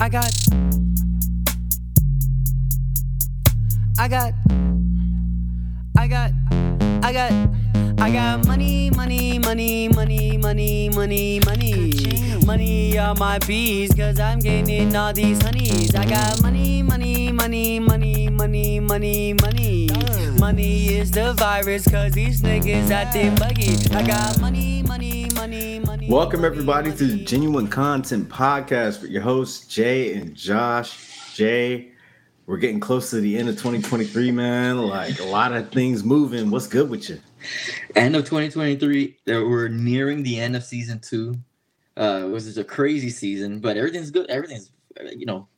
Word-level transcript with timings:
I 0.00 0.08
got. 0.08 0.32
I 3.98 4.08
got. 4.08 4.32
I 5.96 6.08
got. 6.08 6.32
I 7.02 7.12
got. 7.12 7.32
I 8.00 8.10
got 8.10 8.46
money, 8.46 8.90
money, 8.90 9.38
money, 9.38 9.88
money, 9.88 10.36
money, 10.36 10.90
money, 10.90 11.40
money. 11.46 12.44
Money 12.44 12.98
on 12.98 13.18
my 13.18 13.38
bees, 13.38 13.94
cause 13.94 14.18
I'm 14.20 14.40
getting 14.40 14.94
all 14.94 15.12
these 15.12 15.40
honeys. 15.42 15.94
I 15.94 16.04
got 16.04 16.42
money, 16.42 16.82
money, 16.82 17.32
money, 17.32 17.80
money, 17.80 18.28
money, 18.28 18.80
money, 18.80 19.34
money. 19.34 19.88
Money 20.38 20.94
is 20.94 21.12
the 21.12 21.32
virus, 21.34 21.86
cause 21.88 22.12
these 22.12 22.42
niggas 22.42 22.90
acting 22.90 23.36
buggy. 23.36 23.76
I 23.94 24.02
got 24.02 24.40
money. 24.40 24.83
Welcome 26.08 26.44
everybody 26.44 26.92
to 26.92 27.06
the 27.06 27.24
Genuine 27.24 27.66
Kontent 27.68 28.26
Podcast 28.26 29.00
with 29.00 29.10
your 29.10 29.22
hosts 29.22 29.66
Jay 29.66 30.14
and 30.14 30.34
Josh. 30.34 31.34
Jay, 31.34 31.92
we're 32.46 32.58
getting 32.58 32.80
close 32.80 33.10
to 33.10 33.20
the 33.20 33.38
end 33.38 33.48
of 33.48 33.54
2023, 33.56 34.30
man. 34.30 34.78
Like 34.78 35.18
a 35.20 35.24
lot 35.24 35.52
of 35.54 35.70
things 35.70 36.04
moving. 36.04 36.50
What's 36.50 36.66
good 36.66 36.90
with 36.90 37.08
you? 37.08 37.20
End 37.96 38.14
of 38.16 38.24
2023. 38.24 39.16
there- 39.24 39.48
We're 39.48 39.68
nearing 39.68 40.22
the 40.22 40.38
end 40.38 40.54
of 40.56 40.62
season 40.64 40.98
two. 41.00 41.36
Uh, 41.96 42.22
it 42.24 42.28
was 42.28 42.44
just 42.44 42.58
a 42.58 42.64
crazy 42.64 43.10
season, 43.10 43.60
but 43.60 43.76
everything's 43.76 44.10
good. 44.10 44.28
Everything's, 44.28 44.70
you 45.16 45.26
know, 45.26 45.48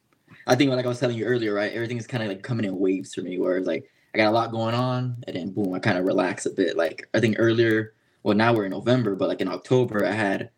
I 0.46 0.54
think 0.54 0.70
like 0.70 0.84
I 0.84 0.88
was 0.88 1.00
telling 1.00 1.16
you 1.16 1.24
earlier, 1.24 1.54
right? 1.54 1.72
Everything's 1.72 2.06
kind 2.06 2.22
of 2.22 2.28
like 2.28 2.42
coming 2.42 2.64
in 2.66 2.78
waves 2.78 3.14
for 3.14 3.22
me, 3.22 3.38
where 3.38 3.56
it's 3.56 3.66
like 3.66 3.90
I 4.14 4.18
got 4.18 4.28
a 4.28 4.30
lot 4.30 4.52
going 4.52 4.74
on, 4.74 5.22
and 5.26 5.34
then 5.36 5.50
boom, 5.50 5.72
I 5.74 5.78
kind 5.80 5.98
of 5.98 6.04
relax 6.04 6.46
a 6.46 6.50
bit. 6.50 6.76
Like 6.76 7.08
I 7.14 7.20
think 7.20 7.36
earlier, 7.38 7.94
well, 8.26 8.34
now 8.34 8.52
we're 8.52 8.64
in 8.64 8.72
November, 8.72 9.14
but 9.14 9.28
like 9.28 9.40
in 9.40 9.46
October, 9.46 10.04
I 10.04 10.10
had 10.10 10.50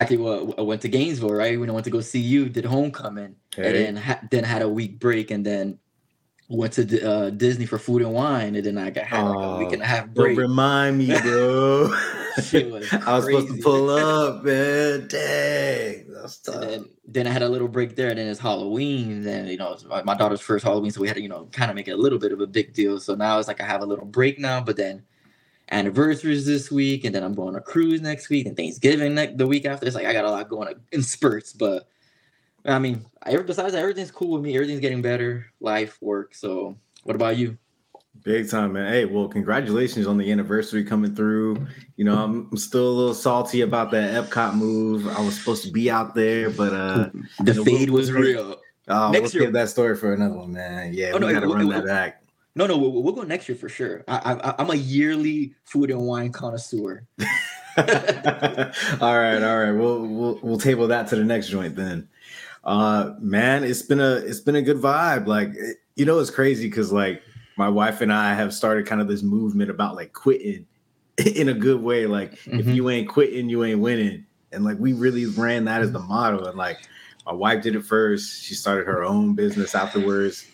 actually 0.00 0.16
well, 0.16 0.54
I 0.56 0.62
went 0.62 0.80
to 0.80 0.88
Gainesville, 0.88 1.28
right? 1.28 1.60
When 1.60 1.68
I 1.68 1.72
went 1.74 1.84
to 1.84 1.90
go 1.90 2.00
see 2.00 2.18
you, 2.18 2.48
did 2.48 2.64
homecoming, 2.64 3.36
and 3.58 3.74
then 3.74 3.96
ha- 3.96 4.22
then 4.30 4.42
had 4.42 4.62
a 4.62 4.68
week 4.70 4.98
break, 4.98 5.30
and 5.30 5.44
then 5.44 5.78
went 6.48 6.72
to 6.72 6.86
D- 6.86 7.02
uh, 7.02 7.28
Disney 7.28 7.66
for 7.66 7.76
food 7.76 8.00
and 8.00 8.14
wine, 8.14 8.54
and 8.56 8.64
then 8.64 8.78
I 8.78 8.88
got 8.88 9.04
had 9.04 9.20
like 9.20 9.36
a 9.44 9.58
week 9.58 9.72
and 9.74 9.82
a 9.82 9.84
half 9.84 10.06
Don't 10.06 10.14
break. 10.14 10.38
remind 10.38 10.96
me, 10.96 11.08
bro. 11.20 11.94
Shit 12.42 12.72
was 12.72 12.90
I 13.06 13.16
was 13.16 13.26
supposed 13.26 13.48
to 13.48 13.62
pull 13.62 13.90
up, 13.90 14.42
man. 14.42 15.08
Dang, 15.08 16.06
that's 16.08 16.38
tough. 16.38 16.54
And 16.54 16.70
then, 16.70 16.84
then 17.06 17.26
I 17.26 17.30
had 17.32 17.42
a 17.42 17.50
little 17.50 17.68
break 17.68 17.96
there. 17.96 18.08
And 18.08 18.18
then 18.18 18.28
it's 18.28 18.40
Halloween. 18.40 19.22
Then 19.22 19.46
you 19.46 19.58
know 19.58 19.74
it's 19.74 19.84
my 19.84 20.02
my 20.04 20.14
daughter's 20.14 20.40
first 20.40 20.64
Halloween, 20.64 20.90
so 20.90 21.02
we 21.02 21.08
had 21.08 21.16
to 21.18 21.22
you 21.22 21.28
know 21.28 21.50
kind 21.52 21.70
of 21.70 21.74
make 21.74 21.88
it 21.88 21.92
a 21.92 21.98
little 21.98 22.18
bit 22.18 22.32
of 22.32 22.40
a 22.40 22.46
big 22.46 22.72
deal. 22.72 22.98
So 22.98 23.14
now 23.14 23.38
it's 23.38 23.48
like 23.48 23.60
I 23.60 23.66
have 23.66 23.82
a 23.82 23.86
little 23.86 24.06
break 24.06 24.38
now. 24.38 24.62
But 24.62 24.78
then 24.78 25.02
anniversaries 25.72 26.46
this 26.46 26.70
week, 26.70 27.04
and 27.04 27.14
then 27.14 27.22
I'm 27.24 27.34
going 27.34 27.48
on 27.48 27.56
a 27.56 27.60
cruise 27.60 28.00
next 28.00 28.28
week, 28.28 28.46
and 28.46 28.56
Thanksgiving 28.56 29.14
next 29.14 29.38
the 29.38 29.46
week 29.46 29.64
after. 29.64 29.86
It's 29.86 29.96
like 29.96 30.06
I 30.06 30.12
got 30.12 30.24
a 30.24 30.30
lot 30.30 30.48
going 30.48 30.74
in 30.92 31.02
spurts. 31.02 31.52
But 31.52 31.88
I 32.64 32.78
mean, 32.78 33.04
every, 33.26 33.44
besides 33.44 33.72
that, 33.72 33.80
everything's 33.80 34.10
cool 34.12 34.30
with 34.32 34.42
me. 34.42 34.54
Everything's 34.54 34.80
getting 34.80 35.02
better. 35.02 35.46
Life, 35.60 35.98
work. 36.00 36.34
So 36.34 36.76
what 37.04 37.16
about 37.16 37.36
you? 37.36 37.58
Big 38.24 38.48
time, 38.48 38.74
man. 38.74 38.92
Hey, 38.92 39.04
well, 39.06 39.26
congratulations 39.26 40.06
on 40.06 40.16
the 40.18 40.30
anniversary 40.30 40.84
coming 40.84 41.12
through. 41.14 41.66
You 41.96 42.04
know, 42.04 42.22
I'm, 42.22 42.46
I'm 42.52 42.56
still 42.58 42.86
a 42.88 42.92
little 42.92 43.14
salty 43.14 43.62
about 43.62 43.90
that 43.92 44.12
Epcot 44.30 44.54
move. 44.54 45.08
I 45.08 45.20
was 45.24 45.36
supposed 45.36 45.64
to 45.64 45.72
be 45.72 45.90
out 45.90 46.14
there, 46.14 46.50
but 46.50 46.72
uh, 46.72 47.08
The 47.40 47.54
No, 47.54 47.64
fade 47.64 47.90
we'll- 47.90 47.98
was 48.00 48.12
real. 48.12 48.56
oh, 48.88 49.10
Next 49.10 49.22
let's 49.22 49.34
year- 49.34 49.44
give 49.44 49.54
that 49.54 49.70
story 49.70 49.96
for 49.96 50.12
another 50.12 50.36
one, 50.36 50.52
man. 50.52 50.92
Yeah, 50.94 51.08
Oh, 51.08 51.14
we 51.14 51.20
no, 51.20 51.32
gotta 51.32 51.46
it- 51.50 51.52
run 51.54 51.66
it- 51.66 51.74
that 51.74 51.86
back. 51.86 52.21
No, 52.54 52.66
no, 52.66 52.76
we'll, 52.76 53.02
we'll 53.02 53.14
go 53.14 53.22
next 53.22 53.48
year 53.48 53.56
for 53.56 53.68
sure. 53.70 54.04
I, 54.08 54.34
I, 54.34 54.54
I'm 54.58 54.70
a 54.70 54.74
yearly 54.74 55.54
food 55.64 55.90
and 55.90 56.00
wine 56.06 56.32
connoisseur. 56.32 57.06
all 57.78 57.84
right, 57.86 59.42
all 59.42 59.58
right. 59.60 59.72
We'll 59.72 60.06
we'll 60.06 60.38
we'll 60.42 60.58
table 60.58 60.86
that 60.88 61.08
to 61.08 61.16
the 61.16 61.24
next 61.24 61.48
joint 61.48 61.76
then. 61.76 62.08
Uh 62.64 63.14
man, 63.20 63.64
it's 63.64 63.82
been 63.82 64.00
a 64.00 64.14
it's 64.16 64.40
been 64.40 64.56
a 64.56 64.62
good 64.62 64.76
vibe. 64.78 65.26
Like 65.26 65.48
it- 65.54 65.78
you 65.94 66.06
know, 66.06 66.18
it's 66.20 66.30
crazy 66.30 66.68
because 66.68 66.90
like 66.90 67.22
my 67.58 67.68
wife 67.68 68.00
and 68.00 68.10
I 68.10 68.32
have 68.32 68.54
started 68.54 68.86
kind 68.86 69.02
of 69.02 69.08
this 69.08 69.22
movement 69.22 69.70
about 69.70 69.94
like 69.94 70.14
quitting 70.14 70.66
in 71.34 71.50
a 71.50 71.54
good 71.54 71.82
way. 71.82 72.06
Like 72.06 72.32
if 72.46 72.66
Mhm. 72.66 72.74
you 72.74 72.88
ain't 72.90 73.08
quitting, 73.08 73.48
you 73.50 73.62
ain't 73.64 73.80
winning. 73.80 74.24
And 74.52 74.64
like 74.64 74.78
we 74.78 74.92
really 74.94 75.26
ran 75.26 75.66
that 75.66 75.82
as 75.82 75.92
the 75.92 75.98
motto. 75.98 76.44
And 76.46 76.56
like 76.56 76.78
my 77.26 77.32
wife 77.32 77.62
did 77.62 77.74
it 77.76 77.84
first. 77.84 78.42
She 78.42 78.54
started 78.54 78.86
her 78.86 79.04
own 79.04 79.34
business 79.34 79.74
afterwards. 79.74 80.46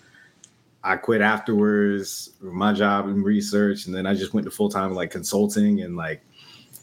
I 0.84 0.96
quit 0.96 1.20
afterwards, 1.20 2.30
my 2.40 2.72
job 2.72 3.08
in 3.08 3.22
research, 3.22 3.86
and 3.86 3.94
then 3.94 4.06
I 4.06 4.14
just 4.14 4.32
went 4.32 4.44
to 4.44 4.50
full 4.50 4.68
time 4.68 4.94
like 4.94 5.10
consulting 5.10 5.82
and 5.82 5.96
like 5.96 6.22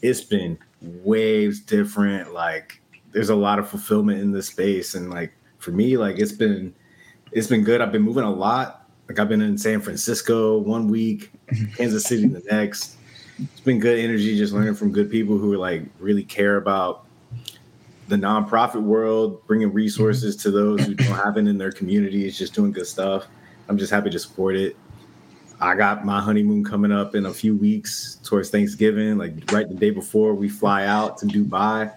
it's 0.02 0.20
been 0.20 0.58
waves 0.80 1.60
different. 1.60 2.32
Like 2.32 2.80
there's 3.12 3.30
a 3.30 3.34
lot 3.34 3.58
of 3.58 3.68
fulfillment 3.68 4.20
in 4.20 4.32
this 4.32 4.48
space. 4.48 4.94
And 4.94 5.10
like 5.10 5.32
for 5.58 5.70
me, 5.70 5.96
like 5.96 6.18
it's 6.18 6.32
been 6.32 6.74
it's 7.32 7.46
been 7.46 7.64
good. 7.64 7.80
I've 7.80 7.92
been 7.92 8.02
moving 8.02 8.24
a 8.24 8.30
lot. 8.30 8.88
Like 9.08 9.18
I've 9.18 9.28
been 9.28 9.42
in 9.42 9.56
San 9.56 9.80
Francisco 9.80 10.58
one 10.58 10.88
week, 10.88 11.30
Kansas 11.76 12.04
City 12.04 12.28
the 12.28 12.42
next. 12.50 12.96
It's 13.38 13.60
been 13.60 13.78
good 13.78 13.98
energy 13.98 14.36
just 14.36 14.52
learning 14.52 14.74
from 14.74 14.92
good 14.92 15.10
people 15.10 15.36
who 15.38 15.52
are 15.52 15.58
like 15.58 15.82
really 15.98 16.24
care 16.24 16.56
about 16.56 17.06
the 18.08 18.16
nonprofit 18.16 18.82
world, 18.82 19.44
bringing 19.46 19.72
resources 19.72 20.36
to 20.36 20.50
those 20.50 20.84
who 20.84 20.94
don't 20.94 21.08
have 21.08 21.36
it 21.36 21.46
in 21.46 21.58
their 21.58 21.72
communities, 21.72 22.38
just 22.38 22.54
doing 22.54 22.72
good 22.72 22.86
stuff. 22.86 23.26
I'm 23.68 23.78
just 23.78 23.92
happy 23.92 24.10
to 24.10 24.18
support 24.18 24.56
it. 24.56 24.76
I 25.60 25.74
got 25.74 26.04
my 26.04 26.20
honeymoon 26.20 26.64
coming 26.64 26.92
up 26.92 27.14
in 27.14 27.26
a 27.26 27.32
few 27.32 27.56
weeks 27.56 28.18
towards 28.22 28.50
Thanksgiving, 28.50 29.16
like 29.16 29.50
right 29.52 29.68
the 29.68 29.74
day 29.74 29.90
before 29.90 30.34
we 30.34 30.48
fly 30.48 30.84
out 30.84 31.18
to 31.18 31.26
Dubai. 31.26 31.92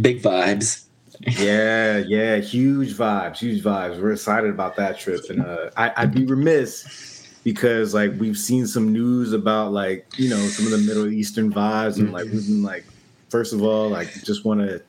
Big 0.00 0.22
vibes. 0.22 0.84
Yeah, 1.20 1.98
yeah, 1.98 2.36
huge 2.36 2.94
vibes, 2.94 3.38
huge 3.38 3.62
vibes. 3.62 4.00
We're 4.00 4.12
excited 4.12 4.50
about 4.50 4.76
that 4.76 4.98
trip, 4.98 5.22
and 5.30 5.42
uh, 5.42 5.70
I, 5.76 5.92
I'd 5.96 6.14
be 6.14 6.24
remiss 6.24 7.26
because 7.44 7.94
like 7.94 8.12
we've 8.18 8.36
seen 8.36 8.66
some 8.66 8.92
news 8.92 9.32
about 9.32 9.72
like 9.72 10.06
you 10.16 10.28
know 10.28 10.36
some 10.36 10.66
of 10.66 10.72
the 10.72 10.78
Middle 10.78 11.08
Eastern 11.08 11.52
vibes, 11.52 11.98
and 11.98 12.12
like 12.12 12.26
we've 12.26 12.46
been 12.46 12.62
like, 12.62 12.84
first 13.30 13.52
of 13.52 13.62
all, 13.62 13.88
like 13.88 14.12
just 14.22 14.44
want 14.44 14.60
to, 14.60 14.82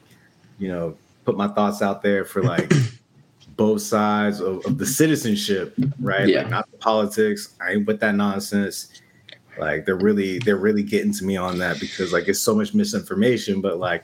you 0.59 0.67
know, 0.67 0.95
put 1.25 1.37
my 1.37 1.47
thoughts 1.47 1.81
out 1.81 2.03
there 2.03 2.25
for 2.25 2.43
like 2.43 2.71
both 3.59 3.81
sides 3.83 4.39
of, 4.39 4.65
of 4.65 4.79
the 4.79 4.85
citizenship, 4.85 5.75
right? 5.99 6.27
Yeah. 6.27 6.43
Like 6.43 6.49
not 6.55 6.65
the 6.71 6.77
politics. 6.77 7.41
I 7.59 7.73
ain't 7.73 7.85
with 7.85 7.99
that 7.99 8.15
nonsense. 8.15 9.01
Like 9.59 9.85
they're 9.85 10.03
really 10.07 10.39
they're 10.39 10.63
really 10.67 10.83
getting 10.83 11.13
to 11.19 11.23
me 11.25 11.35
on 11.35 11.59
that 11.59 11.75
because 11.83 12.13
like 12.15 12.29
it's 12.31 12.39
so 12.39 12.55
much 12.55 12.73
misinformation, 12.73 13.59
but 13.59 13.75
like 13.77 14.03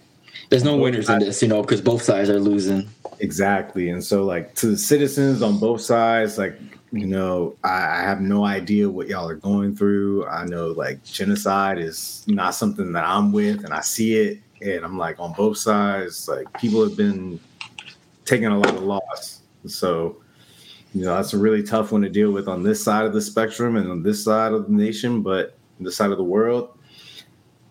There's 0.50 0.64
no 0.64 0.78
winners 0.78 1.10
in 1.10 1.20
this, 1.20 1.42
you 1.42 1.48
know, 1.48 1.62
because 1.62 1.82
both 1.82 2.04
sides 2.04 2.30
are 2.30 2.40
losing. 2.40 2.88
Exactly. 3.20 3.90
And 3.90 4.04
so, 4.04 4.24
like, 4.24 4.54
to 4.56 4.68
the 4.68 4.78
citizens 4.78 5.42
on 5.42 5.58
both 5.60 5.82
sides, 5.82 6.38
like, 6.38 6.60
you 6.92 7.08
know, 7.08 7.56
I, 7.64 7.70
I 7.70 8.02
have 8.02 8.22
no 8.22 8.46
idea 8.46 8.90
what 8.90 9.08
y'all 9.08 9.28
are 9.28 9.36
going 9.36 9.76
through. 9.76 10.28
I 10.28 10.46
know, 10.46 10.68
like, 10.68 11.04
genocide 11.04 11.80
is 11.80 12.24
not 12.28 12.56
something 12.56 12.92
that 12.94 13.06
I'm 13.06 13.32
with, 13.32 13.64
and 13.66 13.74
I 13.74 13.82
see 13.82 14.16
it. 14.18 14.42
And 14.62 14.86
I'm 14.86 14.98
like, 14.98 15.20
on 15.20 15.34
both 15.34 15.58
sides, 15.58 16.28
like, 16.28 16.52
people 16.60 16.84
have 16.84 16.96
been 16.96 17.40
taking 18.26 18.48
a 18.48 18.58
lot 18.58 18.76
of 18.76 18.84
loss. 18.84 19.42
So, 19.68 20.18
you 20.94 21.04
know, 21.04 21.16
that's 21.16 21.34
a 21.34 21.38
really 21.38 21.64
tough 21.64 21.92
one 21.92 22.02
to 22.04 22.10
deal 22.10 22.32
with 22.32 22.48
on 22.48 22.64
this 22.64 22.84
side 22.84 23.06
of 23.06 23.14
the 23.14 23.22
spectrum 23.22 23.76
and 23.76 23.90
on 23.90 24.04
this 24.04 24.24
side 24.24 24.54
of 24.54 24.68
the 24.68 24.74
nation, 24.74 25.22
but 25.22 25.58
this 25.80 25.96
side 25.98 26.12
of 26.12 26.18
the 26.18 26.24
world. 26.24 26.78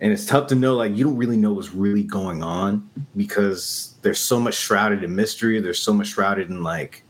And 0.00 0.12
it's 0.12 0.26
tough 0.26 0.48
to 0.48 0.54
know, 0.54 0.74
like, 0.74 0.94
you 0.96 1.04
don't 1.04 1.16
really 1.16 1.36
know 1.36 1.52
what's 1.52 1.72
really 1.72 2.02
going 2.02 2.42
on 2.42 2.90
because 3.16 3.94
there's 4.02 4.18
so 4.18 4.38
much 4.38 4.54
shrouded 4.54 5.02
in 5.02 5.14
mystery. 5.14 5.60
There's 5.60 5.78
so 5.78 5.94
much 5.94 6.08
shrouded 6.08 6.50
in 6.50 6.62
like 6.62 7.04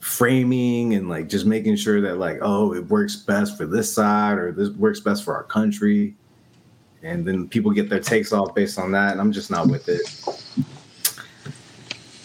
framing 0.00 0.94
and 0.94 1.08
like 1.10 1.28
just 1.28 1.44
making 1.44 1.76
sure 1.76 2.00
that, 2.00 2.16
like, 2.16 2.38
oh, 2.40 2.72
it 2.72 2.86
works 2.86 3.16
best 3.16 3.58
for 3.58 3.66
this 3.66 3.92
side 3.92 4.38
or 4.38 4.52
this 4.52 4.70
works 4.70 5.00
best 5.00 5.24
for 5.24 5.34
our 5.34 5.42
country. 5.42 6.14
And 7.02 7.26
then 7.26 7.48
people 7.48 7.70
get 7.72 7.90
their 7.90 8.00
takes 8.00 8.32
off 8.32 8.54
based 8.54 8.78
on 8.78 8.92
that. 8.92 9.12
And 9.12 9.20
I'm 9.20 9.32
just 9.32 9.50
not 9.50 9.68
with 9.68 9.88
it. 9.88 10.02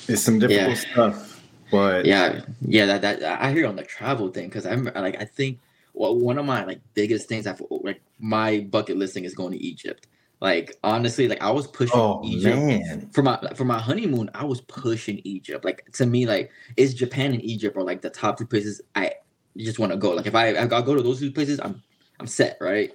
It's 0.08 0.22
some 0.22 0.40
difficult 0.40 0.70
Yeah. 0.70 0.94
stuff, 0.94 1.31
but 1.72 2.06
Yeah, 2.06 2.42
yeah. 2.62 2.86
That 2.88 3.02
that 3.02 3.42
I 3.42 3.52
hear 3.52 3.68
on 3.68 3.76
the 3.76 3.84
travel 3.84 4.30
thing 4.30 4.50
because 4.50 4.66
I'm 4.66 4.86
like 4.86 5.22
I 5.22 5.26
think 5.26 5.60
well 5.94 6.18
one 6.18 6.38
of 6.38 6.46
my 6.46 6.66
like 6.66 6.82
biggest 6.94 7.30
things 7.30 7.48
I've 7.48 7.62
like 7.70 8.02
my 8.20 8.62
bucket 8.72 8.98
listing 8.98 9.26
is 9.26 9.36
going 9.36 9.54
to 9.54 9.64
Egypt. 9.64 10.08
Like 10.42 10.78
honestly, 10.84 11.28
like 11.28 11.42
I 11.42 11.52
was 11.52 11.68
pushing 11.68 12.18
oh 12.18 12.24
Egypt 12.24 12.70
man, 12.70 13.12
for 13.12 13.24
my 13.24 13.38
for 13.56 13.66
my 13.66 13.80
honeymoon. 13.80 14.30
I 14.34 14.46
was 14.46 14.62
pushing 14.62 15.22
Egypt. 15.24 15.66
Like 15.66 15.86
to 15.94 16.06
me, 16.06 16.26
like 16.28 16.52
is 16.78 16.94
Japan 16.96 17.34
and 17.34 17.44
Egypt 17.44 17.78
are 17.78 17.84
like 17.84 18.02
the 18.02 18.10
top 18.10 18.38
two 18.38 18.48
places 18.48 18.82
I 18.96 19.14
just 19.58 19.80
want 19.80 19.92
to 19.92 19.98
go. 19.98 20.12
Like 20.12 20.28
if 20.28 20.36
I 20.36 20.58
I 20.58 20.66
go 20.68 20.96
to 20.96 21.04
those 21.04 21.20
two 21.20 21.32
places, 21.32 21.60
I'm 21.60 21.84
I'm 22.20 22.28
set, 22.28 22.58
right? 22.62 22.92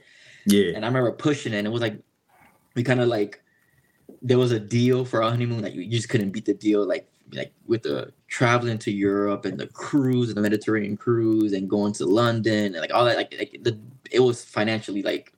yeah, 0.47 0.73
And 0.75 0.85
I 0.85 0.89
remember 0.89 1.13
pushing 1.13 1.53
it, 1.55 1.59
and 1.59 1.67
it 1.67 1.71
was 1.71 1.83
like 1.83 2.01
we 2.75 2.83
kind 2.83 3.01
of 3.01 3.09
like 3.09 3.43
there 4.23 4.39
was 4.39 4.53
a 4.53 4.61
deal 4.61 5.05
for 5.05 5.23
our 5.23 5.31
honeymoon 5.31 5.63
that 5.63 5.75
you, 5.75 5.83
you 5.83 5.91
just 5.91 6.09
couldn't 6.09 6.31
beat 6.31 6.45
the 6.45 6.55
deal. 6.55 6.87
Like 6.87 7.09
like 7.33 7.53
with 7.67 7.83
the 7.83 8.13
traveling 8.29 8.79
to 8.79 8.93
Europe 8.93 9.45
and 9.45 9.59
the 9.59 9.67
cruise 9.69 10.29
and 10.29 10.37
the 10.37 10.43
Mediterranean 10.43 10.97
cruise 10.97 11.53
and 11.53 11.69
going 11.69 11.93
to 11.95 12.07
London 12.07 12.67
and 12.67 12.77
like 12.77 12.93
all 12.93 13.05
that. 13.05 13.17
Like, 13.17 13.35
like 13.39 13.59
the 13.63 13.79
it 14.11 14.21
was 14.21 14.45
financially 14.45 15.03
like 15.03 15.33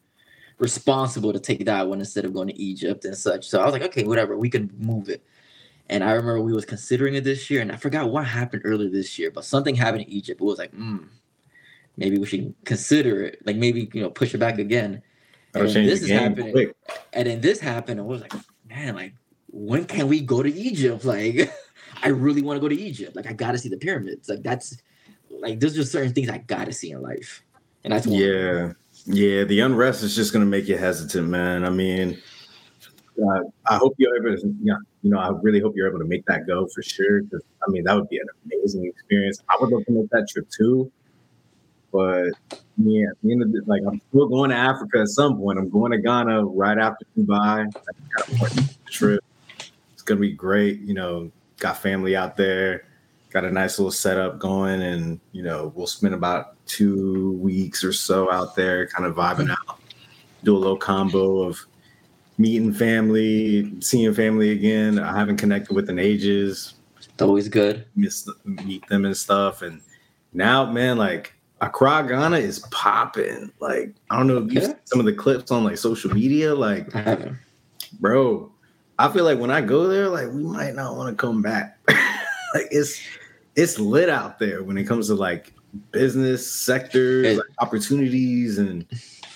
responsible 0.59 1.33
to 1.33 1.41
take 1.41 1.65
that 1.65 1.89
one 1.89 2.01
instead 2.01 2.25
of 2.25 2.35
going 2.35 2.49
to 2.49 2.61
Egypt 2.61 3.05
and 3.05 3.17
such. 3.17 3.49
So 3.49 3.61
I 3.61 3.65
was 3.65 3.73
like, 3.73 3.83
okay, 3.83 4.05
whatever, 4.05 4.37
we 4.37 4.51
can 4.51 4.71
move 4.79 5.09
it. 5.09 5.23
And 5.91 6.05
I 6.05 6.13
remember 6.13 6.41
we 6.43 6.53
was 6.53 6.67
considering 6.67 7.15
it 7.15 7.25
this 7.25 7.49
year, 7.49 7.63
and 7.63 7.73
I 7.73 7.77
forgot 7.77 8.11
what 8.11 8.27
happened 8.27 8.63
earlier 8.67 8.91
this 8.91 9.19
year, 9.19 9.31
but 9.31 9.45
something 9.45 9.75
happened 9.75 10.03
in 10.03 10.11
Egypt. 10.11 10.41
It 10.41 10.45
was 10.45 10.59
like, 10.59 10.73
hmm, 10.73 11.05
maybe 11.97 12.19
we 12.19 12.27
should 12.27 12.55
consider 12.65 13.23
it. 13.25 13.41
Like 13.47 13.57
maybe 13.57 13.89
you 13.95 14.03
know 14.03 14.11
push 14.11 14.35
it 14.35 14.39
back 14.39 14.59
again. 14.59 15.03
And 15.55 15.69
then 15.69 15.87
this 15.87 16.03
is 16.03 16.11
happening. 16.11 16.53
quick. 16.53 16.77
And 17.15 17.27
then 17.27 17.41
this 17.41 17.59
happened, 17.59 18.01
and 18.01 18.07
I 18.07 18.13
was 18.13 18.21
like, 18.21 18.35
man, 18.69 18.97
like 18.97 19.15
when 19.51 19.87
can 19.87 20.09
we 20.09 20.21
go 20.21 20.43
to 20.43 20.53
Egypt? 20.53 21.05
Like, 21.09 21.51
I 22.03 22.09
really 22.09 22.43
want 22.43 22.57
to 22.57 22.61
go 22.61 22.69
to 22.69 22.79
Egypt. 22.79 23.17
Like, 23.17 23.27
I 23.27 23.33
gotta 23.33 23.59
see 23.59 23.69
the 23.69 23.77
pyramids. 23.77 24.29
Like, 24.29 24.43
that's 24.43 24.77
like 25.31 25.61
there's 25.61 25.75
just 25.75 25.93
certain 25.93 26.13
things 26.13 26.29
I 26.29 26.39
gotta 26.39 26.73
see 26.73 26.91
in 26.91 27.03
life, 27.03 27.45
and 27.85 27.93
that's 27.93 28.07
one. 28.07 28.21
Yeah, 28.21 28.73
yeah. 29.07 29.45
The 29.45 29.61
unrest 29.61 30.03
is 30.03 30.15
just 30.15 30.33
gonna 30.33 30.47
make 30.47 30.69
you 30.69 30.77
hesitant, 30.77 31.29
man. 31.29 31.65
I 31.65 31.71
mean, 31.71 32.19
uh, 33.21 33.41
I 33.67 33.77
hope 33.77 33.95
you're 33.99 34.17
able 34.17 34.41
to, 34.41 34.55
yeah, 34.63 34.75
you 35.03 35.11
know, 35.11 35.19
I 35.19 35.31
really 35.43 35.61
hope 35.61 35.75
you're 35.77 35.89
able 35.89 35.99
to 35.99 36.05
make 36.05 36.25
that 36.27 36.47
go 36.47 36.67
for 36.67 36.83
sure. 36.83 37.23
Because 37.23 37.43
I 37.67 37.71
mean, 37.71 37.85
that 37.85 37.95
would 37.95 38.09
be 38.09 38.19
an 38.19 38.27
amazing 38.47 38.87
experience. 38.87 39.43
I 39.49 39.57
would 39.61 39.71
love 39.71 39.85
to 39.87 39.93
make 39.93 40.11
that 40.11 40.29
trip 40.29 40.49
too. 40.51 40.91
But 41.93 42.31
yeah, 42.77 43.09
at 43.11 43.17
the 43.23 43.33
end 43.33 43.43
of 43.43 43.51
the, 43.51 43.63
like, 43.67 43.83
I'm 43.87 44.01
still 44.11 44.29
going 44.29 44.51
to 44.51 44.57
Africa 44.57 45.01
at 45.01 45.09
some 45.09 45.39
point. 45.39 45.59
I'm 45.59 45.71
going 45.71 45.91
to 45.93 45.99
Ghana 45.99 46.45
right 46.45 46.77
after 46.79 47.07
Dubai. 47.19 47.73
Trip. 48.91 49.25
It's 49.95 50.03
gonna 50.03 50.21
be 50.21 50.33
great. 50.33 50.81
You 50.81 50.95
know, 50.95 51.33
got 51.59 51.79
family 51.79 52.17
out 52.17 52.37
there. 52.37 52.85
Got 53.31 53.45
a 53.45 53.51
nice 53.51 53.79
little 53.79 53.91
setup 53.93 54.39
going, 54.39 54.81
and 54.81 55.21
you 55.33 55.43
know, 55.43 55.73
we'll 55.75 55.87
spend 55.87 56.15
about 56.15 56.57
two 56.67 57.33
weeks 57.33 57.85
or 57.85 57.93
so 57.93 58.33
out 58.33 58.57
there, 58.57 58.87
kind 58.87 59.05
of 59.05 59.15
vibing 59.17 59.51
out. 59.51 59.81
Do 60.45 60.57
a 60.57 60.59
little 60.59 60.79
combo 60.79 61.43
of 61.43 61.59
meeting 62.39 62.73
family, 62.73 63.71
seeing 63.81 64.15
family 64.15 64.51
again. 64.53 64.99
I 64.99 65.15
haven't 65.15 65.37
connected 65.37 65.75
with 65.75 65.91
in 65.91 65.99
ages. 65.99 66.75
It's 66.97 67.21
always 67.21 67.49
good. 67.49 67.85
Miss 67.97 68.27
meet 68.45 68.87
them 68.89 69.05
and 69.05 69.17
stuff. 69.17 69.61
And 69.61 69.83
now, 70.33 70.71
man, 70.71 70.97
like 70.97 71.35
Accra, 71.61 72.07
Ghana 72.09 72.39
is 72.39 72.61
popping. 72.71 73.53
Like 73.61 73.93
I 74.11 74.17
don't 74.17 74.27
know 74.27 74.39
if 74.39 74.53
you 74.53 74.63
Okay. 74.63 74.75
some 74.85 75.01
of 75.01 75.07
the 75.07 75.13
clips 75.13 75.51
on 75.51 75.65
like 75.65 75.77
social 75.77 76.15
media. 76.15 76.55
Like, 76.55 76.89
bro, 78.01 78.51
I 78.99 79.09
feel 79.13 79.25
like 79.25 79.39
when 79.39 79.51
I 79.51 79.61
go 79.61 79.87
there, 79.87 80.09
like 80.09 80.29
we 80.33 80.43
might 80.43 80.75
not 80.75 80.97
want 80.97 81.11
to 81.11 81.21
come 81.21 81.41
back. 81.43 81.79
like 81.89 82.67
it's 82.71 83.01
it's 83.55 83.79
lit 83.79 84.09
out 84.09 84.39
there 84.39 84.63
when 84.63 84.77
it 84.77 84.85
comes 84.85 85.09
to 85.09 85.15
like 85.15 85.53
business 85.93 86.51
sectors, 86.51 87.37
like 87.37 87.47
opportunities, 87.61 88.59
and 88.59 88.85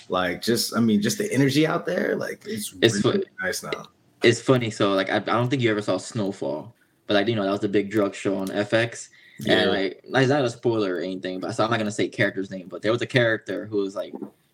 like 0.09 0.41
just 0.41 0.75
I 0.75 0.79
mean 0.79 1.01
just 1.01 1.17
the 1.17 1.31
energy 1.31 1.65
out 1.65 1.85
there. 1.85 2.15
Like 2.15 2.43
it's, 2.45 2.73
It's 2.81 3.03
really 3.03 3.19
fu- 3.19 3.45
nice 3.45 3.63
now. 3.63 3.87
It's 4.21 4.41
funny. 4.41 4.69
So 4.69 4.93
like, 4.93 5.09
I, 5.09 5.17
I 5.17 5.19
don't 5.19 5.49
think 5.49 5.61
you 5.61 5.71
ever 5.71 5.81
saw 5.81 5.97
Snowfall, 5.97 6.73
but 7.07 7.13
like 7.13 7.27
you 7.27 7.35
know 7.35 7.43
that 7.43 7.51
was 7.51 7.59
the 7.61 7.69
big 7.69 7.89
drug 7.89 8.15
show 8.15 8.37
on 8.37 8.47
FX. 8.47 9.09
Yeah. 9.39 9.53
And 9.53 9.71
like, 9.71 10.03
like, 10.07 10.23
it's 10.23 10.29
not 10.29 10.45
a 10.45 10.49
spoiler 10.49 10.95
or 10.95 10.99
anything, 10.99 11.39
but 11.39 11.53
so 11.53 11.63
I'm 11.63 11.71
not 11.71 11.77
gonna 11.79 11.91
say 11.91 12.07
character's 12.07 12.51
name, 12.51 12.67
but 12.67 12.81
there 12.81 12.91
was 12.91 13.01
a 13.01 13.07
character 13.07 13.65
who 13.65 13.77
was 13.77 13.95
like, 13.95 14.13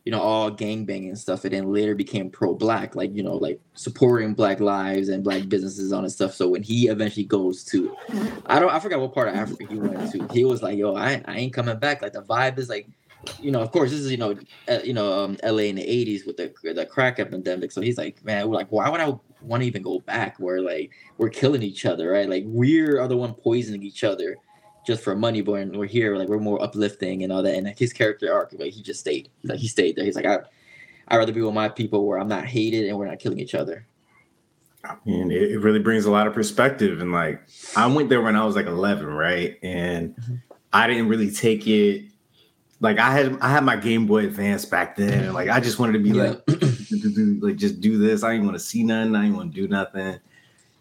you 0.09 0.15
know, 0.15 0.21
all 0.23 0.49
gangbanging 0.49 1.09
and 1.09 1.19
stuff, 1.19 1.45
and 1.45 1.53
then 1.53 1.71
later 1.71 1.93
became 1.93 2.31
pro-black, 2.31 2.95
like 2.95 3.15
you 3.15 3.21
know, 3.21 3.35
like 3.35 3.59
supporting 3.75 4.33
black 4.33 4.59
lives 4.59 5.07
and 5.09 5.23
black 5.23 5.47
businesses 5.47 5.93
on 5.93 6.03
and 6.03 6.11
stuff. 6.11 6.33
So 6.33 6.49
when 6.49 6.63
he 6.63 6.87
eventually 6.87 7.25
goes 7.25 7.63
to, 7.65 7.95
I 8.47 8.59
don't, 8.59 8.71
I 8.71 8.79
forgot 8.79 9.01
what 9.01 9.13
part 9.13 9.27
of 9.27 9.35
Africa 9.35 9.67
he 9.69 9.77
went 9.77 10.11
to. 10.11 10.27
He 10.33 10.45
was 10.45 10.63
like, 10.63 10.79
yo, 10.79 10.95
I, 10.95 11.21
I 11.25 11.37
ain't 11.37 11.53
coming 11.53 11.77
back. 11.77 12.01
Like 12.01 12.13
the 12.13 12.23
vibe 12.23 12.57
is 12.57 12.69
like, 12.69 12.87
you 13.39 13.51
know, 13.51 13.61
of 13.61 13.71
course, 13.71 13.91
this 13.91 13.99
is 13.99 14.09
you 14.09 14.17
know, 14.17 14.35
uh, 14.67 14.79
you 14.83 14.93
know, 14.93 15.25
um, 15.25 15.37
LA 15.43 15.65
in 15.65 15.75
the 15.75 15.83
'80s 15.83 16.25
with 16.25 16.37
the 16.37 16.51
the 16.73 16.87
crack 16.87 17.19
epidemic. 17.19 17.71
So 17.71 17.79
he's 17.79 17.99
like, 17.99 18.25
man, 18.25 18.49
like, 18.49 18.71
why 18.71 18.89
would 18.89 19.01
I 19.01 19.13
want 19.43 19.61
to 19.61 19.67
even 19.67 19.83
go 19.83 19.99
back? 19.99 20.39
Where 20.39 20.59
like 20.59 20.89
we're 21.19 21.29
killing 21.29 21.61
each 21.61 21.85
other, 21.85 22.09
right? 22.09 22.27
Like 22.27 22.45
we 22.47 22.81
are 22.81 23.07
the 23.07 23.15
one 23.15 23.35
poisoning 23.35 23.83
each 23.83 24.03
other 24.03 24.37
just 24.85 25.03
for 25.03 25.15
money, 25.15 25.41
but 25.41 25.51
when 25.53 25.77
we're 25.77 25.85
here, 25.85 26.15
like 26.17 26.27
we're 26.29 26.39
more 26.39 26.61
uplifting 26.61 27.23
and 27.23 27.31
all 27.31 27.43
that. 27.43 27.55
And 27.55 27.67
his 27.77 27.93
character 27.93 28.33
arc, 28.33 28.53
like 28.57 28.73
he 28.73 28.81
just 28.81 28.99
stayed, 29.01 29.29
like 29.43 29.59
he 29.59 29.67
stayed 29.67 29.95
there. 29.95 30.05
He's 30.05 30.15
like, 30.15 30.25
I, 30.25 30.39
I'd 31.07 31.17
rather 31.17 31.33
be 31.33 31.41
with 31.41 31.53
my 31.53 31.69
people 31.69 32.05
where 32.05 32.17
I'm 32.19 32.27
not 32.27 32.45
hated 32.45 32.87
and 32.87 32.97
we're 32.97 33.07
not 33.07 33.19
killing 33.19 33.39
each 33.39 33.55
other. 33.55 33.85
and 35.05 35.31
it, 35.31 35.51
it 35.51 35.59
really 35.59 35.79
brings 35.79 36.05
a 36.05 36.11
lot 36.11 36.27
of 36.27 36.33
perspective. 36.33 37.01
And 37.01 37.11
like, 37.11 37.41
I 37.75 37.85
went 37.87 38.09
there 38.09 38.21
when 38.21 38.35
I 38.35 38.45
was 38.45 38.55
like 38.55 38.67
11, 38.67 39.05
right? 39.07 39.57
And 39.61 40.15
Mhm. 40.15 40.41
I 40.71 40.87
didn't 40.87 41.07
really 41.09 41.31
take 41.31 41.67
it. 41.67 42.05
Like 42.79 42.97
I 42.97 43.11
had, 43.11 43.37
I 43.41 43.49
had 43.49 43.65
my 43.65 43.75
Game 43.75 44.05
Boy 44.07 44.25
Advance 44.25 44.63
back 44.65 44.95
then, 44.95 45.25
and 45.25 45.33
like 45.33 45.49
I 45.49 45.59
just 45.59 45.79
wanted 45.79 45.93
to 45.93 45.99
be 45.99 46.13
like, 46.13 46.45
do, 46.45 46.55
do, 47.13 47.39
like 47.41 47.57
just 47.57 47.81
do 47.81 47.97
this. 47.97 48.23
I 48.23 48.31
didn't 48.31 48.45
want 48.45 48.57
to 48.57 48.63
see 48.63 48.83
nothing. 48.83 49.15
I 49.15 49.23
didn't 49.23 49.35
want 49.35 49.53
to 49.53 49.61
do 49.61 49.67
nothing, 49.67 50.17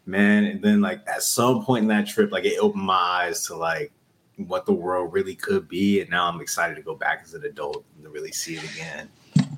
man. 0.08 0.44
And 0.44 0.62
then 0.62 0.81
like 0.81 1.00
at 1.06 1.22
some 1.22 1.64
point 1.64 1.82
in 1.82 1.88
that 1.88 2.06
trip, 2.08 2.32
like 2.32 2.44
it 2.44 2.58
opened 2.58 2.84
my 2.84 2.94
eyes 2.94 3.46
to 3.46 3.55
like 3.55 3.93
what 4.37 4.66
the 4.66 4.72
world 4.72 5.12
really 5.12 5.34
could 5.34 5.69
be. 5.69 6.00
And 6.00 6.10
now 6.10 6.28
I'm 6.28 6.40
excited 6.40 6.75
to 6.76 6.82
go 6.82 6.94
back 6.94 7.20
as 7.22 7.34
an 7.34 7.44
adult 7.44 7.84
and 7.96 8.05
to 8.05 8.10
really 8.10 8.32
see 8.32 8.56
it 8.56 8.64
again. 8.72 9.08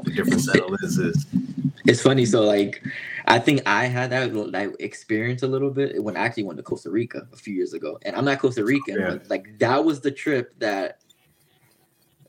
The 0.04 0.12
different 0.12 0.40
set 0.40 0.60
of 0.60 0.70
lenses. 0.70 1.26
It's 1.86 2.02
funny. 2.02 2.26
So 2.26 2.42
like, 2.42 2.82
I 3.26 3.38
think 3.38 3.62
I 3.66 3.86
had 3.86 4.10
that, 4.10 4.32
that 4.52 4.76
experience 4.80 5.42
a 5.42 5.48
little 5.48 5.70
bit 5.70 6.02
when 6.02 6.16
I 6.16 6.20
actually 6.20 6.44
went 6.44 6.56
to 6.58 6.62
Costa 6.62 6.90
Rica 6.90 7.26
a 7.32 7.36
few 7.36 7.54
years 7.54 7.74
ago, 7.74 7.98
and 8.02 8.16
I'm 8.16 8.24
not 8.24 8.38
Costa 8.38 8.64
Rican, 8.64 8.98
Yeah. 8.98 9.10
but 9.10 9.30
like 9.30 9.58
that 9.58 9.84
was 9.84 10.00
the 10.00 10.10
trip 10.10 10.54
that, 10.58 11.00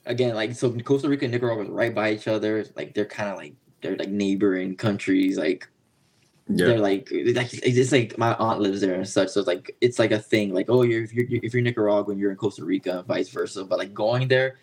again, 0.06 0.35
like 0.35 0.53
so 0.53 0.71
Costa 0.79 1.09
Rica 1.09 1.25
and 1.25 1.31
Nicaragua 1.33 1.63
was 1.63 1.69
right 1.69 1.94
by 1.94 2.12
each 2.12 2.27
other. 2.27 2.65
Like 2.75 2.94
they're 2.94 3.06
kind 3.06 3.29
of 3.29 3.38
like 3.38 3.56
they're 3.81 3.95
like 3.95 4.09
neighboring 4.09 4.75
countries. 4.75 5.38
Like 5.38 5.68
Yeah, 6.49 6.65
they're 6.65 6.79
like 6.79 7.07
it's 7.11 7.91
like 7.91 8.17
my 8.17 8.33
aunt 8.35 8.59
lives 8.59 8.81
there 8.81 8.95
and 8.95 9.07
such. 9.07 9.29
So 9.29 9.39
it's 9.39 9.47
like 9.47 9.75
it's 9.79 9.99
like 9.99 10.11
a 10.11 10.19
thing. 10.19 10.53
Like 10.53 10.69
oh, 10.69 10.83
you're 10.83 11.03
if 11.03 11.13
you're 11.13 11.25
if 11.29 11.53
you're 11.53 11.63
Nicaraguan, 11.63 12.17
you're 12.17 12.31
in 12.31 12.38
Costa 12.38 12.65
Rica, 12.65 13.03
vice 13.07 13.29
versa. 13.29 13.63
But 13.63 13.79
like 13.79 13.93
going 13.93 14.27
there, 14.27 14.57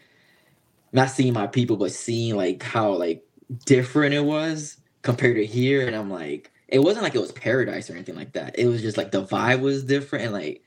not 0.92 1.10
seeing 1.10 1.32
my 1.32 1.46
people, 1.46 1.76
but 1.76 1.92
seeing 1.92 2.36
like 2.36 2.62
how 2.62 2.92
like 2.92 3.24
different 3.64 4.14
it 4.14 4.24
was 4.24 4.78
compared 5.02 5.36
to 5.36 5.46
here, 5.46 5.86
and 5.86 5.96
I'm 5.96 6.10
like, 6.10 6.50
it 6.68 6.80
wasn't 6.80 7.04
like 7.04 7.14
it 7.14 7.20
was 7.20 7.32
paradise 7.32 7.88
or 7.88 7.94
anything 7.94 8.16
like 8.16 8.32
that. 8.32 8.58
It 8.58 8.66
was 8.66 8.82
just 8.82 8.96
like 8.96 9.10
the 9.10 9.24
vibe 9.24 9.60
was 9.60 9.84
different, 9.84 10.26
and 10.26 10.34
like 10.34 10.62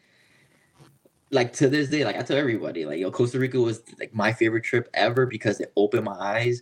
like 1.31 1.53
to 1.53 1.69
this 1.69 1.89
day, 1.89 2.03
like 2.03 2.17
I 2.17 2.21
tell 2.21 2.37
everybody, 2.37 2.85
like 2.85 2.99
yo, 2.99 3.11
Costa 3.11 3.39
Rica 3.39 3.59
was 3.59 3.81
like 3.99 4.13
my 4.13 4.33
favorite 4.33 4.63
trip 4.63 4.89
ever 4.93 5.25
because 5.25 5.59
it 5.59 5.71
opened 5.75 6.05
my 6.05 6.17
eyes, 6.17 6.61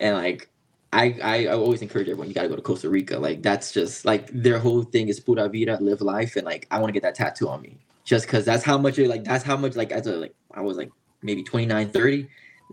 and 0.00 0.16
like 0.16 0.48
I, 0.92 1.18
I 1.22 1.46
I 1.46 1.54
always 1.54 1.80
encourage 1.80 2.08
everyone 2.08 2.28
you 2.28 2.34
gotta 2.34 2.48
go 2.48 2.56
to 2.56 2.62
Costa 2.62 2.90
Rica. 2.90 3.18
Like 3.18 3.42
that's 3.42 3.72
just 3.72 4.04
like 4.04 4.28
their 4.28 4.58
whole 4.58 4.82
thing 4.82 5.08
is 5.08 5.20
pura 5.20 5.48
vida, 5.48 5.78
live 5.80 6.02
life, 6.02 6.36
and 6.36 6.44
like 6.44 6.66
I 6.70 6.78
want 6.78 6.88
to 6.88 6.92
get 6.92 7.02
that 7.02 7.14
tattoo 7.14 7.48
on 7.48 7.62
me 7.62 7.78
just 8.04 8.26
because 8.26 8.44
that's 8.44 8.62
how 8.62 8.76
much 8.76 8.98
like 8.98 9.24
that's 9.24 9.44
how 9.44 9.56
much 9.56 9.74
like 9.74 9.90
as 9.90 10.06
a 10.06 10.16
like 10.16 10.34
I 10.52 10.60
was 10.60 10.76
like 10.76 10.90
maybe 11.22 11.42
29, 11.42 11.90
30, 11.90 12.28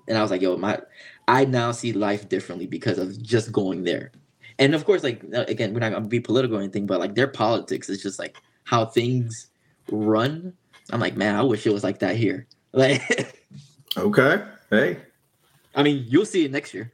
and 0.08 0.18
I 0.18 0.22
was 0.22 0.32
like 0.32 0.42
yo 0.42 0.58
my 0.58 0.80
I 1.28 1.46
now 1.46 1.72
see 1.72 1.94
life 1.94 2.28
differently 2.28 2.68
because 2.68 2.98
of 2.98 3.22
just 3.22 3.52
going 3.54 3.84
there, 3.84 4.12
and 4.58 4.76
of 4.76 4.84
course 4.86 5.04
like 5.04 5.24
uh, 5.34 5.46
again 5.48 5.74
we're 5.74 5.80
not 5.80 5.94
gonna 5.94 6.08
be 6.08 6.20
political 6.20 6.58
or 6.58 6.62
anything, 6.62 6.86
but 6.86 7.00
like 7.00 7.16
their 7.16 7.28
politics 7.28 7.90
is 7.90 8.04
just 8.04 8.20
like 8.20 8.38
how 8.66 8.86
things 8.86 9.48
run. 9.92 10.54
I'm 10.92 11.00
like 11.00 11.16
man, 11.16 11.36
I 11.36 11.44
wish 11.44 11.66
it 11.66 11.74
was 11.74 11.84
like 11.84 12.00
that 12.00 12.16
here. 12.16 12.48
Like 12.72 13.02
Okay. 13.98 14.44
Hey. 14.70 14.98
I 15.74 15.82
mean 15.82 16.06
you'll 16.08 16.28
see 16.28 16.46
it 16.46 16.52
next 16.52 16.72
year. 16.72 16.94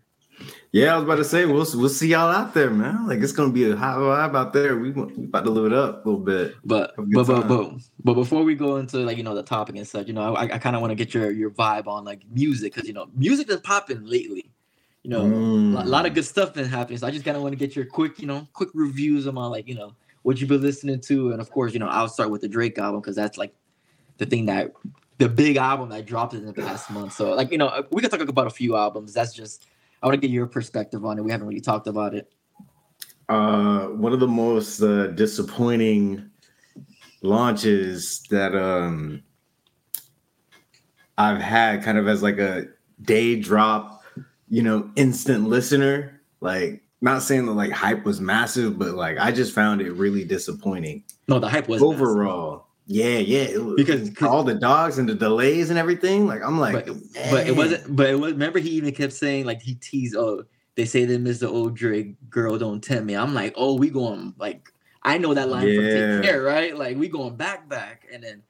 Yeah, 0.71 0.93
I 0.93 0.95
was 0.97 1.05
about 1.05 1.15
to 1.15 1.23
say 1.23 1.45
we'll 1.45 1.65
we'll 1.75 1.89
see 1.89 2.09
y'all 2.09 2.29
out 2.29 2.53
there, 2.53 2.69
man. 2.69 3.07
Like 3.07 3.19
it's 3.19 3.31
gonna 3.31 3.53
be 3.53 3.69
a 3.69 3.75
hot 3.75 3.97
vibe 3.97 4.35
out 4.35 4.51
there. 4.53 4.77
We 4.77 4.91
we 4.91 5.25
about 5.25 5.45
to 5.45 5.49
live 5.51 5.65
it 5.71 5.73
up 5.73 6.05
a 6.05 6.09
little 6.09 6.23
bit. 6.23 6.55
But 6.65 6.93
Have 6.97 7.05
a 7.05 7.07
good 7.07 7.27
but 7.27 7.47
but, 7.47 7.47
but 7.47 7.81
but 8.03 8.13
before 8.15 8.43
we 8.43 8.55
go 8.55 8.77
into 8.77 8.97
like 8.97 9.17
you 9.17 9.23
know 9.23 9.35
the 9.35 9.43
topic 9.43 9.75
and 9.77 9.87
such, 9.87 10.07
you 10.07 10.13
know, 10.13 10.35
I, 10.35 10.43
I 10.43 10.57
kind 10.57 10.75
of 10.75 10.81
want 10.81 10.91
to 10.91 10.95
get 10.95 11.13
your 11.13 11.31
your 11.31 11.49
vibe 11.51 11.87
on 11.87 12.03
like 12.03 12.23
music 12.29 12.73
because 12.73 12.87
you 12.87 12.93
know 12.93 13.07
music 13.15 13.49
is 13.49 13.61
popping 13.61 14.03
lately. 14.05 14.51
You 15.03 15.11
know, 15.11 15.23
Mm. 15.23 15.81
a 15.81 15.85
lot 15.87 16.05
of 16.07 16.13
good 16.15 16.25
stuff 16.25 16.53
been 16.55 16.65
happening. 16.65 16.97
So 16.97 17.05
I 17.07 17.11
just 17.11 17.23
kind 17.23 17.37
of 17.37 17.43
want 17.43 17.53
to 17.53 17.57
get 17.57 17.75
your 17.75 17.85
quick 17.85 18.19
you 18.19 18.27
know 18.27 18.47
quick 18.53 18.69
reviews 18.73 19.27
on 19.27 19.35
my 19.35 19.45
like 19.45 19.67
you 19.67 19.75
know 19.75 19.93
what 20.23 20.39
you've 20.39 20.49
been 20.49 20.61
listening 20.61 20.99
to, 21.01 21.31
and 21.31 21.39
of 21.39 21.51
course 21.51 21.73
you 21.73 21.79
know 21.79 21.87
I'll 21.87 22.09
start 22.09 22.31
with 22.31 22.41
the 22.41 22.47
Drake 22.49 22.77
album 22.79 22.99
because 23.01 23.15
that's 23.15 23.37
like 23.37 23.53
the 24.17 24.25
thing 24.25 24.47
that 24.47 24.73
the 25.19 25.29
big 25.29 25.55
album 25.55 25.89
that 25.89 26.05
dropped 26.05 26.33
in 26.33 26.45
the 26.45 26.51
past 26.53 26.89
month. 26.91 27.13
So 27.13 27.33
like 27.33 27.51
you 27.51 27.57
know 27.57 27.85
we 27.91 28.01
could 28.01 28.11
talk 28.11 28.19
about 28.19 28.47
a 28.47 28.49
few 28.49 28.75
albums. 28.75 29.13
That's 29.13 29.33
just 29.33 29.65
I 30.05 30.07
want 30.07 30.21
to 30.21 30.27
get 30.27 30.31
your 30.31 30.45
perspective 30.45 31.03
on 31.03 31.17
it. 31.17 31.23
We 31.23 31.31
haven't 31.31 31.47
really 31.47 31.61
talked 31.61 31.87
about 31.87 32.13
it. 32.13 32.31
Uh, 33.27 33.87
one 33.87 34.13
of 34.13 34.19
the 34.19 34.27
most 34.27 34.79
uh, 34.79 35.07
disappointing 35.07 36.29
launches 37.23 38.21
that 38.29 38.55
um 38.55 39.23
I've 41.17 41.41
had, 41.41 41.81
kind 41.81 41.97
of 41.97 42.07
as 42.07 42.21
like 42.21 42.37
a 42.37 42.65
day 43.01 43.35
drop, 43.39 44.03
you 44.47 44.61
know, 44.61 44.91
instant 44.95 45.49
listener. 45.49 46.21
Like, 46.39 46.83
not 47.01 47.23
saying 47.23 47.47
that 47.47 47.53
like 47.53 47.71
hype 47.71 48.05
was 48.05 48.21
massive, 48.21 48.77
but 48.77 48.93
like 48.93 49.17
I 49.17 49.31
just 49.31 49.55
found 49.55 49.81
it 49.81 49.91
really 49.93 50.23
disappointing 50.23 51.03
No, 51.27 51.39
the 51.39 51.49
hype 51.49 51.67
was 51.67 51.81
massive. 51.81 51.97
Yeah, 52.87 53.17
yeah, 53.17 53.57
was, 53.57 53.75
Because- 53.77 54.11
all 54.21 54.43
the 54.43 54.53
dogs 54.53 54.97
and 54.99 55.09
the 55.09 55.15
delays 55.15 55.69
and 55.69 55.79
everything. 55.79 56.27
Like, 56.27 56.43
I'm 56.43 56.59
like, 56.59 56.85
but, 56.85 56.95
but 57.31 57.47
it 57.47 57.55
wasn't. 57.55 57.95
But 57.95 58.09
it 58.09 58.19
was. 58.19 58.33
Remember, 58.33 58.59
he 58.59 58.69
even 58.71 58.93
kept 58.93 59.13
saying 59.13 59.45
like 59.45 59.61
he 59.61 59.75
teased. 59.75 60.15
Oh, 60.15 60.43
they 60.75 60.85
say 60.85 61.05
that 61.05 61.23
Mr. 61.23 61.47
Old 61.49 61.75
Drake 61.75 62.15
girl 62.29 62.57
don't 62.59 62.83
tempt 62.83 63.05
me. 63.05 63.15
I'm 63.15 63.33
like, 63.33 63.53
oh, 63.57 63.75
we 63.75 63.89
going 63.89 64.33
like. 64.37 64.69
I 65.03 65.19
know 65.19 65.35
that 65.35 65.49
line 65.49 65.61
from 65.61 65.85
Yeah. 65.85 66.15
Take 66.15 66.23
Care, 66.23 66.41
right? 66.41 66.75
Like 66.75 66.97
we 66.97 67.07
going 67.09 67.35
back 67.35 67.69
back, 67.69 68.07
and 68.11 68.23
then 68.23 68.41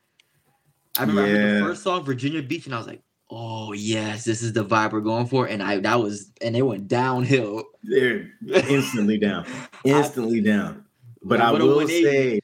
I 0.97 1.01
remember 1.01 1.21
I 1.23 1.27
heard 1.27 1.35
Yeah. 1.35 1.53
the 1.59 1.65
first 1.65 1.83
song 1.83 2.03
Virginia 2.05 2.41
Beach, 2.41 2.65
and 2.65 2.73
I 2.73 2.77
was 2.77 2.87
like, 2.87 3.01
oh 3.29 3.73
yes, 3.73 4.23
this 4.23 4.41
is 4.41 4.53
the 4.53 4.63
vibe 4.63 4.93
we're 4.93 5.01
going 5.01 5.27
for, 5.27 5.47
and 5.47 5.61
I 5.61 5.79
that 5.79 5.99
was 5.99 6.31
and 6.41 6.55
it 6.55 6.61
went 6.61 6.87
downhill. 6.87 7.63
They're 7.83 8.29
instantly 8.47 9.17
down, 9.17 9.45
instantly 9.83 10.39
down. 10.41 10.85
But 11.23 11.41
I 11.41 11.51
will 11.51 11.85
say, 11.87 12.39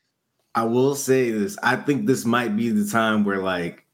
I 0.53 0.63
will 0.63 0.95
say 0.95 1.31
this. 1.31 1.57
I 1.63 1.75
think 1.77 2.07
this 2.07 2.25
might 2.25 2.55
be 2.55 2.69
the 2.69 2.89
time 2.89 3.23
where 3.23 3.41
like 3.41 3.85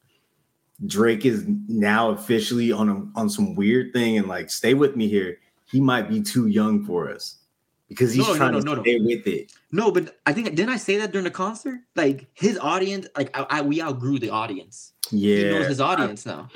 Drake 0.85 1.25
is 1.25 1.45
now 1.67 2.09
officially 2.11 2.71
on 2.71 2.89
a, 2.89 3.19
on 3.19 3.29
some 3.29 3.55
weird 3.55 3.93
thing, 3.93 4.17
and 4.17 4.27
like, 4.27 4.49
stay 4.49 4.73
with 4.73 4.95
me 4.95 5.07
here. 5.07 5.39
He 5.71 5.81
might 5.81 6.07
be 6.09 6.21
too 6.21 6.47
young 6.47 6.85
for 6.85 7.11
us 7.11 7.37
because 7.89 8.13
he's 8.13 8.27
No, 8.27 8.35
trying 8.35 8.51
no, 8.53 8.59
to 8.59 8.65
no, 8.65 8.75
no. 8.75 8.81
stay 8.83 8.99
with 8.99 9.27
it. 9.27 9.51
No, 9.71 9.91
but 9.91 10.17
I 10.25 10.33
think 10.33 10.49
didn't 10.49 10.69
I 10.69 10.77
say 10.77 10.97
that 10.97 11.11
during 11.11 11.25
the 11.25 11.31
concert? 11.31 11.79
Like 11.95 12.27
his 12.33 12.57
audience, 12.57 13.07
like 13.17 13.35
I, 13.37 13.45
I 13.49 13.61
we 13.61 13.81
outgrew 13.81 14.19
the 14.19 14.29
audience. 14.29 14.93
He 15.09 15.17
knows 15.17 15.63
Yeah, 15.63 15.67
his 15.67 15.81
audience 15.81 16.25
now. 16.25 16.49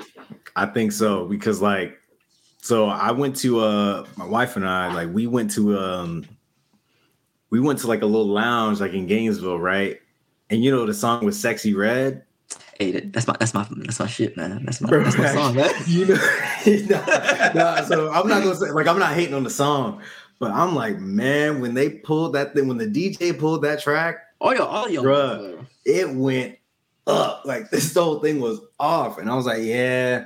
I 0.56 0.66
think 0.66 0.92
so 0.92 1.26
because 1.26 1.60
like 1.60 1.98
so 2.60 2.86
I 2.86 3.10
went 3.10 3.36
to 3.36 3.60
uh 3.60 4.06
my 4.16 4.26
wife 4.26 4.56
and 4.56 4.66
I 4.66 4.92
like 4.94 5.12
we 5.14 5.26
went 5.26 5.50
to 5.52 5.78
um 5.78 6.24
we 7.52 7.60
went 7.60 7.78
to 7.80 7.86
like 7.86 8.00
a 8.02 8.06
little 8.06 8.26
lounge 8.26 8.80
like 8.80 8.94
in 8.94 9.06
Gainesville, 9.06 9.60
right? 9.60 10.00
And 10.50 10.64
you 10.64 10.70
know 10.70 10.86
the 10.86 10.94
song 10.94 11.24
was 11.24 11.36
Sexyy 11.36 11.76
Red. 11.76 12.24
Hey, 12.80 12.92
that- 12.92 13.12
that's 13.12 13.26
my 13.26 13.36
that's 13.38 13.52
my 13.54 13.66
that's 13.76 14.00
my 14.00 14.06
shit, 14.06 14.36
man. 14.36 14.64
That's 14.64 14.80
my 14.80 14.88
Bro, 14.88 15.04
that's 15.04 15.18
my 15.18 15.28
song, 15.32 15.54
man. 15.54 15.70
You 15.86 16.06
know, 16.06 16.14
nah, 16.88 17.52
nah, 17.52 17.82
so 17.84 18.10
I'm 18.10 18.26
not 18.26 18.42
gonna 18.42 18.56
say 18.56 18.70
like 18.70 18.86
I'm 18.86 18.98
not 18.98 19.12
hating 19.14 19.34
on 19.34 19.44
the 19.44 19.50
song, 19.50 20.00
but 20.38 20.50
I'm 20.50 20.74
like, 20.74 20.98
man, 20.98 21.60
when 21.60 21.74
they 21.74 21.90
pulled 21.90 22.32
that 22.34 22.54
thing, 22.54 22.68
when 22.68 22.78
the 22.78 22.86
DJ 22.86 23.38
pulled 23.38 23.62
that 23.62 23.80
track, 23.82 24.16
Oh 24.40 24.50
yeah. 24.52 25.00
Bruh. 25.00 25.50
people. 25.50 25.66
it 25.84 26.10
went 26.10 26.56
up. 27.06 27.42
Like 27.44 27.70
this 27.70 27.92
whole 27.94 28.18
thing 28.20 28.40
was 28.40 28.60
off. 28.80 29.18
And 29.18 29.30
I 29.30 29.34
was 29.34 29.44
like, 29.46 29.62
yeah, 29.62 30.24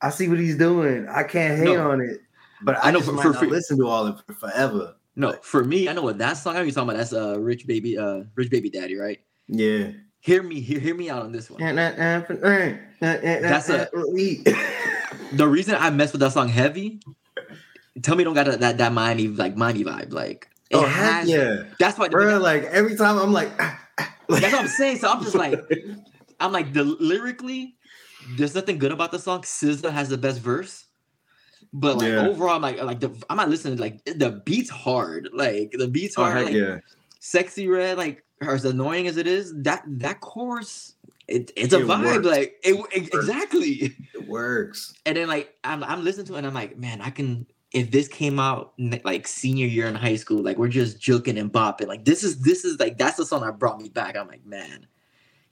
I 0.00 0.10
see 0.10 0.28
what 0.28 0.38
he's 0.38 0.56
doing. 0.56 1.06
I 1.08 1.22
can't 1.22 1.58
hate 1.58 1.74
No. 1.76 1.90
on 1.90 2.00
it. 2.00 2.20
But 2.62 2.76
I, 2.82 2.88
I 2.88 2.90
know 2.92 3.00
for- 3.00 3.16
for 3.20 3.32
free- 3.34 3.48
listen 3.50 3.76
to 3.78 3.86
all 3.86 4.06
of 4.06 4.22
it 4.28 4.34
forever. 4.36 4.94
No, 5.16 5.32
for 5.42 5.64
me, 5.64 5.88
I 5.88 5.94
know 5.94 6.02
what 6.02 6.18
that 6.18 6.34
song 6.34 6.56
I'm 6.56 6.70
talking 6.70 6.90
about. 6.90 6.96
That's 6.98 7.12
uh, 7.12 7.40
Rich 7.40 7.66
Baby, 7.66 7.96
uh, 7.96 8.24
Rich 8.34 8.50
Baby 8.50 8.68
Daddy, 8.70 8.96
right? 8.96 9.18
Yeah. 9.48 9.92
Hear 10.20 10.42
me, 10.42 10.60
hear, 10.60 10.78
hear 10.78 10.94
me 10.94 11.08
out 11.08 11.22
on 11.22 11.32
this 11.32 11.50
one. 11.50 11.60
That's 13.40 13.68
a- 13.70 13.88
The 15.32 15.48
reason 15.48 15.76
I 15.76 15.90
mess 15.90 16.12
with 16.12 16.20
that 16.20 16.32
song 16.32 16.48
heavy, 16.48 17.00
tell 18.02 18.14
me, 18.16 18.24
don't 18.24 18.34
got 18.34 18.46
that 18.46 18.60
that, 18.60 18.78
that 18.78 18.92
Miami 18.92 19.28
like 19.28 19.56
Miami 19.56 19.84
vibe, 19.84 20.12
like 20.12 20.48
it 20.70 20.76
oh, 20.76 20.86
has. 20.86 21.28
yeah. 21.28 21.64
That's 21.78 21.98
why. 21.98 22.08
Bro, 22.08 22.38
like 22.38 22.64
every 22.64 22.96
time 22.96 23.18
I'm 23.18 23.32
like, 23.32 23.50
ah, 23.58 23.80
ah, 23.98 24.14
like 24.28 24.42
That's 24.42 24.52
what 24.52 24.62
I'm 24.62 24.68
saying. 24.68 24.98
So 24.98 25.08
I'm 25.10 25.22
just 25.22 25.34
like, 25.34 25.60
I'm 26.40 26.52
like 26.52 26.72
the 26.72 26.84
lyrically, 26.84 27.76
there's 28.36 28.54
nothing 28.54 28.78
good 28.78 28.92
about 28.92 29.12
the 29.12 29.18
song. 29.18 29.42
SZA 29.42 29.90
has 29.90 30.08
the 30.08 30.18
best 30.18 30.40
verse, 30.40 30.85
but 31.72 31.98
like 31.98 32.08
Yeah. 32.08 32.26
overall, 32.28 32.56
I'm 32.56 32.62
like, 32.62 32.82
like 32.82 33.00
the 33.00 33.10
I'm 33.30 33.36
not 33.36 33.48
listening. 33.50 33.78
Like 33.78 34.04
the 34.04 34.42
beat's 34.44 34.70
hard. 34.70 35.30
Like 35.32 35.72
the 35.72 35.88
beat's 35.88 36.16
oh, 36.18 36.24
hard. 36.24 36.44
like, 36.46 36.54
yeah. 36.54 36.78
Sexyy 37.20 37.70
Red, 37.70 37.98
like 37.98 38.24
as 38.40 38.64
annoying 38.64 39.06
as 39.08 39.16
it 39.16 39.26
is, 39.26 39.52
that 39.62 39.82
that 39.86 40.20
chorus, 40.20 40.94
it, 41.28 41.50
it's 41.56 41.72
a 41.74 41.80
It 41.80 41.86
vibe. 41.86 42.04
works. 42.04 42.26
Like 42.26 42.56
it, 42.62 42.74
it- 42.94 43.14
exactly. 43.14 43.94
It 44.14 44.28
works. 44.28 44.94
And 45.04 45.16
then 45.16 45.28
like 45.28 45.54
I'm 45.64 45.82
I'm 45.84 46.04
listening 46.04 46.26
to 46.26 46.34
it 46.34 46.38
and 46.38 46.46
I'm 46.46 46.54
like, 46.54 46.76
man, 46.78 47.00
I 47.00 47.10
can 47.10 47.46
if 47.72 47.90
this 47.90 48.08
came 48.08 48.38
out 48.38 48.72
like 49.04 49.26
senior 49.26 49.66
year 49.66 49.86
in 49.86 49.94
high 49.94 50.16
school, 50.16 50.42
like 50.42 50.56
we're 50.56 50.68
just 50.68 51.00
joking 51.00 51.36
and 51.36 51.52
bopping. 51.52 51.88
Like 51.88 52.04
this 52.04 52.22
is 52.24 52.40
this 52.40 52.64
is 52.64 52.78
like 52.78 52.96
that's 52.98 53.16
the 53.16 53.26
song 53.26 53.42
that 53.42 53.58
brought 53.58 53.80
me 53.80 53.88
back. 53.88 54.16
I'm 54.16 54.28
like, 54.28 54.46
man, 54.46 54.86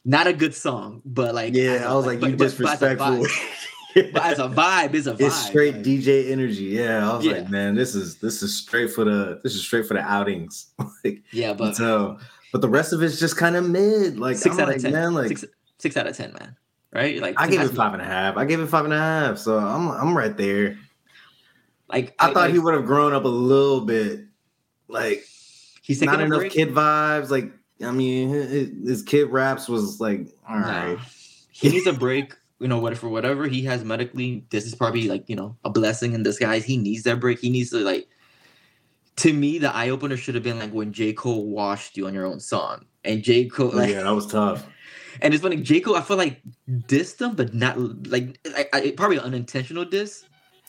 not 0.05 0.27
a 0.27 0.33
good 0.33 0.55
song, 0.55 1.03
but 1.05 1.35
like 1.35 1.55
Yeah, 1.55 1.85
I, 1.87 1.91
I 1.91 1.95
was 1.95 2.07
like, 2.07 2.21
but- 2.21 2.31
you 2.31 2.37
but- 2.37 2.39
but 2.39 2.51
disrespectful. 2.51 3.07
vibe- 3.07 3.61
But 3.95 4.17
as 4.25 4.39
a 4.39 4.49
vibe, 4.49 4.95
it's 4.95 5.07
a 5.07 5.13
vibe. 5.15 5.21
it's 5.21 5.47
straight 5.47 5.75
like- 5.77 5.85
DJ 5.85 6.31
energy. 6.31 6.65
Yeah, 6.65 7.11
I 7.11 7.17
was 7.17 7.25
Yeah. 7.25 7.33
like, 7.33 7.51
man, 7.51 7.75
this 7.75 7.95
is 7.95 8.17
this 8.17 8.43
is 8.43 8.57
straight 8.57 8.91
for 8.93 9.05
the 9.05 9.41
this 9.43 9.55
is 9.55 9.63
straight 9.65 9.87
for 9.87 9.95
the 9.95 10.01
outings. 10.01 10.67
like, 11.05 11.23
Yeah, 11.33 11.53
but 11.55 11.77
so, 11.77 12.19
but 12.53 12.61
the 12.61 12.69
rest 12.69 12.93
of 12.93 13.03
it's 13.03 13.19
just 13.21 13.37
kind 13.37 13.57
of 13.57 13.69
mid. 13.69 14.19
Like, 14.19 14.37
six 14.37 14.55
I'm 14.57 14.63
out 14.63 14.69
like, 14.69 14.77
of 14.79 14.83
ten. 14.83 14.93
man, 14.93 15.15
like 15.15 15.29
six, 15.39 15.45
six 15.79 15.97
out 15.97 16.07
of 16.07 16.17
ten, 16.17 16.33
man. 16.33 16.57
Right? 16.93 17.21
Like 17.21 17.35
I 17.41 17.49
gave 17.49 17.61
it 17.61 17.71
five 17.71 17.93
and 17.93 18.03
a 18.03 18.05
half. 18.05 18.37
I 18.37 18.45
gave 18.45 18.61
it 18.61 18.67
five 18.69 18.85
and 18.85 18.95
a 18.95 18.99
half. 18.99 19.39
So 19.39 19.59
I'm 19.59 19.89
I'm 19.91 20.17
right 20.17 20.37
there. 20.37 20.79
Like 21.89 22.15
I 22.19 22.27
thought 22.29 22.37
like, 22.37 22.53
he 22.53 22.59
would 22.59 22.75
have 22.75 22.87
grown 22.87 23.13
up 23.13 23.25
a 23.25 23.29
little 23.29 23.81
bit. 23.83 24.21
Like 24.89 25.25
he's 25.83 26.01
not 26.03 26.21
enough 26.21 26.39
break. 26.41 26.53
kid 26.53 26.71
vibes. 26.71 27.31
Like 27.31 27.53
I 27.85 27.91
mean, 27.91 28.29
his, 28.29 28.69
his 28.89 29.03
kid 29.03 29.31
raps 29.31 29.69
was 29.69 30.01
like 30.01 30.29
all 30.49 30.57
right. 30.57 30.95
Nah. 30.95 31.01
He 31.51 31.69
needs 31.71 31.87
a 31.87 31.93
break. 31.93 32.35
You 32.65 32.69
know 32.69 32.79
what? 32.79 32.97
For 32.97 33.11
whatever 33.11 33.47
he 33.47 33.63
has 33.65 33.85
medically, 33.85 34.47
this 34.49 34.65
is 34.65 34.75
probably 34.75 35.07
like 35.07 35.29
you 35.29 35.37
know 35.37 35.55
a 35.67 35.69
blessing 35.69 36.15
in 36.15 36.23
disguise. 36.23 36.65
He 36.65 36.79
needs 36.79 37.03
that 37.03 37.21
break. 37.21 37.39
He 37.41 37.51
needs 37.51 37.69
to 37.73 37.81
like. 37.81 38.09
To 39.17 39.35
me, 39.35 39.59
the 39.59 39.71
eye 39.71 39.91
opener 39.91 40.17
should 40.17 40.35
have 40.35 40.43
been 40.43 40.59
like 40.59 40.73
when 40.73 40.91
J 40.91 41.13
Cole 41.13 41.45
washed 41.45 41.99
you 41.99 42.07
on 42.07 42.15
your 42.15 42.25
own 42.25 42.41
song, 42.41 42.87
and 43.05 43.23
J 43.23 43.45
Cole 43.51 43.71
oh, 43.75 43.77
like, 43.77 43.91
yeah, 43.91 44.05
that 44.05 44.15
was 44.15 44.27
tough. 44.27 44.67
and 45.21 45.35
it's 45.35 45.43
funny. 45.43 45.57
J 45.59 45.81
Cole, 45.81 45.95
I 45.95 46.01
feel 46.01 46.17
like 46.17 46.41
dissed 46.67 47.21
him, 47.21 47.37
but 47.37 47.53
not 47.53 47.77
like 48.09 48.39
I, 48.47 48.67
I, 48.73 48.95
probably 48.97 49.19
an 49.19 49.25
unintentional 49.25 49.85
diss. 49.85 50.25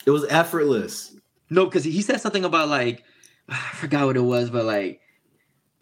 It 0.05 0.11
was 0.11 0.25
effortless. 0.25 1.15
No, 1.49 1.63
because 1.63 1.85
he 1.85 2.01
said 2.01 2.19
something 2.19 2.43
about 2.43 2.67
like 2.67 3.05
I 3.47 3.71
forgot 3.75 4.05
what 4.05 4.17
it 4.17 4.19
was, 4.19 4.49
but 4.49 4.65
like 4.65 4.99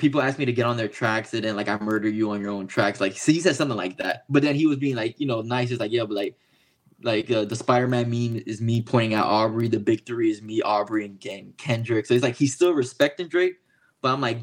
people 0.03 0.21
asked 0.21 0.37
me 0.37 0.45
to 0.45 0.53
get 0.53 0.65
on 0.65 0.77
their 0.77 0.87
tracks 0.87 1.33
and 1.33 1.43
then 1.43 1.55
like 1.55 1.69
I 1.69 1.77
murder 1.79 2.09
you 2.09 2.31
on 2.31 2.41
your 2.41 2.51
own 2.51 2.67
tracks. 2.67 3.01
Like 3.01 3.17
so 3.17 3.31
he 3.31 3.39
said 3.39 3.55
something 3.55 3.77
like 3.77 3.97
that. 3.97 4.25
But 4.29 4.43
then 4.43 4.55
he 4.55 4.67
was 4.67 4.77
being 4.77 4.95
like, 4.95 5.19
you 5.19 5.25
know, 5.25 5.41
nice. 5.41 5.69
He's 5.69 5.79
like, 5.79 5.91
yeah, 5.91 6.03
but 6.03 6.15
like 6.15 6.37
like 7.01 7.31
uh, 7.31 7.45
the 7.45 7.55
Spider-Man 7.55 8.09
meme 8.09 8.43
is 8.45 8.61
me 8.61 8.81
pointing 8.81 9.13
out 9.13 9.25
Aubrey, 9.25 9.67
the 9.67 9.79
big 9.79 10.05
three 10.05 10.31
is 10.31 10.41
me, 10.41 10.61
Aubrey, 10.61 11.05
and, 11.05 11.23
and 11.25 11.57
Kendrick. 11.57 12.05
So 12.05 12.13
he's 12.13 12.23
like, 12.23 12.35
he's 12.35 12.53
still 12.53 12.73
respecting 12.73 13.27
Drake, 13.27 13.55
but 14.01 14.13
I'm 14.13 14.21
like, 14.21 14.39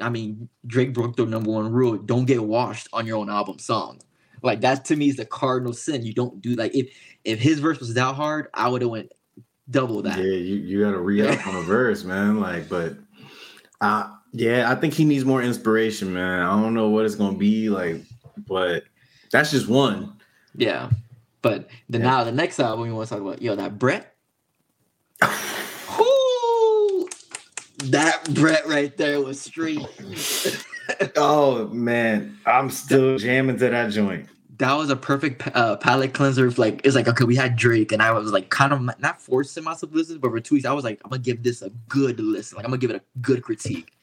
I 0.00 0.10
mean, 0.10 0.48
Drake 0.66 0.92
broke 0.92 1.16
the 1.16 1.24
number 1.24 1.50
one 1.50 1.72
rule: 1.72 1.96
don't 1.96 2.26
get 2.26 2.42
washed 2.42 2.88
on 2.92 3.06
your 3.06 3.18
own 3.18 3.30
album 3.30 3.58
song. 3.58 4.00
Like 4.42 4.60
that 4.60 4.84
to 4.86 4.96
me 4.96 5.08
is 5.08 5.16
the 5.16 5.24
cardinal 5.24 5.72
sin. 5.72 6.04
You 6.04 6.12
don't 6.12 6.40
do 6.40 6.54
like 6.54 6.74
if 6.74 6.94
if 7.24 7.40
his 7.40 7.60
verse 7.60 7.80
was 7.80 7.94
that 7.94 8.14
hard, 8.14 8.48
I 8.54 8.68
would 8.68 8.82
have 8.82 8.90
went 8.90 9.12
double 9.70 10.02
that. 10.02 10.18
Yeah, 10.18 10.24
you, 10.24 10.56
you 10.56 10.84
gotta 10.84 10.98
re 10.98 11.26
up 11.26 11.46
on 11.46 11.56
a 11.56 11.60
verse, 11.62 12.04
man. 12.04 12.40
Like, 12.40 12.68
but 12.68 12.96
uh 13.80 14.15
yeah, 14.32 14.70
I 14.70 14.74
think 14.74 14.94
he 14.94 15.04
needs 15.04 15.24
more 15.24 15.42
inspiration, 15.42 16.12
man. 16.12 16.42
I 16.42 16.60
don't 16.60 16.74
know 16.74 16.88
what 16.88 17.04
it's 17.04 17.14
gonna 17.14 17.36
be 17.36 17.68
like, 17.68 18.02
but 18.46 18.84
that's 19.30 19.50
just 19.50 19.68
one. 19.68 20.14
Yeah. 20.56 20.90
But 21.42 21.68
then 21.88 22.00
Yeah. 22.00 22.06
now 22.08 22.24
the 22.24 22.32
next 22.32 22.58
album 22.60 22.86
we 22.86 22.92
want 22.92 23.08
to 23.08 23.14
talk 23.14 23.22
about, 23.22 23.40
yo, 23.42 23.54
that 23.56 23.78
Brent. 23.78 24.04
Whoo! 25.98 27.08
That 27.84 28.32
Brent 28.34 28.66
right 28.66 28.96
there 28.96 29.20
was 29.20 29.40
straight. 29.40 29.86
Oh 31.16 31.66
man, 31.68 32.38
I'm 32.46 32.70
still 32.70 33.18
jamming 33.18 33.58
to 33.58 33.68
that 33.70 33.90
joint. 33.90 34.28
that 34.58 34.72
was 34.74 34.88
a 34.88 34.94
perfect 34.94 35.46
uh, 35.54 35.76
palate 35.78 36.14
cleanser. 36.14 36.48
Like 36.52 36.80
it's 36.84 36.94
like 36.94 37.08
okay, 37.08 37.24
we 37.24 37.34
had 37.34 37.56
Drake, 37.56 37.90
and 37.90 38.00
I 38.00 38.12
was 38.12 38.30
like 38.30 38.50
kind 38.50 38.72
of 38.72 38.80
not 39.00 39.20
forcing 39.20 39.64
myself 39.64 39.90
to 39.90 39.98
listen, 39.98 40.18
but 40.18 40.30
for 40.30 40.38
two 40.38 40.54
weeks 40.54 40.64
I 40.64 40.72
was 40.72 40.84
like, 40.84 41.00
I'm 41.04 41.10
gonna 41.10 41.22
give 41.22 41.42
this 41.42 41.60
a 41.60 41.70
good 41.88 42.20
listen. 42.20 42.56
Like 42.56 42.64
I'm 42.64 42.70
gonna 42.70 42.78
give 42.78 42.90
it 42.90 42.96
a 42.96 43.18
good 43.20 43.42
critique. 43.42 43.94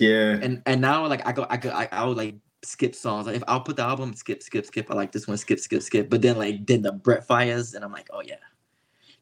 Yeah, 0.00 0.38
And 0.42 0.62
and 0.64 0.80
now 0.80 1.06
like 1.06 1.26
I 1.26 1.32
go 1.32 1.46
I 1.48 1.56
go 1.58 1.70
I, 1.70 1.86
I 1.92 2.04
would 2.06 2.16
like 2.16 2.36
skip 2.62 2.94
songs. 2.94 3.26
Like 3.26 3.36
if 3.36 3.44
I'll 3.46 3.60
put 3.60 3.76
the 3.76 3.82
album 3.82 4.14
skip 4.14 4.42
skip 4.42 4.66
skip. 4.66 4.90
I 4.90 4.94
like 4.94 5.12
this 5.12 5.28
one 5.28 5.36
skip 5.36 5.60
skip 5.60 5.82
skip. 5.82 6.08
But 6.10 6.22
then 6.22 6.38
like 6.38 6.66
then 6.66 6.82
the 6.82 6.92
Brent 6.92 7.24
fires, 7.24 7.74
and 7.74 7.84
I'm 7.84 7.92
like, 7.92 8.08
oh 8.10 8.22
yeah. 8.24 8.36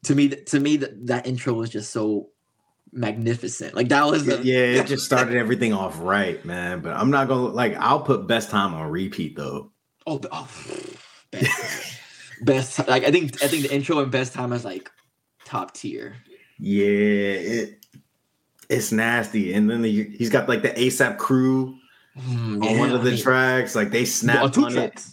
To 0.03 0.15
me, 0.15 0.29
to 0.29 0.59
me 0.59 0.77
that 0.77 1.07
that 1.07 1.27
intro 1.27 1.53
was 1.53 1.69
just 1.69 1.91
so 1.91 2.29
magnificent. 2.91 3.75
Like 3.75 3.89
that 3.89 4.05
was 4.05 4.25
the, 4.25 4.41
yeah, 4.43 4.81
it 4.81 4.87
just 4.87 5.05
started 5.05 5.35
everything 5.37 5.73
off 5.73 5.99
right, 5.99 6.43
man. 6.45 6.79
But 6.81 6.95
I'm 6.95 7.11
not 7.11 7.27
gonna 7.27 7.47
like. 7.47 7.75
I'll 7.75 8.01
put 8.01 8.27
best 8.27 8.49
time 8.49 8.73
on 8.73 8.89
repeat 8.89 9.35
though. 9.35 9.71
Oh, 10.07 10.21
oh 10.31 10.49
best, 11.31 11.99
best. 12.41 12.87
Like 12.87 13.03
I 13.03 13.11
think 13.11 13.43
I 13.43 13.47
think 13.47 13.63
the 13.67 13.73
intro 13.73 13.99
and 13.99 14.11
best 14.11 14.33
time 14.33 14.53
is 14.53 14.63
like 14.63 14.89
top 15.45 15.73
tier. 15.73 16.15
Yeah, 16.57 16.85
it 16.85 17.85
it's 18.69 18.91
nasty. 18.91 19.53
And 19.53 19.69
then 19.69 19.81
the, 19.81 20.09
he's 20.17 20.29
got 20.29 20.47
like 20.47 20.61
the 20.61 20.69
ASAP 20.69 21.17
crew 21.17 21.75
Mm, 22.17 22.65
on 22.65 22.79
one 22.79 22.91
of 22.91 23.03
the 23.03 23.11
I 23.11 23.13
mean, 23.13 23.21
tracks. 23.23 23.75
Like 23.75 23.91
they 23.91 24.01
on 24.01 24.05
snapped 24.05 24.53
two 24.55 24.65
on 24.65 24.77
it. 24.77 25.05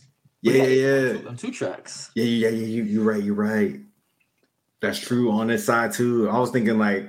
Yeah, 0.43 0.65
yeah, 0.65 1.13
yeah. 1.13 1.29
on 1.29 1.37
two 1.37 1.51
tracks. 1.53 2.11
yeah, 2.15 2.25
yeah, 2.25 2.49
yeah. 2.49 2.67
You 2.67 2.83
you 2.85 3.03
right, 3.03 3.23
you're 3.23 3.35
right. 3.35 3.79
That's 4.81 4.99
true 4.99 5.31
on 5.31 5.47
this 5.47 5.65
side 5.65 5.93
too. 5.93 6.29
I 6.29 6.39
was 6.39 6.51
thinking 6.51 6.79
like 6.79 7.09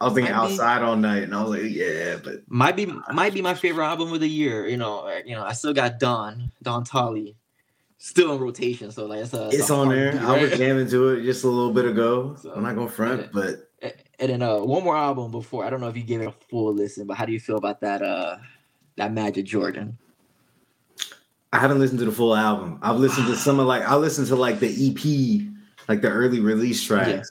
I 0.00 0.06
was 0.06 0.14
thinking 0.14 0.34
Might 0.34 0.46
be- 0.48 0.52
outside 0.54 0.82
all 0.82 0.96
night, 0.96 1.22
and 1.24 1.34
I 1.34 1.42
was 1.42 1.50
like, 1.62 1.70
yeah, 1.72 2.16
but 2.24 2.42
Might 2.48 2.74
be 2.74 2.86
might 3.12 3.32
be 3.34 3.42
my 3.42 3.54
favorite 3.54 3.84
album 3.84 4.12
of 4.12 4.20
the 4.20 4.28
year. 4.28 4.66
You 4.66 4.76
know, 4.76 5.06
uh, 5.06 5.20
you 5.24 5.34
know, 5.36 5.44
I 5.44 5.52
still 5.52 5.74
got 5.74 6.00
Don 6.00 6.50
Don 6.62 6.82
Tolly 6.82 7.36
still 7.98 8.34
in 8.34 8.40
rotation. 8.40 8.90
So 8.90 9.06
like 9.06 9.20
it's 9.20 9.34
a 9.34 9.48
it's 9.48 9.70
a 9.70 9.74
on 9.74 9.88
there. 9.90 10.12
beat, 10.12 10.22
I 10.22 10.42
was 10.42 10.58
jamming 10.58 10.88
to 10.88 11.10
it 11.10 11.22
just 11.22 11.44
a 11.44 11.48
little 11.48 11.72
bit 11.72 11.84
ago. 11.84 12.34
So, 12.40 12.52
I'm 12.52 12.62
not 12.62 12.74
gonna 12.74 12.88
front, 12.90 13.30
but 13.32 13.70
And 14.22 14.30
then 14.30 14.40
uh, 14.42 14.58
one 14.58 14.84
more 14.84 14.96
album 14.96 15.32
before 15.32 15.64
I 15.64 15.70
don't 15.70 15.80
know 15.80 15.88
if 15.88 15.96
you 15.96 16.04
gave 16.04 16.20
it 16.20 16.28
a 16.28 16.34
full 16.48 16.72
listen, 16.72 17.08
but 17.08 17.16
how 17.16 17.26
do 17.26 17.32
you 17.32 17.40
feel 17.40 17.56
about 17.56 17.80
that? 17.80 18.02
Uh, 18.02 18.36
that 18.96 19.12
Majid 19.12 19.46
Jordan. 19.46 19.98
I 21.52 21.58
haven't 21.58 21.80
listened 21.80 21.98
to 21.98 22.04
the 22.04 22.12
full 22.12 22.36
album. 22.36 22.78
I've 22.82 23.00
listened 23.00 23.26
to 23.26 23.36
some 23.36 23.58
of 23.58 23.66
like 23.66 23.82
I 23.82 23.96
listened 23.96 24.28
to 24.28 24.36
like 24.36 24.60
the 24.60 24.68
EP, 24.68 25.42
like 25.88 26.02
the 26.02 26.08
early 26.08 26.38
release 26.38 26.84
tracks. 26.84 27.30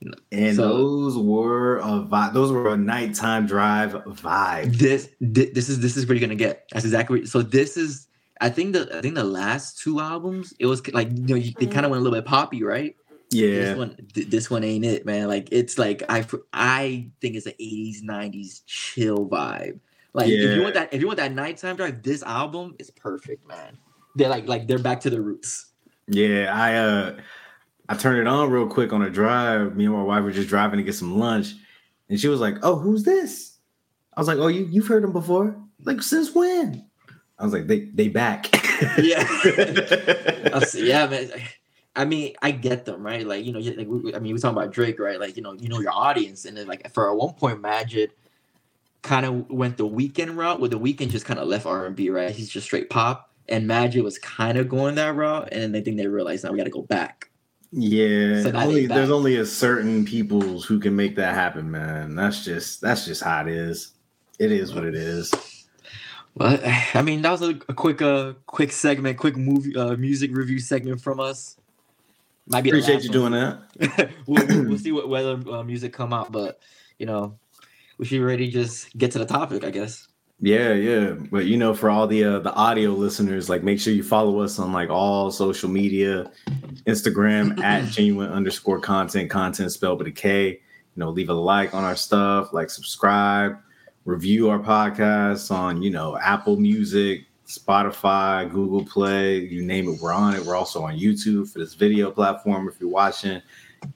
Yeah. 0.00 0.10
And 0.30 0.56
So- 0.56 0.68
those 0.76 1.16
were 1.16 1.78
a 1.78 2.06
vibe. 2.06 2.34
Those 2.34 2.52
were 2.52 2.68
a 2.74 2.76
nighttime 2.76 3.46
drive 3.46 3.92
vibe. 4.04 4.76
This 4.76 5.08
thi- 5.20 5.50
this 5.54 5.70
is 5.70 5.80
this 5.80 5.96
is 5.96 6.06
what 6.06 6.18
you're 6.18 6.20
gonna 6.28 6.34
get. 6.34 6.68
That's 6.70 6.84
exactly 6.84 7.20
what, 7.20 7.28
so. 7.28 7.40
This 7.40 7.78
is 7.78 8.08
I 8.42 8.50
think 8.50 8.74
the 8.74 8.94
I 8.94 9.00
think 9.00 9.14
the 9.14 9.24
last 9.24 9.78
two 9.78 10.00
albums 10.00 10.52
it 10.58 10.66
was 10.66 10.86
like 10.92 11.08
you 11.10 11.34
know 11.34 11.42
they 11.58 11.66
kind 11.66 11.86
of 11.86 11.90
went 11.90 12.02
a 12.02 12.04
little 12.04 12.18
bit 12.18 12.26
poppy, 12.26 12.62
right? 12.62 12.94
Yeah. 13.30 13.48
This 13.48 13.76
one 13.76 13.96
th- 14.14 14.28
this 14.28 14.50
one 14.50 14.64
ain't 14.64 14.84
it, 14.84 15.04
man. 15.04 15.28
Like 15.28 15.48
it's 15.50 15.78
like 15.78 16.02
I 16.08 16.24
I 16.52 17.08
think 17.20 17.36
it's 17.36 17.46
an 17.46 17.54
80s 17.60 18.02
90s 18.02 18.62
chill 18.66 19.28
vibe. 19.28 19.80
Like 20.12 20.28
if 20.28 20.56
you 20.56 20.62
want 20.62 20.74
that 20.74 20.94
if 20.94 21.00
you 21.00 21.06
want 21.06 21.18
that 21.18 21.32
nighttime 21.32 21.76
drive, 21.76 22.02
this 22.02 22.22
album 22.22 22.74
is 22.78 22.90
perfect, 22.90 23.46
man. 23.46 23.76
They're 24.14 24.28
like 24.28 24.48
like 24.48 24.66
they're 24.66 24.78
back 24.78 25.00
to 25.00 25.10
the 25.10 25.20
roots. 25.20 25.66
Yeah, 26.08 26.52
I 26.54 26.74
uh 26.76 27.16
I 27.88 27.96
turned 27.96 28.20
it 28.20 28.26
on 28.26 28.50
real 28.50 28.66
quick 28.66 28.92
on 28.92 29.02
a 29.02 29.10
drive. 29.10 29.76
Me 29.76 29.84
and 29.84 29.94
my 29.94 30.02
wife 30.02 30.22
were 30.22 30.32
just 30.32 30.48
driving 30.48 30.78
to 30.78 30.84
get 30.84 30.94
some 30.94 31.18
lunch, 31.18 31.54
and 32.08 32.18
she 32.18 32.28
was 32.28 32.40
like, 32.40 32.56
"Oh, 32.62 32.76
who's 32.76 33.02
this?" 33.02 33.58
I 34.16 34.20
was 34.20 34.28
like, 34.28 34.38
"Oh, 34.38 34.48
you 34.48 34.66
you've 34.70 34.86
heard 34.86 35.02
them 35.02 35.12
before? 35.12 35.56
Like 35.84 36.02
since 36.02 36.34
when?" 36.34 36.86
I 37.38 37.44
was 37.44 37.52
like, 37.52 37.66
"They 37.66 37.80
they 37.80 38.08
back." 38.08 38.46
Yeah. 38.98 39.26
Yeah, 40.74 41.06
man. 41.06 41.30
I 41.96 42.04
mean, 42.04 42.34
I 42.42 42.50
get 42.50 42.84
them, 42.84 43.04
right? 43.04 43.26
Like, 43.26 43.44
you 43.44 43.52
know, 43.52 43.58
like 43.58 43.88
we, 43.88 44.14
I 44.14 44.18
mean, 44.18 44.32
we're 44.32 44.38
talking 44.38 44.56
about 44.56 44.70
Drake, 44.70 45.00
right? 45.00 45.18
Like, 45.18 45.36
you 45.36 45.42
know, 45.42 45.54
you 45.54 45.68
know 45.68 45.80
your 45.80 45.92
audience, 45.92 46.44
and 46.44 46.56
then 46.56 46.66
like 46.66 46.92
for 46.92 47.10
at 47.10 47.16
one 47.16 47.34
point, 47.34 47.60
Majid 47.60 48.12
kind 49.02 49.24
of 49.24 49.50
went 49.50 49.78
the 49.78 49.88
Weeknd 49.88 50.36
route, 50.36 50.60
where 50.60 50.68
the 50.68 50.78
Weeknd 50.78 51.10
just 51.10 51.24
kind 51.24 51.40
of 51.40 51.48
left 51.48 51.64
R 51.64 51.86
and 51.86 51.96
B, 51.96 52.10
right? 52.10 52.30
He's 52.30 52.50
just 52.50 52.66
straight 52.66 52.90
pop, 52.90 53.30
and 53.48 53.66
Majid 53.66 54.04
was 54.04 54.18
kind 54.18 54.58
of 54.58 54.68
going 54.68 54.96
that 54.96 55.14
route, 55.14 55.48
and 55.52 55.62
then 55.62 55.80
I 55.80 55.82
think 55.82 55.96
they 55.96 56.06
realized 56.06 56.44
now 56.44 56.52
we 56.52 56.58
got 56.58 56.64
to 56.64 56.70
go 56.70 56.82
back. 56.82 57.30
yeah, 57.72 58.42
So 58.42 58.52
only, 58.52 58.86
there's 58.86 59.10
only 59.10 59.36
a 59.36 59.46
certain 59.46 60.04
people 60.04 60.60
who 60.60 60.78
can 60.78 60.94
make 60.94 61.16
that 61.16 61.34
happen, 61.34 61.70
man. 61.70 62.14
That's 62.14 62.44
just 62.44 62.82
that's 62.82 63.06
just 63.06 63.22
how 63.22 63.40
it 63.40 63.48
is. 63.48 63.92
It 64.38 64.52
is 64.52 64.74
what 64.74 64.84
it 64.84 64.94
is. 64.94 65.32
But 66.36 66.60
I 66.94 67.00
mean, 67.00 67.22
that 67.22 67.30
was 67.30 67.42
a, 67.42 67.58
a 67.68 67.74
quick, 67.74 68.02
uh, 68.02 68.34
quick 68.44 68.70
segment, 68.70 69.16
quick 69.16 69.36
movie, 69.36 69.74
uh, 69.74 69.96
music 69.96 70.36
review 70.36 70.58
segment 70.58 71.00
from 71.00 71.20
us. 71.20 71.56
Might 72.48 72.62
be 72.62 72.70
Appreciate 72.70 73.02
you 73.02 73.20
one. 73.20 73.32
doing 73.32 73.32
that. 73.32 74.10
we'll, 74.26 74.46
we'll, 74.46 74.68
we'll 74.68 74.78
see 74.78 74.92
what 74.92 75.08
whether 75.08 75.32
uh, 75.50 75.62
music 75.62 75.92
come 75.92 76.12
out, 76.12 76.30
but 76.30 76.60
you 76.98 77.06
know, 77.06 77.38
we 77.98 78.06
should 78.06 78.20
already 78.20 78.48
just 78.48 78.96
get 78.96 79.10
to 79.12 79.18
the 79.18 79.26
topic, 79.26 79.64
I 79.64 79.70
guess. 79.70 80.06
Yeah, 80.40 80.74
yeah. 80.74 81.16
But 81.30 81.46
you 81.46 81.56
know, 81.56 81.74
for 81.74 81.90
all 81.90 82.06
the 82.06 82.22
uh, 82.22 82.38
the 82.40 82.52
audio 82.52 82.90
listeners, 82.90 83.48
like 83.48 83.62
make 83.62 83.80
sure 83.80 83.92
you 83.92 84.02
follow 84.02 84.40
us 84.40 84.58
on 84.58 84.72
like 84.72 84.90
all 84.90 85.30
social 85.30 85.70
media, 85.70 86.30
Instagram 86.86 87.60
at 87.62 87.90
genuine 87.90 88.30
underscore 88.30 88.80
content, 88.80 89.30
content 89.30 89.72
spelled 89.72 89.98
with 89.98 90.08
a 90.08 90.12
K. 90.12 90.48
You 90.50 90.60
know, 91.00 91.10
leave 91.10 91.30
a 91.30 91.34
like 91.34 91.74
on 91.74 91.84
our 91.84 91.96
stuff, 91.96 92.52
like 92.52 92.70
subscribe, 92.70 93.56
review 94.06 94.48
our 94.48 94.58
podcasts 94.58 95.50
on, 95.50 95.82
you 95.82 95.90
know, 95.90 96.16
Apple 96.16 96.56
Music, 96.56 97.25
Spotify, 97.46 98.50
Google 98.50 98.84
Play, 98.84 99.38
you 99.38 99.62
name 99.64 99.88
it, 99.88 100.00
we're 100.00 100.12
on 100.12 100.34
it. 100.34 100.44
We're 100.44 100.56
also 100.56 100.82
on 100.84 100.98
YouTube 100.98 101.50
for 101.52 101.58
this 101.58 101.74
video 101.74 102.10
platform. 102.10 102.68
If 102.68 102.80
you're 102.80 102.90
watching, 102.90 103.40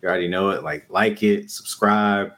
you 0.01 0.09
already 0.09 0.29
know 0.29 0.51
it. 0.51 0.63
Like, 0.63 0.87
like 0.89 1.23
it, 1.23 1.51
subscribe. 1.51 2.33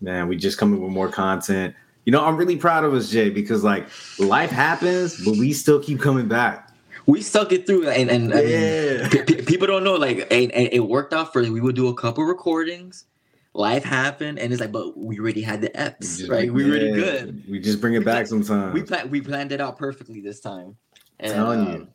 Man, 0.00 0.28
we 0.28 0.36
just 0.36 0.58
coming 0.58 0.80
with 0.80 0.90
more 0.92 1.08
content. 1.08 1.74
You 2.04 2.12
know, 2.12 2.24
I'm 2.24 2.36
really 2.36 2.56
proud 2.56 2.84
of 2.84 2.94
us, 2.94 3.10
Jay, 3.10 3.30
because 3.30 3.62
like 3.62 3.86
life 4.18 4.50
happens, 4.50 5.22
but 5.24 5.32
we 5.32 5.52
still 5.52 5.80
keep 5.80 6.00
coming 6.00 6.26
back. 6.28 6.68
We 7.06 7.22
stuck 7.22 7.52
it 7.52 7.66
through, 7.66 7.88
and 7.88 8.10
and 8.10 8.32
I 8.32 8.36
mean, 8.36 8.48
Yeah. 8.50 9.08
pe- 9.08 9.42
people 9.44 9.66
don't 9.66 9.84
know 9.84 9.94
like, 9.94 10.20
and, 10.30 10.50
and 10.52 10.68
it 10.72 10.80
worked 10.80 11.12
out 11.12 11.32
for. 11.32 11.42
We 11.42 11.60
would 11.60 11.76
do 11.76 11.88
a 11.88 11.94
couple 11.94 12.24
recordings. 12.24 13.04
Life 13.52 13.82
happened, 13.82 14.38
and 14.38 14.52
it's 14.52 14.60
like, 14.60 14.70
but 14.70 14.96
we 14.96 15.18
already 15.18 15.42
had 15.42 15.60
the 15.60 15.70
eps, 15.70 16.18
just 16.18 16.28
right? 16.30 16.52
We 16.52 16.64
already 16.70 16.90
yeah, 16.90 16.94
good. 16.94 17.44
We 17.48 17.58
just 17.58 17.80
bring 17.80 17.94
it 17.94 18.04
back 18.04 18.28
sometimes. 18.28 18.74
We 18.74 18.82
plan 18.82 19.10
we 19.10 19.20
planned 19.20 19.50
it 19.50 19.60
out 19.60 19.76
perfectly 19.76 20.20
this 20.20 20.40
time. 20.40 20.76
And, 21.18 21.32
Telling 21.32 21.66
you. 21.66 21.74
um, 21.74 21.88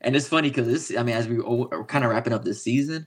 and 0.00 0.16
it's 0.16 0.28
funny 0.28 0.48
because 0.48 0.66
this, 0.66 0.96
I 0.96 1.02
mean, 1.02 1.14
as 1.14 1.28
we 1.28 1.38
are 1.40 1.84
kind 1.84 2.04
of 2.04 2.10
wrapping 2.10 2.32
up 2.32 2.44
this 2.44 2.62
season, 2.62 3.06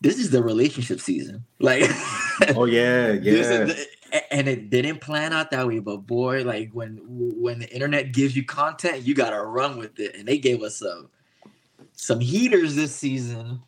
this 0.00 0.18
is 0.18 0.30
the 0.30 0.42
relationship 0.42 1.00
season. 1.00 1.44
Like, 1.58 1.82
oh 2.56 2.66
yeah, 2.66 3.12
yeah. 3.12 3.64
the- 3.64 3.86
and 4.30 4.48
it 4.48 4.70
didn't 4.70 5.00
plan 5.00 5.32
out 5.32 5.50
that 5.50 5.66
way, 5.66 5.78
but 5.78 5.98
boy, 5.98 6.42
like 6.44 6.70
when 6.72 7.00
when 7.06 7.60
the 7.60 7.72
internet 7.72 8.12
gives 8.12 8.36
you 8.36 8.44
content, 8.44 9.02
you 9.02 9.14
gotta 9.14 9.40
run 9.40 9.78
with 9.78 9.98
it. 9.98 10.14
And 10.16 10.26
they 10.26 10.38
gave 10.38 10.62
us 10.62 10.76
some 10.78 11.08
some 11.92 12.20
heaters 12.20 12.74
this 12.74 12.94
season. 12.94 13.60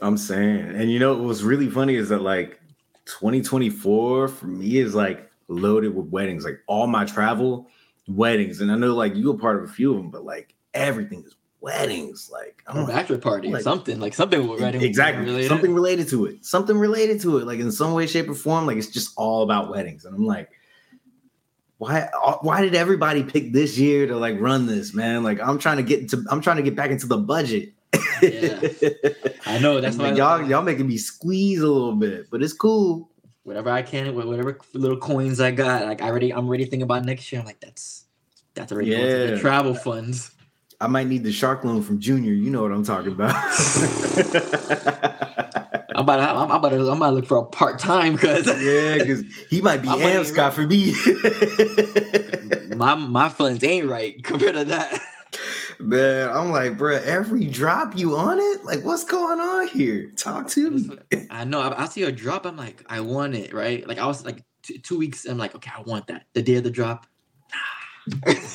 I'm 0.00 0.16
saying. 0.16 0.60
And 0.74 0.90
you 0.90 0.98
know 0.98 1.14
what 1.14 1.24
was 1.24 1.42
really 1.42 1.70
funny 1.70 1.96
is 1.96 2.08
that 2.10 2.22
like 2.22 2.60
2024 3.08 4.28
for 4.28 4.46
me 4.46 4.76
is 4.78 4.94
like 4.94 5.30
loaded 5.48 5.94
with 5.94 6.06
weddings. 6.06 6.44
Like 6.44 6.60
all 6.66 6.86
my 6.86 7.04
travel 7.04 7.68
weddings. 8.06 8.60
And 8.60 8.70
I 8.70 8.76
know 8.76 8.94
like 8.94 9.14
you 9.16 9.32
were 9.32 9.38
part 9.38 9.56
of 9.62 9.68
a 9.68 9.72
few 9.72 9.90
of 9.92 9.96
them, 9.96 10.10
but 10.10 10.24
like 10.24 10.54
everything 10.74 11.24
is 11.24 11.34
weddings. 11.60 12.30
Like 12.32 12.62
A 12.66 12.70
I'm 12.72 12.76
like, 12.84 12.88
bachelor 12.88 13.18
party, 13.18 13.50
like- 13.50 13.62
something 13.62 13.98
like 13.98 14.14
something 14.14 14.46
wedding 14.46 14.82
exactly 14.82 15.24
related. 15.24 15.48
something 15.48 15.74
related 15.74 16.08
to 16.08 16.26
it. 16.26 16.44
Something 16.44 16.78
related 16.78 17.20
to 17.22 17.38
it. 17.38 17.46
Like 17.46 17.60
in 17.60 17.72
some 17.72 17.94
way, 17.94 18.06
shape, 18.06 18.28
or 18.28 18.34
form. 18.34 18.66
Like 18.66 18.76
it's 18.76 18.88
just 18.88 19.12
all 19.16 19.42
about 19.42 19.70
weddings. 19.70 20.04
And 20.04 20.14
I'm 20.14 20.26
like, 20.26 20.50
why 21.78 22.08
uh, 22.24 22.36
why 22.42 22.60
did 22.60 22.74
everybody 22.74 23.22
pick 23.22 23.52
this 23.52 23.78
year 23.78 24.06
to 24.06 24.16
like 24.16 24.38
run 24.40 24.66
this, 24.66 24.92
man? 24.94 25.22
Like 25.22 25.40
I'm 25.40 25.58
trying 25.58 25.78
to 25.78 25.82
get 25.82 26.00
into 26.00 26.24
I'm 26.30 26.40
trying 26.40 26.56
to 26.56 26.62
get 26.62 26.76
back 26.76 26.90
into 26.90 27.06
the 27.06 27.18
budget. 27.18 27.72
Yeah. 28.22 28.60
I 29.46 29.58
know 29.58 29.80
that's 29.80 29.96
why 29.96 30.12
y'all 30.12 30.42
y'all 30.46 30.62
making 30.62 30.86
me 30.86 30.98
squeeze 30.98 31.60
a 31.60 31.66
little 31.66 31.94
bit, 31.94 32.30
but 32.30 32.42
it's 32.42 32.52
cool. 32.52 33.10
whatever 33.44 33.70
I 33.70 33.82
can, 33.82 34.14
with 34.14 34.26
whatever 34.26 34.58
little 34.74 34.98
coins 34.98 35.40
I 35.40 35.50
got, 35.50 35.86
like 35.86 36.02
I 36.02 36.08
already 36.08 36.32
I'm 36.32 36.46
already 36.46 36.64
thinking 36.64 36.82
about 36.82 37.04
next 37.04 37.30
year. 37.32 37.40
I'm 37.40 37.46
like, 37.46 37.60
that's 37.60 38.04
that's 38.54 38.72
already 38.72 38.90
going 38.90 39.02
to 39.02 39.34
the 39.34 39.40
travel 39.40 39.74
funds. 39.74 40.32
I 40.80 40.86
might 40.86 41.08
need 41.08 41.24
the 41.24 41.32
shark 41.32 41.64
loan 41.64 41.82
from 41.82 41.98
Junior. 41.98 42.32
You 42.32 42.50
know 42.50 42.62
what 42.62 42.72
I'm 42.72 42.84
talking 42.84 43.12
about. 43.12 43.34
I'm 45.98 46.04
about 46.04 46.16
to, 46.18 46.22
I'm 46.30 46.50
about 46.50 46.68
to, 46.68 46.76
I'm 46.76 46.96
about 46.98 47.08
to 47.08 47.16
look 47.16 47.26
for 47.26 47.38
a 47.38 47.44
part 47.44 47.80
time 47.80 48.12
because 48.12 48.46
yeah, 48.46 48.98
because 48.98 49.24
he 49.50 49.60
might 49.60 49.82
be 49.82 49.88
Amscott 49.88 50.52
for 50.52 50.62
me. 50.62 50.94
my 52.76 52.94
my 52.94 53.28
funds 53.28 53.64
ain't 53.64 53.88
right 53.88 54.22
compared 54.22 54.54
to 54.54 54.64
that. 54.66 55.00
Man, 55.80 56.28
I'm 56.30 56.50
like, 56.50 56.76
bro, 56.76 56.96
every 56.96 57.44
drop 57.46 57.96
you 57.96 58.16
on 58.16 58.38
it? 58.40 58.64
Like, 58.64 58.84
what's 58.84 59.04
going 59.04 59.38
on 59.40 59.68
here? 59.68 60.10
Talk 60.16 60.48
to 60.48 60.70
me. 60.70 60.90
I 61.30 61.44
know. 61.44 61.60
I, 61.60 61.82
I 61.82 61.86
see 61.86 62.02
a 62.02 62.10
drop. 62.12 62.46
I'm 62.46 62.56
like, 62.56 62.82
I 62.88 63.00
want 63.00 63.34
it, 63.34 63.52
right? 63.52 63.86
Like 63.86 63.98
I 63.98 64.06
was 64.06 64.24
like 64.24 64.42
two, 64.62 64.78
two 64.78 64.98
weeks. 64.98 65.24
I'm 65.24 65.38
like, 65.38 65.54
okay, 65.54 65.70
I 65.76 65.82
want 65.82 66.08
that. 66.08 66.24
The 66.32 66.42
day 66.42 66.56
of 66.56 66.64
the 66.64 66.70
drop. 66.70 67.06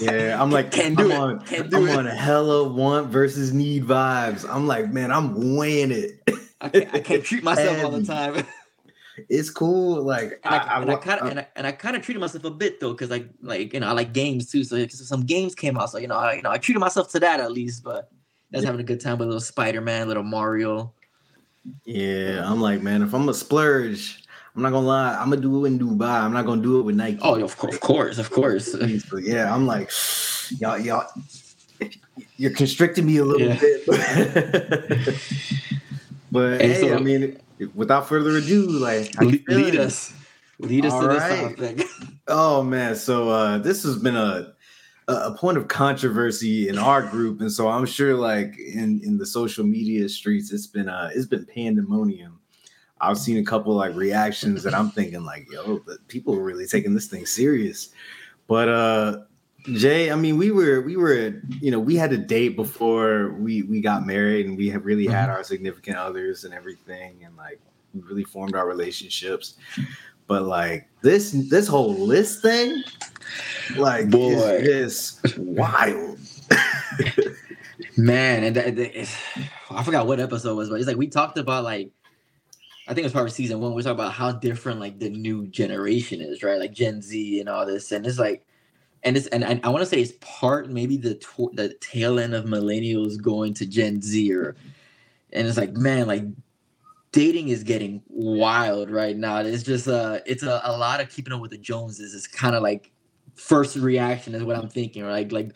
Yeah, 0.01 0.41
I'm 0.41 0.51
like, 0.51 0.71
Can't 0.71 0.97
do 0.97 1.05
I'm 1.05 1.11
it. 1.11 1.17
on, 1.17 1.45
Can't 1.45 1.69
do 1.69 1.77
I'm 1.77 1.87
it. 1.87 1.95
on 1.95 2.05
hella 2.07 2.67
want 2.67 3.07
versus 3.07 3.53
need 3.53 3.85
vibes. 3.85 4.47
I'm 4.49 4.67
like, 4.67 4.91
man, 4.91 5.11
I'm 5.11 5.55
weighing 5.55 5.91
it. 5.91 6.21
I 6.59 6.69
can't, 6.69 6.93
I 6.93 6.99
can't 6.99 7.23
treat 7.23 7.43
myself 7.43 7.83
all 7.83 7.91
the 7.91 8.03
time. 8.03 8.45
It's 9.29 9.49
cool. 9.49 10.01
Like, 10.01 10.39
and 10.43 10.55
I 10.55 10.59
kind 10.59 10.89
of 11.21 11.45
and 11.55 11.67
I, 11.67 11.71
kind 11.71 11.95
of 11.95 12.01
uh, 12.01 12.05
treated 12.05 12.19
myself 12.19 12.43
a 12.45 12.49
bit 12.51 12.79
though, 12.79 12.93
because 12.93 13.09
like 13.09 13.27
like 13.41 13.73
you 13.73 13.79
know 13.79 13.87
I 13.87 13.91
like 13.91 14.11
games 14.13 14.49
too. 14.51 14.63
So 14.63 14.85
some 14.87 15.21
games 15.25 15.53
came 15.55 15.77
out, 15.77 15.91
so 15.91 15.97
you 15.99 16.07
know 16.07 16.15
I 16.15 16.33
you 16.33 16.41
know 16.41 16.49
I 16.51 16.57
treated 16.57 16.79
myself 16.79 17.11
to 17.11 17.19
that 17.19 17.39
at 17.39 17.51
least. 17.51 17.83
But 17.83 18.09
that's 18.51 18.63
Yeah. 18.63 18.67
having 18.69 18.81
a 18.81 18.83
good 18.83 18.99
time 19.01 19.17
with 19.17 19.27
a 19.27 19.29
little 19.29 19.41
Spider 19.41 19.81
Man, 19.81 20.07
little 20.07 20.23
Mario. 20.23 20.93
yeah, 21.85 22.43
I'm 22.49 22.59
like, 22.59 22.81
man, 22.81 23.01
if 23.03 23.13
I'm 23.13 23.29
a 23.29 23.33
splurge, 23.33 24.23
I'm 24.55 24.61
not 24.63 24.71
gonna 24.71 24.87
lie, 24.87 25.13
I'm 25.15 25.29
gonna 25.29 25.41
do 25.41 25.63
it 25.65 25.67
in 25.69 25.79
Dubai. 25.79 26.21
I'm 26.21 26.33
not 26.33 26.45
gonna 26.45 26.61
do 26.63 26.79
it 26.79 26.83
with 26.83 26.95
Nike. 26.95 27.19
Oh, 27.21 27.35
of 27.41 27.55
course, 27.57 27.75
of 27.75 27.81
course, 27.81 28.17
of 28.17 28.31
course. 28.31 28.75
So, 29.09 29.17
yeah, 29.17 29.53
I'm 29.53 29.65
like, 29.67 29.91
y'all, 30.59 30.79
y'all, 30.79 31.07
you're 32.37 32.51
constricting 32.51 33.05
me 33.05 33.17
a 33.17 33.25
little 33.25 33.47
Yeah. 33.47 33.59
bit. 33.59 33.85
but 36.31 36.61
And 36.61 36.71
hey, 36.71 36.81
so- 36.81 36.95
I 36.95 36.99
mean, 36.99 37.37
without 37.73 38.07
further 38.07 38.37
ado, 38.37 38.67
like, 38.67 39.19
lead, 39.19 39.75
us, 39.77 40.13
lead 40.59 40.85
us 40.85 40.93
All 40.93 41.01
to 41.01 41.07
this 41.07 41.57
topic. 41.57 41.87
Oh 42.29 42.63
man, 42.63 42.95
so 42.95 43.29
uh, 43.29 43.57
this 43.57 43.83
has 43.83 43.97
been 43.97 44.15
a 44.15 44.53
a 45.09 45.13
a 45.13 45.37
point 45.37 45.57
of 45.57 45.67
controversy 45.67 46.69
in 46.69 46.77
our 46.77 47.01
group, 47.01 47.41
and 47.41 47.51
so 47.51 47.67
I'm 47.67 47.85
sure, 47.85 48.15
like 48.15 48.57
in 48.57 49.01
in 49.03 49.17
the 49.17 49.25
social 49.25 49.65
media 49.65 50.07
streets, 50.07 50.53
it's 50.53 50.67
been 50.67 50.87
uh, 50.87 51.09
it's 51.13 51.25
been 51.25 51.45
pandemonium. 51.45 52.39
I've 53.01 53.17
seen 53.17 53.37
a 53.37 53.43
couple 53.43 53.73
like 53.73 53.93
reactions 53.95 54.63
that 54.63 54.73
I'm 54.73 54.89
thinking 54.89 55.25
like, 55.25 55.45
yo, 55.51 55.79
the 55.79 55.97
people 56.07 56.33
are 56.35 56.43
really 56.43 56.65
taking 56.65 56.93
this 56.93 57.07
thing 57.07 57.25
serious. 57.25 57.89
But 58.47 58.69
uh 58.69 59.17
Jay, 59.71 60.11
I 60.11 60.15
mean, 60.15 60.37
we 60.37 60.51
were 60.51 60.81
we 60.81 60.97
were 60.97 61.41
you 61.61 61.71
know 61.71 61.79
we 61.79 61.95
had 61.95 62.11
a 62.11 62.17
date 62.17 62.55
before 62.55 63.33
we 63.33 63.63
we 63.63 63.79
got 63.81 64.05
married, 64.05 64.45
and 64.45 64.57
we 64.57 64.69
have 64.69 64.85
really 64.85 65.07
had 65.07 65.27
mm-hmm. 65.27 65.37
our 65.37 65.43
significant 65.43 65.97
others 65.97 66.43
and 66.43 66.53
everything, 66.53 67.23
and 67.23 67.35
like 67.37 67.59
we 67.93 68.01
really 68.01 68.23
formed 68.25 68.55
our 68.55 68.67
relationships. 68.67 69.55
But 70.27 70.43
like 70.43 70.89
this 71.01 71.31
this 71.49 71.67
whole 71.67 71.93
list 71.93 72.41
thing, 72.41 72.83
Like, 73.75 74.09
Boy. 74.09 74.33
it's 74.33 75.21
just 75.21 75.37
wild. 75.37 76.19
Man, 77.97 78.43
and 78.43 78.55
that, 78.55 78.75
that- 78.75 78.99
it's- 78.99 79.17
I 79.69 79.83
forgot 79.83 80.07
what 80.07 80.19
episode 80.19 80.51
it 80.51 80.55
was, 80.55 80.69
but 80.69 80.79
it's 80.79 80.87
like 80.87 80.97
we 80.97 81.07
talked 81.07 81.37
about 81.37 81.63
like 81.63 81.91
I 82.87 82.93
think 82.93 82.99
it 82.99 83.05
was 83.05 83.13
probably 83.13 83.31
season 83.31 83.59
one. 83.59 83.73
We 83.73 83.81
talked 83.81 83.99
about 83.99 84.13
how 84.13 84.33
different 84.33 84.79
like 84.79 84.99
the 84.99 85.09
new 85.09 85.47
generation 85.47 86.21
is, 86.21 86.43
right? 86.43 86.59
Like 86.59 86.73
Gen 86.73 87.01
Z 87.01 87.39
and 87.39 87.49
all 87.49 87.65
this, 87.65 87.91
and 87.91 88.05
it's 88.05 88.19
like, 88.19 88.45
and 89.03 89.17
it's 89.17 89.27
and, 89.27 89.43
and 89.43 89.59
I 89.63 89.69
want 89.69 89.81
to 89.81 89.85
say 89.85 90.01
it's 90.01 90.13
part 90.21 90.69
maybe 90.69 90.97
the 90.97 91.15
tw- 91.15 91.53
the 91.53 91.75
tail 91.81 92.19
end 92.19 92.33
of 92.33 92.45
millennials 92.45 93.21
going 93.21 93.53
to 93.55 93.65
Gen 93.65 94.01
Z, 94.01 94.33
or 94.33 94.55
and 95.31 95.47
it's 95.47 95.57
like 95.57 95.73
man, 95.73 96.07
like 96.07 96.23
dating 97.11 97.49
is 97.49 97.63
getting 97.63 98.01
wild 98.07 98.89
right 98.89 99.15
now. 99.15 99.37
It's 99.37 99.63
just 99.63 99.87
uh, 99.87 100.19
it's 100.25 100.43
a, 100.43 100.61
a 100.63 100.77
lot 100.77 101.01
of 101.01 101.09
keeping 101.09 101.33
up 101.33 101.41
with 101.41 101.51
the 101.51 101.57
Joneses. 101.57 102.13
It's 102.13 102.27
kind 102.27 102.55
of 102.55 102.63
like 102.63 102.91
first 103.35 103.75
reaction 103.75 104.35
is 104.35 104.43
what 104.43 104.55
I'm 104.55 104.69
thinking, 104.69 105.03
right? 105.03 105.31
Like 105.31 105.31
like 105.31 105.55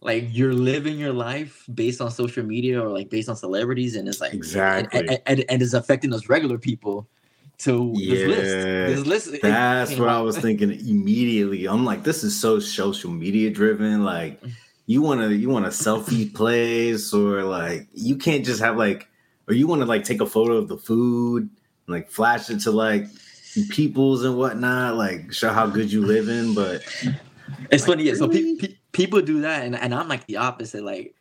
like 0.00 0.28
you're 0.30 0.54
living 0.54 0.98
your 0.98 1.12
life 1.12 1.64
based 1.74 2.00
on 2.00 2.10
social 2.10 2.44
media 2.44 2.80
or 2.80 2.88
like 2.88 3.10
based 3.10 3.28
on 3.28 3.36
celebrities 3.36 3.96
and 3.96 4.06
it's 4.06 4.20
like 4.20 4.34
Exactly. 4.34 5.00
and, 5.00 5.10
and, 5.10 5.20
and, 5.26 5.44
and 5.48 5.62
it's 5.62 5.72
affecting 5.72 6.12
us 6.12 6.28
regular 6.28 6.58
people 6.58 7.08
to 7.58 7.92
this 7.94 8.26
list 8.26 8.56
Yeah, 8.56 8.86
this 8.86 9.06
list 9.06 9.42
That's 9.42 9.96
what 9.96 10.08
I 10.08 10.20
was 10.20 10.38
thinking 10.38 10.70
immediately. 10.70 11.66
I'm 11.66 11.84
like, 11.84 12.02
this 12.02 12.22
is 12.22 12.38
so 12.38 12.60
social 12.60 13.10
media 13.10 13.50
driven. 13.50 14.04
Like, 14.04 14.40
you 14.86 15.02
want 15.02 15.20
to 15.20 15.34
you 15.34 15.48
want 15.48 15.66
a 15.66 15.70
selfie 15.70 16.32
place, 16.34 17.12
or 17.12 17.42
like 17.42 17.88
you 17.92 18.16
can't 18.16 18.44
just 18.44 18.60
have 18.60 18.76
like, 18.76 19.08
or 19.48 19.54
you 19.54 19.66
want 19.66 19.80
to 19.82 19.86
like 19.86 20.04
take 20.04 20.20
a 20.20 20.26
photo 20.26 20.54
of 20.54 20.68
the 20.68 20.76
food, 20.76 21.42
and, 21.44 21.50
like 21.88 22.10
flash 22.10 22.50
it 22.50 22.60
to 22.60 22.70
like 22.70 23.06
peoples 23.70 24.24
and 24.24 24.36
whatnot, 24.36 24.96
like 24.96 25.32
show 25.32 25.50
how 25.52 25.66
good 25.66 25.90
you 25.90 26.04
live 26.04 26.28
in. 26.28 26.54
But 26.54 26.82
it's 27.70 27.86
funny 27.86 28.04
yeah, 28.04 28.14
so 28.14 28.28
pe- 28.28 28.56
pe- 28.56 28.74
people 28.92 29.20
do 29.20 29.40
that 29.42 29.64
and, 29.64 29.76
and 29.76 29.94
i'm 29.94 30.08
like 30.08 30.26
the 30.26 30.36
opposite 30.36 30.82
like 30.82 31.14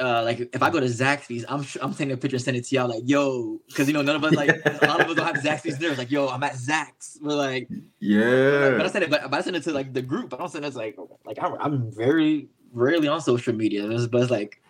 uh, 0.00 0.22
like 0.24 0.40
if 0.40 0.62
I 0.62 0.70
go 0.70 0.80
to 0.80 0.86
Zaxby's, 0.86 1.44
I'm 1.48 1.64
I'm 1.80 1.92
taking 1.92 2.12
a 2.12 2.16
picture 2.16 2.36
and 2.36 2.44
sending 2.44 2.62
it 2.62 2.66
to 2.66 2.74
y'all 2.74 2.88
like, 2.88 3.02
yo, 3.04 3.60
because 3.66 3.86
you 3.88 3.94
know 3.94 4.02
none 4.02 4.16
of 4.16 4.24
us 4.24 4.34
like 4.34 4.50
a 4.50 4.86
lot 4.86 5.00
of 5.00 5.08
us 5.08 5.16
don't 5.16 5.26
have 5.26 5.36
Zaxby's 5.36 5.78
there. 5.78 5.90
It's 5.90 5.98
like, 5.98 6.10
yo, 6.10 6.28
I'm 6.28 6.42
at 6.42 6.54
Zax. 6.54 7.20
We're 7.20 7.34
like, 7.34 7.68
yeah, 8.00 8.70
but 8.76 8.86
I 8.86 8.88
send 8.88 9.04
it, 9.04 9.10
but, 9.10 9.30
but 9.30 9.38
I 9.38 9.40
send 9.42 9.56
it 9.56 9.62
to 9.64 9.72
like 9.72 9.92
the 9.92 10.02
group. 10.02 10.34
I 10.34 10.36
don't 10.36 10.48
send 10.48 10.64
it 10.64 10.72
to 10.72 10.78
like 10.78 10.96
like 11.24 11.38
I'm, 11.40 11.54
I'm 11.60 11.92
very 11.92 12.48
rarely 12.72 13.08
on 13.08 13.20
social 13.20 13.54
media, 13.54 13.86
but 14.10 14.22
it's 14.22 14.30
like, 14.30 14.60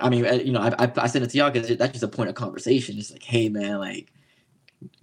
I 0.00 0.08
mean, 0.08 0.26
uh, 0.26 0.32
you 0.32 0.52
know, 0.52 0.60
I 0.60 0.84
I, 0.84 0.92
I 0.96 1.06
send 1.06 1.24
it 1.24 1.30
to 1.30 1.38
y'all 1.38 1.50
because 1.50 1.76
that's 1.76 1.92
just 1.92 2.04
a 2.04 2.08
point 2.08 2.28
of 2.28 2.34
conversation. 2.34 2.98
It's 2.98 3.10
like, 3.10 3.22
hey 3.22 3.48
man, 3.48 3.78
like 3.78 4.12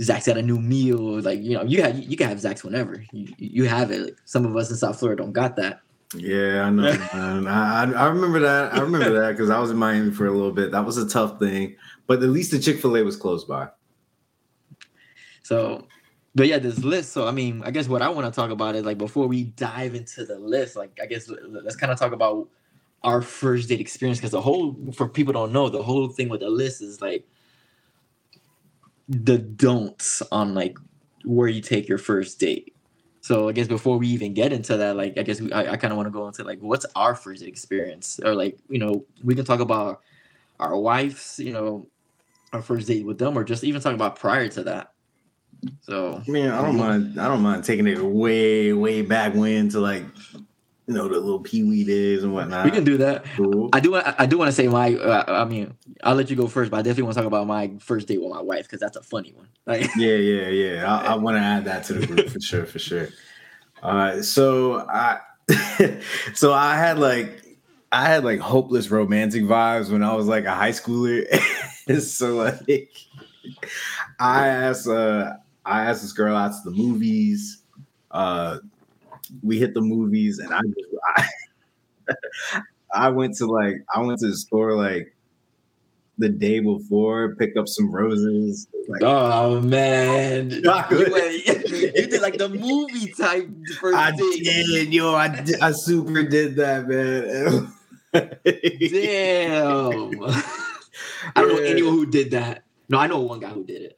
Zach's 0.01 0.27
got 0.27 0.37
a 0.37 0.41
new 0.41 0.59
meal. 0.59 1.21
Like 1.21 1.41
you 1.41 1.53
know, 1.53 1.63
you 1.63 1.81
have 1.81 1.97
you 1.99 2.17
can 2.17 2.29
have 2.29 2.39
Zach's 2.39 2.63
whenever 2.63 3.03
you 3.11 3.33
you 3.37 3.65
have 3.65 3.91
it. 3.91 4.01
Like, 4.01 4.17
some 4.25 4.45
of 4.45 4.55
us 4.55 4.69
in 4.69 4.77
South 4.77 4.99
Florida 4.99 5.21
don't 5.21 5.33
got 5.33 5.55
that. 5.57 5.81
Yeah, 6.15 6.63
I 6.63 6.69
know. 6.69 6.83
man. 7.13 7.47
I, 7.47 7.83
I 7.83 7.91
I 7.91 8.07
remember 8.07 8.39
that. 8.39 8.73
I 8.73 8.79
remember 8.79 9.21
that 9.21 9.31
because 9.31 9.49
I 9.49 9.59
was 9.59 9.71
in 9.71 9.77
Miami 9.77 10.11
for 10.11 10.27
a 10.27 10.31
little 10.31 10.51
bit. 10.51 10.71
That 10.71 10.85
was 10.85 10.97
a 10.97 11.07
tough 11.07 11.39
thing, 11.39 11.75
but 12.05 12.23
at 12.23 12.29
least 12.29 12.51
the 12.51 12.59
Chick 12.59 12.79
Fil 12.79 12.95
A 12.97 13.03
was 13.03 13.17
close 13.17 13.43
by. 13.43 13.69
So, 15.43 15.87
but 16.33 16.47
yeah, 16.47 16.59
this 16.59 16.79
list. 16.79 17.11
So 17.11 17.27
I 17.27 17.31
mean, 17.31 17.61
I 17.65 17.71
guess 17.71 17.87
what 17.87 18.01
I 18.01 18.09
want 18.09 18.33
to 18.33 18.35
talk 18.35 18.51
about 18.51 18.75
is 18.75 18.85
like 18.85 18.97
before 18.97 19.27
we 19.27 19.45
dive 19.45 19.95
into 19.95 20.25
the 20.25 20.39
list, 20.39 20.75
like 20.75 20.97
I 21.01 21.05
guess 21.07 21.29
let's 21.29 21.75
kind 21.75 21.91
of 21.91 21.99
talk 21.99 22.13
about 22.13 22.49
our 23.03 23.21
first 23.21 23.69
date 23.69 23.81
experience 23.81 24.19
because 24.19 24.31
the 24.31 24.41
whole 24.41 24.75
for 24.93 25.07
people 25.07 25.33
don't 25.33 25.51
know 25.51 25.69
the 25.69 25.83
whole 25.83 26.09
thing 26.09 26.29
with 26.29 26.39
the 26.39 26.49
list 26.49 26.81
is 26.81 27.01
like 27.01 27.25
the 29.07 29.37
don'ts 29.37 30.21
on 30.31 30.53
like 30.53 30.77
where 31.23 31.47
you 31.47 31.61
take 31.61 31.87
your 31.87 31.97
first 31.97 32.39
date. 32.39 32.75
So 33.21 33.49
I 33.49 33.51
guess 33.51 33.67
before 33.67 33.97
we 33.97 34.07
even 34.07 34.33
get 34.33 34.53
into 34.53 34.77
that, 34.77 34.95
like 34.95 35.17
I 35.17 35.23
guess 35.23 35.41
we, 35.41 35.51
I, 35.51 35.73
I 35.73 35.77
kind 35.77 35.91
of 35.91 35.97
want 35.97 36.07
to 36.07 36.11
go 36.11 36.27
into 36.27 36.43
like 36.43 36.59
what's 36.59 36.85
our 36.95 37.15
first 37.15 37.43
experience, 37.43 38.19
or 38.23 38.35
like 38.35 38.57
you 38.69 38.79
know 38.79 39.05
we 39.23 39.35
can 39.35 39.45
talk 39.45 39.59
about 39.59 40.01
our 40.59 40.77
wives, 40.77 41.39
you 41.39 41.53
know, 41.53 41.87
our 42.53 42.61
first 42.61 42.87
date 42.87 43.05
with 43.05 43.17
them, 43.17 43.37
or 43.37 43.43
just 43.43 43.63
even 43.63 43.81
talk 43.81 43.93
about 43.93 44.17
prior 44.17 44.47
to 44.49 44.63
that. 44.63 44.93
So 45.81 46.21
I 46.25 46.31
mean, 46.31 46.49
I 46.49 46.61
don't 46.61 46.77
mind. 46.77 47.19
I 47.19 47.27
don't 47.27 47.41
mind 47.41 47.63
taking 47.63 47.87
it 47.87 48.01
way, 48.01 48.73
way 48.73 49.01
back 49.01 49.33
when 49.33 49.69
to 49.69 49.79
like, 49.79 50.03
you 50.87 50.93
know, 50.93 51.07
the 51.09 51.19
little 51.19 51.41
pee 51.41 51.63
wee 51.63 51.83
days 51.83 52.23
and 52.23 52.33
whatnot. 52.33 52.63
we 52.63 52.71
can 52.71 52.85
do 52.85 52.97
that. 52.97 53.25
Cool. 53.35 53.69
I 53.73 53.81
do. 53.81 53.95
I 53.95 54.25
do 54.25 54.37
want 54.37 54.47
to 54.47 54.53
say 54.53 54.69
my. 54.69 54.95
Uh, 54.95 55.25
I 55.27 55.43
mean, 55.43 55.73
I'll 56.01 56.15
let 56.15 56.29
you 56.29 56.35
go 56.37 56.47
first, 56.47 56.71
but 56.71 56.77
I 56.77 56.81
definitely 56.81 57.03
want 57.03 57.15
to 57.15 57.21
talk 57.21 57.27
about 57.27 57.45
my 57.45 57.73
first 57.79 58.07
date 58.07 58.21
with 58.21 58.29
my 58.29 58.41
wife 58.41 58.63
because 58.63 58.79
that's 58.79 58.95
a 58.95 59.03
funny 59.03 59.33
one. 59.33 59.49
Like, 59.65 59.89
Yeah, 59.97 60.15
yeah, 60.15 60.47
yeah. 60.47 60.85
I, 60.85 61.13
I 61.13 61.15
want 61.15 61.35
to 61.35 61.41
add 61.41 61.65
that 61.65 61.83
to 61.85 61.93
the 61.93 62.07
group 62.07 62.29
for 62.29 62.39
sure, 62.39 62.65
for 62.65 62.79
sure. 62.79 63.09
All 63.83 63.93
right, 63.93 64.23
so 64.23 64.79
I, 64.89 65.19
so 66.33 66.53
I 66.53 66.75
had 66.77 66.97
like, 66.99 67.43
I 67.91 68.05
had 68.05 68.23
like 68.23 68.39
hopeless 68.39 68.89
romantic 68.89 69.43
vibes 69.43 69.91
when 69.91 70.03
I 70.03 70.15
was 70.15 70.25
like 70.27 70.45
a 70.45 70.55
high 70.55 70.71
schooler. 70.71 71.25
so 72.01 72.35
like, 72.35 72.89
I 74.19 74.47
asked, 74.47 74.87
uh, 74.87 75.33
I 75.65 75.83
asked 75.83 76.01
this 76.01 76.13
girl 76.13 76.35
out 76.35 76.53
to 76.63 76.69
the 76.69 76.75
movies. 76.75 77.61
Uh, 78.09 78.59
we 79.41 79.59
hit 79.59 79.73
the 79.73 79.81
movies, 79.81 80.39
and 80.39 80.53
I, 80.53 80.61
just 80.61 80.89
I, 81.15 81.27
I 82.93 83.09
went 83.09 83.35
to 83.37 83.45
like, 83.45 83.75
I 83.93 83.99
went 84.01 84.19
to 84.19 84.27
the 84.27 84.37
store 84.37 84.75
like 84.75 85.13
the 86.17 86.29
day 86.29 86.59
before, 86.59 87.35
picked 87.35 87.57
up 87.57 87.67
some 87.67 87.91
roses. 87.91 88.67
Like, 88.87 89.01
oh 89.03 89.59
man, 89.61 90.49
you, 90.51 90.61
went- 90.63 91.45
you 91.45 91.91
did 92.07 92.21
like 92.21 92.37
the 92.37 92.49
movie 92.49 93.11
type 93.13 93.49
first 93.79 93.97
I 93.97 94.11
date. 94.11 94.43
did, 94.43 94.93
yo. 94.93 95.13
I, 95.13 95.27
did, 95.41 95.59
I 95.59 95.71
super 95.71 96.23
did 96.23 96.55
that, 96.55 96.87
man. 96.87 97.73
Damn. 98.13 100.21
I 101.35 101.41
don't 101.41 101.49
know 101.49 101.57
anyone 101.61 101.93
who 101.93 102.05
did 102.05 102.31
that. 102.31 102.63
No, 102.89 102.97
I 102.97 103.07
know 103.07 103.19
one 103.19 103.41
guy 103.41 103.49
who 103.49 103.65
did 103.65 103.81
it. 103.81 103.96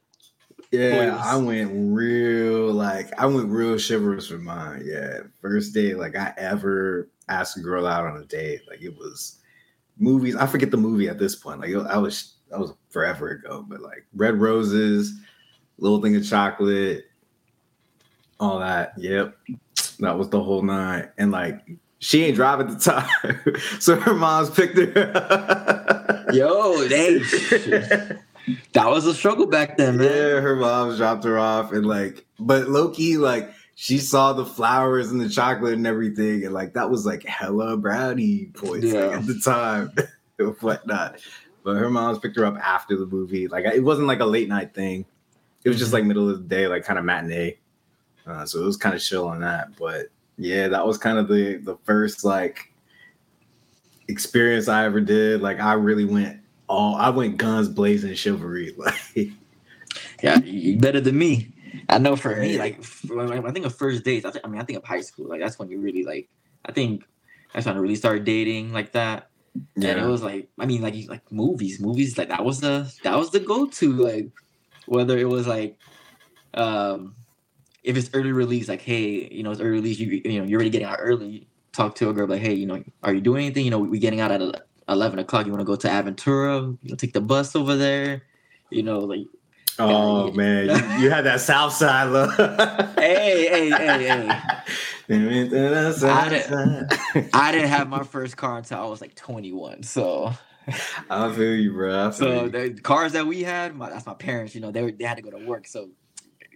Yeah. 0.70 1.20
I 1.24 1.36
went 1.36 1.70
real 1.74 2.72
like 2.72 3.12
I 3.18 3.26
went 3.26 3.48
real 3.48 3.76
chivalrous 3.76 4.30
with 4.30 4.42
mine. 4.42 4.82
Yeah, 4.84 5.20
first 5.40 5.74
date 5.74 5.98
like 5.98 6.16
I 6.16 6.32
ever 6.36 7.08
asked 7.28 7.56
a 7.56 7.60
girl 7.60 7.86
out 7.86 8.06
on 8.06 8.16
a 8.16 8.24
date. 8.24 8.60
Like 8.68 8.82
it 8.82 8.96
was 8.96 9.40
movies. 9.98 10.36
I 10.36 10.46
forget 10.46 10.70
the 10.70 10.76
movie 10.76 11.08
at 11.08 11.18
this 11.18 11.34
point. 11.34 11.60
Like 11.60 11.74
I 11.74 11.98
was 11.98 12.34
that 12.50 12.60
was 12.60 12.72
forever 12.90 13.30
ago. 13.30 13.64
But 13.66 13.80
like 13.80 14.06
red 14.14 14.40
roses, 14.40 15.14
little 15.78 16.00
thing 16.00 16.14
of 16.14 16.26
chocolate, 16.26 17.06
all 18.38 18.60
that. 18.60 18.92
Yep, 18.96 19.36
that 19.98 20.16
was 20.16 20.28
the 20.30 20.42
whole 20.42 20.62
night. 20.62 21.10
And 21.18 21.32
like 21.32 21.60
she 21.98 22.24
ain't 22.24 22.36
driving 22.36 22.68
the 22.68 22.78
time, 22.78 23.56
so 23.80 23.96
her 23.96 24.14
mom's 24.14 24.50
picked 24.50 24.78
her. 24.78 25.12
up. 25.16 26.34
Yo, 26.34 26.86
they, 26.86 27.18
that 28.72 28.88
was 28.88 29.06
a 29.06 29.14
struggle 29.14 29.46
back 29.46 29.76
then, 29.76 29.96
man. 29.98 30.06
Yeah, 30.08 30.40
her 30.40 30.56
mom 30.56 30.96
dropped 30.96 31.24
her 31.24 31.38
off 31.38 31.72
and 31.72 31.86
like, 31.86 32.24
but 32.38 32.68
Loki, 32.68 33.16
like, 33.16 33.50
she 33.74 33.98
saw 33.98 34.32
the 34.32 34.44
flowers 34.44 35.10
and 35.10 35.20
the 35.20 35.28
chocolate 35.28 35.74
and 35.74 35.86
everything, 35.86 36.44
and 36.44 36.52
like 36.52 36.74
that 36.74 36.90
was 36.90 37.06
like 37.06 37.24
hella 37.24 37.76
brownie 37.76 38.46
points 38.54 38.86
Yeah. 38.86 39.18
at 39.18 39.26
the 39.26 39.40
time 39.40 39.92
whatnot. 40.60 41.20
But 41.62 41.76
her 41.76 41.90
mom's 41.90 42.18
picked 42.18 42.36
her 42.36 42.44
up 42.46 42.56
after 42.56 42.96
the 42.96 43.06
movie. 43.06 43.48
Like, 43.48 43.64
it 43.66 43.84
wasn't 43.84 44.06
like 44.08 44.20
a 44.20 44.26
late 44.26 44.48
night 44.48 44.74
thing. 44.74 45.04
It 45.64 45.68
was 45.68 45.78
just 45.78 45.92
like 45.92 46.04
middle 46.04 46.28
of 46.30 46.38
the 46.42 46.48
day, 46.48 46.66
like 46.66 46.84
kind 46.84 46.98
of 46.98 47.04
matinee. 47.04 47.58
Uh, 48.26 48.46
so 48.46 48.60
it 48.62 48.64
was 48.64 48.76
kind 48.76 48.94
of 48.94 49.02
chill 49.02 49.26
on 49.28 49.40
that. 49.40 49.68
But 49.78 50.06
yeah, 50.38 50.68
that 50.68 50.86
was 50.86 50.96
kind 50.98 51.18
of 51.18 51.28
the 51.28 51.56
the 51.56 51.76
first 51.84 52.24
like 52.24 52.72
experience 54.08 54.68
I 54.68 54.84
ever 54.84 55.00
did. 55.00 55.42
Like, 55.42 55.60
I 55.60 55.74
really 55.74 56.04
went 56.04 56.39
all 56.70 56.94
I 56.94 57.10
went 57.10 57.36
guns 57.36 57.68
blazing 57.68 58.14
chivalry. 58.14 58.74
Like 58.78 59.32
Yeah, 60.22 60.38
you 60.38 60.78
better 60.78 61.00
than 61.00 61.18
me. 61.18 61.52
I 61.88 61.98
know 61.98 62.14
for 62.14 62.36
me, 62.36 62.58
like 62.58 62.78
I 63.10 63.50
think 63.50 63.66
of 63.66 63.74
first 63.74 64.04
dates. 64.04 64.24
I, 64.24 64.48
mean, 64.48 64.60
I 64.60 64.64
think 64.64 64.78
of 64.78 64.84
high 64.84 65.00
school. 65.00 65.28
Like 65.28 65.40
that's 65.40 65.58
when 65.58 65.68
you 65.68 65.80
really 65.80 66.04
like. 66.04 66.28
I 66.64 66.72
think 66.72 67.04
that's 67.52 67.66
when 67.66 67.74
I 67.76 67.80
really 67.80 67.96
started 67.96 68.24
dating 68.24 68.72
like 68.72 68.92
that. 68.92 69.30
Yeah. 69.76 69.90
And 69.90 70.00
it 70.00 70.06
was 70.06 70.22
like, 70.22 70.48
I 70.60 70.66
mean, 70.66 70.80
like 70.80 70.94
like 71.08 71.30
movies, 71.32 71.80
movies. 71.80 72.16
Like 72.16 72.28
that 72.28 72.44
was 72.44 72.60
the 72.60 72.92
that 73.02 73.18
was 73.18 73.30
the 73.30 73.40
go 73.40 73.66
to. 73.66 73.92
Like 73.92 74.30
whether 74.86 75.18
it 75.18 75.28
was 75.28 75.48
like, 75.48 75.76
um, 76.54 77.16
if 77.82 77.96
it's 77.96 78.10
early 78.14 78.30
release, 78.30 78.68
like 78.68 78.82
hey, 78.82 79.28
you 79.32 79.42
know, 79.42 79.50
it's 79.50 79.60
early 79.60 79.80
release. 79.80 79.98
You 79.98 80.22
you 80.24 80.40
know, 80.40 80.46
you're 80.46 80.58
already 80.58 80.70
getting 80.70 80.86
out 80.88 80.98
early. 81.00 81.48
Talk 81.72 81.96
to 81.96 82.10
a 82.10 82.12
girl 82.12 82.28
like, 82.28 82.42
hey, 82.42 82.54
you 82.54 82.66
know, 82.66 82.82
are 83.02 83.12
you 83.12 83.20
doing 83.20 83.46
anything? 83.46 83.64
You 83.64 83.72
know, 83.72 83.78
we 83.78 83.98
getting 83.98 84.20
out 84.20 84.30
at 84.30 84.40
11 84.90 85.18
o'clock 85.18 85.46
you 85.46 85.52
want 85.52 85.60
to 85.60 85.64
go 85.64 85.76
to 85.76 85.88
aventura 85.88 86.76
you 86.82 86.96
take 86.96 87.12
the 87.12 87.20
bus 87.20 87.56
over 87.56 87.76
there 87.76 88.22
you 88.70 88.82
know 88.82 88.98
like 88.98 89.26
Oh 89.78 90.26
yeah. 90.26 90.32
man, 90.34 90.66
you, 90.66 91.04
you 91.04 91.10
had 91.10 91.24
that 91.24 91.40
South 91.40 91.72
Side 91.72 92.10
look. 92.10 92.34
hey, 92.98 93.48
hey, 93.48 93.70
hey, 93.70 94.08
hey. 94.08 94.28
I 95.08 96.28
didn't, 96.28 97.34
I 97.34 97.50
didn't 97.50 97.68
have 97.68 97.88
my 97.88 98.02
first 98.02 98.36
car 98.36 98.58
until 98.58 98.78
I 98.78 98.84
was 98.84 99.00
like 99.00 99.14
21. 99.14 99.82
So 99.84 100.34
I 101.10 101.34
feel 101.34 101.54
you, 101.54 101.72
bro. 101.72 102.10
Feel 102.10 102.12
so 102.12 102.44
you. 102.44 102.50
the 102.50 102.80
cars 102.82 103.12
that 103.12 103.26
we 103.26 103.42
had, 103.42 103.74
my, 103.74 103.88
that's 103.88 104.06
my 104.06 104.14
parents. 104.14 104.54
You 104.54 104.60
know, 104.60 104.70
they 104.70 104.82
were, 104.82 104.92
they 104.92 105.04
had 105.04 105.16
to 105.16 105.22
go 105.22 105.30
to 105.30 105.46
work, 105.46 105.66
so 105.66 105.88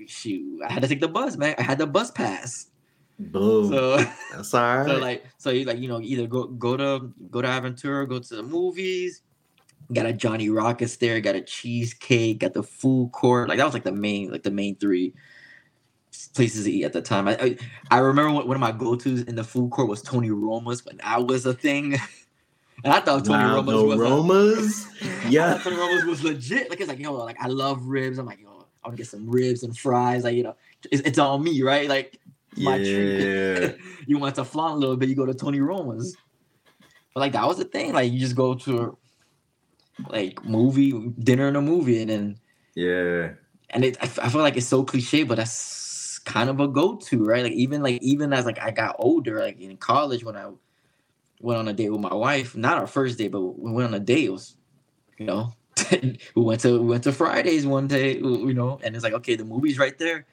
shoot, 0.07 0.61
I 0.63 0.73
had 0.73 0.83
to 0.83 0.89
take 0.89 1.01
the 1.01 1.09
bus, 1.09 1.37
man. 1.37 1.55
I 1.59 1.63
had 1.63 1.79
the 1.79 1.87
bus 1.87 2.11
pass. 2.11 2.67
Boom. 3.19 3.69
So, 3.69 3.97
That's 4.33 4.55
all 4.55 4.77
right. 4.79 4.87
so 4.87 4.99
like, 4.99 5.25
so 5.39 5.51
you 5.51 5.65
like, 5.65 5.79
you 5.79 5.89
know, 5.89 6.01
either 6.01 6.27
go 6.27 6.47
go 6.47 6.77
to 6.77 7.13
go 7.31 7.43
to 7.43 7.49
Aventura, 7.49 8.09
go 8.09 8.19
to 8.19 8.37
the 8.37 8.43
movies. 8.43 9.23
Got 9.93 10.07
a 10.07 10.13
Johnny 10.13 10.49
Rockets 10.49 10.97
there. 10.97 11.21
Got 11.21 11.37
a 11.37 11.43
cheesecake. 11.43 12.39
Got 12.39 12.55
the 12.55 12.63
food 12.63 13.13
court. 13.13 13.49
Like 13.49 13.59
that 13.59 13.65
was 13.65 13.75
like 13.75 13.85
the 13.85 13.93
main, 13.93 14.33
like 14.33 14.43
the 14.43 14.51
main 14.51 14.77
three 14.77 15.13
places 16.35 16.65
to 16.65 16.73
eat 16.73 16.85
at 16.85 16.93
the 16.93 17.03
time. 17.03 17.29
I 17.29 17.37
I, 17.37 17.57
I 17.91 17.99
remember 17.99 18.33
one, 18.33 18.49
one 18.49 18.57
of 18.57 18.61
my 18.61 18.73
go 18.73 18.97
tos 18.97 19.23
in 19.23 19.35
the 19.35 19.45
food 19.45 19.71
court 19.71 19.89
was 19.89 20.01
Tony 20.01 20.31
Roma's 20.31 20.85
when 20.87 20.97
that 20.99 21.27
was 21.27 21.47
a 21.47 21.55
thing. 21.55 21.97
And 22.83 22.93
I 22.93 23.01
thought 23.01 23.25
Tony 23.25 23.45
wow, 23.45 23.55
Roma's 23.55 23.83
was 23.83 23.99
Romas. 23.99 24.87
I 25.25 25.29
Yeah. 25.31 25.59
Tony 25.63 25.77
Roma's 25.77 26.05
was 26.05 26.23
legit. 26.23 26.69
Like 26.69 26.81
it's 26.81 26.89
like, 26.89 26.99
yo, 26.99 27.15
like 27.15 27.41
I 27.41 27.47
love 27.47 27.87
ribs. 27.87 28.19
I'm 28.19 28.27
like, 28.27 28.41
yo, 28.41 28.67
I 28.83 28.89
want 28.89 28.97
to 28.97 29.03
get 29.03 29.07
some 29.07 29.29
ribs 29.29 29.63
and 29.63 29.77
fries. 29.77 30.25
Like, 30.25 30.35
you 30.35 30.43
know, 30.43 30.57
it's, 30.91 31.01
it's 31.03 31.19
on 31.19 31.43
me, 31.43 31.63
right? 31.63 31.89
Like 31.89 32.19
my 32.57 32.79
Yeah. 32.79 33.15
treat. 33.59 33.77
you 34.07 34.19
want 34.19 34.35
to 34.37 34.45
flaunt 34.45 34.75
a 34.75 34.79
little 34.79 34.97
bit, 34.97 35.09
you 35.09 35.15
go 35.15 35.27
to 35.27 35.35
Tony 35.35 35.61
Roma's. 35.61 36.17
But 37.15 37.21
like 37.21 37.33
that 37.33 37.47
was 37.47 37.59
the 37.59 37.65
thing. 37.65 37.93
Like 37.93 38.13
you 38.13 38.19
just 38.19 38.37
go 38.37 38.55
to 38.55 38.99
like 40.09 40.45
movie 40.45 40.93
dinner 41.19 41.49
and 41.49 41.57
a 41.57 41.61
movie, 41.63 42.01
and 42.01 42.11
then 42.11 42.41
Yeah. 42.75 43.31
and 43.71 43.85
it 43.85 43.97
I 44.01 44.29
feel 44.29 44.41
like 44.41 44.57
it's 44.57 44.67
so 44.67 44.83
cliche, 44.85 45.23
but 45.23 45.37
that's 45.37 46.19
kind 46.25 46.51
of 46.51 46.59
a 46.61 46.69
go-to, 46.69 47.25
right? 47.25 47.45
Like 47.45 47.53
even 47.53 47.83
like 47.83 48.03
even 48.03 48.33
as 48.33 48.45
like 48.47 48.61
I 48.61 48.71
got 48.71 48.97
older, 48.99 49.41
like 49.41 49.61
in 49.61 49.77
college 49.77 50.25
when 50.25 50.37
I 50.37 50.51
went 51.41 51.59
on 51.59 51.69
a 51.69 51.73
date 51.73 51.91
with 51.91 52.01
my 52.01 52.15
wife, 52.15 52.57
not 52.57 52.79
our 52.79 52.87
first 52.87 53.19
date, 53.19 53.31
but 53.33 53.41
we 53.43 53.71
went 53.71 53.89
on 53.89 53.95
a 53.95 54.01
date. 54.01 54.25
It 54.25 54.33
was, 54.33 54.57
you 55.19 55.27
know, 55.27 55.53
we 55.93 56.43
went 56.43 56.61
to 56.63 56.81
we 56.81 56.87
went 56.89 57.05
to 57.05 57.13
Fridays 57.13 57.67
one 57.67 57.87
day, 57.87 58.17
you 58.17 58.55
know, 58.55 58.81
and 58.83 58.95
it's 58.95 59.05
like 59.05 59.13
okay, 59.15 59.37
the 59.37 59.45
movie's 59.45 59.79
right 59.79 59.97
there. 59.99 60.27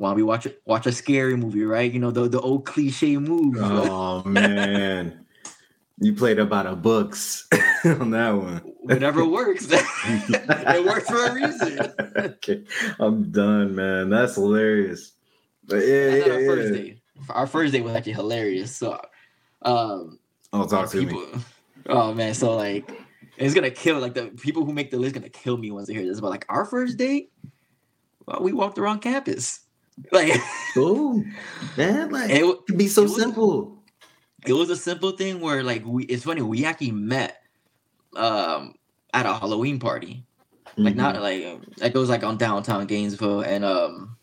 Don't 0.00 0.14
we 0.14 0.22
watch? 0.22 0.46
Watch 0.64 0.86
a 0.86 0.92
scary 0.92 1.36
movie, 1.36 1.64
right? 1.64 1.90
You 1.92 1.98
know 1.98 2.10
the 2.10 2.28
the 2.28 2.40
old 2.40 2.64
cliche 2.66 3.16
moves. 3.16 3.58
Oh 3.60 4.22
man. 4.24 5.24
You 6.00 6.14
played 6.14 6.38
about 6.38 6.66
a 6.66 6.76
books 6.76 7.48
on 7.84 8.10
that 8.10 8.30
one. 8.30 8.58
Whatever 8.82 9.24
works. 9.28 9.66
it 9.70 10.84
works 10.86 11.10
for 11.10 11.26
a 11.26 11.34
reason. 11.34 11.92
okay. 12.16 12.62
I'm 13.00 13.32
done, 13.32 13.74
man. 13.74 14.08
That's 14.08 14.36
hilarious. 14.36 15.12
But 15.64 15.78
yeah, 15.84 16.14
yeah, 16.14 16.32
our 16.32 16.40
first 16.46 16.68
yeah. 16.74 16.80
date. 16.80 16.98
Our 17.30 17.46
first 17.48 17.72
date 17.72 17.82
was 17.82 17.94
actually 17.96 18.12
hilarious. 18.12 18.76
So, 18.76 19.00
um, 19.62 20.20
Oh, 20.52 20.66
talk 20.66 20.88
to 20.92 21.04
me. 21.04 21.42
oh 21.88 22.14
man, 22.14 22.32
so 22.32 22.54
like 22.54 22.88
it's 23.36 23.52
gonna 23.54 23.70
kill 23.70 23.98
like 23.98 24.14
the 24.14 24.26
people 24.40 24.64
who 24.64 24.72
make 24.72 24.90
the 24.92 24.98
list 24.98 25.14
gonna 25.14 25.28
kill 25.28 25.56
me 25.58 25.70
once 25.72 25.88
they 25.88 25.94
hear 25.94 26.04
this. 26.06 26.20
But 26.20 26.30
like 26.30 26.46
our 26.48 26.64
first 26.64 26.96
date, 26.96 27.32
well, 28.24 28.40
we 28.40 28.52
walked 28.52 28.78
around 28.78 29.00
campus. 29.00 29.60
Like 30.12 30.32
Cool. 30.74 31.24
Man, 31.76 32.10
like 32.10 32.30
it, 32.30 32.44
it 32.44 32.66
could 32.66 32.78
be 32.78 32.88
so 32.88 33.02
it 33.02 33.04
was- 33.10 33.16
simple. 33.16 33.82
it 34.46 34.52
was 34.52 34.70
a 34.70 34.76
simple 34.76 35.12
thing 35.12 35.40
where 35.40 35.62
like 35.62 35.84
we 35.84 36.04
it's 36.04 36.24
funny 36.24 36.42
we 36.42 36.64
actually 36.64 36.92
met 36.92 37.42
um 38.16 38.74
at 39.14 39.26
a 39.26 39.34
Halloween 39.34 39.78
party. 39.78 40.24
like 40.76 40.94
Mhm. 40.94 40.96
not 40.96 41.20
like 41.20 41.44
um, 41.44 41.62
like 41.78 41.94
it 41.94 41.98
was 41.98 42.08
like 42.08 42.22
on 42.24 42.36
downtown 42.38 42.86
Gainesville 42.86 43.40
and 43.40 43.64
um 43.64 44.16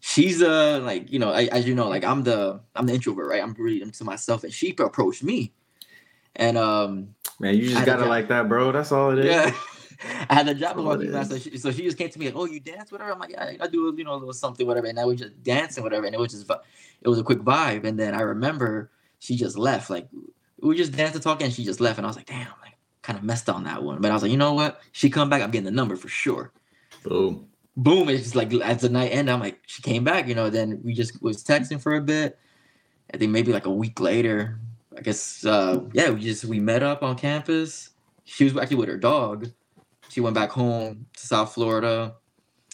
she's 0.00 0.42
uh 0.42 0.80
like 0.82 1.10
you 1.12 1.18
know 1.18 1.30
I, 1.30 1.44
as 1.46 1.66
you 1.66 1.74
know 1.74 1.88
like 1.88 2.04
I'm 2.04 2.22
the 2.22 2.60
I'm 2.74 2.86
the 2.86 2.94
introvert 2.94 3.28
right 3.28 3.42
I'm 3.42 3.54
really 3.58 3.82
into 3.82 4.04
myself 4.04 4.44
and 4.44 4.52
she 4.52 4.74
approached 4.78 5.22
me 5.22 5.52
and 6.36 6.56
um 6.58 7.14
man, 7.40 7.54
you 7.56 7.68
just 7.70 7.82
a 7.82 7.86
gotta 7.86 8.06
like 8.06 8.28
that, 8.28 8.48
bro. 8.48 8.72
That's 8.72 8.92
all 8.92 9.10
it 9.10 9.18
is. 9.20 9.26
yeah 9.26 9.52
I 10.30 10.34
had 10.34 10.46
the 10.46 10.54
job 10.54 10.78
all 10.78 10.92
about 10.92 11.02
it 11.02 11.26
so 11.26 11.38
she, 11.38 11.56
so 11.58 11.70
she 11.70 11.82
just 11.82 11.98
came 11.98 12.10
to 12.10 12.18
me 12.18 12.26
like 12.26 12.36
oh 12.36 12.46
you 12.46 12.60
dance 12.60 12.90
whatever 12.92 13.12
I'm 13.12 13.18
like 13.18 13.30
yeah, 13.30 13.52
I 13.60 13.66
do 13.66 13.94
you 13.96 14.04
know 14.04 14.14
a 14.14 14.16
little 14.16 14.32
something 14.32 14.66
whatever 14.66 14.86
and 14.86 14.96
now 14.96 15.06
we 15.06 15.16
just 15.16 15.42
dancing 15.42 15.82
whatever 15.82 16.06
and 16.06 16.14
it 16.14 16.18
was 16.18 16.32
just 16.32 16.50
it 17.02 17.08
was 17.08 17.18
a 17.18 17.24
quick 17.24 17.40
vibe 17.40 17.84
and 17.84 17.98
then 17.98 18.14
I 18.14 18.20
remember 18.22 18.90
she 19.18 19.36
just 19.36 19.56
left 19.56 19.90
like 19.90 20.08
we 20.60 20.76
just 20.76 20.92
danced 20.92 21.14
and 21.14 21.22
talking 21.22 21.46
and 21.46 21.54
she 21.54 21.64
just 21.64 21.80
left 21.80 21.98
and 21.98 22.06
I 22.06 22.08
was 22.08 22.16
like 22.16 22.26
damn 22.26 22.48
like 22.62 22.76
kind 23.02 23.18
of 23.18 23.24
messed 23.24 23.48
on 23.48 23.64
that 23.64 23.82
one 23.82 24.00
but 24.00 24.10
I 24.10 24.14
was 24.14 24.22
like 24.22 24.32
you 24.32 24.38
know 24.38 24.54
what 24.54 24.80
she 24.92 25.10
come 25.10 25.28
back 25.28 25.42
I'm 25.42 25.50
getting 25.50 25.64
the 25.64 25.70
number 25.70 25.96
for 25.96 26.08
sure 26.08 26.52
Boom. 27.04 27.48
boom, 27.76 28.08
it's 28.08 28.22
just 28.22 28.34
like 28.34 28.52
as 28.54 28.80
the 28.80 28.88
night 28.88 29.10
ended, 29.12 29.32
I'm 29.32 29.40
like, 29.40 29.60
she 29.66 29.82
came 29.82 30.04
back, 30.04 30.26
you 30.26 30.34
know. 30.34 30.50
Then 30.50 30.80
we 30.82 30.94
just 30.94 31.22
was 31.22 31.44
texting 31.44 31.80
for 31.80 31.94
a 31.94 32.00
bit. 32.00 32.38
I 33.12 33.18
think 33.18 33.30
maybe 33.30 33.52
like 33.52 33.66
a 33.66 33.70
week 33.70 34.00
later, 34.00 34.58
I 34.96 35.02
guess, 35.02 35.44
uh, 35.44 35.80
yeah, 35.92 36.10
we 36.10 36.20
just 36.20 36.44
we 36.46 36.60
met 36.60 36.82
up 36.82 37.02
on 37.02 37.16
campus. 37.16 37.90
She 38.24 38.44
was 38.44 38.56
actually 38.56 38.78
with 38.78 38.88
her 38.88 38.96
dog. 38.96 39.50
She 40.14 40.20
went 40.20 40.34
back 40.34 40.50
home 40.50 41.06
to 41.16 41.26
South 41.26 41.52
Florida, 41.52 42.14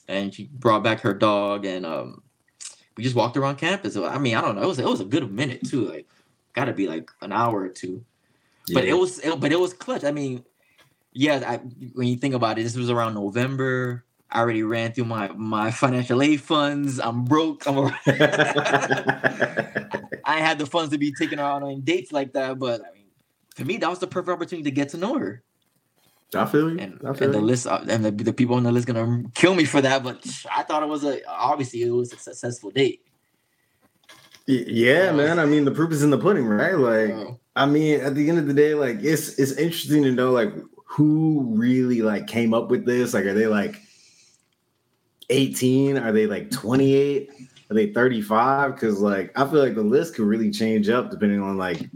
and 0.08 0.32
she 0.32 0.50
brought 0.52 0.84
back 0.84 1.00
her 1.00 1.14
dog, 1.14 1.64
and 1.64 1.86
um, 1.86 2.22
we 2.96 3.02
just 3.02 3.16
walked 3.16 3.36
around 3.36 3.56
campus. 3.56 3.96
I 3.96 4.18
mean, 4.18 4.36
I 4.36 4.42
don't 4.42 4.56
know, 4.56 4.62
it 4.62 4.68
was 4.68 4.78
it 4.78 4.84
was 4.84 5.00
a 5.00 5.06
good 5.06 5.32
minute 5.32 5.66
too, 5.66 5.86
like 5.86 6.06
got 6.52 6.66
to 6.66 6.72
be 6.72 6.86
like 6.86 7.10
an 7.22 7.32
hour 7.32 7.60
or 7.60 7.68
two 7.68 8.04
but 8.72 8.84
it 8.84 8.94
was 8.94 9.18
it, 9.20 9.40
but 9.40 9.52
it 9.52 9.60
was 9.60 9.72
clutch. 9.72 10.04
I 10.04 10.12
mean, 10.12 10.44
yeah, 11.12 11.42
I, 11.46 11.56
when 11.94 12.08
you 12.08 12.16
think 12.16 12.34
about 12.34 12.58
it, 12.58 12.62
this 12.62 12.76
was 12.76 12.90
around 12.90 13.14
November. 13.14 14.04
I 14.30 14.40
already 14.40 14.62
ran 14.62 14.92
through 14.92 15.06
my 15.06 15.28
my 15.28 15.70
financial 15.70 16.22
aid 16.22 16.40
funds. 16.40 17.00
I'm 17.00 17.24
broke. 17.24 17.66
I'm 17.66 17.78
a, 17.78 17.98
I 20.24 20.38
had 20.38 20.58
the 20.58 20.66
funds 20.66 20.92
to 20.92 20.98
be 20.98 21.12
taking 21.12 21.38
her 21.38 21.44
out 21.44 21.62
on 21.62 21.80
dates 21.80 22.12
like 22.12 22.32
that, 22.34 22.58
but 22.58 22.82
I 22.82 22.94
mean, 22.94 23.06
for 23.54 23.64
me, 23.64 23.78
that 23.78 23.90
was 23.90 23.98
the 23.98 24.06
perfect 24.06 24.32
opportunity 24.32 24.64
to 24.64 24.74
get 24.74 24.90
to 24.90 24.98
know 24.98 25.18
her. 25.18 25.42
I 26.34 26.46
feel 26.46 26.70
you. 26.70 26.78
And, 26.78 27.00
I 27.04 27.12
feel 27.12 27.26
and 27.26 27.34
the 27.34 27.38
you. 27.38 27.44
list 27.44 27.66
uh, 27.66 27.84
and 27.88 28.04
the, 28.04 28.10
the 28.10 28.32
people 28.32 28.56
on 28.56 28.62
the 28.62 28.72
list 28.72 28.86
gonna 28.86 29.24
kill 29.34 29.54
me 29.54 29.64
for 29.64 29.80
that, 29.80 30.02
but 30.02 30.24
I 30.54 30.62
thought 30.62 30.82
it 30.82 30.88
was 30.88 31.04
a 31.04 31.24
obviously 31.28 31.82
it 31.82 31.90
was 31.90 32.12
a 32.12 32.18
successful 32.18 32.70
date. 32.70 33.02
Yeah, 34.46 35.12
man. 35.12 35.38
I 35.38 35.44
mean, 35.44 35.64
the 35.64 35.70
proof 35.70 35.92
is 35.92 36.02
in 36.02 36.10
the 36.10 36.18
pudding, 36.18 36.46
right? 36.46 36.76
Like, 36.76 37.36
I 37.54 37.66
mean, 37.66 38.00
at 38.00 38.16
the 38.16 38.28
end 38.28 38.38
of 38.38 38.48
the 38.48 38.54
day, 38.54 38.74
like, 38.74 38.96
it's 39.00 39.38
it's 39.38 39.52
interesting 39.52 40.02
to 40.02 40.10
know 40.10 40.32
like 40.32 40.52
who 40.86 41.44
really 41.54 42.02
like 42.02 42.26
came 42.26 42.52
up 42.52 42.68
with 42.68 42.84
this. 42.84 43.14
Like, 43.14 43.26
are 43.26 43.34
they 43.34 43.46
like 43.46 43.80
18? 45.28 45.98
Are 45.98 46.10
they 46.10 46.26
like 46.26 46.50
28? 46.50 47.30
Are 47.70 47.74
they 47.74 47.92
35? 47.92 48.74
Because 48.74 49.00
like 49.00 49.30
I 49.38 49.48
feel 49.48 49.60
like 49.60 49.76
the 49.76 49.82
list 49.82 50.16
could 50.16 50.26
really 50.26 50.50
change 50.50 50.88
up 50.88 51.10
depending 51.10 51.40
on 51.40 51.56
like 51.56 51.88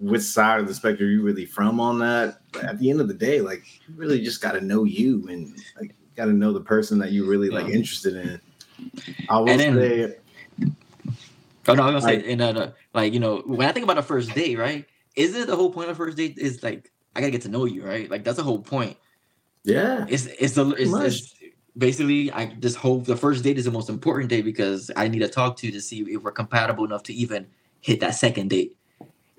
which 0.00 0.22
side 0.22 0.60
of 0.60 0.66
the 0.68 0.74
spectrum 0.74 1.10
you're 1.10 1.22
really 1.22 1.46
from 1.46 1.80
on 1.80 1.98
that. 2.00 2.40
But 2.52 2.64
at 2.64 2.78
the 2.78 2.90
end 2.90 3.00
of 3.00 3.08
the 3.08 3.14
day, 3.14 3.40
like 3.40 3.62
you 3.88 3.94
really 3.96 4.20
just 4.22 4.40
got 4.40 4.52
to 4.52 4.60
know 4.60 4.84
you 4.84 5.26
and 5.28 5.54
like 5.80 5.94
got 6.16 6.26
to 6.26 6.32
know 6.32 6.52
the 6.52 6.60
person 6.60 6.98
that 6.98 7.12
you're 7.12 7.28
really 7.28 7.48
like 7.50 7.66
Yeah. 7.68 7.74
interested 7.74 8.16
in. 8.16 8.40
I 9.28 9.38
will 9.38 9.46
then- 9.46 9.74
say, 9.74 10.16
Oh 11.68 11.74
no, 11.74 11.84
I 11.84 11.90
was 11.92 12.02
gonna 12.02 12.14
Like- 12.16 12.24
say, 12.24 12.32
and 12.32 12.40
uh, 12.42 12.70
like 12.94 13.12
you 13.12 13.20
know, 13.20 13.38
when 13.46 13.68
I 13.68 13.72
think 13.72 13.84
about 13.84 13.98
a 13.98 14.02
first 14.02 14.34
date, 14.34 14.58
right? 14.58 14.84
Isn't 15.14 15.42
it 15.42 15.46
the 15.46 15.54
whole 15.56 15.70
point 15.72 15.90
of 15.90 15.96
first 15.96 16.16
date 16.16 16.36
is 16.38 16.62
like 16.62 16.90
I 17.14 17.20
gotta 17.20 17.30
get 17.30 17.42
to 17.42 17.48
know 17.48 17.64
you, 17.66 17.84
right? 17.84 18.10
Like 18.10 18.24
that's 18.24 18.38
the 18.38 18.42
whole 18.42 18.58
point. 18.60 18.96
yeah, 19.64 20.04
It's 20.08 20.26
it's 20.38 20.54
the 20.54 20.70
it's, 20.70 20.92
it's 20.92 21.34
basically 21.78 22.32
I 22.32 22.46
just 22.46 22.76
hope 22.76 23.04
the 23.04 23.16
first 23.16 23.44
date 23.44 23.58
is 23.58 23.64
the 23.66 23.70
most 23.70 23.88
important 23.88 24.28
date 24.30 24.44
because 24.44 24.90
I 24.96 25.06
need 25.08 25.20
to 25.20 25.28
talk 25.28 25.56
to 25.58 25.66
you 25.66 25.72
to 25.72 25.80
see 25.80 26.00
if 26.00 26.22
we're 26.22 26.32
compatible 26.32 26.84
enough 26.84 27.04
to 27.04 27.14
even 27.14 27.46
hit 27.80 28.00
that 28.00 28.16
second 28.16 28.50
date. 28.50 28.76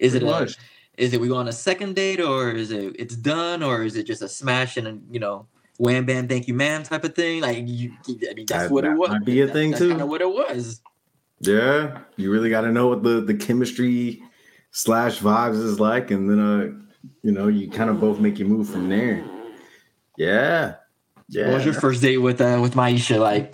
Is 0.04 0.14
it 0.16 0.22
pretty 0.24 0.54
a, 0.54 1.02
is 1.04 1.14
it 1.14 1.20
we 1.22 1.28
go 1.28 1.38
on 1.38 1.48
a 1.48 1.54
second 1.54 1.96
date 1.96 2.20
or 2.22 2.52
is 2.52 2.70
it 2.72 2.96
it's 3.00 3.16
done 3.16 3.64
or 3.64 3.84
is 3.84 3.96
it 3.96 4.04
just 4.06 4.22
a 4.22 4.28
smash 4.30 4.78
and 4.78 5.02
you 5.10 5.20
know 5.20 5.48
wham 5.80 6.06
bam 6.06 6.28
thank 6.28 6.48
you 6.48 6.54
ma'am 6.54 6.84
type 6.84 7.04
of 7.04 7.16
thing? 7.16 7.42
Like 7.42 7.64
you, 7.66 7.92
I 8.08 8.34
mean 8.36 8.46
that's 8.48 8.64
That- 8.66 8.72
what 8.72 8.86
it 8.86 8.92
was. 8.94 9.10
might 9.10 9.26
be 9.26 9.42
a 9.42 9.46
That- 9.48 9.54
thing, 9.54 9.72
that's 9.72 9.82
too. 9.82 9.90
Kind 9.90 10.02
of 10.02 10.10
what 10.10 10.22
it 10.22 10.30
was. 10.30 10.82
Yeah, 11.40 12.00
you 12.16 12.32
really 12.32 12.50
got 12.50 12.62
to 12.62 12.72
know 12.72 12.88
what 12.88 13.02
the 13.04 13.22
the 13.22 13.34
chemistry 13.34 14.22
slash 14.72 15.20
vibes 15.20 15.62
is 15.62 15.80
like, 15.80 16.12
and 16.12 16.30
then 16.30 16.40
uh, 16.40 16.64
you 17.22 17.32
know, 17.32 17.48
you 17.48 17.70
kind 17.70 17.90
of 17.90 18.00
both 18.00 18.20
make 18.20 18.40
you 18.40 18.46
move 18.46 18.70
from 18.70 18.88
there. 18.90 19.24
Yeah, 20.18 20.76
yeah. 21.30 21.48
What 21.48 21.56
was 21.56 21.66
your 21.66 21.74
first 21.74 22.02
date 22.02 22.18
with 22.20 22.40
uh 22.40 22.60
with 22.62 22.76
Maisha 22.76 23.20
like? 23.20 23.54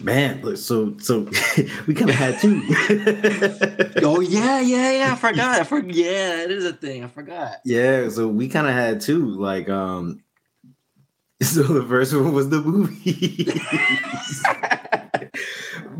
Man? 0.00 0.42
Look, 0.42 0.56
so 0.56 0.96
so 0.98 1.20
we 1.86 1.94
kind 1.94 2.10
of 2.10 2.16
had 2.16 2.40
two. 2.40 2.62
Oh 4.02 4.20
yeah, 4.20 4.60
yeah, 4.60 4.92
yeah. 4.92 5.12
I 5.12 5.16
forgot. 5.16 5.60
I 5.60 5.64
forgot. 5.64 5.94
Yeah, 5.94 6.42
it 6.42 6.50
is 6.50 6.64
a 6.64 6.72
thing. 6.72 7.04
I 7.04 7.08
forgot. 7.08 7.56
yeah, 7.64 8.08
so 8.08 8.28
we 8.28 8.48
kind 8.48 8.66
of 8.66 8.72
had 8.72 9.00
two. 9.00 9.26
Like, 9.30 9.68
um, 9.68 10.22
so 11.42 11.62
the 11.62 11.84
first 11.84 12.14
one 12.14 12.32
was 12.32 12.48
the 12.48 12.60
movie. 12.60 13.52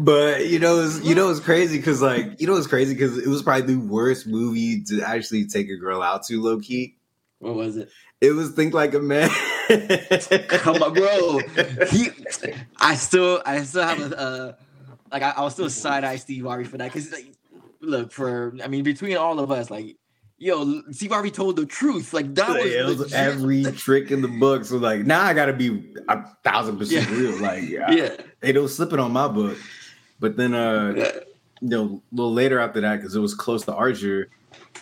But 0.01 0.47
you 0.47 0.61
know, 0.61 0.81
it's, 0.81 1.03
you 1.03 1.17
know, 1.17 1.29
it's 1.29 1.41
crazy 1.41 1.77
because 1.77 2.01
like 2.01 2.41
you 2.41 2.47
know, 2.47 2.57
it's 2.57 2.69
crazy 2.69 2.95
because 2.95 3.19
it 3.19 3.27
was 3.27 3.43
probably 3.43 3.75
the 3.75 3.81
worst 3.81 4.29
movie 4.29 4.85
to 4.85 5.03
actually 5.03 5.47
take 5.47 5.69
a 5.69 5.77
girl 5.77 6.03
out 6.03 6.25
to, 6.27 6.41
low 6.41 6.61
key. 6.61 6.97
What 7.41 7.57
was 7.57 7.77
it? 7.77 7.91
It 8.21 8.33
was 8.33 8.51
Think 8.51 8.75
Like 8.75 8.95
a 8.95 9.01
Man. 9.01 9.31
Come 10.49 10.83
on, 10.83 10.95
bro. 10.95 11.41
He, 11.89 12.09
I 12.81 12.95
still, 12.95 13.43
I 13.47 13.63
still 13.63 13.83
have 13.83 14.13
a, 14.13 14.19
uh, 14.19 14.53
like, 15.13 15.23
I, 15.23 15.31
I 15.31 15.43
was 15.43 15.53
still 15.53 15.71
side 15.71 16.05
eye 16.05 16.17
Steve 16.17 16.45
Harvey 16.45 16.65
for 16.65 16.79
that 16.79 16.93
because, 16.93 17.13
like, 17.13 17.33
look, 17.81 18.13
for 18.13 18.55
I 18.63 18.69
mean, 18.69 18.83
between 18.85 19.17
all 19.17 19.39
of 19.39 19.51
us, 19.51 19.71
like, 19.71 19.97
yo, 20.39 20.83
Steve 20.91 21.11
Harvey 21.11 21.31
told 21.31 21.57
the 21.57 21.67
truth. 21.67 22.13
Like 22.13 22.35
that 22.35 22.49
was, 22.87 22.99
was 22.99 23.13
every 23.13 23.65
trick 23.73 24.11
in 24.11 24.23
the 24.23 24.29
book. 24.29 24.65
So 24.65 24.79
like 24.79 25.05
now 25.05 25.23
I 25.23 25.35
gotta 25.35 25.53
be 25.53 25.95
a 26.09 26.25
thousand 26.45 26.79
percent 26.79 27.11
Yeah. 27.11 27.17
real. 27.17 27.37
Like 27.41 27.69
yeah, 27.69 27.91
yeah. 27.91 28.17
they 28.41 28.53
don't 28.53 28.69
slip 28.69 28.93
it 28.93 28.99
on 28.99 29.13
my 29.13 29.29
book. 29.29 29.59
But 30.21 30.37
then, 30.37 30.55
uh, 30.55 30.95
you 31.61 31.69
know, 31.69 32.03
a 32.13 32.15
little 32.15 32.33
later 32.33 32.59
after 32.59 32.81
that, 32.81 32.97
because 32.97 33.15
it 33.15 33.21
was 33.21 33.35
close 33.35 33.65
to 33.67 33.75
Archer, 33.75 34.31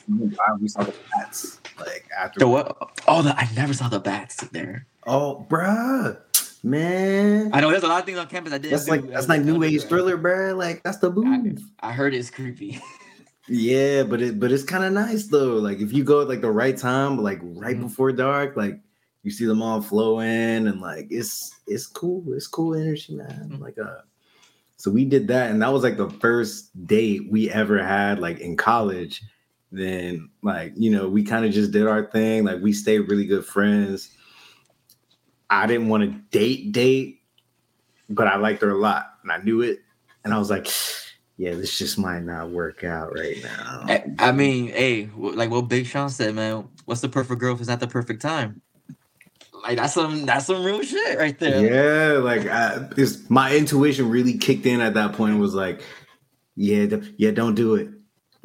we 0.09 0.69
saw 0.69 0.83
the 0.85 0.95
bats. 1.17 1.61
Like 1.79 2.09
after 2.17 2.41
The 2.41 2.49
what? 2.49 2.77
Oh, 3.07 3.23
the, 3.23 3.37
I 3.37 3.49
never 3.55 3.75
saw 3.75 3.89
the 3.89 4.01
bats 4.01 4.37
there. 4.53 4.87
Oh, 5.07 5.47
bruh, 5.49 6.19
man. 6.63 7.51
I 7.53 7.61
know 7.61 7.71
there's 7.71 7.83
a 7.83 7.89
lot 7.89 8.01
of 8.01 8.07
things 8.07 8.19
on 8.19 8.27
campus 8.29 8.53
I 8.53 8.59
did. 8.59 8.73
That's 8.73 8.89
like 8.89 9.07
that's 9.09 9.29
like 9.29 9.43
new 9.43 9.63
age 9.63 9.85
thriller, 9.85 10.17
bruh. 10.19 10.57
Like 10.57 10.83
that's 10.83 10.99
the 10.99 11.11
move. 11.11 11.61
I 11.81 11.93
heard 11.93 12.15
it's 12.15 12.31
creepy. 12.31 12.81
Yeah, 13.49 14.03
but 14.03 14.21
it 14.21 14.41
but 14.41 14.51
it's 14.51 14.65
kind 14.65 14.83
of 14.85 14.93
nice 14.93 15.29
though. 15.29 15.55
Like 15.55 15.79
if 15.79 15.93
you 15.93 16.03
go 16.03 16.23
at 16.23 16.29
like 16.29 16.41
the 16.41 16.51
right 16.51 16.77
time, 16.77 17.19
like 17.23 17.39
right 17.43 17.77
Mhm. 17.77 17.83
before 17.83 18.11
dark, 18.11 18.57
like 18.57 18.81
you 19.23 19.31
see 19.31 19.45
them 19.45 19.63
all 19.63 19.81
flow 19.81 20.19
in 20.21 20.67
and 20.67 20.81
like 20.81 21.07
it's 21.11 21.53
it's 21.69 21.87
cool. 21.87 22.25
It's 22.33 22.49
cool 22.49 22.75
energy, 22.75 23.15
man. 23.15 23.51
Mhm. 23.53 23.61
Like 23.61 23.79
uh 23.79 24.01
so 24.79 24.91
we 24.91 25.05
did 25.05 25.29
that 25.29 25.51
and 25.53 25.63
that 25.63 25.73
was 25.73 25.85
like 25.85 25.97
the 25.97 26.11
first 26.11 26.71
date 26.89 27.31
we 27.31 27.49
ever 27.51 27.81
had 27.81 28.19
like 28.19 28.41
in 28.41 28.57
college. 28.57 29.23
Then 29.73 30.31
like, 30.43 30.73
you 30.77 30.91
know, 30.91 31.09
we 31.09 31.25
kind 31.25 31.45
of 31.45 31.53
just 31.53 31.73
did 31.73 31.87
our 31.87 32.05
thing. 32.07 32.45
Like 32.45 32.63
we 32.63 32.73
stayed 32.73 33.01
really 33.01 33.27
good 33.27 33.45
friends. 33.45 34.11
I 35.51 35.67
didn't 35.67 35.89
want 35.89 36.03
to 36.05 36.39
date 36.39 36.73
date, 36.73 37.21
but 38.09 38.27
I 38.27 38.37
liked 38.37 38.63
her 38.63 38.71
a 38.71 38.79
lot 38.79 39.15
and 39.23 39.33
I 39.33 39.39
knew 39.39 39.63
it. 39.63 39.81
And 40.25 40.33
I 40.33 40.39
was 40.39 40.51
like, 40.51 40.69
yeah, 41.37 41.55
this 41.55 41.79
just 41.79 41.99
might 41.99 42.23
not 42.23 42.51
work 42.51 42.85
out 42.85 43.13
right 43.15 43.43
now. 43.43 43.85
I, 44.19 44.33
mean, 44.33 44.69
hey, 44.69 45.11
like 45.17 45.51
what 45.51 45.63
Big 45.63 45.87
Sean 45.87 46.09
said, 46.11 46.35
man. 46.35 46.69
What's 46.85 47.01
the 47.01 47.09
perfect 47.09 47.41
girl 47.41 47.55
if 47.55 47.61
it's 47.61 47.69
not 47.69 47.81
the 47.81 47.89
perfect 47.89 48.23
time? 48.23 48.63
Like 49.63 49.79
that's 49.79 49.95
some 49.95 50.27
that's 50.27 50.47
some 50.47 50.63
real 50.63 50.83
shit 50.83 51.19
right 51.19 51.37
there. 51.41 52.15
Yeah, 52.15 52.19
like 52.19 52.47
I, 52.47 52.89
my 53.29 53.55
intuition 53.57 54.09
really 54.09 54.39
kicked 54.39 54.65
in 54.65 54.81
at 54.81 54.95
that 54.95 55.15
point. 55.15 55.33
and 55.33 55.41
Was 55.41 55.55
like, 55.55 55.83
yeah, 56.55 56.87
yeah, 57.17 57.33
don't 57.33 57.57
do 57.57 57.75
it. 57.75 57.89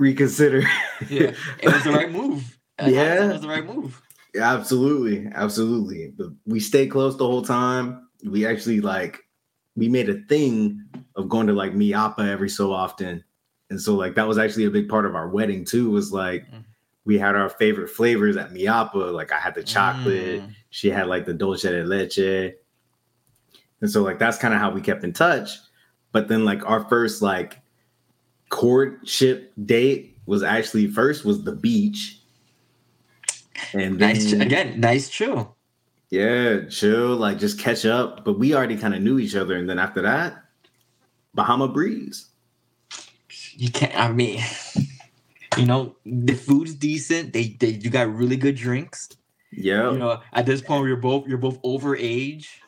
Reconsider. 0.01 0.63
yeah. 1.09 1.33
It 1.61 1.71
was 1.71 1.83
the 1.83 1.91
right 1.91 2.11
move. 2.19 2.57
Yeah. 2.79 3.25
it 3.29 3.33
was 3.33 3.41
the 3.41 3.47
right 3.47 3.65
move. 3.65 4.01
Yeah, 4.33 4.51
absolutely, 4.53 5.27
absolutely. 5.35 6.11
But 6.17 6.27
we 6.45 6.59
stayed 6.59 6.89
close 6.89 7.15
the 7.17 7.25
whole 7.27 7.43
time. 7.43 8.07
We 8.25 8.45
actually 8.47 8.81
like 8.81 9.19
we 9.75 9.87
made 9.89 10.09
a 10.09 10.21
thing 10.27 10.83
of 11.15 11.29
going 11.29 11.47
to 11.47 11.53
like 11.53 11.73
Miapa 11.73 12.27
every 12.27 12.49
so 12.49 12.71
often, 12.73 13.23
and 13.69 13.79
so 13.79 13.95
like 13.95 14.15
that 14.15 14.27
was 14.27 14.37
actually 14.37 14.65
a 14.65 14.69
big 14.71 14.89
part 14.89 15.05
of 15.05 15.15
our 15.15 15.29
wedding 15.29 15.65
too. 15.65 15.91
Was 15.91 16.11
like 16.11 16.45
Mm. 16.49 16.63
we 17.05 17.17
had 17.19 17.35
our 17.35 17.49
favorite 17.49 17.89
flavors 17.89 18.37
at 18.37 18.51
Miapa. 18.51 19.13
Like 19.13 19.31
I 19.31 19.37
had 19.39 19.53
the 19.55 19.63
chocolate. 19.63 20.41
Mm. 20.41 20.55
she 20.71 20.89
had 20.89 21.07
like 21.07 21.25
the 21.25 21.33
dulce 21.33 21.61
de 21.63 21.83
leche 21.83 22.53
and 23.81 23.89
so 23.91 24.01
like 24.03 24.17
that's 24.19 24.37
kind 24.37 24.53
of 24.53 24.59
how 24.61 24.71
we 24.71 24.79
kept 24.79 25.03
in 25.03 25.11
touch 25.11 25.49
but 26.13 26.27
then 26.29 26.45
like 26.45 26.63
our 26.69 26.87
first 26.87 27.21
like 27.21 27.59
courtship 28.51 29.51
date 29.65 30.17
was 30.27 30.43
actually 30.43 30.85
first 30.87 31.23
was 31.25 31.43
the 31.43 31.51
beach 31.55 32.19
and 33.73 33.97
then, 33.97 34.13
Nice, 34.13 34.33
again, 34.33 34.79
nice 34.79 35.07
chill. 35.09 35.55
yeah 36.09 36.67
chill 36.69 37.15
like 37.15 37.39
just 37.39 37.57
catch 37.59 37.85
up 37.85 38.25
but 38.25 38.37
we 38.37 38.53
already 38.53 38.75
kind 38.77 38.93
of 38.93 39.01
knew 39.01 39.17
each 39.19 39.35
other 39.35 39.55
and 39.55 39.69
then 39.69 39.79
after 39.79 40.01
that 40.03 40.43
bahama 41.33 41.67
breeze 41.67 42.27
You 43.55 43.69
can't. 43.71 43.93
I 43.99 44.11
mean, 44.11 44.39
you 45.57 45.65
know, 45.65 45.95
the 46.05 46.33
food's 46.33 46.73
decent. 46.75 47.33
They, 47.33 47.55
they 47.59 47.75
you 47.83 47.89
got 47.89 48.07
really 48.13 48.37
good 48.37 48.55
drinks. 48.55 49.09
yeah 49.51 49.91
You 49.91 49.97
know, 49.99 50.21
at 50.33 50.45
this 50.45 50.61
point, 50.61 50.87
you're 50.87 50.95
both 50.97 51.27
you're 51.27 51.37
both 51.37 51.59
over 51.63 51.95
age. 51.95 52.61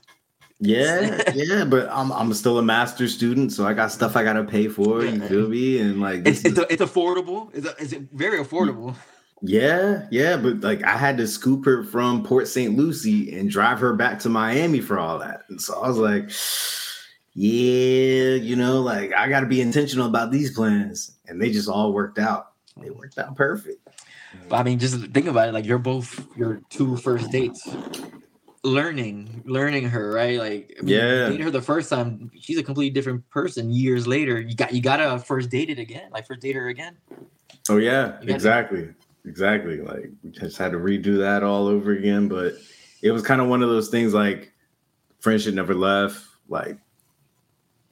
Yeah 0.65 1.21
yeah 1.35 1.65
but 1.65 1.89
i'm 1.91 2.11
i'm 2.13 2.33
still 2.33 2.57
a 2.57 2.63
master 2.63 3.07
student 3.07 3.51
so 3.51 3.65
i 3.67 3.73
got 3.73 3.91
stuff 3.91 4.15
i 4.15 4.23
gotta 4.23 4.43
pay 4.43 4.67
for 4.67 5.03
you 5.03 5.19
feel 5.27 5.49
me 5.49 5.79
and 5.79 5.99
like 5.99 6.25
It's 6.25 6.41
this 6.41 6.53
it's, 6.53 6.59
is- 6.59 6.65
it's 6.69 6.81
affordable. 6.81 7.49
It's, 7.53 7.67
it's 7.93 7.93
very 8.13 8.39
affordable. 8.43 8.95
Yeah, 9.45 10.07
yeah, 10.09 10.37
but 10.37 10.61
like 10.61 10.81
I 10.85 10.95
had 10.95 11.17
to 11.17 11.27
scoop 11.27 11.65
her 11.65 11.83
from 11.83 12.23
Port 12.23 12.47
St. 12.47 12.77
Lucie 12.77 13.37
and 13.37 13.49
drive 13.49 13.77
her 13.81 13.93
back 13.93 14.19
to 14.19 14.29
Miami 14.29 14.79
for 14.79 14.97
all 14.97 15.19
that. 15.19 15.41
And 15.49 15.61
so 15.61 15.81
I 15.81 15.87
was 15.89 15.97
like, 15.97 16.29
yeah, 17.35 18.35
you 18.35 18.55
know, 18.55 18.79
like 18.81 19.11
I 19.13 19.27
got 19.27 19.41
to 19.41 19.45
be 19.45 19.59
intentional 19.59 20.07
about 20.07 20.31
these 20.31 20.51
plans. 20.55 21.11
And 21.27 21.41
they 21.41 21.51
just 21.51 21.67
all 21.67 21.91
worked 21.91 22.19
out. 22.19 22.53
They 22.77 22.89
worked 22.89 23.17
out 23.17 23.35
perfect. 23.35 23.85
But 24.47 24.55
I 24.57 24.63
mean, 24.63 24.79
just 24.79 24.95
think 25.11 25.27
about 25.27 25.49
it. 25.49 25.53
Like 25.53 25.65
you're 25.65 25.77
both 25.77 26.25
your 26.37 26.61
two 26.69 26.95
first 26.97 27.29
dates. 27.29 27.67
Learning, 28.65 29.43
learning 29.45 29.89
her, 29.89 30.11
right? 30.13 30.39
Like, 30.39 30.73
I 30.79 30.83
mean, 30.83 30.95
Yeah. 30.95 31.27
dating 31.27 31.41
her 31.45 31.51
the 31.51 31.61
first 31.61 31.89
time, 31.89 32.31
she's 32.39 32.57
a 32.57 32.63
completely 32.63 32.91
different 32.93 33.29
person. 33.29 33.69
Years 33.69 34.07
later, 34.07 34.39
you 34.39 34.55
got 34.55 34.73
you 34.73 34.81
gotta 34.81 35.19
first 35.19 35.49
date 35.49 35.69
it 35.69 35.79
again, 35.79 36.09
like 36.13 36.25
first 36.25 36.39
date 36.39 36.55
her 36.55 36.69
again. 36.69 36.95
Oh, 37.69 37.75
yeah, 37.77 38.19
You 38.21 38.27
got- 38.27 38.35
exactly. 38.35 38.89
Exactly. 39.25 39.81
Like 39.81 40.09
we 40.23 40.31
just 40.31 40.57
had 40.57 40.71
to 40.71 40.77
redo 40.77 41.17
that 41.17 41.43
all 41.43 41.67
over 41.67 41.91
again. 41.91 42.27
But 42.29 42.53
it 43.01 43.11
was 43.11 43.21
kind 43.21 43.41
of 43.41 43.47
one 43.47 43.61
of 43.63 43.69
those 43.69 43.89
things 43.89 44.13
like 44.13 44.53
friendship 45.19 45.53
never 45.55 45.73
left. 45.73 46.25
Like 46.47 46.77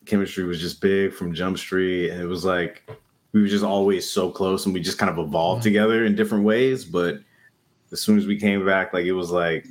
chemistry 0.05 0.45
was 0.45 0.59
just 0.59 0.79
big 0.81 1.13
from 1.13 1.33
Jump 1.33 1.57
Street. 1.57 2.09
And 2.11 2.21
it 2.21 2.27
was 2.27 2.45
like 2.45 2.89
we 3.33 3.41
were 3.41 3.47
just 3.47 3.63
always 3.63 4.09
so 4.09 4.29
close 4.31 4.65
and 4.65 4.73
we 4.73 4.79
just 4.81 4.97
kind 4.97 5.09
of 5.09 5.19
evolved 5.19 5.61
Mhm. 5.61 5.63
together 5.63 6.05
in 6.05 6.15
different 6.15 6.43
ways. 6.45 6.83
But 6.85 7.19
as 7.91 7.99
soon 8.01 8.17
as 8.17 8.25
we 8.25 8.37
came 8.37 8.65
back, 8.65 8.93
like 8.93 9.05
it 9.05 9.13
was 9.13 9.31
like 9.31 9.65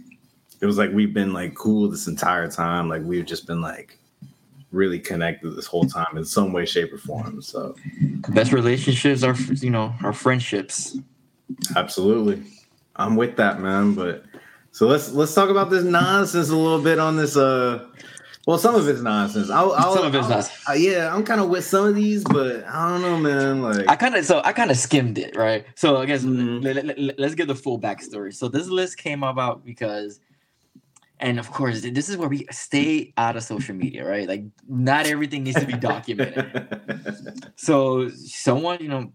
it 0.60 0.66
was 0.66 0.78
like 0.78 0.90
we've 0.92 1.14
been 1.14 1.32
like 1.32 1.54
cool 1.54 1.88
this 1.88 2.06
entire 2.06 2.48
time. 2.50 2.88
Like 2.88 3.02
we've 3.02 3.24
just 3.26 3.46
been 3.46 3.60
like 3.60 3.98
really 4.72 4.98
connected 5.00 5.50
this 5.56 5.66
whole 5.66 5.84
time 5.84 6.16
in 6.16 6.24
some 6.24 6.52
way, 6.52 6.64
shape, 6.64 6.92
or 6.92 6.98
form. 6.98 7.42
So 7.42 7.74
Best 8.28 8.52
relationships 8.52 9.22
are, 9.22 9.34
you 9.54 9.70
know, 9.70 9.92
are 10.02 10.12
friendships. 10.12 10.96
Absolutely. 11.76 12.42
I'm 12.96 13.16
with 13.16 13.36
that, 13.36 13.60
man. 13.60 13.94
But 13.94 14.24
so 14.72 14.86
let's 14.86 15.10
let's 15.12 15.34
talk 15.34 15.48
about 15.50 15.70
this 15.70 15.84
nonsense 15.84 16.50
a 16.50 16.56
little 16.56 16.82
bit 16.82 16.98
on 16.98 17.16
this 17.16 17.36
uh 17.36 17.86
well 18.46 18.58
some 18.58 18.74
of 18.74 18.86
it's 18.88 19.00
nonsense. 19.00 19.50
I'll, 19.50 19.72
I'll, 19.72 19.94
Some 19.94 20.06
of 20.06 20.14
it's 20.14 20.24
I'll- 20.24 20.30
nonsense. 20.30 20.68
uh, 20.68 20.72
yeah, 20.74 21.14
I'm 21.14 21.24
kind 21.24 21.40
of 21.40 21.48
with 21.48 21.64
some 21.64 21.86
of 21.86 21.94
these, 21.94 22.22
but 22.24 22.64
I 22.66 22.88
don't 22.88 23.02
know, 23.02 23.16
man. 23.18 23.62
Like 23.62 23.88
I 23.88 23.96
kind 23.96 24.14
of 24.14 24.24
so 24.24 24.40
I 24.44 24.52
kind 24.52 24.70
of 24.70 24.76
skimmed 24.76 25.18
it, 25.18 25.34
right? 25.36 25.64
So 25.74 25.96
I 25.96 26.06
guess 26.06 26.22
Mhm. 26.22 26.62
let, 27.18 27.20
us 27.20 27.34
give 27.34 27.48
the 27.48 27.54
full 27.54 27.78
backstory. 27.80 28.32
So 28.34 28.48
this 28.48 28.68
list 28.68 28.98
came 28.98 29.22
about 29.22 29.64
because, 29.64 30.20
and 31.20 31.38
of 31.38 31.50
course, 31.52 31.82
this 31.82 32.08
is 32.08 32.16
where 32.16 32.28
we 32.28 32.46
stay 32.50 33.12
out 33.18 33.36
of 33.36 33.42
social 33.42 33.74
media, 33.74 34.08
right? 34.08 34.26
Like 34.26 34.44
not 34.66 35.06
everything 35.06 35.44
needs 35.44 35.60
to 35.60 35.66
be 35.66 35.74
documented. 35.74 37.46
So 37.56 38.08
someone, 38.08 38.78
you 38.80 38.88
know, 38.88 39.12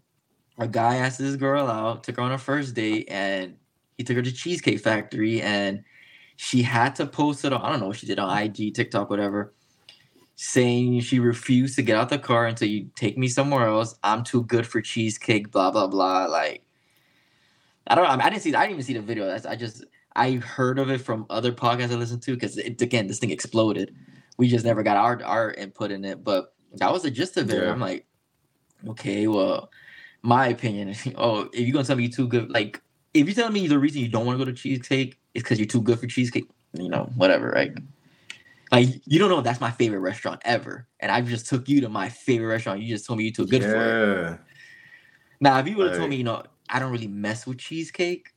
a 0.60 0.68
guy 0.68 0.98
asked 0.98 1.18
this 1.18 1.36
girl 1.36 1.68
out, 1.68 2.04
took 2.04 2.18
her 2.18 2.22
on 2.22 2.32
a 2.32 2.38
first 2.38 2.76
date, 2.76 3.08
and 3.10 3.56
he 3.98 4.04
took 4.04 4.16
her 4.16 4.22
to 4.22 4.32
Cheesecake 4.32 4.80
Factory, 4.80 5.42
and 5.42 5.84
she 6.36 6.62
had 6.62 6.96
to 6.98 7.08
post 7.08 7.44
it 7.44 7.54
on 7.54 7.62
I 7.62 7.72
don't 7.72 7.80
know 7.80 7.88
what 7.88 7.98
she 7.98 8.06
did 8.06 8.20
on 8.20 8.38
IG, 8.38 8.76
TikTok, 8.76 9.10
whatever, 9.10 9.56
saying 10.36 11.02
she 11.02 11.18
refused 11.20 11.76
to 11.78 11.82
get 11.82 11.98
out 11.98 12.10
the 12.10 12.20
car 12.20 12.46
until 12.46 12.68
you 12.68 12.92
take 12.96 13.18
me 13.18 13.28
somewhere 13.28 13.68
else. 13.68 13.98
I'm 14.04 14.24
too 14.24 14.44
good 14.44 14.68
for 14.68 14.80
cheesecake, 14.80 15.50
blah 15.50 15.72
blah 15.72 15.88
blah. 15.88 16.26
Like 16.26 16.64
I 17.88 17.96
don't 17.96 18.04
know. 18.06 18.12
I, 18.12 18.16
mean, 18.16 18.26
I 18.26 18.30
didn't 18.30 18.44
see. 18.44 18.54
I 18.54 18.62
didn't 18.62 18.74
even 18.74 18.84
see 18.84 18.94
the 18.94 19.02
video. 19.02 19.26
That's, 19.26 19.48
I 19.48 19.56
just 19.56 19.86
I 20.16 20.34
heard 20.34 20.80
of 20.80 20.90
it 20.90 21.02
from 21.02 21.26
other 21.30 21.52
podcasts 21.52 21.92
I 21.92 21.96
listened 21.96 22.24
to 22.24 22.34
because 22.34 22.58
again, 22.58 23.08
this 23.08 23.20
thing 23.20 23.32
exploded. 23.32 23.96
We 24.38 24.48
just 24.48 24.66
never 24.66 24.84
got 24.84 24.98
our 24.98 25.24
our 25.24 25.52
input 25.52 25.92
in 25.92 26.06
it, 26.06 26.24
but 26.24 26.54
that 26.78 26.92
was 26.92 27.04
the 27.04 27.12
gist 27.12 27.38
of 27.38 27.50
it. 27.50 27.62
Yeah. 27.62 27.72
I'm 27.72 27.80
like, 27.80 28.06
okay, 28.90 29.28
well, 29.28 29.72
my 30.22 30.48
opinion. 30.48 30.96
Oh, 31.18 31.50
if 31.54 31.60
you're 31.62 31.74
gonna 31.74 31.86
tell 31.86 31.96
me 31.96 32.04
you're 32.04 32.12
too 32.12 32.28
good, 32.28 32.50
like 32.52 32.82
if 33.14 33.28
you're 33.28 33.36
telling 33.36 33.54
me 33.54 33.68
the 33.68 33.80
reason 33.80 34.02
you 34.02 34.10
don't 34.10 34.26
want 34.26 34.40
to 34.40 34.46
go 34.46 34.52
to 34.52 34.58
cheesecake 34.58 35.20
is 35.34 35.44
because 35.44 35.60
you're 35.60 35.68
too 35.68 35.82
good 35.82 36.00
for 36.00 36.08
cheesecake, 36.08 36.50
you 36.74 36.90
know, 36.90 37.10
whatever, 37.16 37.50
right? 37.50 37.72
Like 38.72 38.90
you 39.06 39.20
don't 39.20 39.30
know 39.30 39.42
that's 39.42 39.62
my 39.62 39.72
favorite 39.72 40.00
restaurant 40.00 40.42
ever, 40.44 40.88
and 41.00 41.12
I 41.12 41.22
just 41.22 41.48
took 41.48 41.70
you 41.70 41.82
to 41.82 41.90
my 41.90 42.10
favorite 42.10 42.48
restaurant. 42.48 42.82
You 42.82 42.90
just 42.90 43.06
told 43.06 43.20
me 43.20 43.26
you're 43.26 43.34
too 43.34 43.48
good 43.48 43.62
for 43.64 43.76
it. 43.76 44.22
yeah. 44.22 44.38
Now, 45.40 45.60
if 45.60 45.68
you 45.68 45.78
would 45.78 45.88
have 45.88 45.98
told 45.98 46.10
me, 46.10 46.16
you 46.16 46.24
know, 46.24 46.44
I 46.70 46.80
don't 46.80 46.92
really 46.92 47.08
mess 47.08 47.46
with 47.46 47.58
cheesecake, 47.60 48.34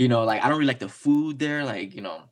you 0.00 0.08
know, 0.08 0.24
like 0.24 0.42
I 0.42 0.48
don't 0.48 0.56
really 0.56 0.68
like 0.68 0.78
the 0.78 0.88
food 0.88 1.38
there. 1.38 1.62
Like, 1.62 1.94
you 1.94 2.00
know, 2.00 2.22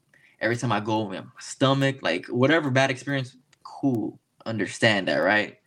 every 0.40 0.56
time 0.56 0.72
I 0.72 0.80
go, 0.80 1.06
my 1.06 1.22
stomach, 1.38 1.98
like 2.00 2.24
whatever 2.26 2.70
bad 2.70 2.90
experience, 2.90 3.36
cool, 3.62 4.18
understand 4.46 5.08
that, 5.08 5.18
right? 5.18 5.58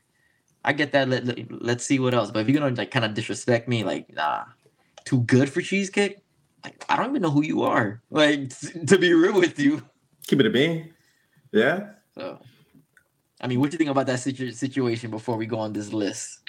I 0.66 0.74
get 0.74 0.94
that. 0.94 1.08
Let, 1.08 1.26
let, 1.26 1.62
let's 1.62 1.86
see 1.86 2.00
what 2.00 2.16
else. 2.16 2.32
But 2.32 2.40
if 2.40 2.50
you're 2.50 2.60
gonna 2.60 2.74
like 2.74 2.90
kind 2.90 3.06
of 3.06 3.14
disrespect 3.14 3.68
me, 3.68 3.84
like, 3.84 4.12
nah, 4.12 4.46
too 5.06 5.22
good 5.22 5.52
for 5.52 5.62
cheesecake. 5.62 6.18
Like, 6.64 6.84
I 6.90 6.98
don't 6.98 7.12
even 7.12 7.22
know 7.22 7.30
who 7.30 7.44
you 7.44 7.62
are. 7.62 8.02
Like, 8.10 8.50
to 8.88 8.98
be 8.98 9.14
real 9.14 9.40
with 9.40 9.60
you. 9.60 9.84
Keep 10.26 10.40
it 10.40 10.48
a 10.48 10.50
bean. 10.50 10.94
Yeah. 11.52 11.92
So, 12.16 12.40
I 13.42 13.48
mean, 13.48 13.60
what 13.60 13.70
do 13.70 13.76
you 13.76 13.78
think 13.78 13.92
about 13.92 14.08
that 14.08 14.20
situ- 14.20 14.54
situation 14.54 15.12
before 15.12 15.38
we 15.38 15.46
go 15.46 15.60
on 15.60 15.74
this 15.74 15.94
list? 15.94 16.40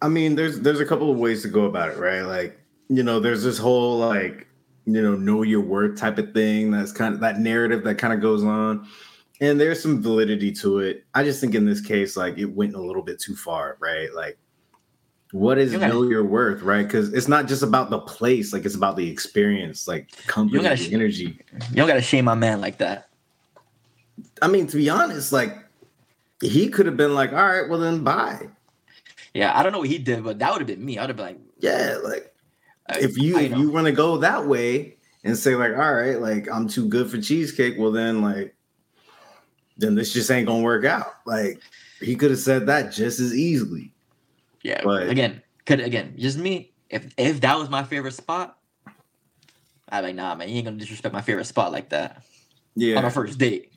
I 0.00 0.08
mean, 0.08 0.36
there's 0.36 0.60
there's 0.60 0.80
a 0.80 0.86
couple 0.86 1.10
of 1.10 1.18
ways 1.18 1.42
to 1.42 1.48
go 1.48 1.66
about 1.66 1.90
it, 1.90 1.98
right? 1.98 2.22
Like, 2.22 2.58
you 2.88 3.02
know, 3.02 3.20
there's 3.20 3.42
this 3.42 3.58
whole 3.58 3.98
like, 3.98 4.48
you 4.86 5.00
know, 5.02 5.14
know 5.14 5.42
your 5.42 5.60
worth 5.60 5.98
type 5.98 6.18
of 6.18 6.32
thing. 6.34 6.70
That's 6.70 6.92
kind 6.92 7.14
of 7.14 7.20
that 7.20 7.38
narrative 7.38 7.84
that 7.84 7.96
kind 7.98 8.12
of 8.12 8.20
goes 8.20 8.42
on. 8.44 8.86
And 9.40 9.60
there's 9.60 9.82
some 9.82 10.02
validity 10.02 10.52
to 10.52 10.78
it. 10.80 11.04
I 11.14 11.24
just 11.24 11.40
think 11.40 11.54
in 11.54 11.64
this 11.66 11.80
case, 11.80 12.16
like 12.16 12.38
it 12.38 12.46
went 12.46 12.74
a 12.74 12.80
little 12.80 13.02
bit 13.02 13.18
too 13.20 13.34
far, 13.34 13.76
right? 13.80 14.12
Like, 14.14 14.38
what 15.32 15.58
is 15.58 15.72
You 15.72 15.78
gotta- 15.78 15.92
know 15.94 16.02
your 16.04 16.24
worth, 16.24 16.62
right? 16.62 16.86
Because 16.86 17.12
it's 17.12 17.26
not 17.28 17.48
just 17.48 17.62
about 17.62 17.90
the 17.90 17.98
place, 18.00 18.52
like 18.52 18.64
it's 18.64 18.74
about 18.76 18.96
the 18.96 19.08
experience, 19.10 19.88
like 19.88 20.10
company, 20.26 20.62
gotta 20.62 20.76
the 20.76 20.82
sh- 20.90 20.92
energy. 20.92 21.38
You 21.70 21.76
don't 21.76 21.88
gotta 21.88 22.02
shame 22.02 22.24
my 22.26 22.34
man 22.34 22.60
like 22.60 22.78
that. 22.78 23.08
I 24.40 24.48
mean, 24.48 24.66
to 24.68 24.76
be 24.76 24.90
honest, 24.90 25.32
like 25.32 25.56
he 26.42 26.68
could 26.68 26.86
have 26.86 26.96
been 26.96 27.14
like, 27.14 27.32
all 27.32 27.38
right, 27.46 27.68
well 27.68 27.78
then 27.80 28.04
bye. 28.04 28.48
Yeah, 29.34 29.58
I 29.58 29.62
don't 29.62 29.72
know 29.72 29.78
what 29.78 29.88
he 29.88 29.98
did, 29.98 30.22
but 30.22 30.38
that 30.40 30.52
would 30.52 30.60
have 30.60 30.66
been 30.66 30.84
me. 30.84 30.98
I 30.98 31.02
would 31.02 31.10
have 31.10 31.16
been 31.16 31.26
like, 31.26 31.38
Yeah, 31.58 31.96
like 32.04 32.31
if 33.00 33.16
you 33.18 33.38
if 33.38 33.56
you 33.56 33.70
want 33.70 33.86
to 33.86 33.92
go 33.92 34.16
that 34.18 34.46
way 34.46 34.96
and 35.24 35.36
say 35.36 35.54
like, 35.54 35.72
all 35.76 35.94
right, 35.94 36.20
like 36.20 36.48
I'm 36.52 36.68
too 36.68 36.88
good 36.88 37.10
for 37.10 37.20
cheesecake, 37.20 37.76
well 37.78 37.92
then 37.92 38.22
like 38.22 38.54
then 39.78 39.94
this 39.94 40.12
just 40.12 40.30
ain't 40.30 40.46
gonna 40.46 40.62
work 40.62 40.84
out. 40.84 41.14
Like 41.26 41.60
he 42.00 42.16
could 42.16 42.30
have 42.30 42.40
said 42.40 42.66
that 42.66 42.92
just 42.92 43.20
as 43.20 43.34
easily. 43.34 43.92
yeah, 44.62 44.80
but- 44.84 45.08
again, 45.08 45.42
could 45.66 45.80
again, 45.80 46.14
just 46.18 46.38
me. 46.38 46.72
If 46.90 47.12
if 47.16 47.40
that 47.40 47.58
was 47.58 47.70
my 47.70 47.84
favorite 47.84 48.12
spot, 48.12 48.58
I'd 49.88 50.00
be 50.02 50.08
like, 50.08 50.16
nah, 50.16 50.34
man, 50.34 50.48
you 50.48 50.56
ain't 50.56 50.64
gonna 50.66 50.76
disrespect 50.76 51.12
my 51.14 51.22
favorite 51.22 51.46
spot 51.46 51.72
like 51.72 51.88
that 51.90 52.22
Yeah, 52.74 52.96
on 52.98 53.04
our 53.04 53.10
first 53.10 53.38
date. 53.38 53.72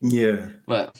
yeah. 0.00 0.48
But 0.66 0.96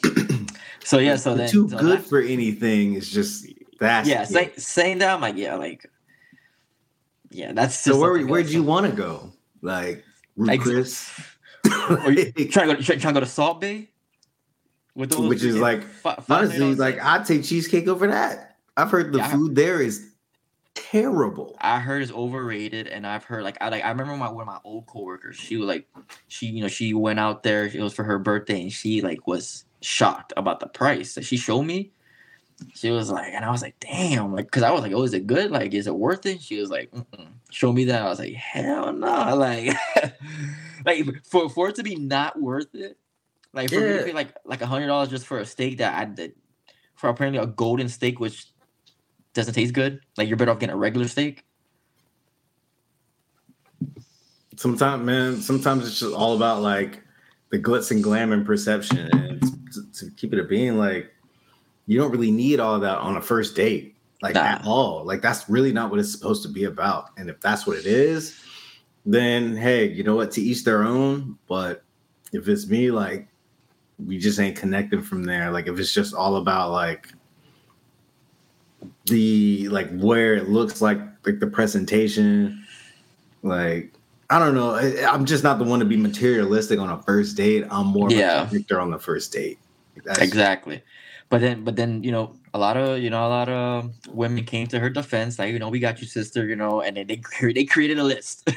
so 0.84 0.98
yeah, 0.98 1.16
so 1.16 1.34
then 1.34 1.48
too 1.50 1.68
so 1.68 1.78
good 1.78 1.98
that- 2.00 2.06
for 2.06 2.20
anything 2.20 2.94
is 2.94 3.10
just 3.10 3.46
that. 3.80 4.06
yeah, 4.06 4.24
say, 4.24 4.52
saying 4.56 4.98
that, 4.98 5.14
I'm 5.14 5.20
like, 5.20 5.36
yeah, 5.36 5.54
like, 5.56 5.88
yeah, 7.30 7.52
that's 7.52 7.74
just 7.74 7.84
So 7.84 7.98
where 8.00 8.18
where'd 8.26 8.48
you 8.48 8.62
want 8.62 8.86
to 8.86 8.92
go? 8.92 9.32
Like 9.62 10.04
Chris, 10.60 11.10
you 11.64 11.70
trying 12.50 12.68
to 12.68 12.74
go 12.76 12.80
trying 12.80 12.98
to 13.00 13.12
go 13.12 13.20
to 13.20 13.26
Salt 13.26 13.60
Bae? 13.60 13.88
With 14.94 15.10
those 15.10 15.28
which 15.28 15.42
is 15.44 15.56
freaking 15.56 15.60
like 15.60 15.82
fi- 15.84 16.16
$500 16.16 16.24
honestly, 16.30 16.74
like? 16.74 17.00
I'd 17.04 17.24
take 17.24 17.44
cheesecake 17.44 17.86
over 17.86 18.06
that. 18.08 18.56
I've 18.76 18.90
heard 18.90 19.12
the 19.12 19.18
Yeah, 19.18 19.26
I- 19.28 19.32
food 19.32 19.54
there 19.54 19.80
is 19.80 20.10
terrible. 20.74 21.56
I 21.60 21.78
heard 21.80 22.02
it's 22.02 22.12
overrated, 22.12 22.86
and 22.88 23.06
I've 23.06 23.24
heard 23.24 23.42
like 23.44 23.58
I 23.60 23.68
like 23.68 23.84
I 23.84 23.88
remember 23.90 24.16
my 24.16 24.30
one 24.30 24.42
of 24.42 24.46
my 24.46 24.58
old 24.64 24.86
coworkers. 24.86 25.36
She 25.36 25.56
was 25.56 25.66
like, 25.68 25.86
she 26.28 26.46
you 26.46 26.62
know 26.62 26.68
she 26.68 26.94
went 26.94 27.18
out 27.20 27.42
there. 27.42 27.66
It 27.66 27.80
was 27.80 27.94
for 27.94 28.04
her 28.04 28.18
birthday, 28.18 28.62
and 28.62 28.72
she 28.72 29.00
like 29.00 29.26
was 29.26 29.64
shocked 29.82 30.32
about 30.36 30.60
the 30.60 30.66
price 30.66 31.14
that 31.14 31.24
she 31.24 31.36
showed 31.36 31.62
me. 31.62 31.92
She 32.74 32.90
was 32.90 33.10
like, 33.10 33.32
and 33.32 33.44
I 33.44 33.50
was 33.50 33.62
like, 33.62 33.76
damn, 33.80 34.32
like, 34.32 34.50
cause 34.50 34.62
I 34.62 34.70
was 34.70 34.82
like, 34.82 34.92
oh, 34.92 35.02
is 35.02 35.14
it 35.14 35.26
good? 35.26 35.50
Like, 35.50 35.74
is 35.74 35.86
it 35.86 35.94
worth 35.94 36.26
it? 36.26 36.40
She 36.42 36.60
was 36.60 36.70
like, 36.70 36.90
Mm-mm. 36.90 37.28
show 37.50 37.72
me 37.72 37.84
that. 37.84 38.02
I 38.02 38.08
was 38.08 38.18
like, 38.18 38.34
hell 38.34 38.92
no, 38.92 39.36
like, 39.36 39.74
like 40.86 41.04
for 41.24 41.48
for 41.48 41.68
it 41.68 41.76
to 41.76 41.82
be 41.82 41.96
not 41.96 42.40
worth 42.40 42.74
it, 42.74 42.98
like 43.52 43.70
for 43.72 43.80
me 43.80 43.92
to 43.94 43.98
Yeah. 43.98 44.04
pay 44.04 44.12
like 44.12 44.34
like 44.44 44.60
a 44.62 44.66
hundred 44.66 44.88
dollars 44.88 45.08
just 45.08 45.26
for 45.26 45.38
a 45.38 45.46
steak 45.46 45.78
that 45.78 45.94
I 45.98 46.04
did 46.04 46.34
for 46.94 47.08
apparently 47.10 47.40
a 47.42 47.46
golden 47.46 47.88
steak, 47.88 48.18
which 48.20 48.46
doesn't 49.34 49.54
taste 49.54 49.74
good. 49.74 50.00
Like 50.16 50.28
you're 50.28 50.36
better 50.36 50.50
off 50.50 50.58
getting 50.58 50.74
a 50.74 50.78
regular 50.78 51.06
steak. 51.08 51.44
Sometimes, 54.56 55.04
man, 55.06 55.36
sometimes 55.40 55.86
it's 55.86 56.00
just 56.00 56.14
all 56.14 56.34
about 56.34 56.62
like 56.62 57.02
the 57.50 57.58
glitz 57.58 57.90
and 57.92 58.02
glam 58.02 58.32
and 58.32 58.44
perception. 58.44 59.08
And 59.12 59.40
to, 59.72 59.92
to 59.92 60.10
keep 60.16 60.32
it 60.32 60.40
a 60.40 60.44
being, 60.44 60.76
like 60.76 61.12
you 61.88 61.98
don't 61.98 62.12
really 62.12 62.30
need 62.30 62.60
all 62.60 62.78
that 62.78 62.98
on 62.98 63.16
a 63.16 63.20
first 63.20 63.56
date, 63.56 63.96
like 64.22 64.34
Nah. 64.36 64.42
at 64.42 64.62
all. 64.64 65.04
Like 65.04 65.20
that's 65.22 65.48
really 65.48 65.72
not 65.72 65.90
what 65.90 65.98
it's 65.98 66.12
supposed 66.12 66.42
to 66.44 66.48
be 66.48 66.64
about. 66.64 67.06
And 67.16 67.28
if 67.28 67.40
that's 67.40 67.66
what 67.66 67.76
it 67.78 67.86
is, 67.86 68.38
then 69.04 69.56
hey, 69.56 69.88
you 69.88 70.04
know 70.04 70.14
what? 70.14 70.30
To 70.32 70.40
each 70.40 70.62
their 70.64 70.84
own. 70.84 71.36
But 71.48 71.82
if 72.32 72.46
it's 72.46 72.68
me, 72.68 72.90
like 72.92 73.26
we 73.98 74.18
just 74.18 74.38
ain't 74.38 74.56
connecting 74.56 75.02
from 75.02 75.24
there. 75.24 75.50
Like 75.50 75.66
if 75.66 75.76
it's 75.80 75.92
just 75.92 76.14
all 76.14 76.36
about 76.36 76.70
like 76.70 77.08
the 79.06 79.68
like 79.70 79.90
where 79.98 80.34
it 80.34 80.48
looks 80.48 80.80
like 80.80 81.00
like 81.26 81.40
the 81.40 81.46
presentation 81.46 82.64
like 83.42 83.92
i 84.30 84.38
don't 84.38 84.54
know 84.54 84.70
I, 84.72 85.04
i'm 85.12 85.24
just 85.24 85.42
not 85.42 85.58
the 85.58 85.64
one 85.64 85.80
to 85.80 85.84
be 85.84 85.96
materialistic 85.96 86.78
on 86.78 86.88
a 86.90 87.02
first 87.02 87.36
date 87.36 87.64
i'm 87.70 87.86
more 87.86 88.10
Yeah. 88.10 88.42
of 88.42 88.52
a 88.54 88.78
on 88.78 88.90
the 88.90 88.98
first 88.98 89.32
date 89.32 89.58
That's- 90.04 90.26
Exactly. 90.26 90.82
But 91.30 91.42
then, 91.42 91.62
but 91.62 91.76
then, 91.76 92.02
you 92.02 92.10
know, 92.10 92.36
a 92.54 92.58
lot 92.58 92.78
of, 92.78 93.00
you 93.00 93.10
know, 93.10 93.26
a 93.26 93.28
lot 93.28 93.50
of 93.50 93.92
women 94.08 94.44
came 94.44 94.66
to 94.68 94.80
her 94.80 94.88
defense, 94.88 95.38
like, 95.38 95.52
you 95.52 95.58
know, 95.58 95.68
we 95.68 95.78
got 95.78 96.00
you, 96.00 96.06
sister, 96.06 96.46
you 96.46 96.56
know, 96.56 96.80
and 96.80 96.96
then 96.96 97.06
they 97.06 97.20
they 97.52 97.64
created 97.64 97.98
a 97.98 98.04
list. 98.04 98.48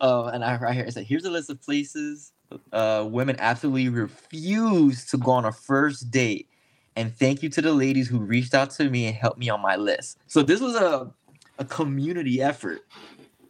uh, 0.00 0.24
and 0.32 0.44
I 0.44 0.56
right 0.58 0.74
here 0.74 0.84
it 0.84 0.94
said, 0.94 1.04
here's 1.04 1.24
a 1.24 1.30
list 1.30 1.50
of 1.50 1.60
places 1.60 2.32
uh, 2.72 3.06
women 3.08 3.36
absolutely 3.38 3.88
refuse 3.88 5.06
to 5.06 5.16
go 5.16 5.32
on 5.32 5.44
a 5.44 5.52
first 5.52 6.10
date. 6.10 6.48
And 6.96 7.14
thank 7.16 7.42
you 7.42 7.48
to 7.50 7.62
the 7.62 7.72
ladies 7.72 8.08
who 8.08 8.18
reached 8.18 8.54
out 8.54 8.70
to 8.72 8.90
me 8.90 9.06
and 9.06 9.16
helped 9.16 9.38
me 9.38 9.48
on 9.48 9.60
my 9.60 9.76
list. 9.76 10.18
So 10.26 10.42
this 10.42 10.60
was 10.60 10.74
a 10.74 11.10
a 11.58 11.64
community 11.64 12.42
effort. 12.42 12.80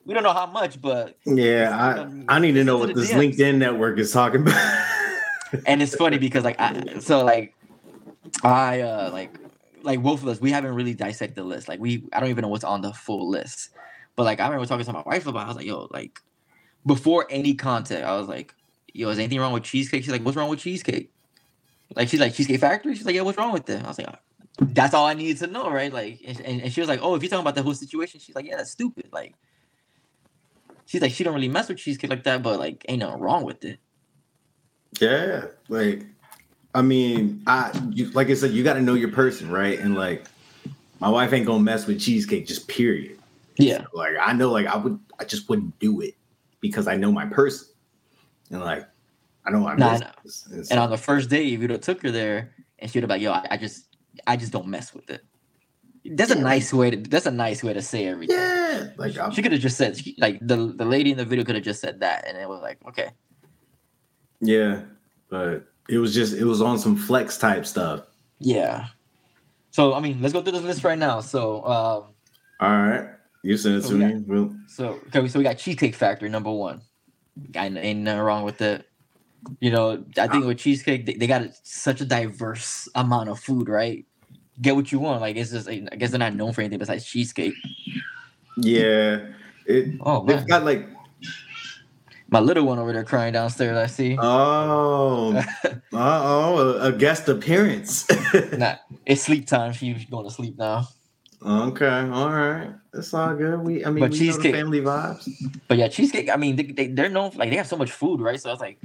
We 0.05 0.15
don't 0.15 0.23
know 0.23 0.33
how 0.33 0.47
much, 0.47 0.81
but 0.83 1.17
yeah 1.25 2.07
i 2.29 2.37
i 2.37 2.39
need 2.41 2.53
to 2.53 2.65
know 2.65 2.77
what 2.79 2.95
this 2.95 3.13
DMs. 3.13 3.37
linkedin 3.37 3.57
network 3.57 3.99
is 3.99 4.13
talking 4.13 4.43
about 4.43 4.89
and 5.67 5.81
it's 5.81 5.95
funny 5.95 6.19
because 6.19 6.45
like 6.45 6.59
I 6.59 6.99
so 6.99 7.25
like 7.25 7.55
I 8.43 8.81
uh 8.81 9.11
like 9.13 9.39
like 9.83 10.03
both 10.03 10.23
of 10.23 10.29
us 10.29 10.41
we 10.41 10.51
haven't 10.51 10.75
really 10.75 10.95
dissected 10.95 11.37
the 11.37 11.45
list. 11.45 11.69
Like 11.69 11.81
we 11.81 12.05
I 12.13 12.21
don't 12.21 12.31
even 12.31 12.43
know 12.43 12.49
what's 12.49 12.65
on 12.65 12.81
the 12.81 12.93
full 12.93 13.29
list. 13.29 13.71
But 14.17 14.25
like 14.25 14.41
I 14.41 14.45
remember 14.45 14.67
talking 14.67 14.85
to 14.87 14.93
my 14.93 15.03
wife 15.03 15.27
about 15.27 15.43
it. 15.43 15.45
I 15.45 15.49
was 15.49 15.57
like, 15.57 15.67
yo, 15.67 15.89
like 15.91 16.21
before 16.87 17.27
any 17.31 17.55
content, 17.55 18.05
I 18.05 18.17
was 18.17 18.29
like, 18.29 18.55
yo, 18.93 19.09
is 19.09 19.19
anything 19.19 19.41
wrong 19.41 19.53
with 19.53 19.65
cheesecake? 19.65 20.03
She's 20.03 20.13
like, 20.13 20.25
what's 20.25 20.37
wrong 20.37 20.51
with 20.51 20.61
cheesecake? 20.61 21.11
Like 21.95 22.09
she's 22.09 22.21
like 22.21 22.35
Cheesecake 22.35 22.61
Factory? 22.61 22.95
She's 22.95 23.05
like, 23.07 23.15
yeah, 23.15 23.23
what's 23.23 23.39
wrong 23.39 23.53
with 23.53 23.69
it? 23.69 23.85
I 23.85 23.89
was 23.89 23.99
like, 23.99 24.09
that's 24.61 24.95
all 24.95 25.07
I 25.07 25.15
needed 25.15 25.39
to 25.39 25.47
know, 25.47 25.71
right? 25.71 25.93
Like 25.93 26.21
and, 26.27 26.41
and, 26.41 26.63
and 26.63 26.73
she 26.73 26.81
was 26.81 26.89
like, 26.89 27.01
oh, 27.03 27.15
if 27.15 27.23
you're 27.23 27.31
talking 27.31 27.43
about 27.43 27.55
the 27.55 27.63
whole 27.63 27.75
situation, 27.75 28.21
she's 28.21 28.35
like, 28.35 28.47
yeah, 28.47 28.57
that's 28.57 28.71
stupid. 28.71 29.09
Like 29.13 29.35
she's 30.87 31.03
like, 31.03 31.13
she 31.13 31.25
don't 31.25 31.35
really 31.35 31.49
mess 31.49 31.69
with 31.69 31.79
cheesecake 31.79 32.11
like 32.11 32.25
that, 32.25 32.43
but 32.43 32.59
like 32.59 32.85
ain't 32.89 33.01
nothing 33.01 33.21
wrong 33.21 33.45
with 33.45 33.65
it. 33.65 33.79
yeah 35.01 35.47
like 35.69 36.07
i 36.75 36.83
mean 36.83 37.43
i 37.47 37.71
you, 37.91 38.11
like 38.11 38.31
i 38.31 38.35
said 38.35 38.51
you 38.51 38.63
got 38.65 38.75
to 38.75 38.81
know 38.81 38.95
your 38.95 39.11
person 39.11 39.51
right 39.51 39.79
and 39.79 39.95
like 39.95 40.27
my 41.01 41.09
wife 41.09 41.33
ain't 41.33 41.47
gonna 41.47 41.63
mess 41.63 41.87
with 41.87 42.01
cheesecake 42.01 42.47
just 42.47 42.69
period 42.69 43.19
Yeah. 43.57 43.85
Like 43.93 44.15
I 44.21 44.33
know, 44.33 44.51
like 44.51 44.67
I 44.67 44.77
would, 44.77 44.99
I 45.19 45.25
just 45.25 45.49
wouldn't 45.49 45.79
do 45.79 46.01
it 46.01 46.15
because 46.61 46.87
I 46.89 46.97
know 46.97 47.13
my 47.13 47.27
person, 47.27 47.69
and 48.51 48.61
like 48.61 48.87
I 49.45 49.51
know 49.51 49.61
my 49.61 49.75
Nah, 49.75 49.91
I 49.91 49.99
business. 50.23 50.47
And 50.47 50.71
And 50.71 50.81
on 50.81 50.91
the 50.91 50.97
first 50.97 51.29
day, 51.29 51.47
if 51.47 51.61
you'd 51.61 51.71
have 51.71 51.81
took 51.81 52.03
her 52.03 52.11
there 52.11 52.55
and 52.79 52.91
she'd 52.91 53.03
have 53.03 53.11
like, 53.11 53.21
yo, 53.21 53.33
I, 53.33 53.47
I 53.53 53.57
just 53.57 53.97
I 54.27 54.37
just 54.37 54.53
don't 54.53 54.69
mess 54.69 54.95
with 54.95 55.11
it. 55.11 55.23
That's 56.05 56.33
a 56.33 56.37
nice 56.37 56.73
way 56.73 56.91
to 56.91 56.97
that's 56.97 57.27
a 57.27 57.31
nice 57.31 57.63
way 57.63 57.73
to 57.75 57.83
say 57.83 58.07
everything. 58.07 58.37
yeah, 58.37 58.89
like 58.97 59.19
I'm, 59.19 59.31
She 59.33 59.43
could 59.43 59.53
have 59.53 59.61
just 59.61 59.77
said 59.77 59.97
she, 59.97 60.17
like 60.19 60.39
the 60.41 60.57
the 60.57 60.85
lady 60.85 61.13
in 61.13 61.19
the 61.19 61.25
video 61.25 61.45
could 61.45 61.55
have 61.55 61.65
just 61.65 61.81
said 61.81 62.01
that 62.01 62.27
and 62.27 62.37
it 62.39 62.49
was 62.49 62.61
like, 62.61 62.79
okay. 62.89 63.11
yeah, 64.41 64.83
but 65.29 65.67
it 65.89 65.99
was 65.99 66.15
just 66.15 66.35
it 66.35 66.45
was 66.45 66.61
on 66.61 66.79
some 66.79 66.97
flex 66.97 67.39
type 67.39 67.67
stuff. 67.67 68.03
Yeah. 68.39 68.87
So 69.71 69.95
I 69.95 70.01
mean, 70.01 70.21
let's 70.21 70.33
go 70.33 70.43
through 70.43 70.53
this 70.53 70.63
list 70.63 70.85
right 70.85 70.99
now. 70.99 71.21
So 71.21 71.65
um 71.65 72.05
All 72.61 72.83
right, 72.83 73.09
you 73.43 73.57
sent 73.57 73.77
it 73.77 73.83
So 73.83 73.91
to 73.91 73.95
me. 73.95 74.25
Well, 74.27 74.55
so 74.69 75.01
okay, 75.15 75.27
so 75.29 75.39
we 75.39 75.45
got 75.45 75.59
Cheesecake 75.59 75.95
Factory 75.95 76.29
number 76.29 76.51
one. 76.51 76.83
Ain't, 77.57 77.79
ain't 77.79 78.01
nothing 78.01 78.21
wrong 78.21 78.45
with 78.45 78.61
it. 78.61 78.87
You 79.59 79.71
know, 79.71 80.05
I 80.19 80.29
think 80.29 80.45
with 80.45 80.59
cheesecake, 80.59 81.05
they, 81.05 81.15
they 81.15 81.27
got 81.27 81.43
such 81.65 82.01
a 82.01 82.05
diverse 82.05 82.89
amount 82.95 83.29
of 83.29 83.41
food, 83.41 83.69
right? 83.69 84.07
Get 84.61 84.77
what 84.77 84.93
you 84.93 85.01
want. 85.01 85.21
Like 85.21 85.37
it's 85.37 85.51
just, 85.51 85.69
I 85.69 85.79
guess 85.79 86.11
they're 86.11 86.19
not 86.19 86.37
known 86.37 86.53
for 86.53 86.61
anything 86.61 86.79
besides 86.79 87.05
cheesecake. 87.05 87.55
yeah, 88.59 89.27
it 89.67 89.95
Oh 90.01 90.25
they've 90.25 90.47
got 90.47 90.65
like 90.65 90.89
my 92.33 92.41
little 92.41 92.65
one 92.65 92.79
over 92.79 92.93
there 92.95 93.05
crying 93.05 93.35
downstairs. 93.35 93.77
I 93.77 93.87
see. 93.87 94.17
oh, 94.19 95.37
uh 95.65 95.73
oh, 95.93 96.79
a, 96.81 96.91
guest 96.91 97.29
appearance. 97.29 98.07
nah, 98.57 98.77
it's 99.05 99.23
sleep 99.23 99.47
time. 99.47 99.73
She's 99.73 100.07
going 100.07 100.27
to 100.27 100.33
sleep 100.33 100.59
now. 100.59 100.89
okay, 101.47 102.09
all 102.11 102.31
right, 102.33 102.71
it's 102.95 103.13
all 103.13 103.35
good. 103.35 103.61
We, 103.61 103.85
I 103.85 103.91
mean, 103.91 104.01
But 104.01 104.13
we 104.13 104.19
cheesecake- 104.19 104.55
family 104.55 104.81
vibes. 104.81 105.29
But 105.69 105.77
yeah, 105.77 105.89
cheesecake. 105.89 106.31
I 106.31 106.37
mean, 106.37 106.57
they, 106.57 106.65
they 106.65 106.87
they're 106.89 107.11
known 107.11 107.31
for, 107.31 107.39
like 107.39 107.51
they 107.51 107.57
have 107.57 107.67
so 107.67 107.77
much 107.77 107.93
food, 107.93 108.21
right? 108.21 108.41
So 108.41 108.49
I 108.49 108.53
was 108.53 108.61
like, 108.61 108.79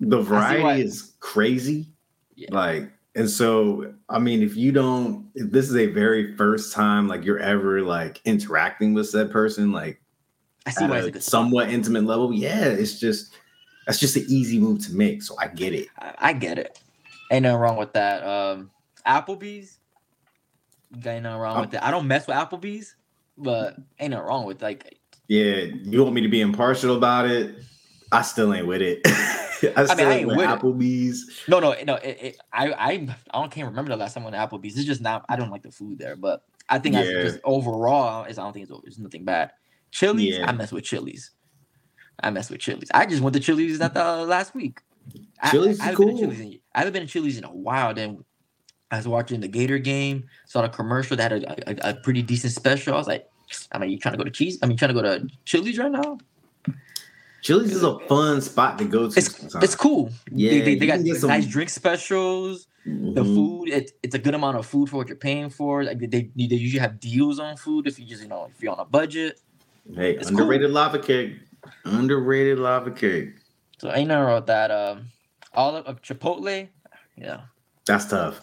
the 0.00 0.18
why- 0.18 0.22
variety 0.22 0.82
is 0.82 1.14
crazy. 1.18 1.88
Yeah. 2.36 2.48
Like, 2.52 2.92
and 3.16 3.28
so 3.28 3.92
I 4.08 4.20
mean, 4.20 4.42
if 4.42 4.56
you 4.56 4.70
don't, 4.70 5.26
if 5.34 5.50
this 5.50 5.68
is 5.68 5.74
a 5.76 5.86
very 5.86 6.36
first 6.36 6.72
time 6.72 7.08
like 7.08 7.24
you're 7.24 7.40
ever 7.40 7.82
like 7.82 8.20
interacting 8.24 8.94
with 8.94 9.08
said 9.08 9.32
person, 9.32 9.72
like 9.72 10.00
I 10.66 10.70
see 10.70 10.84
why 10.86 10.98
it's 10.98 11.06
a 11.06 11.08
a 11.08 11.12
good 11.12 11.22
spot. 11.22 11.30
somewhat 11.30 11.70
intimate 11.70 12.04
level, 12.04 12.32
yeah, 12.32 12.64
it's 12.64 12.98
just 12.98 13.36
that's 13.86 14.00
just 14.00 14.16
an 14.16 14.24
easy 14.28 14.58
move 14.58 14.84
to 14.86 14.94
make. 14.94 15.22
So 15.22 15.36
I 15.38 15.46
get 15.46 15.72
it. 15.72 15.88
I, 15.98 16.14
I 16.18 16.32
get 16.32 16.58
it. 16.58 16.78
Ain't 17.30 17.44
nothing 17.44 17.60
wrong 17.60 17.76
with 17.76 17.92
that. 17.92 18.24
Um, 18.24 18.70
Applebee's. 19.06 19.78
Ain't 20.92 21.22
nothing 21.22 21.40
wrong 21.40 21.60
with 21.60 21.70
that. 21.70 21.84
I 21.84 21.90
don't 21.90 22.06
mess 22.06 22.26
with 22.26 22.36
Applebee's, 22.36 22.96
but 23.38 23.76
ain't 23.98 24.10
nothing 24.10 24.26
wrong 24.26 24.44
with 24.44 24.60
like. 24.62 24.98
Yeah, 25.28 25.66
you 25.82 26.02
want 26.02 26.14
me 26.14 26.20
to 26.22 26.28
be 26.28 26.40
impartial 26.40 26.96
about 26.96 27.28
it? 27.28 27.56
I 28.12 28.22
still 28.22 28.52
ain't 28.54 28.66
with 28.66 28.82
it. 28.82 29.00
I, 29.06 29.08
I 29.08 29.70
mean, 29.70 29.74
I 29.76 29.86
still 29.86 30.10
ain't 30.10 30.28
with 30.28 30.40
it. 30.40 30.48
Applebee's. 30.48 31.42
No, 31.48 31.60
no, 31.60 31.74
no. 31.84 31.94
It, 31.96 32.18
it, 32.20 32.36
I, 32.52 32.72
I, 32.72 32.90
I 32.90 33.40
don't 33.40 33.50
can't 33.50 33.68
remember 33.68 33.90
the 33.90 33.96
last 33.96 34.14
time 34.14 34.22
I 34.24 34.30
went 34.30 34.36
to 34.36 34.56
Applebee's. 34.56 34.76
It's 34.76 34.86
just 34.86 35.00
not. 35.00 35.24
I 35.28 35.36
don't 35.36 35.50
like 35.50 35.62
the 35.62 35.70
food 35.70 35.98
there, 35.98 36.16
but 36.16 36.42
I 36.68 36.78
think 36.78 36.96
I 36.96 37.04
just 37.04 37.38
overall 37.44 38.24
I 38.24 38.32
don't 38.32 38.52
think 38.52 38.68
it's, 38.68 38.80
it's 38.84 38.98
nothing 38.98 39.24
bad. 39.24 39.52
Chili's, 39.90 40.38
Yeah. 40.38 40.48
I 40.48 40.52
mess 40.52 40.72
with 40.72 40.84
Chili's. 40.84 41.30
I 42.22 42.30
mess 42.30 42.50
with 42.50 42.60
Chili's. 42.60 42.90
I 42.94 43.06
just 43.06 43.22
went 43.22 43.34
to 43.34 43.40
Chili's 43.40 43.78
not 43.78 43.94
the 43.94 44.24
last 44.24 44.54
week. 44.54 44.80
I- 45.40 45.50
Chili's 45.50 45.80
I, 45.80 45.86
haven't 45.86 46.06
been 46.06 46.16
cool. 46.16 46.18
Chili's 46.24 46.40
in, 46.40 46.58
I 46.74 46.78
haven't 46.80 46.92
been 46.94 47.02
to 47.02 47.08
Chili's 47.08 47.38
in 47.38 47.44
a 47.44 47.48
while. 47.54 47.94
Then 47.94 48.24
I 48.90 48.96
was 48.96 49.08
watching 49.08 49.40
the 49.40 49.48
Gator 49.48 49.78
game, 49.78 50.24
saw 50.46 50.62
the 50.62 50.68
commercial 50.68 51.16
that 51.16 51.30
had 51.32 51.44
a, 51.44 51.88
a, 51.88 51.90
a 51.90 51.94
pretty 51.94 52.22
decent 52.22 52.52
special. 52.52 52.94
I 52.94 52.98
was 52.98 53.06
like, 53.06 53.28
I 53.72 53.78
mean, 53.78 53.90
you 53.90 53.98
trying 53.98 54.12
to 54.14 54.18
go 54.18 54.24
to 54.24 54.30
cheese? 54.30 54.58
I 54.62 54.66
mean, 54.66 54.76
trying 54.76 54.94
to 54.94 55.00
go 55.00 55.02
to 55.02 55.26
Chili's 55.44 55.78
right 55.78 55.90
now? 55.92 56.18
Chili's 57.42 57.72
is 57.72 57.82
a 57.84 57.98
fun 58.00 58.40
spot 58.40 58.76
to 58.78 58.84
go 58.84 59.08
to. 59.08 59.16
It's 59.18 59.36
sometimes. 59.36 59.62
it's 59.64 59.74
cool. 59.76 60.10
Yeah, 60.32 60.50
they, 60.50 60.60
they, 60.62 60.74
they 60.76 60.86
got 60.86 61.00
some- 61.16 61.28
nice 61.28 61.46
drink 61.46 61.70
specials. 61.70 62.66
the 62.84 62.90
Mhm. 63.24 63.34
food 63.34 63.68
it, 63.68 63.90
it's 64.04 64.14
a 64.14 64.18
good 64.18 64.34
amount 64.34 64.56
of 64.56 64.64
food 64.64 64.88
for 64.88 64.96
what 64.98 65.08
you're 65.08 65.16
paying 65.16 65.50
for 65.50 65.82
like 65.82 65.98
they, 65.98 66.06
they, 66.06 66.30
they 66.46 66.54
usually 66.54 66.78
have 66.78 67.00
deals 67.00 67.40
on 67.40 67.56
food 67.56 67.84
if 67.88 67.98
you 67.98 68.06
just 68.06 68.22
you 68.22 68.28
know 68.28 68.48
if 68.48 68.62
you're 68.62 68.72
on 68.72 68.78
a 68.78 68.84
budget 68.84 69.40
Hey, 69.94 70.16
It's 70.16 70.28
underrated 70.28 70.70
lava 70.70 70.98
cake. 70.98 71.36
Underrated 71.84 72.58
lava 72.58 72.90
cake. 72.90 73.34
so 73.78 73.92
ain't 73.92 74.08
nothing 74.08 74.24
wrong 74.24 74.34
with 74.36 74.46
that 74.46 74.70
um 74.70 75.06
all 75.54 75.74
of, 75.76 76.02
chipotle 76.02 76.68
yeah 77.16 77.40
That's 77.86 78.06
tough. 78.06 78.40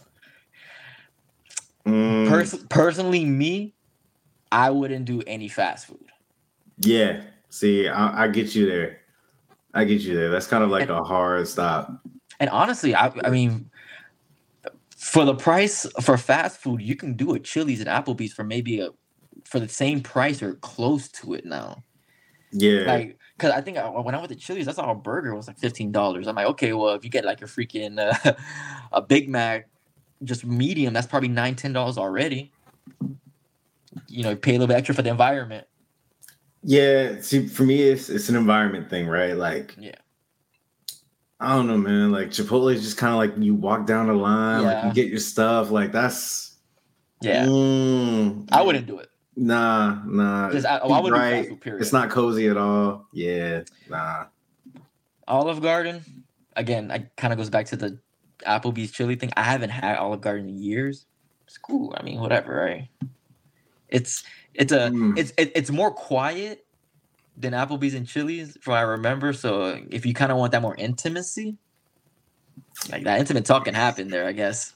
Mm, 1.86 2.28
Pers- 2.30 2.64
personally 2.70 3.26
me 3.26 3.76
i 4.52 4.70
wouldn't 4.70 5.06
do 5.06 5.22
any 5.28 5.48
fast 5.48 5.88
food 5.88 6.06
yeah. 6.80 7.22
See, 7.50 7.88
I, 7.88 8.24
I 8.24 8.28
get 8.30 8.56
you 8.56 8.66
there. 8.66 9.02
I 9.76 9.84
get 9.84 10.02
you 10.02 10.16
there. 10.16 10.32
That's 10.32 10.48
kind 10.48 10.64
of 10.64 10.72
like 10.72 10.90
a 10.90 11.04
hard 11.04 11.48
stop. 11.48 11.92
and 12.40 12.50
honestly 12.50 12.96
i 12.96 13.12
i 13.24 13.30
mean 13.30 13.70
for 14.98 15.24
the 15.24 15.36
price 15.36 15.86
for 16.02 16.18
fast 16.18 16.58
food 16.60 16.82
you 16.82 16.96
can 16.96 17.14
do 17.16 17.36
a 17.36 17.40
chili's 17.40 17.80
and 17.80 17.88
applebee's 17.90 18.34
for 18.34 18.44
maybe 18.44 18.80
a 18.80 18.90
for 19.46 19.60
the 19.60 19.68
same 19.68 20.02
price 20.02 20.42
or 20.42 20.56
close 20.56 21.10
to 21.10 21.34
it 21.34 21.46
now 21.46 21.84
Yeah. 22.52 22.86
Like, 22.86 23.18
cause 23.38 23.52
I 23.52 23.62
think 23.62 23.78
I, 23.78 23.90
when 23.90 24.14
I 24.16 24.18
went 24.20 24.30
to 24.30 24.36
Chili's, 24.36 24.68
I 24.68 24.74
saw 24.74 24.92
a 24.92 24.96
burger 24.96 25.34
was 25.36 25.48
like 25.48 25.58
fifteen 25.58 25.92
dollars. 25.92 26.28
I'm 26.28 26.36
like, 26.36 26.48
okay, 26.48 26.74
well, 26.74 26.94
if 26.96 27.04
you 27.04 27.10
get 27.10 27.26
like 27.26 27.42
a 27.42 27.46
freaking 27.46 28.00
uh, 28.00 28.34
a 28.92 29.02
Big 29.02 29.28
Mac, 29.28 29.70
just 30.24 30.46
medium, 30.46 30.94
that's 30.94 31.08
probably 31.08 31.30
nine, 31.30 31.56
ten 31.56 31.74
dollars 31.74 31.98
already. 31.98 32.52
You 34.08 34.24
know, 34.24 34.36
pay 34.36 34.52
a 34.52 34.54
little 34.54 34.68
bit 34.68 34.78
extra 34.78 34.96
for 34.96 35.02
the 35.02 35.10
environment. 35.10 35.68
yeah. 36.64 37.20
See, 37.22 37.48
for 37.48 37.64
me, 37.64 37.82
it's 37.82 38.10
it's 38.10 38.30
an 38.30 38.36
environment 38.36 38.90
thing, 38.90 39.08
right? 39.08 39.36
Like, 39.36 39.76
Yeah. 39.80 39.96
I 41.40 41.56
don't 41.56 41.68
know, 41.68 41.78
man. 41.78 42.12
Like 42.12 42.30
Chipotle 42.30 42.74
is 42.74 42.82
just 42.82 42.98
kind 42.98 43.12
of 43.12 43.18
like 43.18 43.44
you 43.44 43.54
walk 43.54 43.86
down 43.86 44.08
the 44.08 44.14
line, 44.14 44.64
like 44.64 44.86
you 44.86 44.94
get 44.94 45.10
your 45.10 45.20
stuff. 45.20 45.72
Like 45.72 45.92
that's 45.92 46.56
Yeah, 47.22 47.46
Mm, 47.46 48.48
I 48.52 48.62
wouldn't 48.62 48.86
do 48.86 49.00
it. 49.00 49.10
Nah, 49.36 50.00
nah. 50.06 50.52
Just 50.52 50.66
I, 50.66 50.80
He's 50.84 50.92
I 50.92 51.00
wouldn't 51.00 51.22
do 51.22 51.28
right. 51.52 51.62
Period. 51.62 51.82
It's 51.82 51.94
not 51.94 52.10
cozy 52.10 52.48
at 52.48 52.58
all. 52.58 53.08
Yeah, 53.12 53.64
nah. 53.90 54.26
Olive 55.28 55.62
Garden. 55.62 56.04
Again, 56.56 56.92
I 56.92 57.10
kind 57.18 57.34
of 57.34 57.38
goes 57.38 57.50
back 57.50 57.66
to 57.68 57.76
the 57.76 57.98
Applebee's 58.46 58.92
chili 58.92 59.16
thing. 59.16 59.32
I 59.36 59.44
haven't 59.44 59.72
had 59.72 59.98
Olive 59.98 60.22
Garden 60.22 60.48
in 60.48 60.60
years. 60.60 61.06
It's 61.48 61.58
cool. 61.58 61.96
I 61.98 62.04
mean, 62.04 62.20
whatever, 62.20 62.56
right? 62.56 62.90
It's 63.90 64.24
it's 64.54 64.72
a 64.72 64.90
Mm. 64.90 65.18
it's 65.18 65.34
it, 65.38 65.52
it's 65.56 65.72
more 65.72 65.92
quiet 65.92 66.66
than 67.38 67.54
Applebee's 67.54 67.96
and 67.96 68.08
Chili's, 68.08 68.58
from 68.62 68.74
what 68.74 68.78
I 68.80 68.82
remember. 68.82 69.34
So 69.34 69.82
if 69.90 70.06
you 70.06 70.14
kind 70.14 70.32
of 70.32 70.38
want 70.38 70.52
that 70.52 70.62
more 70.62 70.76
intimacy, 70.76 71.58
like 72.92 73.04
that 73.06 73.20
intimate 73.20 73.46
talk 73.46 73.66
can 73.66 73.74
happen 73.74 74.10
there, 74.10 74.28
I 74.28 74.32
guess. 74.32 74.74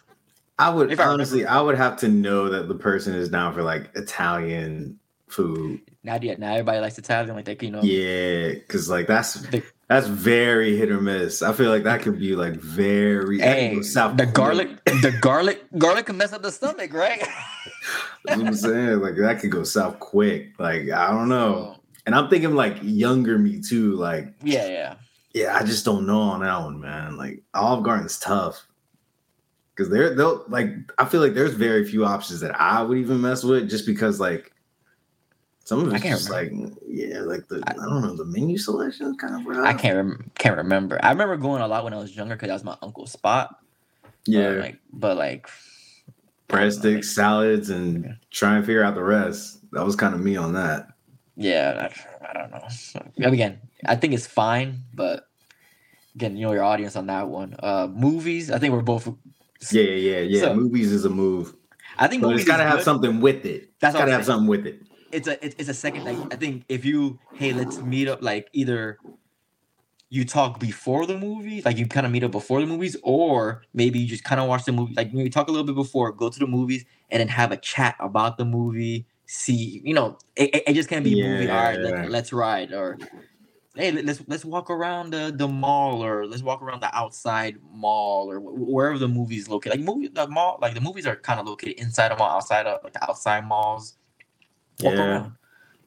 I 0.59 0.69
would 0.69 0.91
If 0.91 0.99
honestly, 0.99 1.45
I 1.45 1.61
would 1.61 1.75
have 1.77 1.97
to 1.97 2.07
know 2.07 2.49
that 2.49 2.67
the 2.67 2.75
person 2.75 3.13
is 3.13 3.29
down 3.29 3.53
for 3.53 3.63
like 3.63 3.91
Italian 3.95 4.99
food. 5.27 5.81
Not 6.03 6.23
yet. 6.23 6.39
now 6.39 6.51
everybody 6.51 6.79
likes 6.79 6.97
Italian, 6.97 7.35
like 7.35 7.45
they 7.45 7.55
can, 7.55 7.67
you 7.67 7.71
know. 7.73 7.81
Yeah, 7.83 8.53
because 8.53 8.89
like 8.89 9.07
that's 9.07 9.33
The- 9.33 9.63
that's 9.87 10.07
very 10.07 10.75
hit 10.75 10.89
or 10.91 10.99
miss. 10.99 11.41
I 11.41 11.53
feel 11.53 11.69
like 11.69 11.83
that 11.83 12.01
could 12.01 12.19
be 12.19 12.35
like 12.35 12.55
very. 12.55 13.39
Hey, 13.39 13.81
south 13.83 14.17
the 14.17 14.25
garlic, 14.25 14.83
the 14.85 15.17
garlic, 15.21 15.63
garlic 15.77 16.07
can 16.07 16.17
mess 16.17 16.33
up 16.33 16.41
the 16.41 16.51
stomach, 16.51 16.93
right? 16.93 17.25
I'm 18.27 18.53
saying. 18.53 18.99
Like 18.99 19.15
that 19.15 19.39
could 19.39 19.51
go 19.51 19.63
south 19.63 19.99
quick. 19.99 20.59
Like 20.59 20.89
I 20.89 21.11
don't 21.11 21.29
know. 21.29 21.75
Oh. 21.77 21.81
And 22.05 22.15
I'm 22.15 22.29
thinking 22.29 22.55
like 22.55 22.77
younger 22.81 23.37
me 23.37 23.61
too. 23.61 23.95
Like 23.95 24.33
yeah, 24.43 24.67
yeah. 24.67 24.95
yeah, 25.33 25.57
I 25.57 25.63
just 25.63 25.85
don't 25.85 26.05
know 26.05 26.19
on 26.19 26.41
that 26.41 26.61
one, 26.61 26.79
man. 26.81 27.15
Like 27.17 27.43
Olive 27.53 27.83
Garden's 27.83 28.19
tough. 28.19 28.65
Cause 29.77 29.89
they're 29.89 30.15
they'll 30.15 30.43
like 30.47 30.69
I 30.97 31.05
feel 31.05 31.21
like 31.21 31.35
there's 31.35 31.53
very 31.53 31.85
few 31.85 32.03
options 32.03 32.39
that 32.39 32.59
I 32.59 32.81
would 32.81 32.97
even 32.97 33.21
mess 33.21 33.43
with 33.43 33.69
just 33.69 33.85
because 33.85 34.19
like 34.19 34.51
some 35.65 35.85
of 35.85 35.93
I 35.93 35.97
it's 35.97 36.05
just 36.05 36.29
like 36.31 36.51
yeah, 36.87 37.19
like 37.19 37.47
the 37.47 37.61
I, 37.67 37.73
don't 37.73 38.01
know, 38.01 38.15
the 38.15 38.25
menu 38.25 38.57
selection 38.57 39.15
kind 39.17 39.35
of 39.35 39.45
rough. 39.45 39.67
I 39.67 39.73
can't 39.73 39.95
rem- 39.95 40.31
can't 40.35 40.57
remember. 40.57 40.99
I 41.03 41.11
remember 41.11 41.37
going 41.37 41.61
a 41.61 41.67
lot 41.67 41.83
when 41.83 41.93
I 41.93 41.97
was 41.97 42.15
younger 42.15 42.35
because 42.35 42.47
that 42.47 42.53
was 42.53 42.63
my 42.63 42.77
uncle's 42.81 43.11
spot. 43.11 43.55
Yeah, 44.25 44.49
But 44.49 44.59
like, 44.59 44.79
but 44.93 45.17
like, 45.17 45.49
breadsticks, 46.49 47.05
salads, 47.05 47.69
and 47.69 48.17
try 48.31 48.55
and 48.55 48.65
figure 48.65 48.83
out 48.83 48.95
the 48.95 49.03
rest. 49.03 49.59
That 49.73 49.85
was 49.85 49.95
kind 49.95 50.15
of 50.15 50.21
me 50.21 50.37
on 50.37 50.53
that. 50.53 50.87
yeah, 51.35 51.89
I, 52.21 52.29
I 52.29 52.33
don't 52.33 52.49
know. 52.51 53.27
Again, 53.27 53.59
I 53.85 53.95
think 53.95 54.13
it's 54.13 54.25
fine, 54.25 54.79
but 54.93 55.27
again, 56.15 56.35
you 56.35 56.47
know 56.47 56.53
your 56.53 56.63
audience 56.63 56.95
on 56.95 57.07
that 57.07 57.27
one. 57.27 57.55
Uh, 57.59 57.87
movies. 57.87 58.49
I 58.49 58.57
think 58.57 58.73
we're 58.73 58.81
both. 58.81 59.07
Yeah, 59.71 59.81
yeah, 59.83 59.91
yeah, 59.91 60.19
yeah. 60.19 60.39
So- 60.41 60.55
movies 60.55 60.91
is 60.91 61.05
a 61.05 61.09
move. 61.09 61.53
I 61.99 62.07
think 62.07 62.21
But 62.21 62.27
movies 62.29 62.41
it's 62.43 62.51
got 62.51 62.57
to 62.57 62.63
have 62.63 62.77
good. 62.77 62.85
something 62.85 63.21
with 63.21 63.43
it. 63.45 63.71
That's 63.79 63.93
It's 63.95 63.99
what 63.99 64.01
got 64.01 64.05
to 64.05 64.11
have 64.11 64.25
something 64.25 64.47
with 64.47 64.67
it. 64.67 64.81
it's 65.11 65.27
a 65.27 65.43
it's, 65.43 65.67
a 65.69 65.73
second 65.73 66.03
like 66.03 66.17
I 66.31 66.35
think 66.35 66.63
if 66.69 66.85
you 66.85 67.17
hey 67.33 67.53
let's 67.53 67.79
meet 67.81 68.07
up 68.07 68.21
like 68.21 68.49
either 68.53 68.97
you 70.09 70.23
talk 70.25 70.59
before 70.59 71.05
the 71.05 71.17
movie 71.17 71.61
like 71.65 71.77
you 71.77 71.87
kind 71.87 72.05
of 72.05 72.11
meet 72.11 72.23
up 72.23 72.31
before 72.31 72.59
the 72.61 72.67
movies 72.67 72.95
or 73.03 73.63
maybe 73.73 73.99
you 73.99 74.07
just 74.07 74.23
kind 74.25 74.39
of 74.39 74.47
watch 74.47 74.65
the 74.65 74.71
movie 74.71 74.93
like 74.95 75.13
maybe 75.13 75.29
talk 75.29 75.47
a 75.47 75.51
little 75.51 75.65
bit 75.65 75.75
before 75.75 76.11
go 76.11 76.29
to 76.29 76.39
the 76.39 76.45
movies 76.47 76.83
and 77.09 77.19
then 77.21 77.27
have 77.27 77.51
a 77.51 77.57
chat 77.57 77.95
about 77.99 78.37
the 78.37 78.45
movie 78.45 79.05
see 79.25 79.81
you 79.83 79.93
know 79.93 80.17
it, 80.35 80.63
it- 80.67 80.73
just 80.73 80.87
can't 80.89 81.03
be 81.03 81.21
movie 81.21 81.49
all 81.49 81.55
right 81.63 81.79
Yeah. 81.79 81.89
let, 82.01 82.11
let's 82.11 82.31
ride 82.33 82.73
or 82.73 82.97
hey 83.77 83.91
let- 83.91 84.05
let's 84.05 84.21
let's 84.27 84.45
walk 84.45 84.69
around 84.69 85.11
the, 85.11 85.33
the 85.35 85.47
mall 85.47 86.03
or 86.03 86.25
let's 86.25 86.41
walk 86.43 86.61
around 86.61 86.81
the 86.81 86.95
outside 86.95 87.57
mall 87.71 88.29
or 88.31 88.39
wh- 88.39 88.69
wherever 88.69 88.97
the 88.97 89.07
movie's 89.07 89.47
located 89.49 89.77
like 89.77 89.85
movie 89.85 90.07
the 90.07 90.27
mall 90.27 90.57
like 90.61 90.73
the 90.73 90.81
movies 90.81 91.05
are 91.05 91.15
kind 91.15 91.39
of 91.39 91.45
located 91.45 91.73
inside 91.79 92.11
a 92.11 92.17
mall 92.17 92.29
outside 92.29 92.65
of 92.65 92.83
like 92.83 92.93
the 92.93 93.03
outside 93.09 93.45
malls 93.45 93.95
walk 94.81 94.93
Yeah. 94.93 94.99
around. 95.01 95.31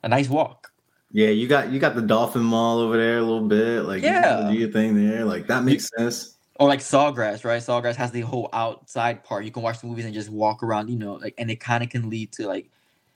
A 0.02 0.08
nice 0.08 0.28
walk. 0.28 0.72
Yeah, 1.12 1.28
you 1.28 1.46
got 1.48 1.70
you 1.70 1.78
got 1.78 1.94
the 1.94 2.02
Dolphin 2.02 2.42
Mall 2.42 2.78
over 2.78 2.96
there 2.96 3.18
a 3.18 3.22
little 3.22 3.46
bit. 3.46 3.82
Like, 3.82 4.02
Yeah. 4.02 4.22
gotta 4.22 4.52
do 4.52 4.58
your 4.58 4.70
thing 4.70 4.94
there. 4.94 5.24
Like 5.24 5.46
that 5.48 5.64
makes 5.64 5.90
sense. 5.98 6.36
Or 6.58 6.68
like 6.68 6.80
Sawgrass, 6.80 7.44
right? 7.44 7.60
Sawgrass 7.60 7.96
has 7.96 8.10
the 8.10 8.20
whole 8.20 8.48
outside 8.52 9.24
part. 9.24 9.44
You 9.44 9.50
can 9.50 9.62
watch 9.62 9.80
the 9.80 9.86
movies 9.86 10.04
and 10.04 10.14
just 10.14 10.30
walk 10.30 10.62
around, 10.62 10.88
you 10.88 10.96
know, 10.96 11.14
like 11.14 11.34
and 11.36 11.50
it 11.50 11.56
kind 11.60 11.82
of 11.82 11.90
can 11.90 12.08
lead 12.10 12.32
to 12.32 12.46
like 12.46 12.70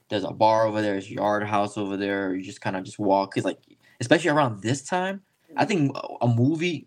there's 0.08 0.24
a 0.24 0.32
bar 0.32 0.66
over 0.66 0.82
there, 0.82 0.92
there's 0.92 1.06
a 1.06 1.12
yard 1.14 1.42
house 1.44 1.78
over 1.78 1.96
there, 1.96 2.34
you 2.34 2.42
just 2.42 2.60
kind 2.60 2.76
of 2.76 2.84
just 2.84 2.98
walk. 2.98 3.34
Cause 3.34 3.44
like 3.44 3.58
especially 4.00 4.30
around 4.30 4.62
this 4.62 4.82
time, 4.82 5.22
I 5.56 5.64
think 5.64 5.96
a 6.20 6.28
movie 6.28 6.86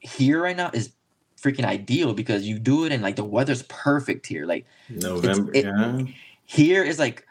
here 0.00 0.42
right 0.42 0.56
now 0.56 0.70
is 0.72 0.92
freaking 1.40 1.64
ideal 1.64 2.14
because 2.14 2.46
you 2.46 2.58
do 2.58 2.84
it 2.84 2.92
and 2.92 3.02
like 3.02 3.16
the 3.16 3.24
weather's 3.24 3.62
perfect 3.64 4.26
here. 4.26 4.46
Like 4.46 4.66
November. 4.88 5.50
it- 5.54 5.64
yeah. 5.64 6.02
here 6.46 6.82
is 6.84 6.98
like 6.98 7.26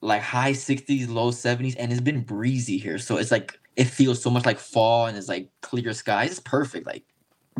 like 0.00 0.20
high 0.20 0.52
60s 0.52 1.08
low 1.08 1.30
70s 1.30 1.76
and 1.78 1.92
it's 1.92 2.00
been 2.00 2.22
breezy 2.22 2.76
here 2.76 2.98
so 2.98 3.18
it's 3.18 3.30
like 3.30 3.56
it 3.76 3.84
feels 3.84 4.20
so 4.20 4.28
much 4.30 4.44
like 4.44 4.58
fall 4.58 5.06
and 5.06 5.16
it's 5.16 5.28
like 5.28 5.48
clear 5.60 5.92
skies 5.92 6.32
it's 6.32 6.40
perfect 6.40 6.84
like 6.88 7.04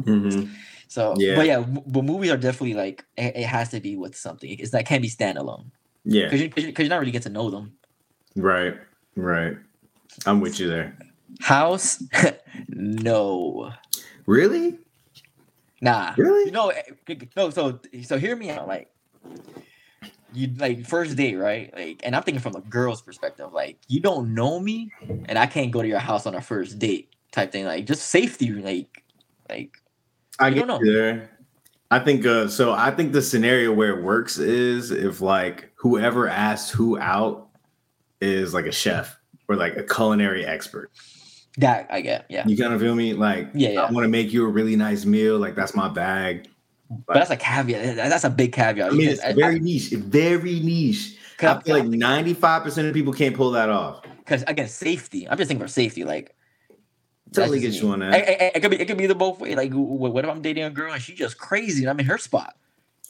mm-hmm. 0.01 0.53
so 0.89 1.15
Yeah. 1.19 1.37
but 1.37 1.47
yeah 1.47 1.61
but 1.61 2.03
movies 2.03 2.33
are 2.33 2.37
definitely 2.37 2.75
like 2.75 3.05
it, 3.17 3.37
it 3.37 3.47
has 3.47 3.69
to 3.69 3.79
be 3.79 3.97
with 3.97 4.17
something 4.17 4.51
it's 4.59 4.73
that 4.73 4.87
can't 4.87 5.03
be 5.03 5.09
standalone 5.09 5.67
Yeah. 6.05 6.25
because 6.25 6.41
you, 6.41 6.51
cause 6.51 6.65
you, 6.65 6.73
'cause 6.73 6.83
you're 6.85 6.91
not 6.91 6.99
really 6.99 7.13
get 7.13 7.23
to 7.23 7.29
know 7.31 7.49
them 7.49 7.75
Right. 8.35 8.75
Right. 9.15 9.57
I'm 10.27 10.41
with 10.41 10.59
you 10.61 10.69
there. 10.69 10.97
house 11.41 12.03
no 12.69 13.73
Really? 14.27 14.79
nah 15.81 16.15
Really? 16.17 16.45
you 16.47 16.51
know 16.53 16.69
eh, 16.71 17.15
no 17.37 17.51
so 17.51 17.81
so 18.05 18.19
hear 18.19 18.37
me 18.37 18.51
out 18.51 18.69
like 18.69 18.89
you 20.33 20.49
like 20.57 20.87
first 20.87 21.17
date 21.17 21.37
right 21.37 21.75
like 21.75 22.01
and 22.05 22.15
i'm 22.17 22.23
thinking 22.23 22.41
from 22.41 22.55
a 22.57 22.61
girl's 22.63 23.03
perspective 23.03 23.53
like 23.53 23.79
you 23.89 24.01
don't 24.01 24.33
know 24.33 24.59
me 24.61 24.91
and 25.29 25.39
i 25.39 25.47
can't 25.47 25.71
go 25.71 25.83
to 25.83 25.89
your 25.89 25.99
house 25.99 26.25
on 26.27 26.35
a 26.35 26.41
first 26.41 26.79
date 26.79 27.11
type 27.33 27.51
thing 27.53 27.65
like 27.65 27.85
just 27.87 28.09
safety 28.09 28.51
like 28.53 29.03
like 29.49 29.77
I 30.39 30.51
get 30.51 30.67
don't 30.67 30.85
you 30.85 30.93
there. 30.93 31.31
I 31.91 31.99
think 31.99 32.25
uh 32.25 32.49
so 32.49 32.73
I 32.73 32.91
think 32.91 33.13
the 33.13 33.21
scenario 33.21 33.73
where 33.73 33.99
it 33.99 34.03
works 34.03 34.39
is 34.39 34.91
if 34.91 35.21
like 35.21 35.71
whoever 35.75 36.27
asks 36.29 36.71
who 36.71 36.99
out 36.99 37.49
is 38.21 38.55
like 38.55 38.65
a 38.67 38.73
chef 38.73 39.19
or 39.49 39.57
like 39.57 39.77
a 39.77 39.83
culinary 39.83 40.45
expert. 40.47 40.91
That 41.59 41.87
I 41.91 42.01
get, 42.01 42.25
yeah. 42.31 42.47
You 42.47 42.57
kind 42.57 42.73
of 42.73 42.81
feel 42.81 42.95
me? 42.95 43.13
Like, 43.13 43.49
Yeah, 43.55 43.71
yeah. 43.71 43.81
I 43.83 43.91
want 43.91 44.05
to 44.05 44.09
make 44.09 44.33
you 44.33 44.45
a 44.47 44.49
really 44.49 44.75
nice 44.77 45.05
meal. 45.05 45.39
Like, 45.39 45.55
that's 45.55 45.75
my 45.75 45.89
bag. 45.89 46.49
But 47.07 47.15
that's 47.15 47.31
a 47.31 47.37
caveat. 47.37 47.97
That's 47.97 48.25
a 48.25 48.31
big 48.31 48.53
caveat. 48.53 48.91
I 48.93 48.95
mean, 48.95 49.09
it's 49.09 49.21
I- 49.23 49.33
very 49.35 49.57
I- 49.57 49.59
niche. 49.59 49.91
Very 49.91 50.61
niche. 50.61 51.17
I 51.41 51.61
feel 51.61 51.77
like 51.77 51.85
95% 51.89 52.89
of 52.89 52.95
people 52.95 53.13
can't 53.13 53.35
pull 53.37 53.51
that 53.53 53.69
off. 53.69 54.03
because 54.19 54.45
again, 54.47 54.69
safety. 54.69 55.29
I'm 55.29 55.37
just 55.37 55.49
thinking 55.49 55.65
for 55.67 55.69
safety. 55.71 56.05
Like, 56.05 56.35
Totally 57.33 57.61
get 57.61 57.73
you 57.75 57.85
me. 57.85 57.93
on 57.95 57.99
that. 58.01 58.15
It, 58.29 58.53
it- 58.57 58.61
could 58.61 58.71
be 58.71 58.81
it 58.81 58.87
could 58.87 58.99
be 58.99 59.07
the 59.07 59.15
both 59.15 59.41
way. 59.41 59.55
Like, 59.55 59.73
wh- 59.73 59.77
what 59.77 60.25
if 60.25 60.31
I'm 60.31 60.41
dating 60.43 60.65
a 60.65 60.71
girl 60.71 60.93
and 60.93 61.03
she's 61.03 61.17
just 61.19 61.39
crazy 61.39 61.83
and 61.83 61.91
I'm 61.91 61.99
in 61.99 62.07
her 62.07 62.19
spot? 62.19 62.55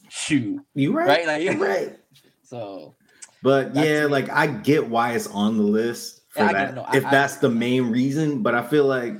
Shoot, 0.09 0.61
You 0.75 0.93
right? 0.93 1.09
right? 1.09 1.27
Like, 1.27 1.43
You 1.43 1.63
right. 1.65 1.99
So 2.45 2.95
But 3.43 3.75
yeah, 3.75 4.07
like 4.09 4.29
I 4.31 4.47
get 4.47 4.89
why 4.89 5.13
it's 5.15 5.27
on 5.27 5.57
the 5.57 5.63
list 5.65 6.22
for 6.33 6.43
I 6.43 6.53
that. 6.53 6.75
no, 6.75 6.83
I- 6.83 6.97
if 6.97 7.03
that's 7.05 7.37
the 7.37 7.49
main 7.49 7.91
reason, 7.91 8.43
but 8.43 8.55
I 8.55 8.63
feel 8.63 8.87
like 8.87 9.15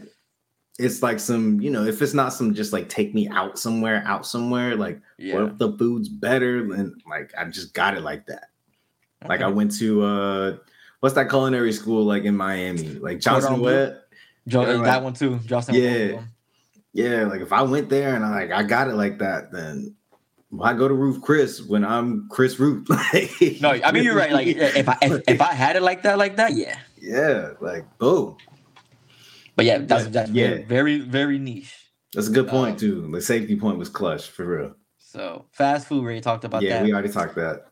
it's 0.79 1.03
like 1.03 1.21
some, 1.21 1.61
you 1.61 1.71
know, 1.71 1.85
if 1.85 2.01
it's 2.03 2.15
not 2.15 2.33
some 2.33 2.55
just 2.55 2.73
like 2.73 2.89
take 2.89 3.15
me 3.15 3.29
out 3.29 3.59
somewhere, 3.59 4.03
out 4.07 4.27
somewhere, 4.27 4.75
like 4.75 5.01
yeah, 5.19 5.35
what 5.35 5.53
if 5.53 5.59
the 5.59 5.77
food's 5.77 6.09
better? 6.09 6.59
And 6.73 7.01
like 7.09 7.33
I 7.39 7.45
just 7.45 7.75
got 7.75 7.97
it 7.97 8.03
like 8.03 8.27
that. 8.27 8.49
Like 9.29 9.41
I 9.43 9.47
went 9.47 9.77
to 9.79 10.03
uh 10.03 10.57
what's 11.01 11.15
that 11.15 11.29
culinary 11.29 11.73
school 11.73 12.05
like 12.05 12.25
in 12.25 12.37
Miami? 12.37 12.89
Like 12.95 13.21
Johnson? 13.21 13.61
Wet. 13.61 14.01
Jo- 14.49 14.63
yeah, 14.67 14.83
that 14.83 15.03
one 15.05 15.13
too. 15.13 15.39
Johnson 15.47 15.75
Yeah. 15.75 16.23
Yeah, 16.95 17.25
like 17.27 17.41
if 17.41 17.53
I 17.53 17.63
went 17.63 17.89
there 17.89 18.15
and 18.17 18.25
I 18.25 18.31
like 18.41 18.51
I 18.51 18.63
got 18.65 18.89
it 18.89 18.95
like 18.95 19.19
that, 19.19 19.53
then 19.53 19.95
why 20.51 20.75
go 20.75 20.89
to 20.89 20.95
Ruth 20.95 21.23
Chris 21.23 21.63
when 21.63 21.85
I'm 21.85 22.29
Chris 22.31 22.59
Ruth? 22.59 22.87
No, 23.61 23.71
I 23.71 23.93
mean 23.93 24.05
you're 24.05 24.17
right. 24.17 24.33
Like 24.33 24.47
if 24.49 24.89
I 24.89 24.97
if, 25.03 25.23
if 25.29 25.41
I 25.41 25.53
had 25.53 25.77
it 25.77 25.83
like 25.83 26.03
that, 26.03 26.19
like 26.19 26.37
that, 26.37 26.55
yeah. 26.55 26.77
Yeah, 27.03 27.51
like 27.61 27.85
boom. 27.99 28.37
But 29.57 29.65
yeah, 29.67 29.79
that's 29.79 30.05
Yeah, 30.05 30.11
that's 30.11 30.31
yeah. 30.31 30.47
very 30.49 30.63
very 30.65 30.99
very 31.01 31.39
niche. 31.39 31.77
That's 32.15 32.29
a 32.29 32.31
good 32.31 32.49
point 32.49 32.75
Um, 32.75 32.79
too. 32.79 33.11
The 33.11 33.21
safety 33.21 33.57
point 33.57 33.79
was 33.79 33.89
clutch 33.89 34.29
for 34.29 34.45
real. 34.45 34.77
So 34.99 35.47
fast 35.51 35.89
food, 35.89 36.01
we 36.01 36.05
already 36.05 36.21
talked 36.21 36.45
about 36.45 36.63
yeah, 36.63 36.79
that. 36.79 36.85
we 36.85 36.93
already 36.93 37.09
talked 37.11 37.35
that. 37.35 37.67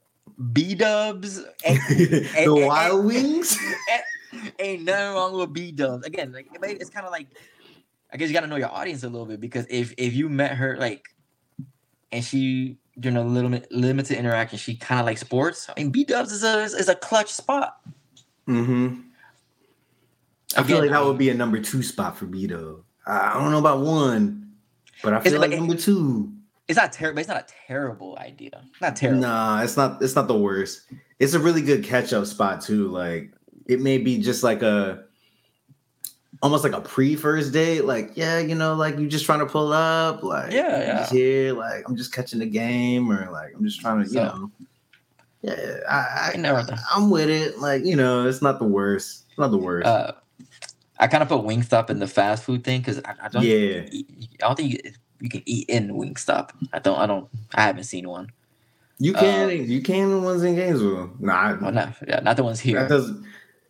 B 0.52 0.74
Dubs 0.74 1.36
the 1.64 2.64
Wild 2.66 3.04
Wings. 3.04 3.56
ain't 4.58 4.82
nothing 4.82 5.14
wrong 5.14 5.36
with 5.38 5.52
B 5.52 5.70
Dubs. 5.72 6.06
Again, 6.06 6.32
like 6.32 6.48
it's 6.62 6.90
kind 6.90 7.06
of 7.06 7.12
like 7.12 7.28
I 8.12 8.16
guess 8.16 8.28
you 8.28 8.34
got 8.34 8.40
to 8.40 8.46
know 8.48 8.56
your 8.56 8.72
audience 8.72 9.04
a 9.04 9.08
little 9.08 9.26
bit 9.26 9.40
because 9.40 9.66
if 9.70 9.94
if 9.96 10.12
you 10.14 10.28
met 10.28 10.56
her 10.56 10.76
like 10.76 11.06
and 12.10 12.24
she 12.24 12.78
during 12.98 13.16
a 13.16 13.24
little 13.24 13.50
bit 13.50 13.70
limited 13.70 14.18
interaction, 14.18 14.58
she 14.58 14.74
kind 14.76 15.00
of 15.00 15.06
like 15.06 15.18
sports. 15.18 15.68
I 15.70 15.74
mean, 15.80 15.90
B 15.90 16.04
Dubs 16.04 16.32
is 16.32 16.42
a 16.42 16.62
is 16.62 16.88
a 16.88 16.94
clutch 16.96 17.32
spot. 17.32 17.76
hmm 18.46 19.00
I 20.56 20.62
feel 20.62 20.80
like 20.80 20.90
that 20.90 21.04
would 21.04 21.18
be 21.18 21.30
a 21.30 21.34
number 21.34 21.60
two 21.60 21.82
spot 21.82 22.16
for 22.16 22.24
me 22.26 22.46
though. 22.46 22.84
I 23.06 23.34
don't 23.34 23.50
know 23.50 23.58
about 23.58 23.80
one, 23.80 24.52
but 25.02 25.14
I 25.14 25.20
feel 25.20 25.40
like 25.40 25.50
number 25.50 25.76
two. 25.76 26.32
It's 26.68 26.76
not 26.76 26.92
terrible. 26.92 27.18
It's 27.18 27.28
not 27.28 27.38
a 27.50 27.54
terrible 27.66 28.16
idea. 28.20 28.62
Not 28.80 28.94
terrible. 28.96 29.20
Nah, 29.22 29.62
it's 29.62 29.76
not. 29.76 30.00
It's 30.02 30.14
not 30.14 30.28
the 30.28 30.36
worst. 30.38 30.82
It's 31.18 31.34
a 31.34 31.38
really 31.40 31.62
good 31.62 31.82
catch 31.84 32.12
up 32.12 32.26
spot 32.26 32.60
too. 32.60 32.88
Like 32.88 33.32
it 33.66 33.80
may 33.80 33.98
be 33.98 34.18
just 34.18 34.42
like 34.44 34.62
a, 34.62 35.04
almost 36.42 36.64
like 36.64 36.72
a 36.72 36.80
pre 36.80 37.16
first 37.16 37.52
date. 37.52 37.84
Like 37.84 38.12
yeah, 38.14 38.38
you 38.38 38.54
know, 38.54 38.74
like 38.74 38.98
you 38.98 39.08
just 39.08 39.24
trying 39.24 39.40
to 39.40 39.46
pull 39.46 39.72
up. 39.72 40.22
Like 40.22 40.52
Yeah, 40.52 40.78
yeah. 40.80 40.98
just 41.00 41.12
here. 41.12 41.52
Like 41.54 41.82
I'm 41.88 41.96
just 41.96 42.12
catching 42.12 42.38
the 42.40 42.46
game, 42.46 43.10
or 43.10 43.30
like 43.32 43.52
I'm 43.56 43.64
just 43.64 43.80
trying 43.80 43.98
to, 44.02 44.04
you 44.06 44.12
So- 44.14 44.24
know. 44.24 44.50
Yeah, 45.42 45.78
I, 45.88 46.32
I 46.34 46.36
never 46.36 46.58
I, 46.58 46.78
I'm 46.94 47.08
with 47.08 47.30
it. 47.30 47.58
Like 47.58 47.82
you 47.84 47.96
know, 47.96 48.28
it's 48.28 48.42
not 48.42 48.58
the 48.58 48.66
worst. 48.66 49.24
It's 49.30 49.38
not 49.38 49.50
the 49.50 49.56
worst. 49.56 49.86
Uh, 49.86 50.12
I 51.00 51.06
kind 51.08 51.22
of 51.22 51.28
put 51.28 51.40
Wingstop 51.42 51.90
in 51.90 51.98
the 51.98 52.06
fast 52.06 52.44
food 52.44 52.62
thing 52.62 52.80
because 52.80 53.00
I, 53.04 53.14
I 53.24 53.28
don't. 53.28 53.42
yeah, 53.42 53.86
eat- 53.90 54.36
I 54.42 54.46
don't 54.46 54.56
think 54.56 54.72
you, 54.72 54.78
you 55.20 55.28
can 55.30 55.42
eat 55.46 55.68
in 55.68 55.88
Wingstop. 55.94 56.50
I 56.72 56.78
don't. 56.78 56.98
I 56.98 57.06
don't. 57.06 57.28
I 57.54 57.62
haven't 57.62 57.84
seen 57.84 58.08
one. 58.08 58.30
you 58.98 59.12
can. 59.14 59.48
uh, 59.48 59.52
you 59.52 59.80
can 59.82 60.10
the 60.10 60.20
ones 60.20 60.42
in 60.44 60.54
Gainesville. 60.54 61.10
Nah, 61.18 61.56
Well, 61.60 61.72
not 61.72 61.94
yeah, 62.06 62.20
not 62.20 62.36
the 62.36 62.44
ones 62.44 62.60
here. 62.60 62.86
doesn't. 62.86 63.24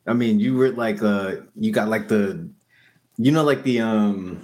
I 0.07 0.13
mean, 0.13 0.41
you 0.41 0.55
were 0.57 0.71
like 0.71 1.03
uh, 1.03 1.37
you 1.57 1.71
got 1.73 1.89
like 1.89 2.09
the, 2.09 2.49
you 3.17 3.31
know, 3.31 3.45
like 3.45 3.63
the 3.63 3.81
um, 3.81 4.41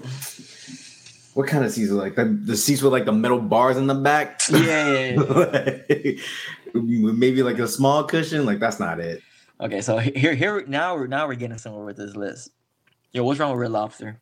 what 1.35 1.49
kind 1.49 1.65
of 1.65 1.73
seats? 1.73 1.91
are 1.91 1.95
Like 1.95 2.15
the 2.15 2.25
the 2.25 2.57
seats 2.57 2.83
with 2.83 2.93
like 2.93 3.05
the 3.05 3.13
metal 3.13 3.41
bars 3.41 3.77
in 3.77 3.87
the 3.89 3.95
back. 3.95 4.41
Yeah, 4.51 4.89
yeah, 4.89 5.81
yeah. 5.89 6.13
Like, 6.75 6.85
maybe 7.17 7.43
like 7.43 7.59
a 7.59 7.67
small 7.67 8.05
cushion. 8.05 8.45
Like 8.45 8.59
that's 8.61 8.79
not 8.79 9.01
it. 9.01 9.23
Okay, 9.61 9.81
so 9.81 9.97
here, 9.97 10.35
here, 10.35 10.63
now 10.69 10.95
we're 10.95 11.07
now 11.07 11.27
we're 11.27 11.35
getting 11.35 11.57
somewhere 11.59 11.85
with 11.87 11.97
this 11.97 12.15
list. 12.15 12.51
Yo, 13.17 13.25
what's 13.25 13.41
wrong 13.41 13.51
with 13.53 13.61
Red 13.61 13.71
Lobster? 13.71 14.21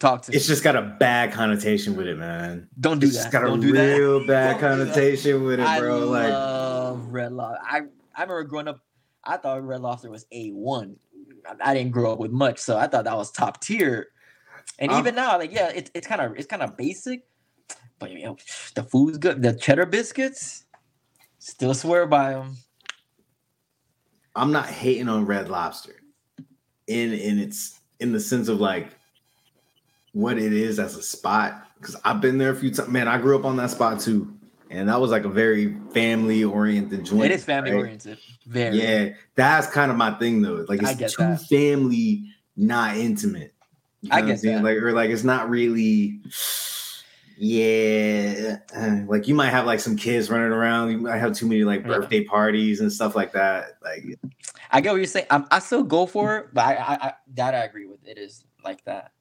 Talk 0.00 0.22
to 0.22 0.32
me. 0.32 0.36
It's 0.36 0.48
just 0.48 0.64
got 0.64 0.74
a 0.74 0.82
bad 0.82 1.30
connotation 1.30 1.94
with 1.94 2.08
it, 2.08 2.18
man. 2.18 2.66
Don't 2.80 2.98
do 2.98 3.06
It's 3.06 3.14
that. 3.18 3.22
just 3.22 3.32
got 3.32 3.42
Don't 3.42 3.60
do 3.60 3.70
that. 3.70 3.96
real 3.96 4.26
bad 4.26 4.58
Don't 4.58 4.60
connotation 4.78 5.44
with 5.44 5.60
it, 5.60 5.64
I 5.64 5.78
bro. 5.78 6.00
Like 6.08 7.04
Red 7.12 7.34
Lobster. 7.34 7.62
I 7.64 7.76
I 8.16 8.22
remember 8.22 8.42
growing 8.42 8.66
up. 8.66 8.80
I 9.22 9.36
thought 9.36 9.64
Red 9.64 9.80
Lobster 9.80 10.10
was 10.10 10.26
a 10.32 10.48
one. 10.50 10.96
I, 11.48 11.70
I 11.70 11.74
didn't 11.74 11.92
grow 11.92 12.10
up 12.14 12.18
with 12.18 12.32
much, 12.32 12.58
so 12.58 12.76
I 12.76 12.88
thought 12.88 13.04
that 13.04 13.16
was 13.16 13.30
top 13.30 13.60
tier. 13.62 14.08
And 14.80 14.90
I'm- 14.90 14.98
even 14.98 15.14
now, 15.14 15.38
like 15.38 15.52
yeah, 15.52 15.68
it's 15.72 15.88
it's 15.94 16.08
kind 16.08 16.20
of 16.20 16.34
it's 16.36 16.48
kind 16.48 16.62
of 16.62 16.76
basic, 16.76 17.22
but 18.00 18.10
you 18.10 18.24
know, 18.24 18.36
the 18.74 18.82
food's 18.82 19.18
good. 19.18 19.40
The 19.40 19.52
cheddar 19.54 19.86
biscuits, 19.86 20.64
still 21.38 21.74
swear 21.74 22.06
by 22.08 22.32
them. 22.32 22.56
I'm 24.34 24.50
not 24.50 24.66
hating 24.66 25.08
on 25.08 25.26
Red 25.26 25.48
Lobster 25.48 26.01
in 26.86 27.12
in 27.12 27.38
its 27.38 27.80
in 28.00 28.12
the 28.12 28.20
sense 28.20 28.48
of 28.48 28.60
like 28.60 28.88
what 30.12 30.38
it 30.38 30.52
is 30.52 30.78
as 30.78 30.96
a 30.96 31.02
spot 31.02 31.66
because 31.82 31.96
I've 32.04 32.20
been 32.20 32.38
there 32.38 32.50
a 32.50 32.56
few 32.56 32.70
times. 32.70 32.88
Man, 32.88 33.08
I 33.08 33.18
grew 33.18 33.38
up 33.38 33.44
on 33.44 33.56
that 33.56 33.70
spot 33.70 34.00
too, 34.00 34.32
and 34.70 34.88
that 34.88 35.00
was 35.00 35.10
like 35.10 35.24
a 35.24 35.28
very 35.28 35.76
family 35.92 36.44
oriented 36.44 37.04
joint. 37.04 37.24
It 37.24 37.32
is 37.32 37.44
family 37.44 37.72
right? 37.72 37.78
oriented. 37.78 38.18
Very. 38.46 38.80
Yeah, 38.80 39.10
that's 39.34 39.66
kind 39.66 39.90
of 39.90 39.96
my 39.96 40.12
thing 40.12 40.42
though. 40.42 40.64
Like 40.68 40.84
I 40.84 40.92
it's 40.92 41.16
too 41.16 41.24
that. 41.24 41.42
family, 41.42 42.24
not 42.56 42.96
intimate. 42.96 43.54
You 44.00 44.10
I 44.12 44.20
know 44.20 44.22
I'm 44.22 44.28
get 44.28 44.42
that. 44.42 44.64
Like 44.64 44.76
or 44.78 44.92
like 44.92 45.10
it's 45.10 45.24
not 45.24 45.50
really. 45.50 46.20
Yeah, 47.38 48.58
like 49.08 49.26
you 49.26 49.34
might 49.34 49.50
have 49.50 49.66
like 49.66 49.80
some 49.80 49.96
kids 49.96 50.30
running 50.30 50.52
around. 50.52 50.92
You 50.92 50.98
might 50.98 51.18
have 51.18 51.34
too 51.34 51.46
many 51.46 51.64
like 51.64 51.84
birthday 51.84 52.24
parties 52.24 52.80
and 52.80 52.92
stuff 52.92 53.16
like 53.16 53.32
that. 53.32 53.78
Like 53.82 54.18
I 54.72 54.80
get 54.80 54.90
what 54.90 54.96
you're 54.96 55.06
saying. 55.06 55.26
I'm, 55.30 55.46
I 55.50 55.58
still 55.58 55.82
go 55.82 56.06
for 56.06 56.38
it, 56.38 56.54
but 56.54 56.64
I, 56.64 56.74
I, 56.74 56.94
I 56.94 57.12
that 57.34 57.54
I 57.54 57.64
agree 57.64 57.86
with. 57.86 58.06
It 58.06 58.16
is 58.18 58.44
like 58.64 58.82
that. 58.84 59.12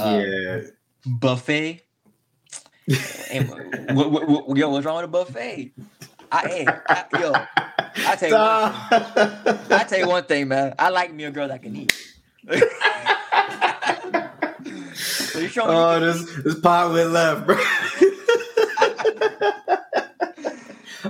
Um, 0.00 0.20
yeah, 0.20 0.60
buffet. 1.06 1.82
And 3.30 3.48
what, 3.96 4.12
what, 4.12 4.28
what, 4.28 4.58
yo, 4.58 4.68
what's 4.68 4.84
wrong 4.84 4.96
with 4.96 5.06
a 5.06 5.08
buffet? 5.08 5.72
I, 6.30 6.46
hey, 6.46 6.66
I, 6.68 7.04
yo, 7.18 7.32
I 8.06 8.14
tell 8.14 8.28
you, 8.28 8.34
one, 8.34 9.72
I 9.72 9.86
tell 9.88 9.98
you 9.98 10.06
one 10.06 10.24
thing, 10.24 10.48
man. 10.48 10.74
I 10.78 10.90
like 10.90 11.10
me 11.12 11.24
a 11.24 11.30
girl 11.30 11.48
that 11.48 11.62
can 11.62 11.74
eat. 11.74 11.96
so 14.94 15.40
oh, 15.64 15.98
this 15.98 16.24
this 16.44 16.60
pot 16.60 16.92
went 16.92 17.10
left, 17.10 17.46
bro. 17.46 17.56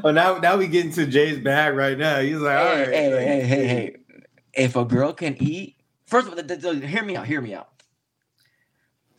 Oh, 0.05 0.11
now 0.13 0.39
now 0.39 0.57
we 0.57 0.69
get 0.69 0.85
into 0.85 1.07
Jay's 1.07 1.39
bag 1.39 1.75
right 1.75 1.99
now. 1.99 2.21
He's 2.21 2.39
like, 2.39 2.59
all 2.59 2.77
hey, 2.77 2.81
right, 2.81 2.89
hey, 2.93 3.11
hey, 3.11 3.41
hey, 3.41 3.67
hey. 3.67 3.97
If 4.53 4.77
a 4.77 4.85
girl 4.85 5.13
can 5.13 5.37
eat, 5.43 5.77
first 6.07 6.29
of 6.29 6.35
all, 6.35 6.43
th- 6.43 6.61
th- 6.61 6.81
th- 6.81 6.91
hear 6.91 7.03
me 7.03 7.17
out. 7.17 7.27
Hear 7.27 7.41
me 7.41 7.55
out. 7.55 7.69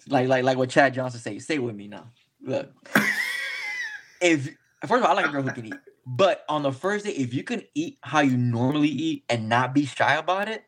Like, 0.07 0.27
like, 0.27 0.43
like 0.43 0.57
what 0.57 0.69
Chad 0.69 0.93
Johnson 0.93 1.19
say. 1.19 1.39
Stay 1.39 1.59
with 1.59 1.75
me 1.75 1.87
now. 1.87 2.11
Look, 2.41 2.71
if 4.21 4.45
first 4.85 5.03
of 5.03 5.03
all, 5.03 5.11
I 5.11 5.13
like 5.13 5.25
a 5.25 5.29
girl 5.29 5.41
who 5.41 5.51
can 5.51 5.65
eat, 5.65 5.73
but 6.05 6.45
on 6.47 6.63
the 6.63 6.71
first 6.71 7.05
day, 7.05 7.11
if 7.11 7.33
you 7.33 7.43
can 7.43 7.63
eat 7.73 7.97
how 8.01 8.19
you 8.19 8.37
normally 8.37 8.87
eat 8.87 9.25
and 9.29 9.49
not 9.49 9.73
be 9.73 9.85
shy 9.85 10.15
about 10.15 10.47
it, 10.47 10.63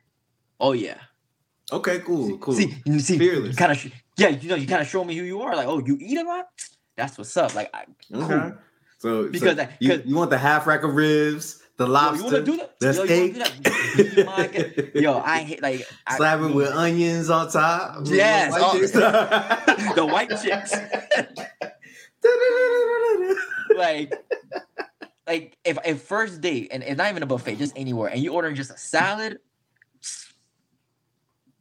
oh 0.60 0.74
yeah. 0.74 0.98
Okay, 1.72 2.00
cool, 2.00 2.38
cool. 2.38 2.54
See, 2.54 2.74
you 2.86 3.00
see, 3.00 3.18
Fearless. 3.18 3.58
kind 3.58 3.74
of, 3.74 3.92
yeah, 4.16 4.30
you 4.30 4.48
know, 4.48 4.56
you 4.56 4.66
kind 4.66 4.82
of 4.82 4.88
show 4.88 5.04
me 5.04 5.16
who 5.18 5.24
you 5.26 5.42
are. 5.42 5.54
Like, 5.56 5.68
oh, 5.68 5.80
you 5.86 5.98
eat 6.00 6.18
a 6.18 6.24
lot. 6.24 6.48
That's 6.96 7.18
what's 7.18 7.36
up. 7.36 7.54
Like, 7.54 7.70
I, 7.74 7.86
cool. 8.12 8.54
So 9.08 9.30
Because 9.30 9.50
so 9.50 9.56
that- 9.56 9.72
you, 9.80 10.02
you 10.06 10.16
want 10.16 10.30
the 10.32 10.38
half 10.38 10.68
rack 10.68 10.84
of 10.84 10.94
ribs, 10.94 11.62
the 11.78 11.86
Yo, 11.86 11.92
lobster, 11.92 12.26
you 12.26 12.32
wanna 12.32 12.44
do 12.44 12.58
that? 12.58 12.80
the 12.80 12.86
Yo, 12.94 13.04
you 13.04 13.06
steak, 13.06 13.34
wanna 13.38 13.46
do 13.46 14.04
that? 14.04 14.16
Be 14.16 14.24
my 14.24 14.48
guest. 14.48 14.96
Yo, 14.96 15.20
I 15.20 15.40
hate 15.40 15.62
like 15.62 15.88
I- 16.06 16.18
slap 16.18 16.42
it 16.42 16.54
with 16.54 16.70
onions 16.70 17.30
on 17.30 17.50
top. 17.52 18.02
Yes, 18.06 18.52
white 18.52 18.62
oh, 18.64 19.94
the 19.96 20.06
white 20.06 20.30
chicks. 20.42 20.74
like 23.78 24.14
like 25.28 25.58
if 25.64 25.78
a 25.86 25.96
first 25.96 26.42
date 26.42 26.70
and 26.72 26.84
it's 26.84 26.98
not 26.98 27.10
even 27.10 27.24
a 27.24 27.28
buffet, 27.28 27.56
just 27.56 27.78
anywhere, 27.78 28.10
and 28.10 28.22
you 28.22 28.34
ordering 28.34 28.56
just 28.56 28.72
a 28.72 28.78
salad, 28.78 29.40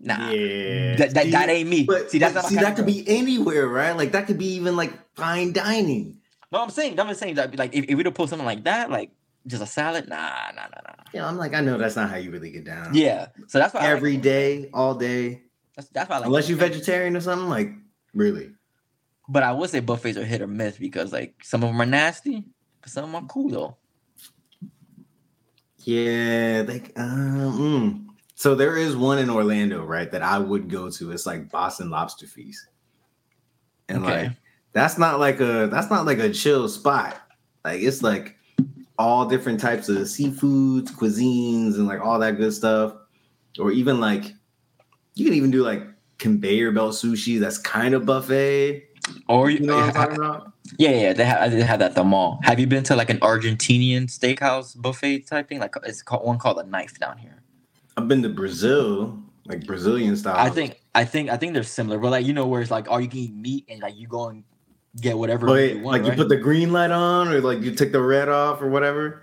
nah, 0.01 0.31
yeah, 0.31 0.97
that, 0.97 1.15
that, 1.15 1.25
See, 1.25 1.31
that 1.31 1.49
ain't 1.49 1.69
me. 1.69 1.85
But 1.85 2.11
see, 2.11 2.19
that's 2.19 2.35
but 2.35 2.45
see 2.47 2.57
that 2.57 2.75
could 2.75 2.87
be 2.87 3.05
anywhere, 3.07 3.69
right? 3.69 3.97
Like 3.97 4.13
that 4.13 4.27
could 4.27 4.39
be 4.39 4.55
even 4.55 4.77
like 4.77 4.93
fine 5.15 5.53
dining. 5.53 6.19
No, 6.53 6.63
I'm 6.63 6.71
saying, 6.71 6.99
I'm 7.01 7.09
just 7.09 7.21
saying 7.21 7.35
that 7.35 7.57
like 7.59 7.75
if, 7.75 7.85
if 7.89 7.97
we 7.97 8.03
don't 8.03 8.15
pull 8.15 8.27
something 8.27 8.47
like 8.47 8.65
that, 8.65 8.91
like 8.91 9.11
just 9.47 9.63
a 9.63 9.67
salad, 9.67 10.09
nah, 10.09 10.51
nah, 10.55 10.63
nah, 10.63 10.81
nah. 10.87 11.05
Yeah, 11.13 11.27
I'm 11.27 11.37
like, 11.37 11.55
I 11.55 11.61
know 11.61 11.79
that's 11.79 11.97
not 11.97 12.11
how 12.11 12.17
you 12.17 12.31
really 12.31 12.51
get 12.51 12.65
down. 12.65 12.95
Yeah, 12.95 13.29
so 13.47 13.59
that's 13.59 13.75
why 13.75 13.81
like 13.81 13.89
every 13.91 14.17
it. 14.17 14.23
day, 14.23 14.71
all 14.73 14.95
day, 14.95 15.43
That's, 15.77 15.89
that's 15.91 16.09
why 16.09 16.17
I 16.17 16.19
like 16.21 16.27
unless 16.27 16.49
you're 16.49 16.59
vegetarian 16.59 17.17
or 17.17 17.21
something. 17.21 17.49
Like, 17.49 17.73
really? 18.15 18.53
But 19.29 19.43
I 19.43 19.53
would 19.53 19.71
say 19.71 19.81
buffets 19.81 20.17
are 20.17 20.25
hit 20.25 20.41
or 20.41 20.47
miss 20.47 20.79
because 20.79 21.13
like 21.13 21.35
some 21.43 21.63
of 21.65 21.71
them 21.71 21.81
are 21.81 21.87
nasty, 21.87 22.45
but 22.81 22.91
some 22.91 23.05
of 23.05 23.13
them 23.13 23.25
are 23.25 23.29
cool 23.29 23.49
though. 23.51 23.77
Yeah, 25.81 26.65
like, 26.67 26.93
um, 26.97 27.59
mm. 27.59 28.07
so 28.35 28.55
there 28.57 28.77
is 28.77 28.97
one 28.97 29.19
in 29.19 29.31
Orlando, 29.31 29.85
right? 29.85 30.11
That 30.11 30.23
I 30.23 30.39
would 30.39 30.69
go 30.69 30.91
to. 30.91 31.13
It's 31.13 31.27
like 31.27 31.51
Boston 31.51 31.91
Lobster 31.91 32.27
Feast, 32.27 32.67
and 33.89 34.05
Okay. 34.05 34.25
like 34.25 34.33
that's 34.77 34.99
not 34.99 35.19
like 35.19 35.41
a 35.41 35.69
that's 35.73 35.89
not 35.91 36.05
like 36.05 36.19
a 36.19 36.31
chill 36.31 36.69
spot. 36.69 37.17
Like 37.65 37.81
it's 37.81 38.03
like 38.03 38.37
all 38.99 39.27
different 39.27 39.59
types 39.59 39.89
of 39.89 39.97
seafoods, 39.99 40.91
cuisines, 40.91 41.77
and 41.77 41.87
like 41.87 42.01
all 42.01 42.19
that 42.19 42.37
good 42.37 42.53
stuff. 42.53 42.95
Or 43.59 43.73
even 43.73 44.01
like 44.01 44.35
you 45.15 45.25
can 45.25 45.33
even 45.33 45.51
do 45.51 45.63
like 45.63 45.83
conveyor 46.19 46.73
belt 46.73 46.93
sushi. 46.93 47.41
That's 47.41 47.57
kind 47.57 47.95
of 47.95 48.05
buffet. 48.05 48.85
Or 49.29 49.49
You 49.49 49.61
know 49.61 49.77
what 49.77 49.85
I'm 49.85 49.93
talking 49.95 50.17
about? 50.17 50.53
yeah, 50.79 50.91
yeah, 50.91 51.13
they 51.15 51.25
have 51.25 51.51
they 51.53 51.63
have 51.63 51.79
that 51.79 51.93
at 51.93 51.95
the 51.95 52.05
mall. 52.05 52.41
Have 52.43 52.61
you 52.61 52.67
been 52.67 52.85
to 52.85 52.97
like 52.97 53.09
an 53.09 53.21
Argentinian 53.21 54.09
steakhouse 54.09 54.77
buffet 54.77 55.21
type 55.21 55.49
thing? 55.49 55.59
Like 55.59 55.75
it's 55.85 56.03
called 56.03 56.27
one 56.27 56.39
called 56.39 56.59
a 56.59 56.65
knife 56.65 56.99
down 56.99 57.17
here. 57.17 57.43
I've 57.97 58.09
been 58.09 58.23
to 58.25 58.29
Brazil, 58.29 59.19
like 59.47 59.65
Brazilian 59.65 60.19
style. 60.19 60.37
I 60.37 60.51
think 60.51 60.83
I 60.95 61.07
think 61.07 61.31
I 61.31 61.39
think 61.39 61.55
they're 61.55 61.63
similar, 61.63 61.99
but 61.99 62.11
like 62.11 62.27
you 62.27 62.35
know 62.35 62.47
where 62.47 62.61
it's 62.61 62.71
like 62.71 62.91
all 62.91 63.01
you 63.01 63.09
can 63.09 63.21
eat 63.21 63.35
meat 63.35 63.65
and 63.71 63.81
like 63.81 63.97
you 63.97 64.07
go 64.07 64.29
and 64.29 64.45
get 65.01 65.17
whatever 65.19 65.47
Wait, 65.47 65.77
you 65.77 65.83
want. 65.83 65.93
like 65.99 66.03
right? 66.03 66.17
you 66.19 66.23
put 66.23 66.29
the 66.29 66.37
green 66.37 66.73
light 66.73 66.91
on, 66.91 67.29
or 67.29 67.41
like 67.41 67.61
you 67.63 67.75
take 67.75 67.93
the 67.93 68.03
red 68.03 68.29
off, 68.29 68.61
or 68.63 68.69
whatever. 68.69 69.23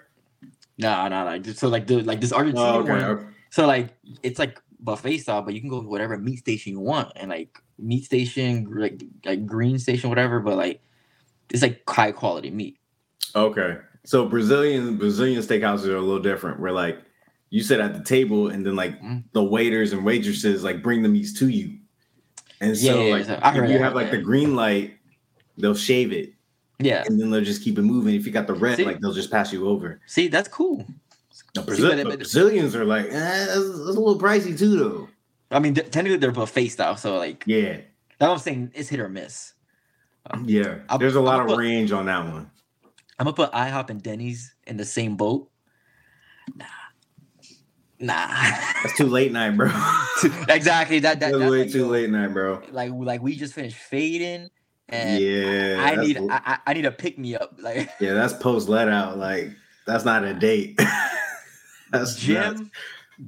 Nah, 0.78 1.08
nah. 1.08 1.38
Just- 1.38 1.60
So 1.60 1.68
like 1.70 1.88
the 1.88 2.02
like 2.04 2.22
this 2.22 2.32
Argentinian 2.32 2.54
Oh, 2.58 2.80
okay. 2.82 2.92
one. 2.92 3.34
So 3.50 3.68
like 3.68 3.94
it's 4.24 4.40
like 4.40 4.60
buffet 4.80 5.20
style, 5.20 5.42
but 5.42 5.54
you 5.54 5.62
can 5.62 5.70
go 5.70 5.82
to 5.82 5.88
whatever 5.88 6.18
meat 6.18 6.38
station 6.40 6.74
you 6.74 6.80
want, 6.80 7.12
and 7.16 7.30
like 7.30 7.58
meat 7.80 8.06
station, 8.06 8.68
like 8.76 9.04
like 9.26 9.46
green 9.46 9.80
station, 9.80 10.10
whatever. 10.10 10.40
But 10.40 10.58
like 10.58 10.82
it's 11.50 11.62
like 11.62 11.82
high 11.88 12.12
quality 12.12 12.50
meat. 12.50 12.78
Okay. 13.36 13.78
So 14.06 14.26
Brazilian 14.28 14.98
Brazilian 14.98 15.42
steakhouses 15.42 15.88
are 15.88 15.96
a 15.98 16.02
little 16.02 16.22
different. 16.22 16.60
Where 16.60 16.72
like 16.72 17.00
you 17.50 17.62
sit 17.62 17.80
at 17.80 17.94
the 17.94 18.04
table, 18.04 18.48
and 18.50 18.66
then 18.66 18.76
like 18.76 19.00
Mhm. 19.02 19.24
the 19.34 19.44
waiters 19.44 19.94
and 19.94 20.04
waitresses 20.04 20.64
like 20.64 20.82
bring 20.82 21.04
the 21.04 21.10
meats 21.10 21.34
to 21.40 21.48
you. 21.50 21.78
And 22.62 22.76
so 22.78 23.00
Yeah, 23.00 23.04
yeah, 23.04 23.14
like 23.16 23.26
so 23.26 23.64
if 23.64 23.70
you 23.70 23.78
have 23.80 23.94
like 23.94 24.10
the 24.10 24.18
green 24.18 24.56
light, 24.56 24.96
they'll 25.58 25.76
shave 25.76 26.12
it, 26.12 26.34
Yeah. 26.80 27.04
and 27.06 27.20
then 27.20 27.30
they'll 27.30 27.44
just 27.44 27.64
keep 27.64 27.78
it 27.78 27.84
moving. 27.84 28.16
If 28.16 28.26
you 28.26 28.32
got 28.32 28.48
the 28.48 28.54
red, 28.54 28.78
See? 28.78 28.86
like 28.86 29.00
they'll 29.00 29.14
just 29.14 29.32
pass 29.32 29.52
you 29.54 29.68
over. 29.68 30.00
See, 30.08 30.28
that's 30.28 30.48
cool. 30.48 30.86
The 31.56 31.62
Brazil- 31.62 31.90
but- 31.92 31.98
but 31.98 32.10
but- 32.10 32.20
Brazilians 32.20 32.76
are 32.76 32.86
like, 32.86 33.06
eh, 33.08 33.10
that's, 33.12 33.48
that's 33.56 33.60
a 33.60 33.68
little 33.68 34.20
pricey 34.20 34.58
too, 34.58 34.78
though. 34.78 35.10
I 35.52 35.60
mean, 35.60 35.74
th- 35.76 35.92
technically 35.92 36.18
they're 36.18 36.32
buffet 36.32 36.70
style, 36.70 36.96
so 36.98 37.18
like 37.18 37.44
Yeah, 37.46 37.74
that's 38.18 38.30
what 38.30 38.32
I'm 38.32 38.38
saying. 38.40 38.72
It's 38.74 38.90
hit 38.90 39.00
or 39.00 39.10
miss. 39.10 39.54
yeah. 40.46 40.80
I'll- 40.90 40.98
There's 40.98 41.16
a 41.16 41.22
lot 41.22 41.36
I'll 41.36 41.42
of 41.42 41.48
put- 41.50 41.60
range 41.60 41.92
on 41.92 42.06
that 42.08 42.26
one. 42.26 42.50
I'm 43.20 43.26
gonna 43.26 43.36
put 43.36 43.52
IHOP 43.52 43.90
and 43.92 44.02
Denny's 44.02 44.56
in 44.66 44.78
the 44.78 44.86
same 44.86 45.16
boat. 45.16 45.50
Nah, 46.56 46.66
nah. 48.00 48.28
That's 48.84 48.98
too 48.98 49.06
late 49.08 49.32
night, 49.32 49.56
bro. 49.56 49.68
exactly. 50.50 51.00
That 51.00 51.20
that 51.20 51.32
That's 51.32 51.38
that's 51.40 51.52
way 51.52 51.64
like, 51.64 51.72
too 51.72 51.86
late 51.88 52.10
night, 52.10 52.30
bro. 52.34 52.62
Like 52.72 52.92
like 52.94 53.22
we 53.22 53.36
just 53.36 53.54
finished 53.54 53.78
fading, 53.78 54.50
and 54.90 55.20
yeah, 55.22 55.78
I 55.80 55.96
that's- 55.96 56.08
need 56.08 56.18
I, 56.30 56.42
I- 56.46 56.60
I 56.68 56.74
need 56.74 56.86
a 56.86 56.92
pick 56.92 57.18
me 57.18 57.36
up. 57.36 57.56
Like 57.60 57.90
Yeah, 58.00 58.14
that's 58.14 58.34
post 58.34 58.70
let 58.70 58.88
out. 58.90 59.18
Like 59.18 59.50
that's 59.86 60.06
not 60.06 60.24
a 60.24 60.34
date. 60.34 60.80
that's 61.92 62.16
Gym, 62.16 62.36
nuts. 62.56 62.62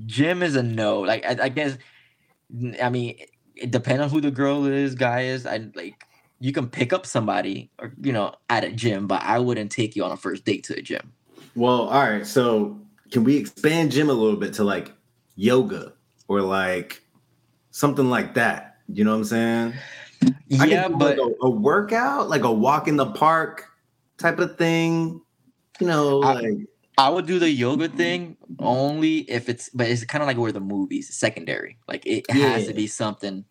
Gym 0.06 0.44
is 0.44 0.56
a 0.56 0.64
no. 0.64 1.00
Like 1.02 1.26
I, 1.26 1.46
I 1.46 1.50
guess, 1.50 1.78
I 2.82 2.90
mean, 2.90 3.18
it 3.56 3.72
depends 3.72 4.02
on 4.04 4.10
who 4.10 4.22
the 4.22 4.32
girl 4.32 4.66
is, 4.66 4.96
guy 4.96 5.22
is. 5.22 5.46
I 5.46 5.70
like 5.76 6.04
you 6.40 6.52
can 6.52 6.68
pick 6.70 6.92
up 6.94 7.06
somebody 7.06 7.72
or 7.80 7.94
you 8.02 8.12
know 8.12 8.34
at 8.50 8.64
a 8.64 8.72
gym, 8.72 9.08
but 9.08 9.22
I 9.24 9.40
wouldn't 9.40 9.72
take 9.72 9.96
you 9.96 10.04
on 10.04 10.12
a 10.12 10.18
first 10.18 10.46
date 10.46 10.64
to 10.66 10.78
a 10.78 10.82
gym. 10.82 11.14
Well, 11.56 11.84
all 11.88 12.02
right. 12.10 12.26
So 12.28 12.80
can 13.12 13.24
we 13.24 13.38
expand 13.38 13.92
gym 13.92 14.10
a 14.10 14.14
little 14.14 14.38
bit 14.38 14.54
to 14.56 14.64
like 14.64 14.92
yoga 15.36 15.94
or 16.28 16.42
like 16.42 17.02
something 17.72 18.10
like 18.10 18.34
that? 18.34 18.78
You 18.90 19.04
know 19.04 19.12
what 19.12 19.18
I'm 19.18 19.24
saying? 19.26 19.74
I 20.60 20.66
Yeah, 20.66 20.88
but 20.88 21.18
like 21.18 21.28
a, 21.42 21.46
a 21.46 21.50
workout, 21.50 22.30
like 22.30 22.44
a 22.44 22.52
walk 22.52 22.88
in 22.88 22.96
the 22.96 23.08
park 23.08 23.70
type 24.18 24.40
of 24.40 24.58
thing. 24.58 25.22
You 25.80 25.88
know, 25.88 26.22
I- 26.24 26.34
like 26.34 26.58
I 26.98 27.10
would 27.10 27.26
do 27.26 27.40
the 27.40 27.50
yoga 27.50 27.90
thing 27.90 28.38
only 28.60 29.20
if 29.30 29.50
it's, 29.50 29.70
but 29.70 29.88
it's 29.90 30.06
kind 30.06 30.22
of 30.22 30.28
like 30.28 30.38
where 30.38 30.54
the 30.54 30.62
movies 30.62 31.14
secondary. 31.14 31.78
Like 31.90 32.06
it 32.06 32.30
has 32.32 32.68
to 32.68 32.74
be 32.74 32.88
something. 32.88 33.44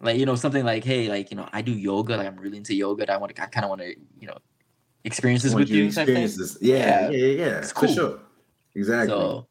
Like 0.00 0.18
you 0.18 0.24
know 0.24 0.34
something 0.34 0.64
like 0.64 0.82
hey 0.82 1.08
like 1.10 1.30
you 1.30 1.36
know 1.36 1.46
I 1.52 1.60
do 1.60 1.72
yoga 1.72 2.16
like 2.16 2.26
I'm 2.26 2.36
really 2.36 2.56
into 2.56 2.74
yoga 2.74 3.02
and 3.02 3.10
I 3.10 3.18
want 3.18 3.36
to 3.36 3.42
I 3.42 3.46
kind 3.46 3.64
of 3.64 3.68
want 3.68 3.82
to 3.82 3.94
you 4.18 4.28
know 4.28 4.38
experience 5.04 5.42
this 5.42 5.54
with 5.54 5.68
you 5.68 5.92
type 5.92 6.06
thing. 6.06 6.24
experience 6.24 6.36
this. 6.38 6.56
Yeah, 6.62 6.76
Yeah. 6.76 7.10
yeah, 7.10 7.16
yeah, 7.18 7.26
yeah. 7.26 7.58
It's 7.58 7.72
For 7.72 7.86
cool. 7.86 7.94
sure. 7.94 8.20
Exactly. 8.74 9.08
So, 9.08 9.46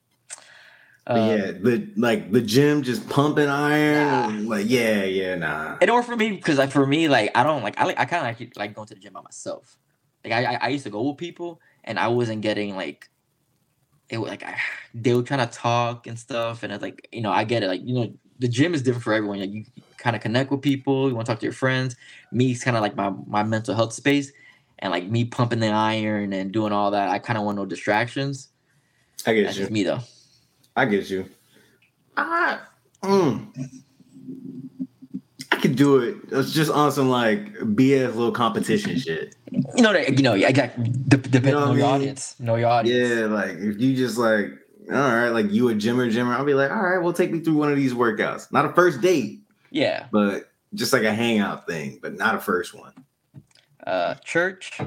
um, 1.09 1.17
yeah, 1.17 1.51
the 1.51 1.89
like 1.97 2.31
the 2.31 2.39
gym 2.39 2.83
just 2.83 3.09
pumping 3.09 3.49
iron. 3.49 4.45
Nah. 4.45 4.55
Like, 4.55 4.69
yeah, 4.69 5.03
yeah, 5.03 5.33
nah. 5.35 5.77
in 5.81 5.89
order 5.89 6.05
for 6.05 6.15
me 6.15 6.31
because 6.31 6.59
like 6.59 6.71
for 6.71 6.85
me 6.85 7.07
like 7.07 7.31
I 7.33 7.43
don't 7.43 7.63
like 7.63 7.79
I 7.79 7.85
like 7.85 7.99
I 7.99 8.05
kind 8.05 8.27
of 8.27 8.39
like 8.39 8.55
like 8.55 8.75
going 8.75 8.87
to 8.87 8.93
the 8.93 8.99
gym 8.99 9.13
by 9.13 9.21
myself. 9.21 9.75
Like 10.23 10.33
I, 10.33 10.53
I 10.53 10.59
I 10.61 10.67
used 10.67 10.83
to 10.83 10.91
go 10.91 11.01
with 11.01 11.17
people 11.17 11.61
and 11.83 11.97
I 11.97 12.09
wasn't 12.09 12.41
getting 12.41 12.75
like 12.75 13.09
it 14.07 14.19
was 14.19 14.29
like 14.29 14.43
I, 14.43 14.59
they 14.93 15.15
were 15.15 15.23
trying 15.23 15.47
to 15.47 15.51
talk 15.51 16.05
and 16.05 16.17
stuff 16.17 16.61
and 16.61 16.71
it's 16.71 16.83
like 16.83 17.09
you 17.11 17.21
know 17.21 17.31
I 17.31 17.43
get 17.43 17.63
it 17.63 17.67
like 17.67 17.81
you 17.83 17.95
know 17.95 18.13
the 18.37 18.47
gym 18.47 18.75
is 18.75 18.83
different 18.83 19.03
for 19.03 19.13
everyone. 19.13 19.39
Like 19.39 19.51
you 19.51 19.65
kind 19.97 20.15
of 20.15 20.21
connect 20.21 20.51
with 20.51 20.61
people, 20.61 21.09
you 21.09 21.15
want 21.15 21.25
to 21.25 21.31
talk 21.31 21.39
to 21.39 21.45
your 21.45 21.53
friends. 21.53 21.95
Me, 22.31 22.51
it's 22.51 22.63
kind 22.63 22.77
of 22.77 22.83
like 22.83 22.95
my 22.95 23.11
my 23.25 23.41
mental 23.41 23.73
health 23.73 23.93
space, 23.93 24.31
and 24.77 24.91
like 24.91 25.09
me 25.09 25.25
pumping 25.25 25.59
the 25.59 25.69
iron 25.69 26.33
and 26.33 26.51
doing 26.51 26.71
all 26.71 26.91
that. 26.91 27.09
I 27.09 27.17
kind 27.17 27.39
of 27.39 27.45
want 27.45 27.57
no 27.57 27.65
distractions. 27.65 28.49
I 29.25 29.33
get 29.33 29.45
That's 29.45 29.57
you. 29.57 29.63
just 29.63 29.71
me 29.71 29.83
though. 29.83 30.01
I 30.79 30.85
get 30.85 31.09
you. 31.09 31.25
I, 32.15 32.59
mm, 33.03 33.45
I 35.51 35.55
could 35.57 35.75
do 35.75 35.97
it. 35.97 36.15
It's 36.31 36.53
just 36.53 36.71
on 36.71 36.91
some 36.93 37.09
like 37.09 37.53
BS 37.55 38.15
little 38.15 38.31
competition 38.31 38.97
shit. 38.97 39.35
You 39.51 39.81
know 39.83 39.91
that 39.91 40.15
you 40.17 40.23
know 40.23 40.35
I 40.35 40.53
got 40.53 40.71
depends 41.09 41.35
You 41.35 41.51
know 41.51 41.59
on 41.59 41.75
I 41.75 41.79
your 41.79 41.85
audience. 41.87 42.39
Know 42.39 42.55
your 42.55 42.69
audience. 42.69 43.09
Yeah, 43.09 43.25
like 43.25 43.51
if 43.57 43.81
you 43.81 43.93
just 43.93 44.17
like, 44.17 44.51
all 44.89 44.95
right, 44.97 45.29
like 45.29 45.51
you 45.51 45.67
a 45.67 45.75
gymmer, 45.75 46.09
gymmer, 46.09 46.33
I'll 46.33 46.45
be 46.45 46.53
like, 46.53 46.71
all 46.71 46.81
right, 46.81 46.99
well, 46.99 47.11
take 47.11 47.31
me 47.31 47.41
through 47.41 47.55
one 47.55 47.69
of 47.71 47.75
these 47.75 47.93
workouts. 47.93 48.49
Not 48.53 48.63
a 48.65 48.71
first 48.73 49.01
date, 49.01 49.41
Yeah. 49.71 50.05
but 50.13 50.49
just 50.75 50.93
like 50.93 51.03
a 51.03 51.13
hangout 51.13 51.67
thing, 51.67 51.99
but 52.01 52.15
not 52.15 52.35
a 52.35 52.39
first 52.39 52.73
one. 52.73 52.93
Uh, 53.85 54.13
church. 54.23 54.79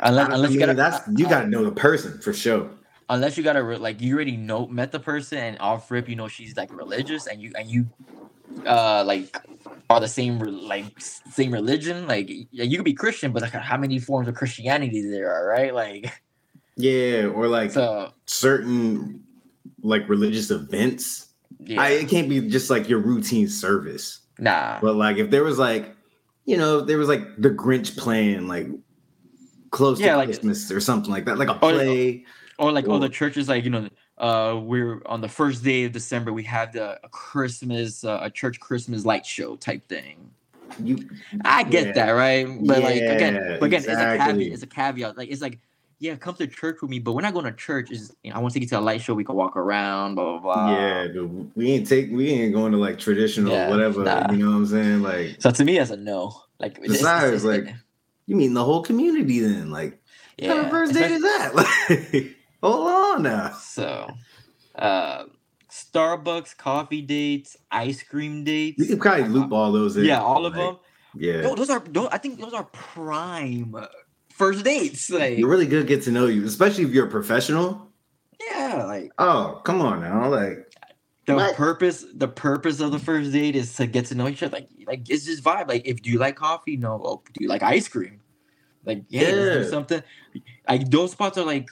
Unless, 0.00 0.28
I 0.28 0.34
unless 0.34 0.50
you 0.50 0.58
gotta, 0.58 0.74
that's 0.74 1.06
you 1.16 1.28
got 1.28 1.42
to 1.42 1.46
know 1.46 1.64
the 1.64 1.70
person 1.72 2.20
for 2.20 2.32
sure. 2.32 2.68
Unless 3.08 3.36
you 3.36 3.42
gotta 3.42 3.62
re- 3.62 3.76
like 3.76 4.00
you 4.00 4.14
already 4.14 4.36
know 4.36 4.66
met 4.66 4.92
the 4.92 5.00
person 5.00 5.38
and 5.38 5.58
off 5.60 5.90
rip 5.90 6.08
you 6.08 6.16
know 6.16 6.28
she's 6.28 6.56
like 6.56 6.72
religious 6.76 7.26
and 7.26 7.40
you 7.40 7.52
and 7.58 7.68
you 7.70 7.86
uh 8.66 9.02
like 9.06 9.36
are 9.90 10.00
the 10.00 10.08
same 10.08 10.38
like 10.38 10.86
same 11.00 11.52
religion 11.52 12.06
like 12.06 12.28
yeah, 12.50 12.64
you 12.64 12.76
could 12.78 12.84
be 12.84 12.94
Christian 12.94 13.32
but 13.32 13.42
like 13.42 13.52
how 13.52 13.76
many 13.76 13.98
forms 13.98 14.28
of 14.28 14.34
Christianity 14.34 15.02
there 15.02 15.32
are 15.32 15.46
right 15.48 15.74
like 15.74 16.12
Yeah, 16.76 17.26
or 17.26 17.48
like 17.48 17.72
so 17.72 18.12
certain 18.26 19.22
like 19.82 20.08
religious 20.08 20.50
events. 20.50 21.28
yeah 21.60 21.80
I, 21.82 21.88
it 21.90 22.08
can't 22.08 22.28
be 22.28 22.40
just 22.48 22.70
like 22.70 22.88
your 22.88 22.98
routine 23.00 23.48
service. 23.48 24.20
nah 24.38 24.78
But 24.80 24.94
like 24.96 25.16
if 25.18 25.30
there 25.30 25.44
was 25.44 25.58
like, 25.58 25.94
you 26.46 26.56
know, 26.56 26.80
there 26.80 26.98
was 26.98 27.08
like 27.08 27.22
the 27.38 27.50
Grinch 27.50 27.96
playing 27.96 28.48
like 28.48 28.68
close 29.70 30.00
Yeah, 30.00 30.12
to 30.12 30.16
like- 30.18 30.28
Christmas 30.28 30.70
or 30.70 30.80
something 30.80 31.10
like 31.10 31.24
that, 31.26 31.36
like 31.38 31.48
a 31.48 31.54
play. 31.54 32.24
or 32.24 32.41
like 32.58 32.86
Or- 32.88 32.94
other 32.96 33.08
churches 33.08 33.48
like 33.48 33.64
you 33.64 33.70
know 33.70 33.88
uh 34.18 34.58
we're 34.62 35.02
on 35.06 35.20
the 35.20 35.28
first 35.28 35.64
day 35.64 35.84
of 35.84 35.92
December 35.92 36.32
we 36.32 36.42
have 36.44 36.72
the 36.72 36.98
a 37.04 37.08
Christmas 37.08 38.04
uh, 38.04 38.18
a 38.22 38.30
church 38.30 38.60
Christmas 38.60 39.04
light 39.04 39.24
show 39.26 39.56
type 39.56 39.86
thing 39.88 40.30
You 40.82 41.08
I 41.44 41.62
get 41.64 41.86
Yeah. 41.88 41.92
that, 41.92 42.10
right? 42.12 42.46
But 42.66 42.82
like 42.82 42.96
again, 42.96 43.56
but 43.60 43.66
again, 43.66 43.80
it's 43.80 43.88
a 43.88 44.16
caveat. 44.18 44.52
It's 44.52 44.62
a 44.62 44.66
caveat. 44.66 45.18
Like 45.18 45.28
it's 45.30 45.42
like, 45.42 45.58
yeah, 45.98 46.16
come 46.16 46.34
to 46.36 46.46
church 46.46 46.80
with 46.80 46.90
me, 46.90 46.98
but 46.98 47.12
we're 47.12 47.20
not 47.20 47.34
going 47.34 47.44
to 47.44 47.52
church. 47.52 47.90
Is 47.90 48.16
you 48.24 48.30
know, 48.30 48.36
I 48.36 48.38
want 48.40 48.52
to 48.54 48.58
take 48.58 48.64
you 48.66 48.70
to 48.70 48.78
a 48.78 48.80
light 48.80 49.02
show. 49.02 49.12
We 49.14 49.22
can 49.24 49.34
walk 49.36 49.54
around, 49.56 50.14
blah 50.14 50.38
blah 50.38 50.54
blah. 50.54 50.70
yeah, 50.72 51.06
dude, 51.08 51.50
we 51.54 51.72
ain't 51.72 51.86
take 51.86 52.10
we 52.10 52.30
ain't 52.30 52.54
going 52.54 52.72
to 52.72 52.78
like 52.78 52.98
traditional 52.98 53.52
Yeah, 53.52 53.68
whatever. 53.68 54.02
nah. 54.02 54.30
You 54.32 54.38
know 54.38 54.50
what 54.52 54.56
I'm 54.56 54.66
saying? 54.66 55.02
Like 55.02 55.36
So 55.40 55.50
to 55.50 55.62
me, 55.64 55.76
that's 55.78 55.90
a 55.90 55.96
no. 55.96 56.40
Like 56.58 56.72
it's- 56.78 56.84
it's- 56.84 56.98
Besides, 57.00 57.44
it's- 57.44 57.66
like, 57.66 57.74
you 58.26 58.36
mean 58.36 58.54
the 58.54 58.64
whole 58.64 58.82
community 58.82 59.40
then? 59.40 59.70
Like 59.70 60.00
what 60.38 60.48
kind 60.48 60.58
yeah. 60.60 60.64
of 60.64 60.70
first 60.70 60.94
date 60.94 61.10
is 61.10 61.22
that? 61.22 62.30
Like 62.62 62.72
hold 62.72 62.88
on 62.88 63.22
now. 63.22 63.52
So, 63.60 64.10
uh, 64.76 65.24
Starbucks 65.70 66.56
coffee 66.56 67.02
dates, 67.02 67.56
ice 67.70 68.02
cream 68.02 68.44
dates. 68.44 68.78
We 68.78 68.86
could 68.86 69.00
probably 69.00 69.24
loop 69.28 69.52
all 69.52 69.72
those 69.72 69.96
in. 69.96 70.04
Yeah, 70.04 70.20
all 70.20 70.44
of 70.46 70.54
like, 70.54 70.66
them. 70.66 70.76
Yeah. 71.14 71.40
No, 71.42 71.54
those 71.54 71.70
are. 71.70 71.80
Those, 71.80 72.08
I 72.12 72.18
think 72.18 72.40
those 72.40 72.52
are 72.52 72.64
prime 72.64 73.74
first 74.30 74.64
dates. 74.64 75.10
Like, 75.10 75.38
You're 75.38 75.48
really 75.48 75.66
good 75.66 75.86
get 75.86 76.02
to 76.04 76.10
know 76.12 76.26
you, 76.26 76.44
especially 76.44 76.84
if 76.84 76.90
you're 76.90 77.06
a 77.06 77.10
professional. 77.10 77.90
yeah, 78.50 78.84
like 78.86 79.12
Oh, 79.18 79.60
come 79.64 79.80
on 79.80 80.00
now. 80.02 80.28
Like, 80.28 80.70
the 81.26 81.36
What? 81.36 81.54
purpose 81.56 82.04
the 82.14 82.28
purpose 82.28 82.80
of 82.80 82.92
the 82.92 82.98
first 82.98 83.32
date 83.32 83.56
is 83.56 83.74
to 83.76 83.86
get 83.86 84.06
to 84.06 84.14
know 84.14 84.28
each 84.28 84.42
other. 84.42 84.56
Like, 84.56 84.68
like 84.86 85.08
it's 85.10 85.24
just 85.24 85.42
vibe. 85.42 85.68
Like, 85.68 85.82
if 85.86 86.02
do 86.02 86.10
you 86.10 86.18
like 86.18 86.36
coffee? 86.36 86.76
No. 86.76 86.96
Well, 86.96 87.22
do 87.32 87.42
you 87.44 87.48
like 87.48 87.62
ice 87.62 87.88
cream? 87.88 88.20
Like, 88.84 89.04
yeah, 89.08 89.22
let's 89.30 89.52
do 89.56 89.60
Yeah. 89.62 89.70
something. 89.70 90.02
Like 90.68 90.90
those 90.90 91.12
spots 91.12 91.38
are 91.38 91.44
like, 91.46 91.68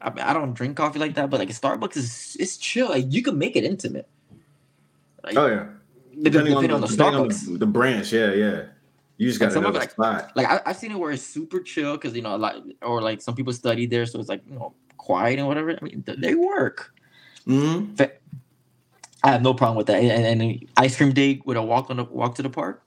I, 0.00 0.30
I 0.30 0.32
don't 0.32 0.54
drink 0.54 0.76
coffee 0.76 0.98
like 0.98 1.14
that, 1.14 1.30
but 1.30 1.40
like 1.40 1.48
Starbucks 1.50 1.96
is 1.96 2.36
it's 2.38 2.56
chill. 2.56 2.88
Like 2.88 3.06
you 3.08 3.22
can 3.22 3.38
make 3.38 3.56
it 3.56 3.64
intimate. 3.64 4.08
Like, 5.22 5.36
oh 5.36 5.46
yeah. 5.46 5.66
depending, 6.22 6.54
depending 6.54 6.70
on 6.72 6.80
the 6.80 6.86
depending 6.86 7.20
on 7.20 7.28
Starbucks. 7.28 7.46
the, 7.46 7.58
the 7.58 7.66
branch, 7.66 8.12
yeah, 8.12 8.32
yeah. 8.32 8.62
You 9.18 9.30
just 9.30 9.38
some 9.52 9.62
know 9.62 9.68
of 9.68 9.74
the 9.74 9.82
spot. 9.82 10.32
like 10.34 10.46
I, 10.46 10.60
I've 10.64 10.76
seen 10.76 10.92
it 10.92 10.98
where 10.98 11.12
it's 11.12 11.22
super 11.22 11.60
chill 11.60 11.92
because 11.92 12.16
you 12.16 12.22
know 12.22 12.34
a 12.34 12.38
lot 12.38 12.56
or 12.80 13.02
like 13.02 13.20
some 13.20 13.34
people 13.34 13.52
study 13.52 13.84
there, 13.84 14.06
so 14.06 14.18
it's 14.18 14.30
like 14.30 14.42
you 14.48 14.54
know 14.54 14.72
quiet 14.96 15.38
and 15.38 15.46
whatever. 15.46 15.70
I 15.70 15.84
mean, 15.84 16.04
they 16.06 16.34
work. 16.34 16.94
hmm 17.44 17.94
I 19.22 19.32
have 19.32 19.42
no 19.42 19.52
problem 19.52 19.76
with 19.76 19.86
that. 19.88 20.02
And, 20.02 20.24
and, 20.24 20.40
and 20.40 20.68
ice 20.78 20.96
cream 20.96 21.12
date 21.12 21.42
with 21.44 21.58
a 21.58 21.62
walk 21.62 21.90
on 21.90 21.98
the 21.98 22.04
walk 22.04 22.36
to 22.36 22.42
the 22.42 22.48
park. 22.48 22.82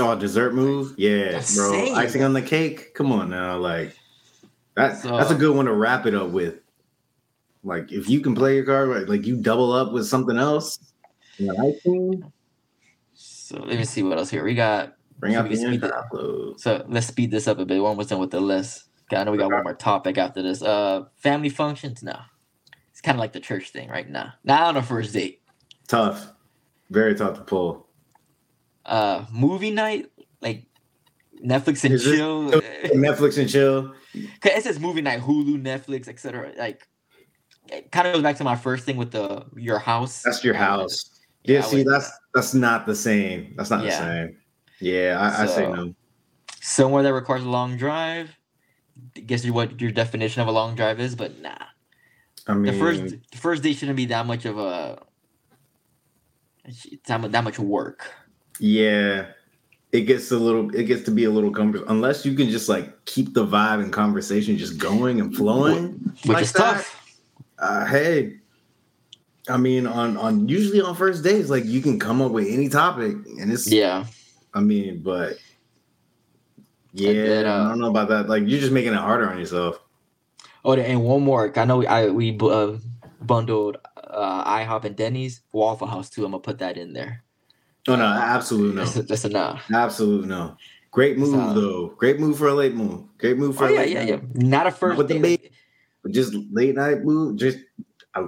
Oh, 0.00 0.18
dessert 0.18 0.54
move, 0.54 0.94
yeah, 0.96 1.32
That's 1.32 1.54
bro. 1.54 1.72
insane. 1.72 1.94
Icing 1.94 2.22
on 2.24 2.32
the 2.32 2.42
cake. 2.42 2.94
Come 2.94 3.12
on 3.12 3.30
now, 3.30 3.56
like 3.56 3.94
that. 4.76 4.98
So- 4.98 5.16
that's 5.16 5.30
a 5.30 5.34
good 5.34 5.54
one 5.54 5.66
to 5.66 5.72
wrap 5.72 6.06
it 6.06 6.14
up 6.14 6.30
with. 6.30 6.60
Like, 7.62 7.92
if 7.92 8.08
you 8.08 8.20
can 8.20 8.34
play 8.34 8.56
your 8.56 8.64
card, 8.64 8.88
right, 8.88 9.08
like 9.08 9.26
you 9.26 9.36
double 9.36 9.72
up 9.72 9.92
with 9.92 10.06
something 10.06 10.38
else. 10.38 10.78
You 11.36 11.48
know, 11.48 11.68
icing. 11.68 12.32
So 13.12 13.58
let 13.58 13.76
me 13.76 13.84
see 13.84 14.02
what 14.02 14.16
else 14.16 14.30
here 14.30 14.44
we 14.44 14.54
got. 14.54 14.94
Bring 15.18 15.34
So 15.34 15.40
out 15.40 15.48
the 15.50 15.56
speed. 15.56 16.60
So 16.60 16.84
let's 16.88 17.06
speed 17.06 17.30
this 17.30 17.48
up 17.48 17.58
a 17.58 17.66
bit. 17.66 17.82
One 17.82 17.96
was 17.96 18.06
done 18.06 18.20
with 18.20 18.30
the 18.30 18.40
list. 18.40 18.84
I 19.12 19.24
know 19.24 19.32
we 19.32 19.38
got 19.38 19.50
one 19.50 19.64
more 19.64 19.74
topic 19.74 20.18
after 20.18 20.40
this. 20.40 20.62
Uh, 20.62 21.04
family 21.16 21.48
functions. 21.48 22.02
No, 22.02 22.16
it's 22.90 23.00
kind 23.00 23.16
of 23.16 23.20
like 23.20 23.32
the 23.32 23.40
church 23.40 23.70
thing, 23.70 23.88
right? 23.88 24.08
now. 24.08 24.34
not 24.44 24.62
on 24.62 24.76
a 24.76 24.82
first 24.82 25.12
date. 25.12 25.42
Tough, 25.88 26.32
very 26.90 27.14
tough 27.14 27.36
to 27.36 27.42
pull. 27.42 27.88
Uh, 28.86 29.24
movie 29.32 29.72
night, 29.72 30.10
like 30.40 30.66
Netflix 31.44 31.84
and 31.84 32.00
chill. 32.00 32.50
Netflix 32.92 33.38
and 33.38 33.48
chill. 33.48 33.94
Cause 34.40 34.52
it 34.52 34.62
says 34.64 34.80
movie 34.80 35.00
night, 35.00 35.20
Hulu, 35.20 35.62
Netflix, 35.62 36.08
etc. 36.08 36.52
Like, 36.58 36.86
it 37.68 37.90
kind 37.92 38.06
of 38.08 38.14
goes 38.14 38.22
back 38.22 38.36
to 38.36 38.44
my 38.44 38.56
first 38.56 38.84
thing 38.84 38.96
with 38.96 39.10
the 39.12 39.44
your 39.56 39.78
house. 39.78 40.22
That's 40.22 40.42
your 40.44 40.54
house. 40.54 41.20
Yeah, 41.44 41.58
I 41.60 41.62
see, 41.62 41.82
that's 41.84 42.10
that's 42.34 42.52
not 42.54 42.86
the 42.86 42.94
same. 42.94 43.54
That's 43.56 43.70
not 43.70 43.84
Yeah. 43.84 43.90
the 43.90 43.96
same. 44.26 44.36
Yeah, 44.80 45.18
I, 45.38 45.42
I 45.42 45.46
say 45.46 45.70
no. 45.70 45.94
somewhere 46.60 47.02
that 47.02 47.12
requires 47.14 47.44
a 47.44 47.48
long 47.48 47.76
drive. 47.76 48.34
Guess 49.26 49.44
you 49.44 49.52
what 49.52 49.80
your 49.80 49.90
definition 49.92 50.42
of 50.42 50.48
a 50.48 50.52
long 50.52 50.74
drive 50.74 51.00
is, 51.00 51.14
but 51.14 51.38
nah. 51.40 51.54
I 52.46 52.54
mean, 52.54 52.72
The 52.72 52.78
first 52.78 53.02
the 53.30 53.38
first 53.38 53.62
day 53.62 53.72
shouldn't 53.72 53.96
be 53.96 54.06
that 54.06 54.26
much 54.26 54.44
of 54.44 54.58
a 54.58 55.02
that 57.04 57.44
much 57.44 57.58
work. 57.58 58.12
yeah, 58.58 59.28
it 59.92 60.02
gets 60.02 60.30
a 60.30 60.38
little. 60.38 60.74
It 60.74 60.84
gets 60.84 61.04
to 61.04 61.10
be 61.10 61.24
a 61.24 61.30
little 61.30 61.50
cumbersome 61.50 61.88
unless 61.88 62.24
you 62.24 62.34
can 62.34 62.48
just 62.48 62.68
like 62.68 63.04
keep 63.04 63.34
the 63.34 63.46
vibe 63.46 63.82
and 63.82 63.92
conversation 63.92 64.56
just 64.56 64.78
going 64.78 65.20
and 65.20 65.34
flowing. 65.34 66.14
Which 66.22 66.26
like 66.26 66.42
is 66.42 66.52
that. 66.52 66.58
tough. 66.74 67.18
Uh, 67.58 67.84
hey, 67.86 68.36
I 69.48 69.56
mean, 69.56 69.86
on 69.86 70.16
on 70.16 70.48
usually 70.48 70.80
on 70.80 70.94
first 70.94 71.24
dates, 71.24 71.50
like 71.50 71.64
you 71.64 71.80
can 71.80 71.98
come 71.98 72.22
up 72.22 72.32
with 72.32 72.46
any 72.48 72.68
topic, 72.68 73.16
and 73.38 73.52
it's. 73.52 73.70
Yeah. 73.70 74.06
I 74.54 74.60
mean, 74.60 75.02
but. 75.02 75.38
Yeah, 76.92 77.12
then, 77.12 77.46
uh, 77.46 77.66
I 77.66 77.68
don't 77.68 77.78
know 77.78 77.88
about 77.88 78.08
that. 78.08 78.28
Like, 78.28 78.42
you're 78.48 78.58
just 78.58 78.72
making 78.72 78.92
it 78.92 78.98
harder 78.98 79.30
on 79.30 79.38
yourself. 79.38 79.80
Oh, 80.64 80.74
and 80.74 81.04
one 81.04 81.22
more. 81.22 81.56
I 81.56 81.64
know 81.64 81.78
we, 81.78 81.86
I 81.86 82.08
we 82.08 82.36
uh, 82.40 82.78
bundled 83.22 83.78
uh, 83.96 84.44
IHOP 84.44 84.84
and 84.84 84.96
Denny's 84.96 85.42
Waffle 85.52 85.86
House 85.86 86.10
too. 86.10 86.24
I'm 86.24 86.32
gonna 86.32 86.42
put 86.42 86.58
that 86.58 86.76
in 86.76 86.92
there. 86.92 87.22
Oh 87.92 87.96
no, 87.96 88.04
uh, 88.06 88.18
absolute 88.18 88.74
no, 88.74 88.84
That's 88.84 88.96
a, 88.96 89.02
that's 89.02 89.24
a 89.24 89.28
nah. 89.28 89.58
absolute 89.74 90.26
no. 90.26 90.56
Great 90.90 91.18
move 91.18 91.30
So- 91.30 91.54
though. 91.60 91.88
Great 91.96 92.18
move 92.18 92.36
for 92.38 92.48
a 92.48 92.54
late 92.54 92.74
move. 92.74 93.04
Great 93.18 93.36
move 93.36 93.56
for 93.56 93.64
Oh 93.64 93.68
a 93.68 93.72
yeah, 93.72 93.78
late 93.80 93.90
yeah, 93.92 93.98
night. 94.16 94.22
yeah. 94.34 94.48
Not 94.48 94.66
a 94.66 94.70
first 94.70 94.98
with 94.98 95.08
the 95.08 95.14
date. 95.18 95.22
bait. 95.42 95.52
Just 96.12 96.34
late 96.52 96.74
night 96.74 97.04
move. 97.04 97.36
Just 97.36 97.58
I, 98.14 98.26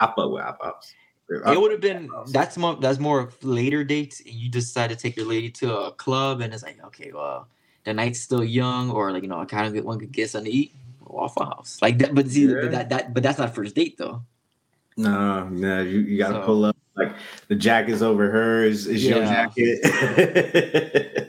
I 0.00 0.06
fuck 0.06 0.30
with 0.30 0.42
Hop 0.42 0.62
House. 0.62 0.94
It 1.28 1.60
would 1.60 1.72
have 1.72 1.80
been 1.80 2.08
that's 2.30 2.56
more 2.56 2.76
that's 2.76 3.00
more 3.00 3.30
later 3.42 3.82
dates, 3.82 4.20
and 4.20 4.30
you 4.32 4.48
decide 4.48 4.90
to 4.90 4.96
take 4.96 5.16
your 5.16 5.26
lady 5.26 5.50
to 5.50 5.76
a 5.76 5.92
club, 5.92 6.40
and 6.40 6.54
it's 6.54 6.62
like 6.62 6.78
okay, 6.86 7.10
well, 7.12 7.48
the 7.84 7.92
night's 7.92 8.20
still 8.20 8.44
young, 8.44 8.90
or 8.92 9.10
like 9.10 9.22
you 9.24 9.28
know, 9.28 9.40
I 9.40 9.44
kind 9.44 9.66
of 9.66 9.74
get 9.74 9.84
one 9.84 9.98
could 9.98 10.12
get 10.12 10.30
something 10.30 10.50
to 10.52 10.56
eat. 10.56 10.72
Waffle 11.08 11.46
House, 11.46 11.78
like 11.82 11.98
that, 11.98 12.14
but 12.14 12.28
see, 12.28 12.46
Yeah. 12.46 12.54
but 12.62 12.70
that 12.70 12.88
that 12.90 13.14
but 13.14 13.22
that's 13.24 13.38
not 13.38 13.54
first 13.54 13.74
date 13.74 13.96
though. 13.98 14.22
No, 14.96 15.48
no, 15.48 15.82
you, 15.82 15.98
you 16.00 16.18
gotta 16.18 16.34
So- 16.40 16.46
pull 16.46 16.64
up. 16.66 16.76
Like 16.96 17.14
the 17.48 17.54
jacket's 17.54 18.02
over 18.02 18.30
hers. 18.30 18.86
Is 18.86 19.04
your 19.04 19.20
jacket? 19.20 19.82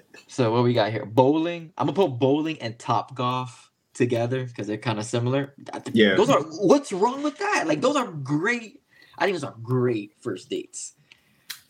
So 0.29 0.51
what 0.51 0.63
we 0.63 0.73
got 0.73 0.91
here? 0.91 1.05
Bowling. 1.05 1.73
I'm 1.77 1.87
gonna 1.87 1.95
put 1.95 2.19
bowling 2.19 2.61
and 2.61 2.77
Topgolf 2.77 3.69
together 3.93 4.45
because 4.45 4.67
they're 4.67 4.77
kind 4.77 4.99
of 4.99 5.05
similar. 5.05 5.55
Yeah. 5.93 6.15
Those 6.15 6.29
are 6.29 6.41
what's 6.41 6.91
wrong 6.91 7.23
with 7.23 7.37
that? 7.39 7.63
Like 7.65 7.81
those 7.81 7.95
are 7.95 8.07
great. 8.07 8.81
I 9.17 9.25
think 9.25 9.35
those 9.35 9.43
are 9.43 9.55
great 9.63 10.13
first 10.19 10.49
dates. 10.49 10.93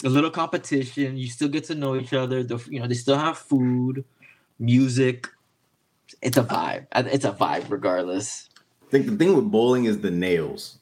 A 0.03 0.09
little 0.09 0.31
competition. 0.31 1.17
You 1.17 1.27
still 1.27 1.47
get 1.47 1.63
to 1.65 1.75
know 1.75 1.95
each 1.95 2.13
other. 2.13 2.43
The, 2.43 2.57
you 2.69 2.79
know 2.79 2.87
they 2.87 2.95
still 2.95 3.17
have 3.17 3.37
food, 3.37 4.03
music. 4.59 5.27
It's 6.21 6.37
a 6.37 6.43
vibe. 6.43 6.87
It's 6.93 7.25
a 7.25 7.31
vibe 7.31 7.69
regardless. 7.69 8.49
I 8.87 8.89
think 8.89 9.05
the 9.05 9.15
thing 9.15 9.35
with 9.35 9.51
bowling 9.51 9.85
is 9.85 9.99
the 9.99 10.11
nails. 10.11 10.79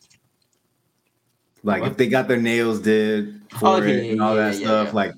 Like 1.66 1.82
What? 1.82 1.91
if 1.91 1.97
they 1.97 2.07
got 2.07 2.28
their 2.28 2.39
nails 2.39 2.80
did 2.80 3.41
oh, 3.55 3.57
for 3.59 3.68
Oh, 3.68 3.78
yeah, 3.82 3.93
it 3.95 4.11
and 4.11 4.22
all 4.22 4.36
yeah, 4.36 4.49
that 4.49 4.59
yeah, 4.59 4.66
stuff, 4.68 4.88
yeah. 4.89 4.93
like 4.93 5.11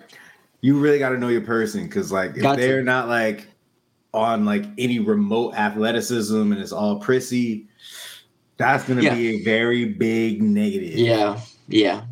you 0.61 0.79
really 0.79 0.97
got 0.97 1.09
to 1.09 1.17
know 1.17 1.27
your 1.27 1.41
person 1.41 1.83
because 1.83 2.11
like 2.11 2.31
if 2.35 2.41
Got 2.41 2.57
they're 2.57 2.81
not 2.81 3.07
like 3.09 3.47
on 4.13 4.45
like 4.45 4.65
any 4.77 4.99
remote 4.99 5.53
athleticism 5.55 6.51
and 6.51 6.59
it's 6.59 6.71
all 6.71 6.99
prissy, 6.99 7.67
that's 8.55 8.85
gonna 8.85 9.01
Yeah. 9.03 9.13
be 9.13 9.35
a 9.35 9.43
very 9.43 9.85
big 9.85 10.41
negative. 10.41 10.97
Yeah, 10.97 11.39
yeah. 11.67 12.05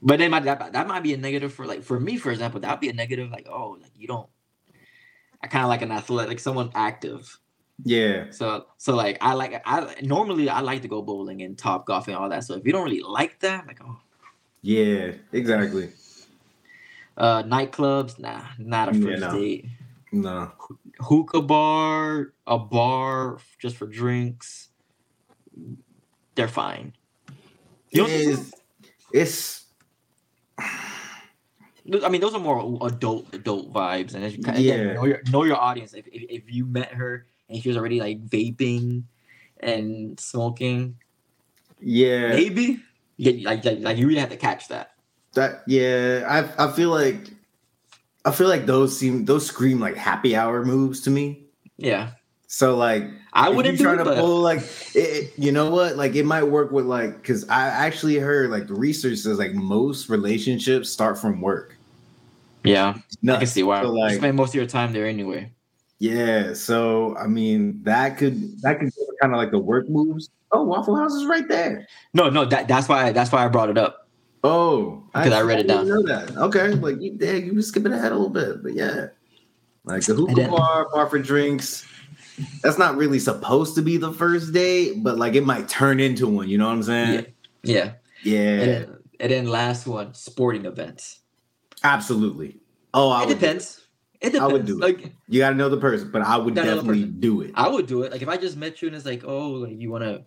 But 0.00 0.18
then 0.18 0.30
might, 0.30 0.44
that, 0.44 0.72
that 0.72 0.86
might 0.88 1.02
be 1.02 1.14
a 1.14 1.16
negative 1.16 1.52
for 1.52 1.66
like 1.66 1.82
for 1.82 2.00
me, 2.00 2.16
for 2.16 2.30
example. 2.30 2.60
That'd 2.60 2.80
be 2.80 2.88
a 2.88 2.92
negative. 2.92 3.30
Like 3.30 3.48
oh, 3.50 3.78
like 3.82 3.92
you 3.98 4.06
don't. 4.06 4.28
I 5.42 5.48
kind 5.48 5.64
of 5.64 5.68
like 5.68 5.82
an 5.82 5.90
athletic, 5.92 6.38
someone 6.38 6.70
active. 6.74 7.38
Yeah, 7.84 8.30
So 8.30 8.66
so 8.78 8.94
like 8.94 9.18
I 9.20 9.34
like 9.34 9.60
I 9.64 9.96
normally 10.02 10.48
I 10.48 10.60
like 10.60 10.82
to 10.82 10.88
go 10.88 11.02
bowling 11.02 11.42
and 11.42 11.56
Topgolf 11.56 12.06
and 12.06 12.16
all 12.16 12.28
that. 12.28 12.44
So 12.44 12.54
if 12.54 12.64
you 12.64 12.72
don't 12.72 12.84
really 12.84 13.00
like 13.02 13.40
that, 13.40 13.66
like 13.66 13.80
oh 13.84 13.98
yeah, 14.62 15.12
exactly. 15.32 15.90
uh 17.16 17.42
nightclubs, 17.42 18.18
nah, 18.18 18.42
not 18.58 18.88
a 18.88 18.94
Yeah, 18.94 19.04
first 19.04 19.20
no. 19.20 19.32
date. 19.32 19.66
No, 20.12 20.52
Hookah 21.00 21.42
bar, 21.42 22.34
a 22.46 22.58
bar 22.58 23.38
just 23.58 23.76
for 23.76 23.86
drinks. 23.86 24.68
They're 26.34 26.48
fine. 26.48 26.92
You 27.90 28.06
so? 28.06 28.14
it's 28.14 28.52
it's 29.12 29.64
I 30.58 32.08
mean, 32.08 32.20
those 32.20 32.34
are 32.34 32.38
more 32.38 32.78
adult 32.86 33.34
adult 33.34 33.72
vibes, 33.72 34.14
and 34.14 34.22
as 34.24 34.36
you 34.36 34.42
kind 34.42 34.56
of 34.58 34.64
Yeah. 34.64 34.92
know 34.94 35.04
your 35.04 35.22
know 35.30 35.44
your 35.44 35.56
audience. 35.56 35.94
If, 35.94 36.06
if 36.06 36.22
if 36.30 36.52
you 36.52 36.64
met 36.64 36.92
her 36.94 37.26
and 37.48 37.62
she 37.62 37.68
was 37.68 37.76
already 37.76 38.00
like 38.00 38.24
vaping 38.26 39.04
and 39.60 40.18
smoking, 40.18 40.96
yeah. 41.80 42.28
maybe 42.28 42.80
get, 43.18 43.42
like, 43.42 43.64
like 43.64 43.78
like 43.80 43.96
you 43.96 44.06
really 44.06 44.20
have 44.20 44.30
to 44.30 44.36
catch 44.36 44.68
that. 44.68 44.92
That 45.34 45.62
yeah, 45.66 46.24
I 46.28 46.68
I 46.68 46.72
feel 46.72 46.90
like 46.90 47.30
I 48.24 48.30
feel 48.30 48.48
like 48.48 48.66
those 48.66 48.96
seem 48.98 49.24
those 49.24 49.46
scream 49.46 49.80
like 49.80 49.96
happy 49.96 50.36
hour 50.36 50.64
moves 50.64 51.00
to 51.02 51.10
me. 51.10 51.46
Yeah, 51.78 52.10
So 52.46 52.76
like 52.76 53.04
I 53.32 53.48
wouldn't 53.48 53.80
try 53.80 53.96
to 53.96 54.04
pull 54.04 54.40
like 54.40 54.58
it, 54.94 54.98
it- 54.98 55.38
you 55.38 55.52
know 55.52 55.70
what 55.70 55.96
like 55.96 56.14
it 56.14 56.24
might 56.26 56.44
work 56.44 56.70
with 56.70 56.84
like 56.86 57.16
because 57.16 57.48
I 57.48 57.66
actually 57.68 58.18
heard 58.18 58.50
like 58.50 58.66
the 58.68 58.74
research 58.74 59.18
says 59.18 59.38
like 59.38 59.54
most 59.54 60.08
relationships 60.08 60.90
start 60.90 61.18
from 61.18 61.40
work. 61.40 61.76
yeah, 62.62 62.98
No, 63.22 63.34
I 63.34 63.38
can 63.38 63.46
see 63.46 63.62
why. 63.62 63.82
So, 63.82 63.96
you 63.96 64.16
spend 64.16 64.36
most 64.36 64.50
of 64.50 64.54
your 64.56 64.66
time 64.66 64.92
there 64.92 65.06
anyway. 65.06 65.50
Yeah, 66.02 66.52
so 66.52 67.16
I 67.16 67.28
mean 67.28 67.80
that 67.84 68.18
could 68.18 68.60
that 68.62 68.80
could 68.80 68.90
kind 69.20 69.32
of 69.32 69.38
like 69.38 69.52
the 69.52 69.58
work 69.60 69.88
moves. 69.88 70.30
Oh, 70.50 70.64
Waffle 70.64 70.96
House 70.96 71.14
is 71.14 71.26
right 71.26 71.46
there. 71.46 71.86
No, 72.12 72.28
no, 72.28 72.44
that 72.44 72.66
that's 72.66 72.88
why 72.88 73.12
that's 73.12 73.30
why 73.30 73.44
I 73.44 73.48
brought 73.48 73.70
it 73.70 73.78
up. 73.78 74.08
Oh, 74.42 75.04
Because 75.14 75.32
I 75.32 75.42
read 75.42 75.60
it 75.60 75.68
down. 75.68 75.88
Know 75.88 76.02
that? 76.02 76.36
Okay, 76.36 76.70
like 76.70 77.00
you, 77.00 77.16
yeah, 77.20 77.34
you 77.34 77.54
were 77.54 77.62
skipping 77.62 77.92
ahead 77.92 78.10
a 78.10 78.16
little 78.16 78.30
bit, 78.30 78.64
but 78.64 78.74
yeah, 78.74 79.06
like 79.84 80.02
the 80.04 80.14
hookah 80.14 80.48
bar, 80.50 80.88
bar 80.92 81.08
for 81.08 81.20
drinks. 81.20 81.86
That's 82.64 82.78
not 82.78 82.96
really 82.96 83.20
supposed 83.20 83.76
to 83.76 83.82
be 83.82 83.96
the 83.96 84.12
first 84.12 84.52
date, 84.52 85.04
but 85.04 85.18
like 85.18 85.34
it 85.36 85.44
might 85.44 85.68
turn 85.68 86.00
into 86.00 86.26
one. 86.26 86.48
You 86.48 86.58
know 86.58 86.66
what 86.66 86.72
I'm 86.72 86.82
saying? 86.82 87.26
Yeah, 87.62 87.92
Yeah, 88.24 88.40
and 88.40 88.70
then, 88.72 88.98
and 89.20 89.30
then 89.30 89.46
last 89.46 89.86
one, 89.86 90.14
sporting 90.14 90.64
events. 90.64 91.20
absolutely. 91.84 92.58
Oh, 92.92 93.10
I 93.10 93.22
It 93.22 93.28
depends. 93.28 93.81
It 94.22 94.34
I 94.36 94.46
would 94.46 94.64
depends. 94.64 94.70
do 94.70 94.78
it. 94.78 94.80
Like 95.02 95.12
You 95.28 95.40
got 95.40 95.50
to 95.50 95.56
know 95.56 95.68
the 95.68 95.76
person, 95.76 96.10
but 96.10 96.22
I 96.22 96.36
would 96.38 96.54
Gotta 96.54 96.68
know 96.68 96.74
definitely 96.76 97.04
do 97.04 97.40
it. 97.42 97.50
I 97.54 97.68
would 97.68 97.86
do 97.86 98.02
it. 98.04 98.12
Like 98.12 98.22
if 98.22 98.28
I 98.28 98.36
just 98.36 98.56
met 98.56 98.80
you 98.80 98.88
and 98.88 98.96
it's 98.96 99.04
like, 99.06 99.24
oh, 99.24 99.50
like 99.50 99.78
you 99.78 99.90
wanna 99.90 100.24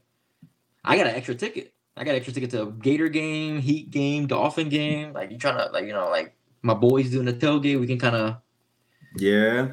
I 0.84 0.98
got 0.98 1.08
an 1.08 1.16
extra 1.16 1.34
ticket. 1.36 1.74
I 1.98 2.04
got 2.04 2.12
an 2.12 2.18
extra 2.18 2.34
ticket 2.34 2.52
to 2.52 2.64
a 2.64 2.72
Gator 2.72 3.08
game, 3.10 3.60
Heat 3.60 3.90
game, 3.90 4.28
Dolphin 4.28 4.70
game. 4.70 5.14
Like 5.14 5.32
you 5.32 5.38
trying 5.38 5.58
to 5.58 5.72
like, 5.72 5.86
you 5.86 5.94
know, 5.94 6.10
like 6.10 6.36
my 6.62 6.74
boys 6.74 7.10
doing 7.10 7.26
the 7.26 7.34
tailgate, 7.34 7.80
we 7.80 7.88
can 7.88 7.98
kind 7.98 8.16
of 8.16 8.36
Yeah. 9.18 9.72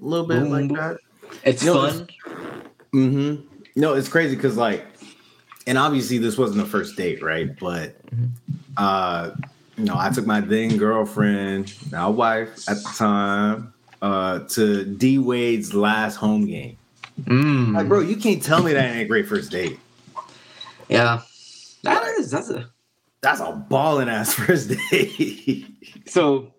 A 0.00 0.04
little 0.04 0.26
bit 0.26 0.40
Boom, 0.40 0.50
like 0.50 0.68
boom. 0.68 0.76
that. 0.78 0.98
it's 1.44 1.62
No, 1.62 1.74
fun. 1.74 2.08
Mm-hmm. 2.94 3.46
No, 3.76 3.94
it's 3.94 4.08
crazy 4.08 4.34
because 4.36 4.56
like, 4.56 4.86
and 5.66 5.76
obviously 5.78 6.18
this 6.18 6.36
wasn't 6.38 6.58
the 6.64 6.70
first 6.70 6.96
date, 6.96 7.22
right? 7.22 7.56
But 7.58 7.94
Mhm. 8.10 8.30
uh, 8.78 9.30
you 9.82 9.88
know, 9.88 9.96
I 9.98 10.10
took 10.10 10.26
my 10.26 10.40
then 10.40 10.76
girlfriend, 10.76 11.74
now 11.90 12.08
wife 12.12 12.68
at 12.68 12.76
the 12.76 12.94
time, 12.96 13.74
uh, 14.00 14.40
to 14.50 14.84
D 14.84 15.18
Wade's 15.18 15.74
last 15.74 16.14
home 16.14 16.46
game. 16.46 16.76
Mm. 17.22 17.74
Like, 17.74 17.88
bro, 17.88 17.98
you 17.98 18.14
can't 18.14 18.40
tell 18.40 18.62
me 18.62 18.72
that 18.74 18.92
ain't 18.92 19.00
a 19.00 19.04
great 19.06 19.26
first 19.26 19.50
date. 19.50 19.80
Yeah. 20.88 21.22
That 21.82 22.04
is 22.20 22.30
that's 22.30 22.48
a 22.50 22.70
That's 23.22 23.40
a 23.40 23.50
balling 23.50 24.08
ass 24.08 24.32
first 24.34 24.70
date. 24.70 25.66
so 26.06 26.52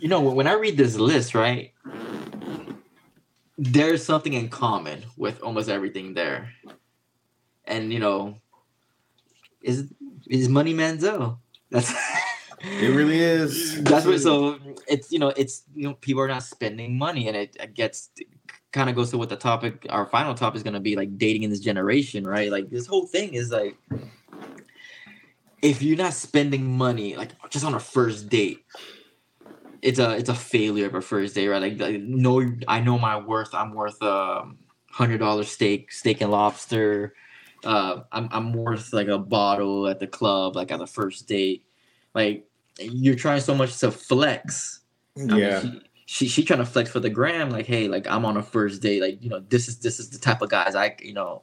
you 0.00 0.08
know 0.08 0.22
when 0.22 0.46
I 0.46 0.54
read 0.54 0.78
this 0.78 0.96
list, 0.96 1.34
right? 1.34 1.70
There's 3.58 4.02
something 4.02 4.32
in 4.32 4.48
common 4.48 5.04
with 5.18 5.42
almost 5.42 5.68
everything 5.68 6.14
there. 6.14 6.50
And 7.66 7.92
you 7.92 7.98
know, 7.98 8.38
is 9.60 9.92
is 10.26 10.48
Money 10.48 10.72
Manziel. 10.72 11.36
That's 11.70 11.92
it 12.80 12.94
really 12.94 13.20
is. 13.20 13.82
That's 13.82 14.06
what. 14.06 14.20
So 14.20 14.58
it's 14.88 15.12
you 15.12 15.18
know 15.18 15.32
it's 15.36 15.62
you 15.74 15.88
know 15.88 15.94
people 15.94 16.22
are 16.22 16.28
not 16.28 16.42
spending 16.42 16.96
money, 16.96 17.28
and 17.28 17.36
it, 17.36 17.56
it 17.60 17.74
gets 17.74 18.10
kind 18.72 18.90
of 18.90 18.96
goes 18.96 19.10
to 19.10 19.18
what 19.18 19.28
the 19.28 19.36
topic, 19.36 19.86
our 19.88 20.04
final 20.04 20.34
topic 20.34 20.56
is 20.56 20.62
going 20.64 20.74
to 20.74 20.80
be 20.80 20.96
like 20.96 21.16
dating 21.16 21.44
in 21.44 21.50
this 21.50 21.60
generation, 21.60 22.26
right? 22.26 22.50
Like 22.50 22.70
this 22.70 22.86
whole 22.86 23.06
thing 23.06 23.34
is 23.34 23.50
like 23.50 23.76
if 25.62 25.80
you're 25.80 25.96
not 25.96 26.12
spending 26.12 26.76
money 26.76 27.16
like 27.16 27.30
just 27.50 27.64
on 27.64 27.74
a 27.74 27.80
first 27.80 28.28
date, 28.28 28.64
it's 29.80 29.98
a 29.98 30.16
it's 30.16 30.28
a 30.28 30.34
failure 30.34 30.86
of 30.86 30.94
a 30.94 31.00
first 31.00 31.34
date, 31.34 31.48
right? 31.48 31.62
Like, 31.62 31.78
like 31.78 32.00
no, 32.00 32.44
I 32.66 32.80
know 32.80 32.98
my 32.98 33.16
worth. 33.18 33.54
I'm 33.54 33.74
worth 33.74 34.02
a 34.02 34.50
hundred 34.90 35.18
dollar 35.18 35.44
steak, 35.44 35.92
steak 35.92 36.20
and 36.20 36.30
lobster. 36.30 37.14
Uh, 37.64 38.02
I'm 38.12 38.28
I'm 38.32 38.52
worth 38.52 38.92
like 38.92 39.08
a 39.08 39.18
bottle 39.18 39.86
at 39.88 40.00
the 40.00 40.06
club, 40.06 40.56
like 40.56 40.72
at 40.72 40.80
the 40.80 40.86
first 40.86 41.28
date. 41.28 41.64
Like 42.14 42.46
you're 42.78 43.14
trying 43.14 43.40
so 43.40 43.54
much 43.54 43.78
to 43.78 43.90
flex. 43.90 44.80
I 45.16 45.20
mean, 45.20 45.36
yeah. 45.38 45.60
she, 45.60 45.80
she 46.06 46.28
she 46.28 46.44
trying 46.44 46.58
to 46.60 46.66
flex 46.66 46.90
for 46.90 47.00
the 47.00 47.10
gram, 47.10 47.50
like, 47.50 47.66
hey, 47.66 47.88
like 47.88 48.06
I'm 48.06 48.24
on 48.24 48.36
a 48.36 48.42
first 48.42 48.82
date, 48.82 49.00
like 49.00 49.22
you 49.22 49.30
know, 49.30 49.40
this 49.48 49.68
is 49.68 49.78
this 49.78 50.00
is 50.00 50.10
the 50.10 50.18
type 50.18 50.42
of 50.42 50.50
guys 50.50 50.74
I 50.74 50.96
you 51.00 51.14
know, 51.14 51.42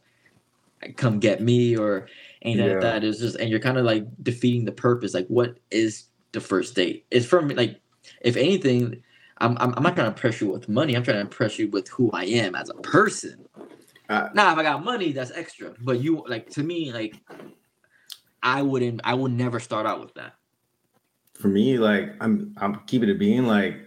come 0.98 1.20
get 1.20 1.42
me 1.42 1.78
or 1.78 2.08
anything 2.42 2.66
Yeah. 2.66 2.74
like 2.74 2.82
that. 2.82 3.04
It's 3.04 3.20
just 3.20 3.38
and 3.38 3.50
you're 3.50 3.60
kind 3.60 3.78
of 3.78 3.86
like 3.86 4.06
defeating 4.24 4.66
the 4.66 4.72
purpose. 4.72 5.14
Like, 5.14 5.28
what 5.28 5.58
is 5.72 6.06
the 6.32 6.42
first 6.42 6.76
date? 6.76 7.06
It's 7.12 7.26
for 7.26 7.42
me 7.42 7.56
like, 7.56 7.80
if 8.22 8.36
anything, 8.36 9.02
I'm 9.38 9.58
I'm, 9.60 9.74
I'm 9.76 9.84
not 9.84 9.96
trying 9.96 10.06
to 10.06 10.14
impress 10.16 10.42
you 10.42 10.50
with 10.50 10.68
money. 10.70 10.96
I'm 10.96 11.04
trying 11.04 11.18
to 11.18 11.22
impress 11.22 11.58
you 11.58 11.70
with 11.70 11.88
who 11.90 12.12
I 12.12 12.26
am 12.26 12.56
as 12.56 12.70
a 12.70 12.76
person. 12.76 13.48
Uh, 14.10 14.28
now, 14.34 14.52
if 14.52 14.58
I 14.58 14.64
got 14.64 14.84
money, 14.84 15.14
that's 15.14 15.32
extra. 15.32 15.74
But 15.80 16.02
you 16.02 16.26
like 16.28 16.50
to 16.52 16.64
me, 16.64 16.92
like, 16.92 17.16
I 18.44 18.62
wouldn't. 18.62 19.02
I 19.06 19.14
would 19.14 19.32
never 19.32 19.60
start 19.60 19.86
out 19.86 20.02
with 20.02 20.14
that. 20.16 20.34
For 21.42 21.48
me, 21.48 21.78
like 21.78 22.14
I'm 22.22 22.56
I'm 22.58 22.82
keeping 22.86 23.10
it 23.10 23.20
being 23.20 23.46
like 23.46 23.78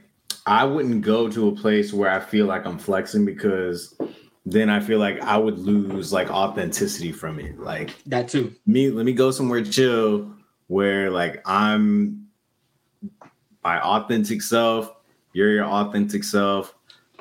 I 0.47 0.65
wouldn't 0.65 1.03
go 1.03 1.29
to 1.29 1.49
a 1.49 1.53
place 1.53 1.93
where 1.93 2.11
I 2.11 2.21
feel 2.21 2.47
like 2.47 2.67
I'm 2.67 2.79
flexing 2.79 3.25
because 3.25 3.99
then 4.45 4.69
I 4.69 4.81
feel 4.81 4.99
like 4.99 5.21
I 5.23 5.39
would 5.39 5.59
lose 5.59 6.13
like 6.13 6.31
authenticity 6.31 7.13
from 7.13 7.41
it. 7.41 7.59
Like 7.59 7.95
That 8.07 8.29
too. 8.29 8.55
me, 8.67 8.91
let 8.91 9.07
me 9.07 9.13
go 9.13 9.31
somewhere 9.31 9.65
chill 9.65 10.31
where 10.67 11.11
like 11.11 11.41
I'm 11.47 12.27
my 13.63 13.81
authentic 13.81 14.43
self, 14.43 14.93
you're 15.33 15.51
your 15.51 15.65
authentic 15.65 16.25
self. 16.25 16.75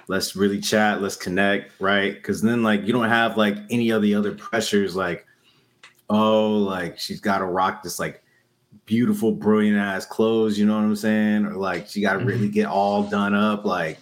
Let's 0.09 0.35
really 0.35 0.59
chat, 0.59 1.01
let's 1.01 1.15
connect, 1.15 1.79
right? 1.79 2.13
Because 2.13 2.41
then 2.41 2.61
like 2.61 2.83
you 2.83 2.91
don't 2.91 3.07
have 3.07 3.37
like 3.37 3.55
any 3.69 3.91
of 3.91 4.01
the 4.01 4.15
other 4.15 4.33
pressures, 4.33 4.97
like, 4.97 5.25
oh, 6.09 6.49
like 6.57 6.99
she's 6.99 7.21
gotta 7.21 7.45
rock 7.45 7.83
this 7.83 7.99
like 7.99 8.22
beautiful, 8.85 9.31
brilliant 9.31 9.77
ass 9.77 10.05
clothes, 10.05 10.57
you 10.57 10.65
know 10.65 10.75
what 10.75 10.83
I'm 10.83 10.95
saying? 10.95 11.45
Or 11.45 11.55
like 11.55 11.87
she 11.87 12.01
gotta 12.01 12.19
really 12.19 12.47
mm-hmm. 12.47 12.53
get 12.53 12.67
all 12.67 13.03
done 13.03 13.33
up, 13.33 13.65
like 13.65 13.99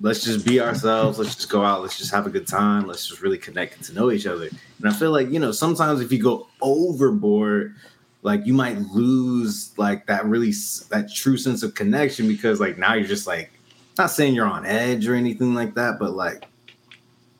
let's 0.00 0.22
just 0.22 0.44
be 0.44 0.60
ourselves, 0.60 1.18
let's 1.18 1.34
just 1.34 1.48
go 1.48 1.64
out, 1.64 1.82
let's 1.82 1.98
just 1.98 2.10
have 2.10 2.26
a 2.26 2.30
good 2.30 2.46
time, 2.46 2.86
let's 2.86 3.08
just 3.08 3.22
really 3.22 3.38
connect 3.38 3.76
and 3.76 3.84
to 3.84 3.94
know 3.94 4.10
each 4.10 4.26
other. 4.26 4.48
And 4.78 4.88
I 4.88 4.92
feel 4.92 5.10
like, 5.10 5.30
you 5.30 5.38
know, 5.38 5.52
sometimes 5.52 6.00
if 6.00 6.12
you 6.12 6.22
go 6.22 6.46
overboard, 6.60 7.74
like 8.22 8.44
you 8.46 8.54
might 8.54 8.78
lose 8.78 9.76
like 9.78 10.06
that 10.06 10.24
really 10.24 10.52
that 10.90 11.10
true 11.14 11.36
sense 11.36 11.62
of 11.62 11.74
connection 11.74 12.26
because 12.26 12.58
like 12.58 12.78
now 12.78 12.94
you're 12.94 13.06
just 13.06 13.26
like 13.26 13.50
not 13.98 14.10
saying 14.10 14.34
you're 14.34 14.46
on 14.46 14.64
edge 14.64 15.06
or 15.06 15.14
anything 15.14 15.54
like 15.54 15.74
that, 15.74 15.98
but 15.98 16.12
like 16.14 16.44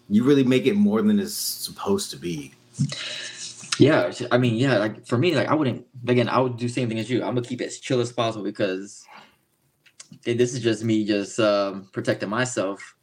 you 0.08 0.24
really 0.24 0.44
make 0.44 0.66
it 0.66 0.74
more 0.74 1.00
than 1.02 1.18
it's 1.18 1.34
supposed 1.34 2.10
to 2.10 2.16
be. 2.16 2.52
Yeah, 3.78 4.12
I 4.30 4.38
mean, 4.38 4.54
yeah, 4.54 4.78
like 4.78 5.06
for 5.06 5.18
me, 5.18 5.34
like 5.34 5.48
I 5.48 5.54
wouldn't. 5.54 5.86
Again, 6.06 6.28
I 6.28 6.38
would 6.38 6.56
do 6.56 6.68
same 6.68 6.88
thing 6.88 6.98
as 6.98 7.10
you. 7.10 7.22
I'm 7.22 7.34
gonna 7.34 7.46
keep 7.46 7.60
it 7.60 7.66
as 7.66 7.78
chill 7.78 8.00
as 8.00 8.12
possible 8.12 8.44
because 8.44 9.04
this 10.22 10.54
is 10.54 10.60
just 10.60 10.84
me, 10.84 11.04
just 11.04 11.40
um, 11.40 11.88
protecting 11.92 12.28
myself. 12.28 12.96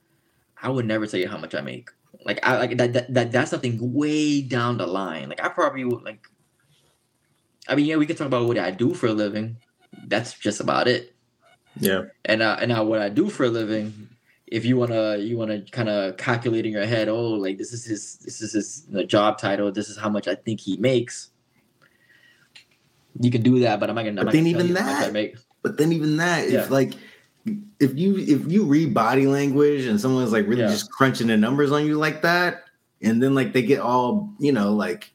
I 0.62 0.70
would 0.70 0.86
never 0.86 1.08
tell 1.08 1.20
you 1.20 1.28
how 1.28 1.38
much 1.38 1.56
I 1.56 1.62
make. 1.62 1.90
Like 2.26 2.40
I 2.44 2.58
like 2.58 2.78
that, 2.78 2.94
that, 2.94 3.14
that 3.14 3.32
that's 3.32 3.52
something 3.52 3.94
way 3.94 4.42
down 4.42 4.78
the 4.78 4.88
line. 4.88 5.30
Like 5.30 5.44
I 5.44 5.50
probably 5.50 5.84
would 5.84 6.04
like. 6.04 6.26
I 7.68 7.76
mean, 7.76 7.86
yeah, 7.86 7.96
we 7.98 8.06
can 8.06 8.16
talk 8.16 8.28
about 8.28 8.48
what 8.48 8.58
I 8.58 8.72
do 8.72 8.94
for 8.94 9.08
a 9.08 9.14
living. 9.14 9.58
That's 10.08 10.34
just 10.34 10.60
about 10.60 10.88
it. 10.88 11.16
Yeah. 11.80 12.04
And 12.26 12.42
uh, 12.42 12.58
and 12.60 12.70
now 12.70 12.84
what 12.84 13.02
I 13.02 13.10
do 13.10 13.30
for 13.30 13.46
a 13.46 13.50
living, 13.50 14.10
if 14.52 14.66
you 14.66 14.76
wanna 14.78 15.18
you 15.18 15.38
wanna 15.38 15.62
kind 15.72 15.88
of 15.90 16.18
calculate 16.18 16.66
in 16.66 16.72
your 16.74 16.86
head, 16.86 17.08
oh, 17.08 17.30
like 17.32 17.58
this 17.58 17.72
is 17.74 17.86
his 17.86 18.18
this 18.18 18.42
is 18.42 18.52
his 18.54 18.86
you 18.90 18.98
know, 18.98 19.06
job 19.06 19.38
title. 19.38 19.72
This 19.72 19.90
is 19.90 19.98
how 19.98 20.10
much 20.10 20.28
I 20.28 20.36
think 20.36 20.60
he 20.60 20.78
makes. 20.78 21.30
You 23.20 23.32
can 23.32 23.42
do 23.42 23.60
that, 23.62 23.80
but 23.80 23.90
I'm 23.90 23.96
not 23.96 24.04
gonna. 24.06 24.22
I'm 24.22 24.26
But 24.26 24.34
then 24.34 24.48
even 24.48 24.68
you 24.68 24.76
how 24.76 24.84
much 24.86 25.08
I 25.08 25.12
that- 25.12 25.34
But 25.62 25.78
then 25.78 25.92
even 25.94 26.18
that, 26.18 26.50
Yeah. 26.50 26.64
if 26.64 26.70
like 26.72 26.94
if 27.80 27.98
you 27.98 28.18
if 28.18 28.52
you 28.52 28.66
read 28.66 28.94
body 28.94 29.26
language 29.26 29.86
and 29.86 30.00
someone's 30.00 30.32
like 30.32 30.48
really 30.48 30.62
Yeah. 30.62 30.70
just 30.70 30.92
crunching 30.92 31.28
the 31.28 31.38
numbers 31.38 31.72
on 31.72 31.86
you 31.86 31.96
like 31.98 32.22
that, 32.22 32.66
and 33.02 33.24
then 33.24 33.34
like 33.34 33.54
they 33.54 33.62
get 33.62 33.80
all 33.80 34.34
you 34.40 34.52
know 34.52 34.74
like 34.74 35.12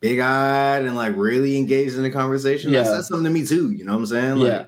big 0.00 0.20
eyed 0.20 0.84
and 0.84 0.94
like 0.94 1.16
really 1.16 1.56
engaged 1.56 1.96
in 1.96 2.02
the 2.02 2.10
conversation, 2.10 2.70
that's, 2.70 2.88
Yeah. 2.88 2.94
that's 2.96 3.08
something 3.08 3.24
to 3.24 3.30
me 3.30 3.44
too. 3.46 3.72
You 3.72 3.84
know 3.84 3.92
what 3.94 3.98
I'm 4.00 4.06
saying? 4.06 4.36
Like, 4.36 4.48
yeah. 4.52 4.64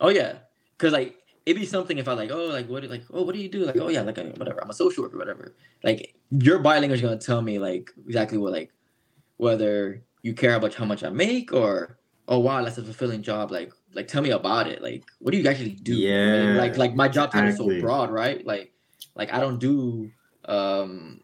Oh 0.00 0.08
yeah. 0.08 0.32
Cause 0.78 0.92
like 0.92 1.16
it'd 1.46 1.60
be 1.60 1.66
something 1.66 1.98
if 1.98 2.08
I 2.08 2.12
like 2.12 2.30
oh 2.30 2.46
like 2.46 2.68
what 2.68 2.84
like 2.84 3.04
oh 3.12 3.22
what 3.22 3.34
do 3.34 3.40
you 3.40 3.48
do? 3.48 3.64
Like 3.64 3.76
oh 3.76 3.88
yeah 3.88 4.02
like 4.02 4.18
uh, 4.18 4.24
whatever 4.36 4.62
I'm 4.62 4.70
a 4.70 4.74
social 4.74 5.04
worker 5.04 5.18
whatever. 5.18 5.54
Like 5.82 6.14
your 6.30 6.58
body 6.58 6.80
language 6.80 7.00
is 7.00 7.02
gonna 7.02 7.18
tell 7.18 7.42
me 7.42 7.58
like 7.58 7.90
exactly 8.06 8.38
what 8.38 8.52
like 8.52 8.72
whether 9.36 10.02
you 10.22 10.34
care 10.34 10.54
about 10.54 10.74
how 10.74 10.84
much 10.84 11.02
I 11.02 11.10
make 11.10 11.52
or 11.52 11.98
oh 12.28 12.38
wow 12.38 12.62
that's 12.62 12.78
a 12.78 12.84
fulfilling 12.84 13.22
job. 13.22 13.50
Like 13.50 13.72
like 13.94 14.08
tell 14.08 14.22
me 14.22 14.30
about 14.30 14.68
it. 14.68 14.82
Like 14.82 15.04
what 15.18 15.32
do 15.32 15.38
you 15.38 15.48
actually 15.48 15.70
do? 15.70 15.94
Yeah, 15.94 16.54
like 16.58 16.76
like 16.76 16.94
my 16.94 17.08
job 17.08 17.32
title 17.32 17.50
is 17.50 17.56
so 17.56 17.80
broad 17.80 18.10
right? 18.10 18.44
Like 18.46 18.72
like 19.14 19.32
I 19.32 19.40
don't 19.40 19.58
do 19.58 20.10
um 20.46 21.20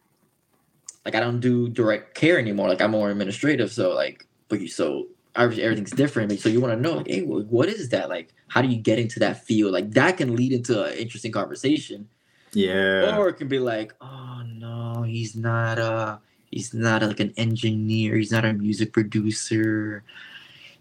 like 1.05 1.15
I 1.15 1.19
don't 1.19 1.39
do 1.39 1.69
direct 1.69 2.15
care 2.15 2.37
anymore. 2.37 2.67
Like 2.67 2.81
I'm 2.81 2.91
more 2.91 3.09
administrative. 3.09 3.71
So 3.71 3.93
like 3.93 4.27
but 4.49 4.59
you 4.59 4.67
so 4.67 5.07
obviously 5.35 5.63
everything's 5.63 5.91
different 5.91 6.31
so 6.39 6.49
you 6.49 6.59
want 6.59 6.73
to 6.73 6.79
know 6.79 6.93
like 6.97 7.07
hey 7.07 7.21
wh- 7.21 7.45
what 7.51 7.69
is 7.69 7.89
that? 7.89 8.09
Like 8.09 8.33
how 8.47 8.61
do 8.61 8.67
you 8.67 8.77
get 8.77 8.99
into 8.99 9.19
that 9.19 9.43
field? 9.45 9.71
Like 9.73 9.91
that 9.91 10.17
can 10.17 10.35
lead 10.35 10.51
into 10.51 10.83
an 10.83 10.93
interesting 10.97 11.31
conversation. 11.31 12.09
Yeah, 12.53 13.17
or 13.17 13.29
it 13.29 13.37
can 13.37 13.47
be 13.47 13.59
like 13.59 13.93
oh 14.01 14.41
no 14.45 15.03
he's 15.03 15.35
not 15.35 15.77
a, 15.77 16.19
he's 16.49 16.73
not 16.73 17.03
like 17.03 17.19
an 17.19 17.33
engineer 17.37 18.17
he's 18.17 18.31
not 18.31 18.43
a 18.45 18.53
music 18.53 18.91
producer 18.91 20.03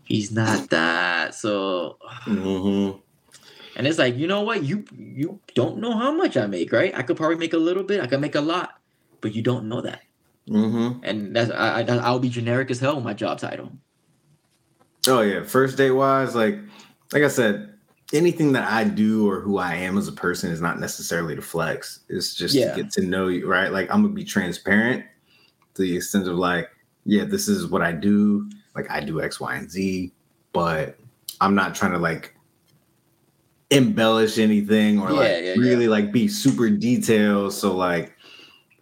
he's 0.04 0.32
not 0.32 0.70
that. 0.70 1.34
So 1.34 1.98
Mhm. 2.24 3.00
and 3.76 3.86
it's 3.86 3.98
like 3.98 4.16
you 4.16 4.26
know 4.26 4.40
what? 4.42 4.64
You 4.64 4.84
you 4.96 5.40
don't 5.54 5.76
know 5.78 5.92
how 5.92 6.10
much 6.10 6.36
i 6.36 6.46
make 6.46 6.72
right? 6.72 6.96
I 6.96 7.02
could 7.02 7.16
probably 7.18 7.36
make 7.36 7.52
a 7.52 7.58
little 7.60 7.84
bit 7.84 8.00
i 8.00 8.06
could 8.06 8.20
make 8.20 8.34
a 8.34 8.40
lot 8.40 8.80
but 9.20 9.34
you 9.34 9.42
don't 9.42 9.68
know 9.68 9.82
that. 9.82 10.02
Mhm. 10.48 11.00
and 11.04 11.36
that's 11.36 11.50
I, 11.52 11.82
I 11.82 11.96
i'll 12.08 12.18
be 12.18 12.30
generic 12.32 12.70
as 12.70 12.80
hell 12.80 12.96
with 12.96 13.04
my 13.04 13.12
job 13.12 13.36
title 13.38 13.72
Oh 15.08 15.20
yeah, 15.22 15.42
first 15.42 15.76
date 15.76 15.90
wise, 15.92 16.34
like 16.34 16.58
like 17.12 17.22
I 17.22 17.28
said, 17.28 17.74
anything 18.12 18.52
that 18.52 18.70
I 18.70 18.84
do 18.84 19.28
or 19.28 19.40
who 19.40 19.58
I 19.58 19.74
am 19.74 19.98
as 19.98 20.08
a 20.08 20.12
person 20.12 20.50
is 20.50 20.60
not 20.60 20.78
necessarily 20.78 21.34
to 21.36 21.42
flex. 21.42 22.00
It's 22.08 22.34
just 22.34 22.54
Yeah. 22.54 22.74
to 22.74 22.82
get 22.82 22.92
to 22.92 23.02
know 23.02 23.28
you, 23.28 23.46
right? 23.46 23.72
Like 23.72 23.90
I'm 23.90 24.02
gonna 24.02 24.14
be 24.14 24.24
transparent 24.24 25.04
to 25.74 25.82
the 25.82 25.96
extent 25.96 26.28
of 26.28 26.36
like, 26.36 26.68
yeah, 27.04 27.24
this 27.24 27.48
is 27.48 27.66
what 27.66 27.82
I 27.82 27.92
do. 27.92 28.50
Like 28.74 28.90
I 28.90 29.00
do 29.00 29.20
X, 29.22 29.40
Y, 29.40 29.54
and 29.54 29.70
Z, 29.70 30.12
but 30.52 30.98
I'm 31.40 31.54
not 31.54 31.74
trying 31.74 31.92
to 31.92 31.98
like 31.98 32.34
embellish 33.70 34.38
anything 34.38 34.98
or 34.98 35.10
Yeah, 35.10 35.16
like 35.16 35.44
yeah, 35.44 35.54
really 35.54 35.88
like 35.88 36.12
be 36.12 36.28
super 36.28 36.70
detailed. 36.70 37.52
So 37.52 37.74
like 37.76 38.14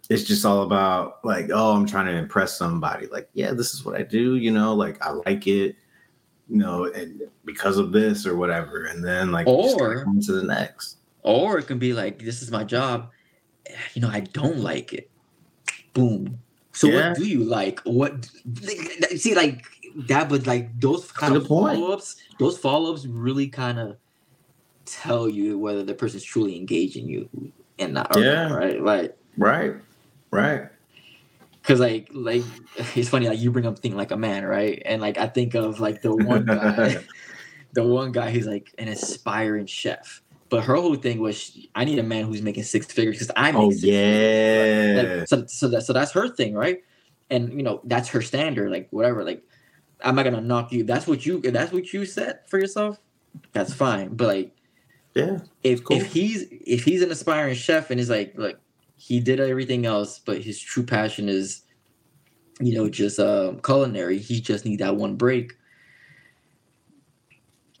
it's 0.09 0.23
just 0.23 0.45
all 0.45 0.63
about 0.63 1.19
like, 1.25 1.49
oh, 1.53 1.75
I'm 1.75 1.85
trying 1.85 2.05
to 2.05 2.13
impress 2.13 2.57
somebody. 2.57 3.07
Like, 3.07 3.29
yeah, 3.33 3.51
this 3.51 3.73
is 3.73 3.83
what 3.83 3.95
I 3.95 4.03
do, 4.03 4.35
you 4.35 4.51
know, 4.51 4.73
like 4.73 5.05
I 5.05 5.11
like 5.11 5.47
it, 5.47 5.75
you 6.49 6.57
know, 6.57 6.85
and 6.85 7.21
because 7.45 7.77
of 7.77 7.91
this 7.91 8.25
or 8.25 8.35
whatever. 8.37 8.85
And 8.85 9.03
then 9.03 9.31
like 9.31 9.47
Or- 9.47 10.05
to 10.25 10.31
the 10.31 10.43
next. 10.43 10.97
Or 11.23 11.57
it 11.59 11.67
can 11.67 11.77
be 11.79 11.93
like, 11.93 12.19
this 12.19 12.41
is 12.41 12.51
my 12.51 12.63
job. 12.63 13.09
Eh, 13.65 13.73
you 13.93 14.01
know, 14.01 14.09
I 14.09 14.21
don't 14.21 14.59
like 14.59 14.93
it. 14.93 15.09
Boom. 15.93 16.39
So 16.71 16.87
Yeah. 16.87 17.09
what 17.09 17.17
do 17.17 17.27
you 17.27 17.43
like? 17.43 17.79
What 17.81 18.29
see 19.15 19.35
like 19.35 19.65
that 20.07 20.29
would 20.29 20.45
like 20.47 20.79
those 20.79 21.11
kind 21.11 21.33
Good 21.33 21.41
of 21.41 21.47
follow-ups, 21.47 22.15
those 22.39 22.57
follow-ups 22.57 23.05
really 23.07 23.47
kind 23.47 23.79
of 23.79 23.97
tell 24.85 25.27
you 25.27 25.57
whether 25.57 25.83
the 25.83 25.93
person's 25.95 26.23
truly 26.23 26.55
engaging 26.55 27.07
you 27.09 27.27
and 27.79 27.93
not 27.93 28.15
Yeah. 28.17 28.53
right? 28.53 28.81
Like 28.81 29.17
Right. 29.37 29.73
Right. 30.31 30.67
Cause 31.67 31.81
like 31.81 32.07
like 32.13 32.43
it's 32.95 33.09
funny 33.09 33.27
like 33.27 33.39
you 33.39 33.51
bring 33.51 33.65
up 33.65 33.77
thing 33.79 33.95
like 33.97 34.11
a 34.11 34.17
man 34.17 34.45
right 34.45 34.81
and 34.85 35.01
like 35.01 35.17
I 35.17 35.27
think 35.27 35.53
of 35.53 35.81
like 35.81 36.01
the 36.01 36.15
one 36.15 36.45
guy 36.45 36.97
the 37.73 37.83
one 37.83 38.13
guy 38.13 38.31
who's 38.31 38.47
like 38.47 38.73
an 38.77 38.87
aspiring 38.87 39.65
chef 39.65 40.21
but 40.49 40.63
her 40.63 40.75
whole 40.75 40.95
thing 40.95 41.19
was 41.19 41.57
I 41.75 41.83
need 41.83 41.99
a 41.99 42.03
man 42.03 42.23
who's 42.25 42.41
making 42.41 42.63
six 42.63 42.85
figures 42.85 43.17
because 43.17 43.31
I 43.35 43.51
make 43.51 43.61
Oh 43.61 43.69
figures. 43.71 43.83
yeah. 43.83 45.03
Like, 45.19 45.27
so 45.27 45.45
so 45.47 45.67
that 45.67 45.81
so 45.83 45.91
that's 45.91 46.11
her 46.13 46.29
thing 46.29 46.53
right 46.53 46.79
and 47.29 47.51
you 47.51 47.63
know 47.63 47.81
that's 47.83 48.07
her 48.09 48.21
standard 48.21 48.71
like 48.71 48.87
whatever 48.91 49.25
like 49.25 49.43
I'm 50.01 50.15
not 50.15 50.23
gonna 50.23 50.39
knock 50.39 50.71
you 50.71 50.85
that's 50.85 51.05
what 51.05 51.25
you 51.25 51.41
that's 51.41 51.73
what 51.73 51.91
you 51.91 52.05
set 52.05 52.49
for 52.49 52.59
yourself 52.59 52.97
that's 53.51 53.73
fine 53.73 54.15
but 54.15 54.27
like 54.27 54.55
yeah. 55.15 55.39
if 55.63 55.83
Cool. 55.83 55.97
if 55.97 56.05
he's 56.13 56.45
if 56.49 56.85
he's 56.85 57.01
an 57.01 57.11
aspiring 57.11 57.55
chef 57.55 57.89
and 57.91 57.99
he's 57.99 58.09
like 58.09 58.37
look 58.37 58.57
he 58.97 59.19
did 59.19 59.39
everything 59.39 59.85
else 59.85 60.19
but 60.19 60.41
his 60.41 60.59
true 60.59 60.83
passion 60.83 61.29
is 61.29 61.63
you 62.59 62.75
know 62.75 62.89
just 62.89 63.19
uh 63.19 63.53
culinary 63.63 64.17
he 64.17 64.41
just 64.41 64.65
need 64.65 64.79
that 64.79 64.95
one 64.95 65.15
break 65.15 65.53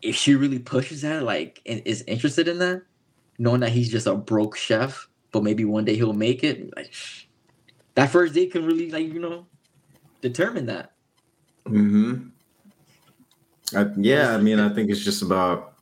if 0.01 0.15
she 0.15 0.35
really 0.35 0.59
pushes 0.59 1.01
that 1.01 1.23
like 1.23 1.61
and 1.65 1.81
is 1.85 2.03
interested 2.07 2.47
in 2.47 2.59
that 2.59 2.81
knowing 3.39 3.59
that 3.59 3.71
he's 3.71 3.89
just 3.89 4.07
a 4.07 4.15
broke 4.15 4.55
chef 4.55 5.07
but 5.31 5.43
maybe 5.43 5.65
one 5.65 5.83
day 5.83 5.95
he'll 5.95 6.13
make 6.13 6.43
it 6.43 6.73
like 6.75 6.93
that 7.95 8.09
first 8.09 8.33
date 8.33 8.51
can 8.51 8.65
really 8.65 8.91
like 8.91 9.11
you 9.11 9.19
know 9.19 9.45
determine 10.21 10.67
that 10.67 10.93
Mm-hmm. 11.69 12.29
Yeah, 14.01 14.33
I 14.33 14.37
mean, 14.37 14.59
I 14.59 14.73
think 14.73 14.89
it's 14.89 15.03
just 15.03 15.21
about 15.21 15.73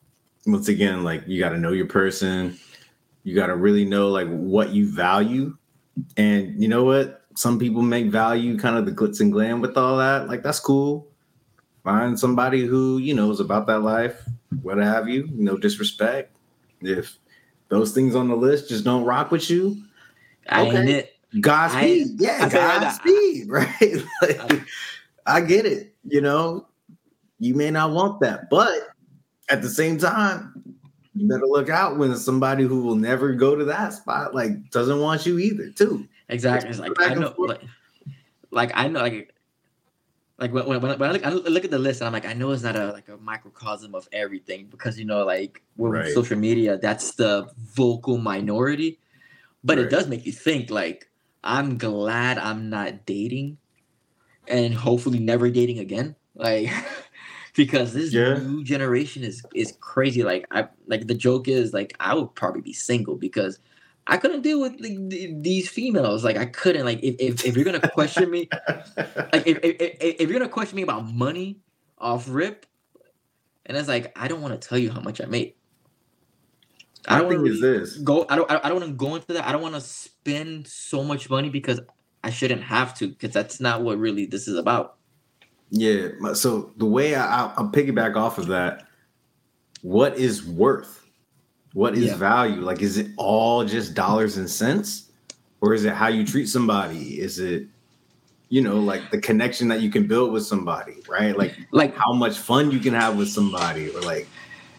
once 0.45 0.67
again, 0.67 1.03
like 1.03 1.23
you 1.27 1.39
got 1.39 1.49
to 1.49 1.57
know 1.57 1.71
your 1.71 1.85
person. 1.85 2.57
You 3.25 3.35
got 3.35 3.47
to 3.47 3.55
really 3.55 3.83
know 3.85 4.07
like 4.09 4.27
what 4.29 4.69
you 4.69 4.87
value, 4.89 5.57
and 6.15 6.61
you 6.61 6.69
know 6.69 6.83
what? 6.85 7.23
Some 7.35 7.59
people 7.59 7.81
make 7.81 8.07
value 8.07 8.57
kind 8.57 8.77
of 8.77 8.85
the 8.85 8.91
glitz 8.93 9.19
and 9.19 9.31
glam 9.33 9.59
with 9.59 9.75
all 9.77 9.97
that. 9.97 10.27
Like 10.29 10.43
that's 10.43 10.59
cool. 10.61 11.07
Find 11.83 12.17
somebody 12.19 12.65
who 12.65 12.99
you 12.99 13.13
know 13.13 13.31
is 13.31 13.39
about 13.39 13.67
that 13.67 13.79
life, 13.79 14.23
what 14.61 14.77
have 14.77 15.09
you. 15.09 15.27
No 15.33 15.57
disrespect. 15.57 16.35
If 16.81 17.17
those 17.69 17.93
things 17.93 18.15
on 18.15 18.27
the 18.27 18.35
list 18.35 18.69
just 18.69 18.83
don't 18.85 19.03
rock 19.03 19.31
with 19.31 19.49
you, 19.49 19.81
I 20.47 20.61
ain't 20.61 20.89
it 20.89 21.15
Godspeed. 21.41 22.07
I 22.21 22.23
yeah, 22.23 22.47
that- 22.47 22.81
Godspeed. 22.81 23.49
Right. 23.49 24.03
Like, 24.21 24.53
I- 24.53 24.65
I 25.27 25.41
get 25.41 25.65
it. 25.65 25.95
You 26.07 26.21
know, 26.21 26.67
you 27.39 27.55
may 27.55 27.71
not 27.71 27.89
want 27.91 28.19
that, 28.19 28.47
but 28.51 28.71
at 29.49 29.63
the 29.63 29.69
same 29.69 29.97
time, 29.97 30.53
you 31.15 31.27
better 31.27 31.45
look 31.47 31.69
out 31.69 31.97
when 31.97 32.15
somebody 32.17 32.65
who 32.65 32.81
will 32.81 32.95
never 32.95 33.33
go 33.33 33.55
to 33.55 33.63
that 33.65 33.93
spot 33.93 34.35
like 34.35 34.69
doesn't 34.69 34.99
want 34.99 35.25
you 35.25 35.39
either, 35.39 35.69
too. 35.69 36.07
Exactly. 36.29 36.69
It's 36.69 36.79
like 36.79 36.91
I 36.99 37.13
know, 37.13 37.33
like, 37.37 37.61
like 38.51 38.71
I 38.73 38.87
know, 38.87 39.01
like, 39.01 39.33
like 40.37 40.51
when, 40.51 40.65
when, 40.67 40.81
when 40.81 40.91
I 41.03 41.11
look, 41.11 41.25
I 41.25 41.29
look 41.29 41.63
at 41.63 41.71
the 41.71 41.79
list, 41.79 42.01
and 42.01 42.07
I'm 42.07 42.13
like, 42.13 42.25
I 42.25 42.33
know 42.33 42.51
it's 42.51 42.63
not 42.63 42.75
a 42.75 42.91
like 42.91 43.07
a 43.07 43.17
microcosm 43.17 43.95
of 43.95 44.07
everything 44.11 44.67
because 44.67 44.99
you 44.99 45.05
know, 45.05 45.23
like 45.23 45.61
with 45.77 45.93
Right. 45.93 46.11
social 46.13 46.37
media, 46.37 46.77
that's 46.77 47.15
the 47.15 47.47
vocal 47.57 48.17
minority, 48.17 48.99
but 49.63 49.77
Right. 49.77 49.85
it 49.85 49.89
does 49.89 50.07
make 50.07 50.25
you 50.25 50.33
think. 50.33 50.69
Like, 50.69 51.09
I'm 51.43 51.77
glad 51.77 52.37
I'm 52.37 52.69
not 52.69 53.05
dating, 53.05 53.57
and 54.47 54.73
hopefully 54.73 55.19
never 55.19 55.49
dating 55.49 55.79
again. 55.79 56.15
Like. 56.35 56.69
Because 57.55 57.93
this 57.93 58.13
Yeah. 58.13 58.35
new 58.39 58.63
generation 58.63 59.23
is 59.23 59.43
is 59.53 59.77
crazy. 59.79 60.23
Like 60.23 60.45
I 60.51 60.67
like 60.87 61.07
the 61.07 61.15
joke 61.15 61.47
is 61.47 61.73
like 61.73 61.95
I 61.99 62.13
would 62.13 62.35
probably 62.35 62.61
be 62.61 62.73
single 62.73 63.15
because 63.15 63.59
I 64.07 64.17
couldn't 64.17 64.41
deal 64.41 64.61
with 64.61 64.77
the- 64.81 65.33
these 65.41 65.69
females. 65.69 66.23
Like 66.23 66.37
I 66.37 66.45
couldn't. 66.45 66.85
Like 66.85 67.01
if, 67.03 67.15
if, 67.19 67.45
if 67.45 67.55
you're 67.55 67.65
gonna 67.65 67.87
question 67.89 68.29
me, 68.29 68.49
like 68.97 69.47
if, 69.47 69.59
if, 69.63 69.97
if, 70.01 70.29
you're 70.29 70.37
gonna 70.39 70.49
question 70.49 70.75
me 70.75 70.83
about 70.83 71.11
money 71.11 71.59
off 71.97 72.27
rip, 72.29 72.65
and 73.65 73.77
it's 73.77 73.87
like 73.87 74.11
I 74.19 74.27
don't 74.27 74.41
want 74.41 74.59
to 74.59 74.67
tell 74.67 74.77
you 74.77 74.91
how 74.91 74.99
much 75.01 75.21
I 75.21 75.25
make. 75.25 75.57
I 77.07 77.17
don't 77.17 77.27
want 77.27 77.47
is 77.47 77.59
to 77.59 77.61
this. 77.61 77.97
go. 77.97 78.25
I 78.29 78.35
don't. 78.35 78.49
I 78.51 78.69
don't 78.69 78.79
want 78.79 78.91
to 78.91 78.95
go 78.95 79.15
into 79.15 79.33
that. 79.33 79.47
I 79.47 79.51
don't 79.51 79.61
want 79.61 79.75
to 79.75 79.81
spend 79.81 80.67
so 80.67 81.03
much 81.03 81.29
money 81.29 81.49
because 81.49 81.79
I 82.23 82.29
shouldn't 82.29 82.63
have 82.63 82.95
to. 82.99 83.07
Because 83.07 83.31
that's 83.31 83.59
not 83.59 83.81
what 83.81 83.97
really 83.97 84.25
this 84.25 84.47
is 84.47 84.57
about. 84.57 84.94
Yeah. 85.77 86.33
So 86.33 86.71
the 86.77 86.85
way 86.85 87.15
I, 87.15 87.41
I'll, 87.41 87.53
I'll 87.57 87.69
piggyback 87.69 88.15
off 88.15 88.37
of 88.37 88.47
that, 88.47 88.87
what 89.81 90.17
is 90.17 90.45
worth? 90.45 91.05
What 91.73 91.95
is 91.97 92.05
Yeah. 92.05 92.15
value? 92.15 92.61
Like, 92.61 92.81
is 92.81 92.97
it 92.97 93.07
all 93.17 93.65
just 93.65 93.93
dollars 93.93 94.37
and 94.37 94.49
cents? 94.49 95.11
Or 95.61 95.73
is 95.73 95.83
it 95.83 95.93
how 95.93 96.07
you 96.07 96.25
treat 96.25 96.47
somebody? 96.47 97.19
Is 97.19 97.39
it, 97.39 97.67
you 98.49 98.61
know, 98.61 98.79
like 98.79 99.11
the 99.11 99.17
connection 99.19 99.67
that 99.67 99.81
you 99.81 99.89
can 99.91 100.07
build 100.07 100.31
with 100.31 100.45
somebody, 100.45 100.95
right? 101.09 101.37
Like 101.37 101.55
Like 101.71 101.95
how 101.95 102.13
much 102.13 102.37
fun 102.37 102.71
you 102.71 102.79
can 102.79 102.93
have 102.93 103.17
with 103.17 103.27
somebody 103.29 103.89
or 103.89 104.01
like 104.01 104.27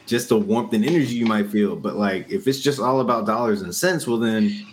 just 0.07 0.29
the 0.31 0.39
warmth 0.39 0.73
and 0.73 0.85
energy 0.85 1.15
you 1.17 1.27
might 1.27 1.49
feel. 1.51 1.77
But 1.77 1.97
like 1.97 2.31
if 2.31 2.47
it's 2.47 2.61
just 2.61 2.81
all 2.81 3.01
about 3.01 3.27
dollars 3.27 3.61
and 3.63 3.75
cents, 3.75 4.07
well 4.07 4.19
then 4.19 4.65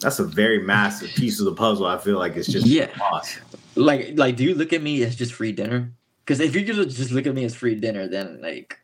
that's 0.00 0.18
a 0.18 0.24
very 0.24 0.58
massive 0.62 1.10
piece 1.10 1.38
of 1.38 1.46
the 1.46 1.54
puzzle. 1.54 1.86
I 1.86 1.96
feel 1.98 2.18
like 2.18 2.36
it's 2.36 2.48
just 2.48 2.66
Yeah. 2.66 2.90
lost. 2.98 3.38
Like 3.76 4.12
like 4.16 4.36
do 4.36 4.44
you 4.44 4.54
look 4.54 4.72
at 4.72 4.82
me 4.82 5.02
as 5.02 5.16
just 5.16 5.32
free 5.32 5.52
dinner? 5.52 5.92
Because 6.24 6.40
if 6.40 6.54
you 6.54 6.64
just 6.64 6.96
just 6.96 7.10
look 7.10 7.26
at 7.26 7.34
me 7.34 7.44
as 7.44 7.54
free 7.54 7.74
dinner 7.74 8.08
then 8.08 8.40
like 8.40 8.78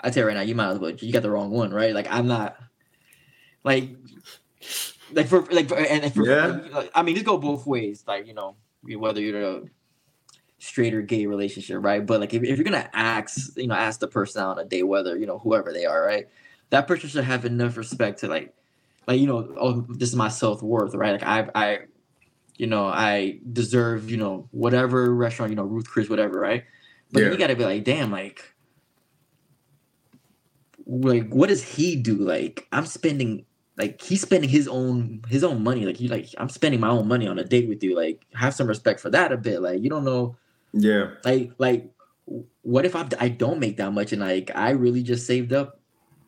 i 0.00 0.10
tell 0.10 0.22
you 0.22 0.28
right 0.28 0.34
now 0.34 0.42
you 0.42 0.54
might 0.54 0.70
as 0.70 0.78
well 0.78 0.90
you 0.90 1.12
got 1.12 1.22
the 1.22 1.30
wrong 1.30 1.50
one 1.50 1.72
right? 1.72 1.94
Like 1.94 2.06
i'm 2.10 2.26
not 2.26 2.56
like 3.64 3.90
like 5.12 5.26
for 5.28 5.42
like 5.50 5.68
for, 5.68 5.78
and 5.78 6.12
for, 6.14 6.24
Yeah. 6.26 6.60
like, 6.72 6.90
i 6.94 7.02
mean 7.02 7.14
just 7.14 7.26
go 7.26 7.36
both 7.38 7.66
ways 7.66 8.04
like 8.06 8.26
you 8.26 8.34
know 8.34 8.56
whether 8.82 9.20
you're 9.20 9.42
a 9.42 9.62
straight 10.58 10.94
or 10.94 11.02
gay 11.02 11.26
relationship 11.26 11.78
right? 11.82 12.06
But 12.06 12.20
like 12.20 12.34
if, 12.34 12.42
if 12.44 12.56
you're 12.56 12.64
gonna 12.64 12.88
ask 12.92 13.56
you 13.56 13.66
know 13.66 13.74
ask 13.74 13.98
the 13.98 14.06
person 14.06 14.42
out 14.42 14.58
on 14.58 14.64
a 14.64 14.68
date 14.68 14.84
whether 14.84 15.16
you 15.18 15.26
know 15.26 15.38
whoever 15.38 15.72
they 15.72 15.86
are 15.86 16.04
right? 16.06 16.28
That 16.70 16.86
person 16.86 17.08
should 17.08 17.24
have 17.24 17.44
enough 17.44 17.76
respect 17.76 18.20
to 18.20 18.28
like 18.28 18.54
like 19.08 19.18
you 19.20 19.26
know 19.26 19.52
oh 19.58 19.80
this 19.88 20.08
is 20.10 20.16
my 20.16 20.28
self-worth 20.28 20.94
right? 20.94 21.20
Like 21.20 21.24
i 21.24 21.48
i 21.54 21.78
you 22.62 22.68
know, 22.68 22.86
I 22.86 23.40
deserve, 23.52 24.08
you 24.08 24.16
know, 24.16 24.48
whatever 24.52 25.12
restaurant, 25.12 25.50
you 25.50 25.56
know, 25.56 25.64
Ruth 25.64 25.88
Chris, 25.88 26.08
whatever, 26.08 26.38
right? 26.38 26.62
But 27.10 27.24
then 27.24 27.32
you 27.32 27.36
gotta 27.36 27.56
be 27.56 27.64
like, 27.64 27.82
damn, 27.82 28.12
like, 28.12 28.54
like, 30.86 31.28
what 31.28 31.48
does 31.48 31.64
he 31.64 31.96
do? 31.96 32.14
Like, 32.14 32.68
I'm 32.70 32.86
spending, 32.86 33.46
like, 33.76 34.00
he's 34.00 34.20
spending 34.20 34.48
his 34.48 34.68
own 34.68 35.22
his 35.26 35.42
own 35.42 35.64
money. 35.64 35.84
Like, 35.84 35.96
he 35.96 36.06
like, 36.06 36.28
I'm 36.38 36.48
spending 36.48 36.78
my 36.78 36.88
own 36.88 37.08
money 37.08 37.26
on 37.26 37.36
a 37.40 37.42
date 37.42 37.68
with 37.68 37.82
you. 37.82 37.96
Like, 37.96 38.24
have 38.34 38.54
some 38.54 38.68
respect 38.68 39.00
for 39.00 39.10
that 39.10 39.32
a 39.32 39.36
bit. 39.36 39.60
Like, 39.60 39.82
you 39.82 39.90
don't 39.90 40.04
know, 40.04 40.36
Yeah. 40.72 41.14
like, 41.24 41.50
like, 41.58 41.90
what 42.62 42.86
if 42.86 42.94
I 42.94 43.08
I 43.18 43.28
don't 43.28 43.58
make 43.58 43.76
that 43.78 43.92
much 43.92 44.12
and 44.12 44.22
like 44.22 44.52
I 44.54 44.70
really 44.70 45.02
just 45.02 45.26
saved 45.26 45.52
up, 45.52 45.80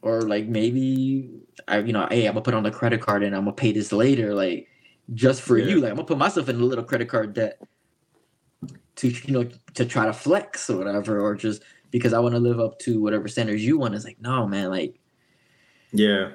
or 0.03 0.23
like 0.23 0.49
maybe 0.49 1.31
I, 1.69 1.79
you 1.79 1.93
know, 1.93 2.09
hey, 2.11 2.27
I'm 2.27 2.33
gonna 2.35 2.43
put 2.43 2.55
on 2.55 2.65
the 2.65 2.73
credit 2.73 3.01
card 3.01 3.23
and 3.23 3.37
I'm 3.37 3.45
gonna 3.45 3.53
pay 3.55 3.71
this 3.71 3.93
later, 3.93 4.35
like 4.35 4.67
just 5.13 5.43
for 5.43 5.59
Yeah. 5.59 5.67
you. 5.67 5.81
Like 5.81 5.91
I'm 5.91 5.97
gonna 5.97 6.07
put 6.09 6.19
myself 6.19 6.49
in 6.49 6.57
a 6.57 6.65
little 6.65 6.85
credit 6.85 7.09
card 7.09 7.35
debt 7.35 7.61
to 8.97 9.09
you 9.09 9.33
know 9.33 9.49
to 9.75 9.85
try 9.85 10.07
to 10.07 10.13
flex 10.13 10.71
or 10.71 10.79
whatever, 10.79 11.21
or 11.21 11.35
just 11.35 11.63
because 11.91 12.13
I 12.13 12.19
want 12.21 12.35
to 12.35 12.41
live 12.41 12.61
up 12.61 12.79
to 12.81 13.01
whatever 13.03 13.29
standards 13.29 13.65
you 13.65 13.79
want. 13.79 13.95
It's 13.95 14.05
like 14.05 14.21
no, 14.21 14.47
man, 14.47 14.71
like 14.71 14.99
Yeah. 15.93 16.31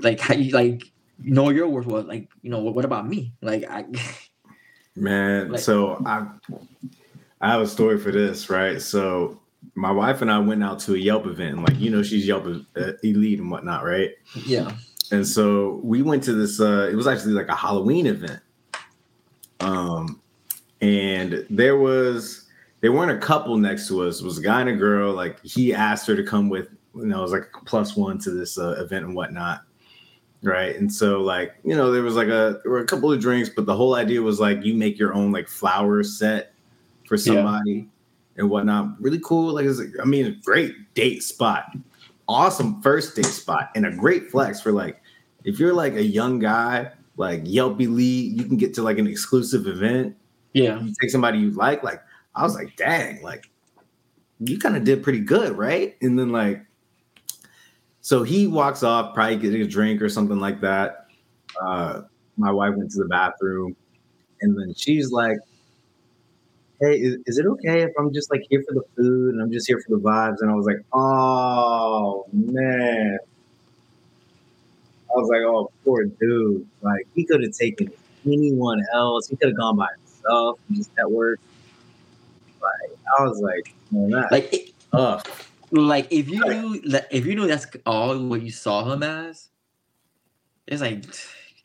like 0.00 0.20
how 0.20 0.34
you 0.34 0.52
like 0.52 0.84
know 1.18 1.50
your 1.50 1.68
worth. 1.68 1.86
What 1.86 2.06
like 2.06 2.28
you 2.42 2.50
know 2.50 2.60
what, 2.60 2.74
what 2.74 2.84
about 2.84 3.08
me? 3.08 3.32
Like 3.42 3.64
I 3.68 3.86
Man, 4.96 5.50
Like- 5.52 5.60
so 5.60 6.02
I 6.06 6.26
I 7.40 7.50
have 7.50 7.60
a 7.60 7.66
story 7.66 7.98
for 7.98 8.10
this, 8.10 8.48
right? 8.48 8.80
So 8.80 9.40
my 9.74 9.90
wife 9.90 10.22
and 10.22 10.30
I 10.30 10.38
went 10.38 10.62
out 10.62 10.78
to 10.80 10.94
a 10.94 10.98
Yelp 10.98 11.26
event, 11.26 11.56
and 11.56 11.66
like 11.66 11.78
you 11.78 11.90
know, 11.90 12.02
she's 12.02 12.26
Yelp 12.26 12.46
uh, 12.76 12.92
elite 13.02 13.40
and 13.40 13.50
whatnot, 13.50 13.84
right? 13.84 14.10
yeah 14.46 14.72
And 15.12 15.26
so 15.26 15.80
we 15.82 16.02
went 16.02 16.22
to 16.24 16.32
this. 16.32 16.60
Uh, 16.60 16.88
it 16.90 16.94
was 16.94 17.06
actually 17.06 17.32
like 17.32 17.48
a 17.48 17.54
Halloween 17.54 18.06
event, 18.06 18.40
um, 19.60 20.20
and 20.80 21.46
there 21.48 21.78
was 21.78 22.48
there 22.80 22.92
weren't 22.92 23.12
a 23.12 23.18
couple 23.18 23.56
next 23.56 23.88
to 23.88 24.02
us. 24.02 24.20
It 24.20 24.24
was 24.24 24.38
a 24.38 24.42
guy 24.42 24.60
and 24.60 24.70
a 24.70 24.74
girl. 24.74 25.12
Like 25.12 25.42
he 25.44 25.72
asked 25.72 26.06
her 26.08 26.16
to 26.16 26.22
come 26.22 26.48
with 26.48 26.68
you 26.96 27.06
know, 27.06 27.18
it 27.18 27.22
was 27.22 27.32
like 27.32 27.50
plus 27.66 27.96
one 27.96 28.18
to 28.18 28.30
this 28.30 28.58
uh, 28.58 28.76
event 28.78 29.04
and 29.04 29.14
whatnot. 29.14 29.62
Right. 30.42 30.76
And 30.76 30.92
so 30.92 31.20
like, 31.20 31.54
you 31.64 31.74
know, 31.74 31.90
there 31.90 32.02
was 32.02 32.14
like 32.14 32.28
a 32.28 32.60
there 32.62 32.70
were 32.70 32.78
a 32.78 32.86
couple 32.86 33.12
of 33.12 33.20
drinks, 33.20 33.48
but 33.48 33.66
the 33.66 33.76
whole 33.76 33.94
idea 33.94 34.22
was 34.22 34.40
like 34.40 34.62
you 34.64 34.74
make 34.74 34.98
your 34.98 35.14
own 35.14 35.32
like 35.32 35.48
flower 35.48 36.02
set 36.02 36.52
for 37.06 37.16
somebody 37.16 37.88
and 38.36 38.48
whatnot. 38.48 39.00
Really 39.00 39.20
cool. 39.24 39.54
Like 39.54 39.66
it's, 39.66 39.80
I 40.00 40.04
mean, 40.04 40.26
a 40.26 40.30
great 40.30 40.94
date 40.94 41.22
spot. 41.22 41.72
Awesome 42.28 42.82
first 42.82 43.14
date 43.14 43.26
spot 43.26 43.70
and 43.76 43.86
a 43.86 43.92
great 43.92 44.30
flex 44.30 44.60
for 44.60 44.72
like 44.72 45.00
if 45.44 45.60
you're 45.60 45.72
like 45.72 45.94
a 45.94 46.02
young 46.02 46.38
guy, 46.38 46.90
like 47.16 47.42
Yelp 47.44 47.80
Elite, 47.80 48.32
you 48.32 48.44
can 48.44 48.56
get 48.56 48.74
to 48.74 48.82
like 48.82 48.98
an 48.98 49.06
exclusive 49.06 49.66
event. 49.66 50.16
Yeah. 50.52 50.80
You 50.80 50.92
take 51.00 51.10
somebody 51.10 51.38
you 51.38 51.50
like, 51.52 51.82
like 51.82 52.02
I 52.34 52.42
was 52.42 52.54
like, 52.54 52.76
dang, 52.76 53.22
like 53.22 53.48
you 54.40 54.58
kind 54.58 54.76
of 54.76 54.84
did 54.84 55.02
pretty 55.02 55.20
good, 55.20 55.56
right? 55.56 55.96
And 56.02 56.18
then 56.18 56.30
like 56.30 56.66
so 58.06 58.22
he 58.22 58.46
walks 58.46 58.84
off, 58.84 59.14
probably 59.14 59.34
getting 59.34 59.62
a 59.62 59.66
drink 59.66 60.00
or 60.00 60.08
something 60.08 60.38
like 60.38 60.60
that. 60.60 61.06
Uh, 61.60 62.02
my 62.36 62.52
wife 62.52 62.72
went 62.76 62.88
to 62.92 62.98
the 62.98 63.08
bathroom, 63.08 63.74
and 64.42 64.56
then 64.56 64.72
she's 64.74 65.10
like, 65.10 65.38
"Hey, 66.80 66.98
is, 66.98 67.18
is 67.26 67.38
it 67.38 67.46
okay 67.46 67.82
if 67.82 67.92
I'm 67.98 68.12
just 68.12 68.30
like 68.30 68.46
here 68.48 68.62
for 68.66 68.74
the 68.74 68.82
food 68.96 69.34
and 69.34 69.42
I'm 69.42 69.52
just 69.52 69.66
here 69.66 69.80
for 69.80 69.96
the 69.96 70.02
vibes?" 70.02 70.36
And 70.40 70.50
I 70.50 70.54
was 70.54 70.66
like, 70.66 70.82
"Oh 70.92 72.26
man." 72.32 73.18
I 75.08 75.18
was 75.18 75.28
like, 75.28 75.42
"Oh, 75.42 75.70
poor 75.84 76.04
dude! 76.04 76.66
Like 76.82 77.06
he 77.14 77.24
could 77.24 77.42
have 77.42 77.52
taken 77.52 77.90
anyone 78.26 78.82
else. 78.92 79.28
He 79.28 79.36
could 79.36 79.48
have 79.48 79.56
gone 79.56 79.76
by 79.76 79.88
himself 79.98 80.58
and 80.68 80.76
just 80.76 80.94
networked." 80.96 81.36
Like 82.60 82.98
I 83.18 83.22
was 83.22 83.40
like, 83.40 83.74
"Man, 83.90 84.10
that 84.10 84.32
Like, 84.32 84.52
it, 84.52 84.70
ugh." 84.92 85.26
like 85.72 86.06
if 86.10 86.28
you 86.28 86.40
knew 86.44 86.80
if 87.10 87.26
you 87.26 87.34
knew 87.34 87.46
that's 87.46 87.66
all 87.84 88.18
what 88.18 88.42
you 88.42 88.50
saw 88.50 88.92
him 88.92 89.02
as, 89.02 89.48
it's 90.66 90.80
like, 90.80 91.04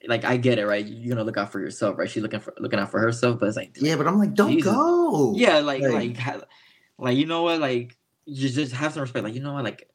like 0.07 0.23
I 0.26 0.38
get 0.38 0.57
it, 0.60 0.65
right? 0.65 0.86
You're 0.86 1.15
gonna 1.15 1.26
look 1.26 1.38
out 1.38 1.52
for 1.52 1.60
yourself, 1.60 1.98
right? 1.98 2.10
She's 2.10 2.23
looking 2.23 2.40
for 2.40 2.53
looking 2.60 2.80
out 2.80 2.90
for 2.91 2.99
herself, 2.99 3.40
but 3.40 3.48
it's 3.48 3.57
like, 3.57 3.76
Yeah, 3.80 3.95
but 3.95 4.07
I'm 4.07 4.18
like, 4.19 4.34
don't 4.34 4.52
Jesus. 4.53 4.72
go. 4.72 5.34
yeah, 5.36 5.60
like 5.60 5.82
Like- 5.82 6.18
like 6.18 6.44
like 6.98 7.18
you 7.18 7.26
know 7.26 7.44
what, 7.44 7.60
like 7.60 7.95
you 8.26 8.49
just 8.49 8.73
have 8.73 8.94
some 8.94 9.02
respect. 9.02 9.23
Like 9.23 9.34
you 9.34 9.41
know 9.41 9.53
what, 9.53 9.64
like 9.64 9.88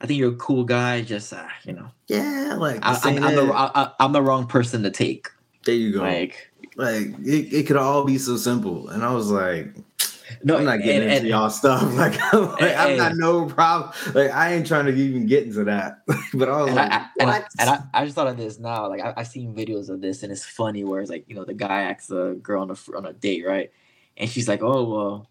I 0.00 0.06
think 0.06 0.18
you're 0.18 0.32
a 0.32 0.36
cool 0.36 0.64
guy. 0.64 1.02
Just 1.02 1.32
uh, 1.32 1.46
you 1.64 1.72
know, 1.72 1.88
Yeah, 2.06 2.56
like 2.58 2.78
I, 2.82 2.98
I'm, 3.04 3.22
I'm 3.24 3.34
the. 3.34 3.52
I, 3.54 3.90
I'm 4.00 4.12
the 4.12 4.22
wrong 4.22 4.46
person 4.46 4.82
to 4.84 4.90
take. 4.90 5.28
there 5.64 5.74
you 5.74 5.92
go. 5.92 6.00
Like 6.00 6.50
Like 6.76 7.08
it, 7.24 7.52
it 7.52 7.66
could 7.66 7.76
all 7.76 8.04
be 8.04 8.18
so 8.18 8.36
simple, 8.36 8.88
and 8.88 9.04
I 9.04 9.12
was 9.12 9.30
like, 9.30 9.74
no, 10.42 10.58
I'm 10.58 10.64
not 10.64 10.78
getting 10.82 11.02
and- 11.02 11.10
into 11.10 11.16
and- 11.20 11.28
y'all 11.28 11.50
stuff. 11.50 11.82
Like, 11.94 12.18
I'm, 12.32 12.50
like, 12.52 12.76
I'm 12.76 12.96
not 12.96 13.16
no 13.16 13.46
problem. 13.46 13.92
Like 14.14 14.30
I 14.30 14.52
ain't 14.54 14.66
trying 14.66 14.86
to 14.86 14.92
even 14.92 15.26
get 15.26 15.44
into 15.44 15.64
that. 15.64 16.02
but 16.34 16.48
I 16.48 16.56
was 16.58 16.68
and 16.68 16.76
like, 16.76 16.92
I, 16.92 17.06
and, 17.20 17.28
what? 17.28 17.48
and 17.58 17.70
I, 17.70 17.82
I 17.94 18.04
just 18.04 18.14
thought 18.14 18.26
of 18.26 18.36
this 18.36 18.58
now. 18.58 18.88
Like 18.88 19.00
I, 19.00 19.14
I've 19.16 19.28
seen 19.28 19.54
videos 19.54 19.88
of 19.88 20.00
this, 20.00 20.22
and 20.22 20.30
it's 20.32 20.44
funny 20.44 20.84
where 20.84 21.00
it's 21.00 21.10
like 21.10 21.24
you 21.28 21.34
know 21.34 21.44
the 21.44 21.54
guy 21.54 21.82
asks 21.82 22.10
a 22.10 22.36
girl 22.42 22.62
on 22.62 22.70
a 22.70 22.96
on 22.96 23.06
a 23.06 23.12
date, 23.12 23.46
right? 23.46 23.70
And 24.16 24.28
she's 24.28 24.48
like, 24.48 24.62
"Oh 24.62 24.84
well, 24.88 25.30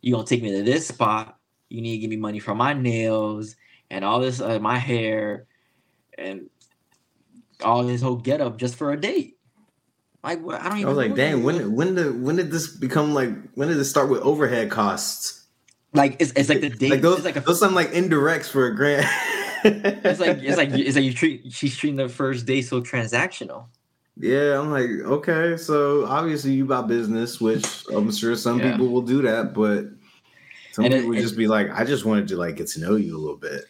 you 0.00 0.12
gonna 0.14 0.26
take 0.26 0.42
me 0.42 0.50
to 0.52 0.62
this 0.62 0.88
spot? 0.88 1.38
You 1.68 1.80
need 1.80 1.92
to 1.92 1.98
give 1.98 2.10
me 2.10 2.16
money 2.16 2.38
for 2.38 2.54
my 2.54 2.72
nails 2.72 3.56
and 3.90 4.04
all 4.04 4.20
this, 4.20 4.40
uh, 4.40 4.58
my 4.58 4.78
hair, 4.78 5.46
and 6.18 6.48
all 7.64 7.82
this 7.82 8.02
whole 8.02 8.16
get 8.16 8.40
up 8.40 8.58
just 8.58 8.76
for 8.76 8.92
a 8.92 9.00
date." 9.00 9.35
Like? 10.34 10.60
I 10.60 10.64
don't 10.64 10.72
I 10.72 10.76
even. 10.80 10.88
was 10.88 10.96
like, 10.96 11.14
dang, 11.14 11.42
when 11.42 11.72
when 11.74 11.94
did 11.94 12.22
when 12.22 12.36
did 12.36 12.50
this 12.50 12.68
become 12.68 13.14
like? 13.14 13.30
When 13.54 13.68
did 13.68 13.76
it 13.78 13.84
start 13.84 14.08
with 14.10 14.20
overhead 14.22 14.70
costs? 14.70 15.44
like 15.94 16.16
it's, 16.20 16.32
it's 16.36 16.48
like 16.50 16.60
the 16.60 16.68
date. 16.68 16.90
Like 16.90 17.00
those, 17.00 17.16
it's 17.18 17.24
like 17.24 17.36
a, 17.36 17.40
those 17.40 17.62
like 17.62 17.90
indirects 17.92 18.50
for 18.50 18.66
a 18.66 18.74
grant. 18.76 19.06
it's 19.64 20.20
like 20.20 20.38
it's 20.42 20.56
like 20.58 20.70
it's 20.72 20.96
like 20.96 21.04
you 21.04 21.12
treat 21.14 21.52
she's 21.52 21.76
treating 21.76 21.96
the 21.96 22.08
first 22.08 22.44
day 22.46 22.60
so 22.62 22.82
transactional. 22.82 23.66
Yeah, 24.18 24.58
I'm 24.58 24.70
like, 24.70 24.88
okay, 24.88 25.56
so 25.58 26.06
obviously 26.06 26.52
you 26.52 26.64
about 26.64 26.88
business, 26.88 27.38
which 27.40 27.84
I'm 27.94 28.10
sure 28.12 28.34
some 28.36 28.58
Yeah. 28.60 28.72
people 28.72 28.88
will 28.88 29.02
do 29.02 29.20
that, 29.22 29.52
but 29.52 29.84
some 30.72 30.86
And 30.86 30.94
it- 30.94 30.96
people 30.98 31.08
would 31.10 31.18
it- 31.18 31.22
just 31.22 31.36
be 31.36 31.46
like, 31.48 31.70
I 31.70 31.84
just 31.84 32.04
wanted 32.06 32.28
to 32.28 32.36
like 32.36 32.56
get 32.56 32.66
to 32.68 32.80
know 32.80 32.96
you 32.96 33.14
a 33.16 33.20
little 33.20 33.36
bit. 33.36 33.64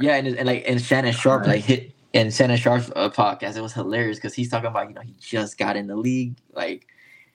Yeah, 0.00 0.14
and, 0.16 0.28
and 0.28 0.46
like 0.46 0.64
and 0.68 0.80
Shannon 0.80 1.12
Sharpe 1.12 1.42
Alright. 1.42 1.56
like 1.56 1.64
hit 1.64 1.92
and 2.14 2.32
Shannon 2.32 2.56
Sharpe's 2.56 2.90
uh, 2.96 3.10
podcast. 3.10 3.56
It 3.56 3.62
was 3.62 3.72
hilarious 3.72 4.18
because 4.18 4.34
he's 4.34 4.50
talking 4.50 4.68
about 4.68 4.88
you 4.88 4.94
know 4.94 5.02
he 5.02 5.14
just 5.20 5.58
got 5.58 5.76
in 5.76 5.86
the 5.86 5.96
league. 5.96 6.36
Like 6.52 6.86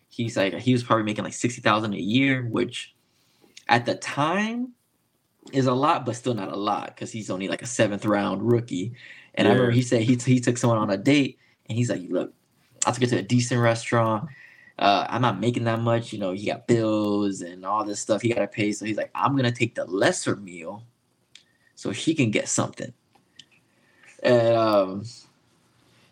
he's 0.10 0.38
like 0.38 0.53
he 0.56 0.73
was 0.73 0.84
probably 0.84 1.03
making 1.03 1.23
like 1.23 1.34
sixty 1.34 1.61
thousand 1.61 1.93
a 1.93 1.99
year, 1.99 2.43
which 2.43 2.93
at 3.68 3.85
the 3.85 3.95
time 3.95 4.73
is 5.53 5.68
a 5.68 5.73
lot, 5.73 6.06
but 6.06 6.15
still 6.15 6.34
not 6.34 6.52
a 6.52 6.56
lot 6.56 6.88
because 6.88 7.11
he's 7.11 7.30
only 7.30 7.47
like 7.47 7.61
a 7.61 7.68
seventh 7.68 8.06
round 8.06 8.43
rookie. 8.43 8.93
And 9.35 9.47
I 9.47 9.52
remember 9.52 9.72
he 9.72 9.81
said 9.81 10.02
he 10.02 10.15
he 10.15 10.39
took 10.39 10.57
someone 10.57 10.80
on 10.80 10.89
a 10.89 10.97
date 10.97 11.38
and 11.68 11.77
he's 11.77 11.89
like, 11.89 12.02
look, 12.10 12.34
I 12.85 12.91
took 12.91 13.03
it 13.03 13.10
to 13.10 13.18
a 13.18 13.22
decent 13.22 13.61
restaurant. 13.61 14.30
Uh, 14.77 15.06
I'm 15.10 15.22
not 15.22 15.39
making 15.39 15.64
that 15.65 15.80
much, 15.80 16.11
you 16.11 16.19
know. 16.19 16.31
He 16.31 16.47
got 16.47 16.68
bills 16.68 17.39
and 17.41 17.65
all 17.65 17.85
this 17.85 18.02
stuff 18.02 18.22
he 18.22 18.34
got 18.34 18.41
to 18.41 18.47
pay. 18.47 18.73
So 18.73 18.85
he's 18.85 18.97
like, 18.97 19.11
I'm 19.15 19.35
gonna 19.35 19.52
take 19.52 19.76
the 19.76 19.85
lesser 19.85 20.35
meal 20.35 20.84
so 21.76 21.93
she 21.93 22.14
can 22.14 22.31
get 22.31 22.49
something. 22.49 22.93
And 24.26 24.56
um, 24.57 25.03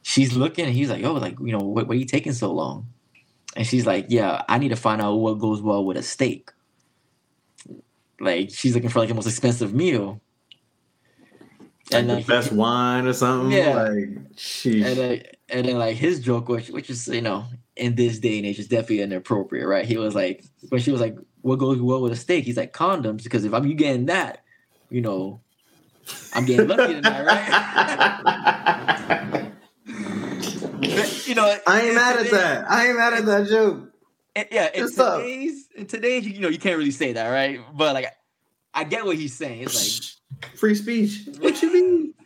she's 0.03 0.35
looking, 0.35 0.65
and 0.65 0.73
he's 0.73 0.89
like, 0.89 1.03
"Oh, 1.03 1.13
like 1.13 1.39
you 1.39 1.51
know, 1.51 1.63
what, 1.63 1.87
what 1.87 1.95
are 1.95 1.99
you 1.99 2.05
taking 2.05 2.33
so 2.33 2.51
long?" 2.51 2.87
And 3.55 3.65
she's 3.65 3.85
like, 3.85 4.07
"Yeah, 4.09 4.43
I 4.47 4.59
need 4.59 4.69
to 4.69 4.75
find 4.75 5.01
out 5.01 5.15
what 5.15 5.39
goes 5.39 5.61
well 5.61 5.83
with 5.83 5.97
a 5.97 6.03
steak." 6.03 6.51
Like 8.19 8.51
she's 8.51 8.75
looking 8.75 8.89
for 8.89 8.99
like 8.99 9.09
the 9.09 9.15
most 9.15 9.27
expensive 9.27 9.73
meal. 9.73 10.21
Like 11.91 12.01
And 12.01 12.09
the 12.09 12.15
like, 12.15 12.27
best 12.27 12.51
wine 12.51 13.07
or 13.07 13.13
something. 13.13 13.51
Yeah. 13.51 13.75
Like, 13.75 14.35
sheesh. 14.35 14.85
and 14.85 14.97
then, 14.97 15.23
and 15.49 15.67
then 15.67 15.77
like 15.77 15.97
his 15.97 16.19
joke, 16.19 16.47
which 16.49 16.69
which 16.69 16.89
is 16.89 17.07
you 17.07 17.21
know 17.21 17.45
in 17.75 17.95
this 17.95 18.19
day 18.19 18.37
and 18.37 18.45
age 18.45 18.59
is 18.59 18.67
definitely 18.67 19.01
inappropriate, 19.01 19.67
right? 19.67 19.85
He 19.85 19.97
was 19.97 20.15
like 20.15 20.45
when 20.69 20.81
she 20.81 20.91
was 20.91 21.01
like, 21.01 21.17
"What 21.41 21.57
goes 21.57 21.81
well 21.81 22.01
with 22.01 22.13
a 22.13 22.15
steak?" 22.15 22.45
He's 22.45 22.57
like 22.57 22.73
condoms 22.73 23.23
because 23.23 23.43
if 23.43 23.53
I'm 23.53 23.65
you 23.65 23.73
getting 23.73 24.05
that, 24.05 24.43
you 24.89 25.01
know, 25.01 25.41
I'm 26.33 26.45
getting 26.45 26.67
lucky 26.67 26.93
tonight, 26.95 27.23
right? 27.25 27.51
you 31.25 31.35
know, 31.35 31.57
I 31.67 31.79
ain't 31.81 31.89
in 31.89 31.95
mad 31.95 32.17
at 32.25 32.31
that. 32.31 32.65
I 32.69 32.87
ain't 32.87 32.97
mad 32.97 33.13
at 33.13 33.25
that 33.25 33.47
joke. 33.47 33.89
in- 34.35 34.45
yeah, 34.51 34.69
in 34.73 34.83
What's 34.83 34.97
up? 34.99 35.19
today's 35.21 35.67
in 35.75 35.85
today's 35.87 36.27
you 36.27 36.39
know 36.39 36.49
you 36.49 36.57
can't 36.59 36.77
really 36.77 36.91
say 36.91 37.13
that, 37.13 37.29
right? 37.29 37.59
But 37.73 37.93
like 37.93 38.07
I 38.73 38.83
get 38.83 39.05
what 39.05 39.15
he's 39.17 39.35
saying. 39.35 39.61
It's 39.61 39.75
like 39.75 40.57
free 40.57 40.75
speech. 40.75 41.27
What 41.39 41.61
you 41.61 41.73
mean? 41.73 42.13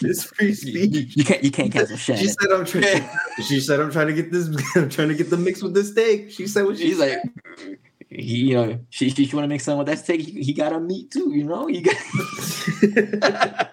It's 0.00 0.24
free 0.24 0.48
like 0.50 0.62
you, 0.64 0.80
you- 0.80 0.88
speech. 0.88 1.16
you 1.16 1.24
can't 1.24 1.42
you 1.44 1.50
can't 1.50 1.70
cancel 1.72 1.96
She 1.96 2.26
said 2.28 2.50
I'm 2.52 2.64
trying. 2.64 3.08
She 3.46 3.60
said 3.60 3.80
I'm 3.80 3.90
trying 3.90 4.06
to 4.06 4.12
get 4.14 4.30
this. 4.32 4.46
I'm 4.76 4.88
trying 4.88 5.08
to 5.08 5.14
get 5.14 5.30
the 5.30 5.36
mix 5.36 5.62
with 5.62 5.74
the 5.74 5.82
steak. 5.84 6.30
She 6.30 6.46
said 6.46 6.64
what 6.64 6.78
she 6.78 6.84
He's 6.86 6.98
said. 6.98 7.20
like, 7.58 7.78
he, 8.14 8.36
you 8.36 8.54
know, 8.54 8.78
she, 8.90 9.10
she, 9.10 9.26
she 9.26 9.36
want 9.36 9.44
to 9.44 9.48
make 9.48 9.60
something 9.60 9.86
with 9.86 10.06
take. 10.06 10.20
He, 10.20 10.42
he 10.42 10.52
got 10.52 10.72
a 10.72 10.80
meat 10.80 11.10
too, 11.10 11.32
you 11.32 11.44
know. 11.44 11.66
He 11.66 11.80
got. 11.80 11.96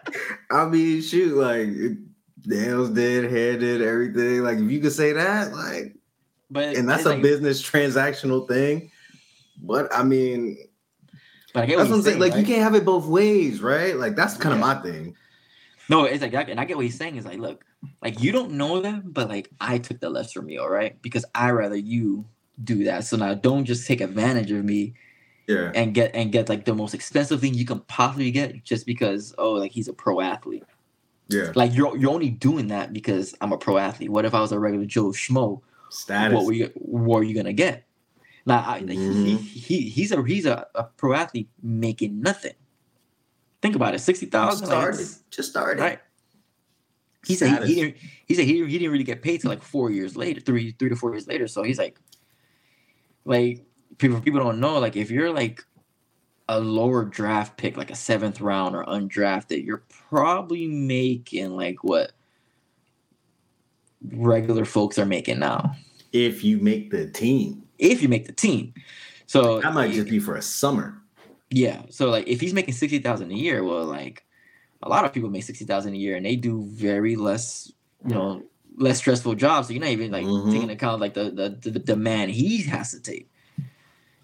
I 0.51 0.65
mean, 0.65 1.01
shoot, 1.01 1.35
like 1.35 1.69
nails 2.45 2.89
did, 2.91 3.29
hair 3.29 3.57
did, 3.57 3.81
everything. 3.81 4.43
Like 4.43 4.57
if 4.57 4.71
you 4.71 4.79
could 4.79 4.93
say 4.93 5.13
that, 5.13 5.53
like, 5.53 5.95
but 6.49 6.75
and 6.75 6.89
that's 6.89 7.05
a 7.05 7.09
like, 7.09 7.21
business 7.21 7.61
transactional 7.61 8.47
thing. 8.47 8.91
But 9.61 9.93
I 9.93 10.03
mean, 10.03 10.57
But 11.53 11.63
I 11.63 11.65
get 11.65 11.77
that's 11.77 11.89
what 11.89 11.95
I'm 11.95 11.99
he's 11.99 12.05
saying. 12.05 12.19
Like 12.19 12.35
you 12.35 12.43
can't 12.43 12.63
have 12.63 12.75
it 12.75 12.85
both 12.85 13.05
ways, 13.05 13.61
right? 13.61 13.95
Like 13.95 14.15
that's 14.15 14.37
kind 14.37 14.53
of 14.53 14.59
my 14.59 14.75
thing. 14.75 15.15
No, 15.89 16.03
it's 16.03 16.21
like, 16.21 16.33
and 16.33 16.59
I 16.59 16.65
get 16.65 16.77
what 16.77 16.85
he's 16.85 16.97
saying. 16.97 17.17
Is 17.17 17.25
like, 17.25 17.39
look, 17.39 17.65
like 18.01 18.21
you 18.21 18.31
don't 18.31 18.51
know 18.51 18.81
that, 18.81 19.11
but 19.11 19.27
like 19.27 19.49
I 19.59 19.79
took 19.79 19.99
the 19.99 20.09
lesser 20.09 20.41
meal, 20.41 20.67
right? 20.67 21.01
Because 21.01 21.25
I 21.33 21.51
rather 21.51 21.75
you 21.75 22.25
do 22.63 22.83
that. 22.85 23.03
So 23.05 23.17
now 23.17 23.33
don't 23.33 23.65
just 23.65 23.87
take 23.87 24.01
advantage 24.01 24.51
of 24.51 24.63
me 24.65 24.93
Yeah, 25.47 25.71
and 25.75 25.93
get 25.93 26.13
and 26.15 26.31
get 26.31 26.49
like 26.49 26.65
the 26.65 26.75
most 26.75 26.93
expensive 26.93 27.39
thing 27.41 27.53
you 27.53 27.65
can 27.65 27.79
possibly 27.81 28.31
get 28.31 28.63
just 28.63 28.85
because 28.85 29.33
oh 29.37 29.53
like 29.53 29.71
he's 29.71 29.87
a 29.87 29.93
pro 29.93 30.21
athlete. 30.21 30.63
yeah. 31.29 31.51
Like 31.55 31.73
you're 31.73 31.95
you're 31.97 32.11
only 32.11 32.29
doing 32.29 32.67
that 32.67 32.93
because 32.93 33.35
I'm 33.41 33.51
a 33.53 33.57
pro 33.57 33.77
athlete. 33.77 34.09
What 34.11 34.25
if 34.25 34.33
I 34.33 34.41
was 34.41 34.51
a 34.51 34.59
regular 34.59 34.85
Joe 34.85 35.11
schmo? 35.11 35.61
Status. 35.89 36.35
what 36.35 36.45
were 36.45 36.53
you 36.53 36.71
what 36.75 37.17
were 37.17 37.23
you 37.23 37.33
gonna 37.35 37.53
get? 37.53 37.85
Now 38.45 38.63
I, 38.65 38.79
like, 38.79 38.97
mm-hmm. 38.97 39.25
he, 39.25 39.37
he 39.37 39.89
he's 39.89 40.11
a 40.11 40.23
he's 40.23 40.45
a, 40.45 40.67
a 40.75 40.83
pro 40.83 41.13
athlete 41.13 41.49
making 41.63 42.21
nothing. 42.21 42.53
Think 43.61 43.75
about 43.75 43.95
it, 43.95 43.99
sixty 43.99 44.25
Just 44.27 44.31
thousand. 44.31 44.67
started. 44.67 45.07
Just 45.31 45.49
started. 45.49 45.81
right? 45.81 45.99
He 47.25 47.35
said 47.35 47.63
he, 47.63 47.73
he 47.73 47.81
didn't 47.81 47.97
he 48.25 48.33
said 48.35 48.45
he, 48.45 48.65
he 48.65 48.77
didn't 48.79 48.91
really 48.91 49.03
get 49.03 49.21
paid 49.21 49.41
till 49.41 49.49
like 49.49 49.61
four 49.61 49.91
years 49.91 50.15
later, 50.15 50.39
three 50.41 50.71
three 50.79 50.89
to 50.89 50.95
four 50.95 51.11
years 51.13 51.27
later. 51.27 51.47
So 51.47 51.63
he's 51.63 51.77
like, 51.77 51.99
like 53.25 53.65
people 53.97 54.19
people 54.21 54.39
don't 54.39 54.59
know 54.59 54.79
like 54.79 54.95
if 54.95 55.11
you're 55.11 55.31
like 55.31 55.63
a 56.47 56.59
lower 56.59 57.05
draft 57.05 57.57
pick, 57.57 57.77
like 57.77 57.91
a 57.91 57.95
seventh 57.95 58.41
round 58.41 58.75
or 58.75 58.83
undrafted, 58.85 59.63
you're 59.63 59.83
probably 60.09 60.67
making 60.67 61.55
like 61.55 61.83
what 61.83 62.11
regular 64.13 64.65
folks 64.65 64.97
are 64.97 65.05
making 65.05 65.37
now 65.39 65.75
if 66.11 66.43
you 66.43 66.57
make 66.57 66.89
the 66.89 67.05
team. 67.07 67.61
if 67.77 68.01
you 68.01 68.07
make 68.09 68.25
the 68.25 68.31
team. 68.33 68.73
So 69.27 69.59
That 69.61 69.73
might 69.75 69.91
just 69.91 70.09
be 70.09 70.17
for 70.19 70.35
a 70.35 70.41
summer. 70.41 70.99
Yeah. 71.51 71.83
So 71.89 72.09
like 72.09 72.27
if 72.27 72.41
he's 72.41 72.53
making 72.53 72.73
sixty 72.73 72.99
thousand 72.99 73.31
a 73.31 73.35
year, 73.35 73.63
well, 73.63 73.85
like 73.85 74.23
a 74.81 74.89
lot 74.89 75.05
of 75.05 75.13
people 75.13 75.29
make 75.29 75.43
sixty 75.43 75.65
thousand 75.65 75.93
a 75.93 75.97
year 75.97 76.15
and 76.15 76.25
they 76.25 76.35
do 76.35 76.63
very 76.63 77.15
less, 77.15 77.71
you 78.07 78.15
know, 78.15 78.43
less 78.79 78.97
stressful 78.97 79.35
job. 79.35 79.65
So 79.65 79.73
you're 79.73 79.81
not 79.81 79.91
even 79.91 80.11
like 80.11 80.25
Mhm. 80.25 80.51
taking 80.51 80.69
account 80.71 81.01
like 81.01 81.13
the, 81.13 81.29
the 81.29 81.69
the 81.69 81.79
demand 81.79 82.31
he 82.31 82.63
has 82.63 82.91
to 82.91 82.99
take. 82.99 83.29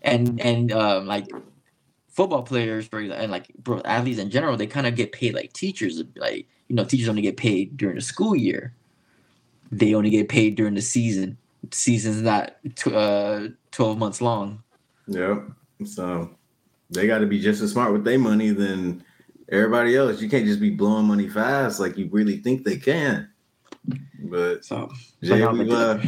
And 0.01 0.39
and 0.39 0.71
um 0.71 1.05
like 1.07 1.27
football 2.09 2.43
players 2.43 2.87
for 2.87 2.99
and 2.99 3.31
like 3.31 3.53
bro, 3.57 3.81
athletes 3.83 4.19
in 4.19 4.29
general, 4.29 4.55
they 4.57 4.67
kind 4.67 4.87
of 4.87 4.95
get 4.95 5.11
paid 5.11 5.35
like 5.35 5.53
teachers. 5.53 6.01
Like 6.15 6.47
you 6.67 6.75
know, 6.75 6.85
teachers 6.85 7.09
only 7.09 7.21
get 7.21 7.37
paid 7.37 7.77
during 7.77 7.95
the 7.95 8.01
school 8.01 8.35
year. 8.35 8.73
They 9.71 9.93
only 9.93 10.09
get 10.09 10.29
paid 10.29 10.55
during 10.55 10.75
the 10.75 10.81
season. 10.81 11.37
Season's 11.71 12.21
not 12.21 12.55
tw- 12.75 12.87
uh, 12.93 13.47
twelve 13.71 13.97
months 13.97 14.21
long. 14.21 14.63
Yep. 15.07 15.51
So 15.83 16.29
they 16.89 17.07
got 17.07 17.19
to 17.19 17.25
be 17.25 17.39
just 17.39 17.61
as 17.61 17.71
smart 17.71 17.91
with 17.91 18.03
their 18.05 18.19
money 18.19 18.51
than 18.51 19.03
everybody 19.49 19.95
else. 19.95 20.21
You 20.21 20.29
can't 20.29 20.45
just 20.45 20.59
be 20.59 20.69
blowing 20.69 21.05
money 21.05 21.27
fast 21.27 21.79
like 21.79 21.97
you 21.97 22.07
really 22.11 22.37
think 22.37 22.63
they 22.63 22.77
can. 22.77 23.27
But 24.23 24.65
So 24.65 24.91
Jay, 25.23 25.39
now- 25.39 25.49
uh, 25.51 26.03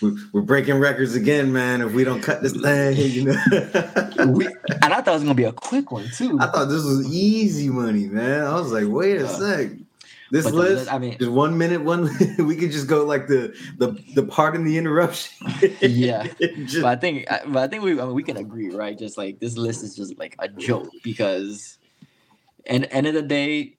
we- 0.00 0.16
we're 0.32 0.42
breaking 0.42 0.76
records 0.78 1.14
again, 1.16 1.52
man. 1.52 1.80
If 1.82 1.92
we 1.92 2.04
don't 2.04 2.20
cut 2.22 2.42
this 2.42 2.52
thing, 2.52 2.96
you 3.10 3.24
know. 3.24 4.26
we, 4.32 4.46
and 4.46 4.92
I 4.94 5.00
thought 5.00 5.08
it 5.08 5.10
was 5.12 5.22
gonna 5.22 5.34
be 5.34 5.44
a 5.44 5.52
quick 5.52 5.90
one 5.90 6.08
too. 6.14 6.38
I 6.40 6.46
thought 6.46 6.66
this 6.66 6.84
was 6.84 7.06
easy 7.12 7.68
money, 7.68 8.06
man. 8.06 8.44
I 8.46 8.54
was 8.54 8.72
like, 8.72 8.84
wait 8.86 9.16
a 9.18 9.22
Yeah. 9.22 9.26
sec. 9.28 9.70
This 10.30 10.44
the 10.44 10.52
list, 10.52 10.72
list- 10.74 10.92
I 10.92 10.98
mean- 10.98 11.16
just 11.18 11.30
one 11.30 11.56
minute, 11.56 11.82
one. 11.82 12.10
we 12.38 12.54
could 12.54 12.70
just 12.70 12.86
go 12.86 13.04
like 13.06 13.28
the 13.28 13.54
the 13.78 13.98
the 14.14 14.22
part 14.22 14.54
in 14.54 14.62
the 14.64 14.76
interruption. 14.76 15.32
Yeah. 15.80 16.26
Just- 16.66 16.82
but 16.82 16.84
I 16.84 16.96
think, 16.96 17.26
but 17.48 17.56
I 17.56 17.66
think 17.66 17.82
we 17.82 17.92
I 17.98 18.04
mean, 18.04 18.12
we 18.14 18.22
can 18.22 18.36
agree, 18.36 18.68
right? 18.70 18.96
Just 18.98 19.16
like 19.18 19.40
this 19.40 19.56
list 19.56 19.82
is 19.82 19.96
just 19.96 20.18
like 20.18 20.36
a 20.38 20.46
joke 20.48 20.90
because, 21.02 21.78
and 22.66 22.86
end 22.90 23.06
of 23.06 23.14
the 23.14 23.22
day, 23.22 23.77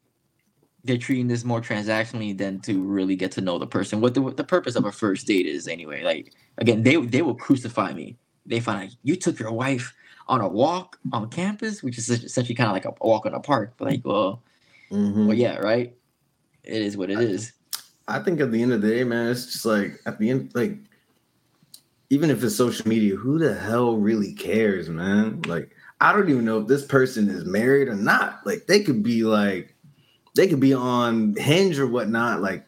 they're 0.83 0.97
treating 0.97 1.27
this 1.27 1.43
more 1.43 1.61
transactionally 1.61 2.37
than 2.37 2.59
to 2.61 2.81
really 2.81 3.15
get 3.15 3.31
to 3.33 3.41
know 3.41 3.57
the 3.59 3.67
person. 3.67 4.01
What 4.01 4.13
the 4.13 4.21
what 4.21 4.37
the 4.37 4.43
purpose 4.43 4.75
of 4.75 4.85
a 4.85 4.91
first 4.91 5.27
date 5.27 5.45
is 5.45 5.67
anyway. 5.67 6.03
Like 6.03 6.33
again, 6.57 6.83
they 6.83 6.95
they 6.97 7.21
will 7.21 7.35
crucify 7.35 7.93
me. 7.93 8.17
They 8.45 8.59
find 8.59 8.83
out 8.83 8.95
you 9.03 9.15
took 9.15 9.39
your 9.39 9.51
wife 9.51 9.93
on 10.27 10.41
a 10.41 10.47
walk 10.47 10.97
on 11.11 11.29
campus, 11.29 11.83
which 11.83 11.97
is 11.97 12.09
essentially 12.09 12.55
kind 12.55 12.69
of 12.69 12.73
like 12.73 12.85
a 12.85 12.93
walk 13.05 13.25
in 13.25 13.33
a 13.33 13.39
park. 13.39 13.73
But 13.77 13.89
like, 13.89 14.01
well, 14.05 14.43
Mhm. 14.91 15.27
well, 15.27 15.37
yeah, 15.37 15.57
right. 15.57 15.95
It 16.63 16.81
is 16.81 16.97
what 16.97 17.09
it 17.09 17.19
is. 17.19 17.53
I 18.07 18.19
think 18.19 18.39
at 18.39 18.51
the 18.51 18.61
end 18.61 18.73
of 18.73 18.81
the 18.81 18.89
day, 18.89 19.03
man, 19.03 19.31
it's 19.31 19.45
just 19.45 19.65
like 19.65 19.99
at 20.05 20.17
the 20.19 20.29
end, 20.29 20.51
like 20.55 20.77
even 22.09 22.29
if 22.29 22.43
it's 22.43 22.55
social 22.55 22.87
media, 22.87 23.15
who 23.15 23.37
the 23.37 23.53
hell 23.53 23.97
really 23.97 24.33
cares, 24.33 24.89
man? 24.89 25.41
Like, 25.43 25.75
I 26.01 26.11
don't 26.11 26.29
even 26.29 26.45
know 26.45 26.59
if 26.59 26.67
this 26.67 26.85
person 26.85 27.29
is 27.29 27.45
married 27.45 27.87
or 27.87 27.95
not. 27.95 28.45
Like, 28.45 28.65
they 28.67 28.81
could 28.81 29.03
be 29.03 29.23
like, 29.23 29.75
they 30.35 30.47
could 30.47 30.59
be 30.59 30.73
on 30.73 31.35
Hinge 31.35 31.79
or 31.79 31.87
whatnot, 31.87 32.41
like 32.41 32.65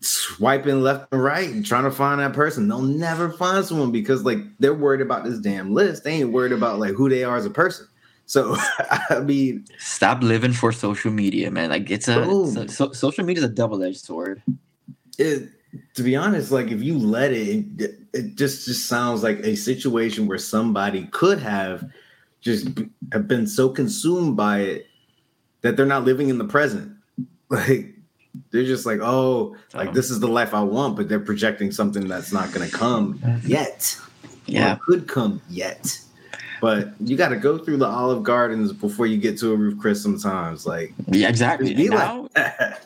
swiping 0.00 0.80
left 0.80 1.12
and 1.12 1.22
right 1.22 1.48
and 1.48 1.64
trying 1.64 1.84
to 1.84 1.90
find 1.90 2.20
that 2.20 2.32
person. 2.32 2.68
They'll 2.68 2.82
never 2.82 3.30
find 3.30 3.64
someone 3.64 3.92
because 3.92 4.24
like 4.24 4.38
they're 4.58 4.74
worried 4.74 5.00
about 5.00 5.24
this 5.24 5.38
damn 5.38 5.72
list. 5.72 6.04
They 6.04 6.12
ain't 6.12 6.32
worried 6.32 6.52
about 6.52 6.78
like 6.78 6.94
who 6.94 7.08
they 7.08 7.24
are 7.24 7.36
as 7.36 7.46
a 7.46 7.50
person. 7.50 7.86
So 8.26 8.56
I 9.10 9.20
mean, 9.20 9.66
Stop 9.78 10.22
living 10.22 10.52
for 10.52 10.72
social 10.72 11.10
media, 11.10 11.50
man. 11.50 11.70
Like 11.70 11.90
it's 11.90 12.08
a, 12.08 12.22
it's 12.22 12.56
a 12.56 12.68
so, 12.68 12.92
social 12.92 13.24
media 13.24 13.42
is 13.44 13.50
a 13.50 13.52
double 13.52 13.82
edged 13.82 14.04
sword. 14.04 14.42
it 15.18 15.48
to 15.94 16.02
be 16.02 16.14
honest 16.14 16.52
like 16.52 16.70
if 16.70 16.82
you 16.82 16.98
let 16.98 17.32
it 17.32 17.64
it, 17.78 17.98
it 18.12 18.34
just 18.34 18.66
just 18.66 18.86
sounds 18.86 19.22
like 19.22 19.38
a 19.40 19.56
situation 19.56 20.26
where 20.26 20.38
somebody 20.38 21.06
could 21.12 21.38
have 21.38 21.90
just 22.40 22.68
have 23.12 23.26
been 23.26 23.46
so 23.46 23.68
consumed 23.68 24.36
by 24.36 24.58
it 24.60 24.86
that 25.62 25.76
they're 25.76 25.86
not 25.86 26.04
living 26.04 26.28
in 26.28 26.38
the 26.38 26.44
present. 26.44 26.96
Like 27.48 27.92
they're 28.50 28.64
just 28.64 28.86
like 28.86 29.00
oh 29.02 29.54
like 29.74 29.90
oh. 29.90 29.92
this 29.92 30.10
is 30.10 30.20
the 30.20 30.26
life 30.26 30.54
i 30.54 30.62
want 30.62 30.96
but 30.96 31.06
they're 31.06 31.20
projecting 31.20 31.70
something 31.70 32.08
that's 32.08 32.32
not 32.32 32.50
going 32.50 32.66
to 32.66 32.74
come 32.74 33.20
yet. 33.44 33.94
Or 34.00 34.08
Yeah, 34.46 34.76
could 34.76 35.06
come 35.06 35.40
yet. 35.48 35.98
But 36.60 36.94
you 37.00 37.16
got 37.16 37.28
to 37.28 37.36
go 37.36 37.58
through 37.58 37.78
the 37.78 37.86
olive 37.86 38.22
gardens 38.22 38.72
before 38.72 39.06
you 39.06 39.18
get 39.18 39.38
to 39.38 39.52
a 39.52 39.56
Ruth 39.56 39.78
Chris 39.78 40.02
sometimes 40.02 40.66
like 40.66 40.92
yeah, 41.08 41.28
exactly. 41.28 41.74
be 41.74 41.88
Now, 41.88 42.28
like. 42.34 42.78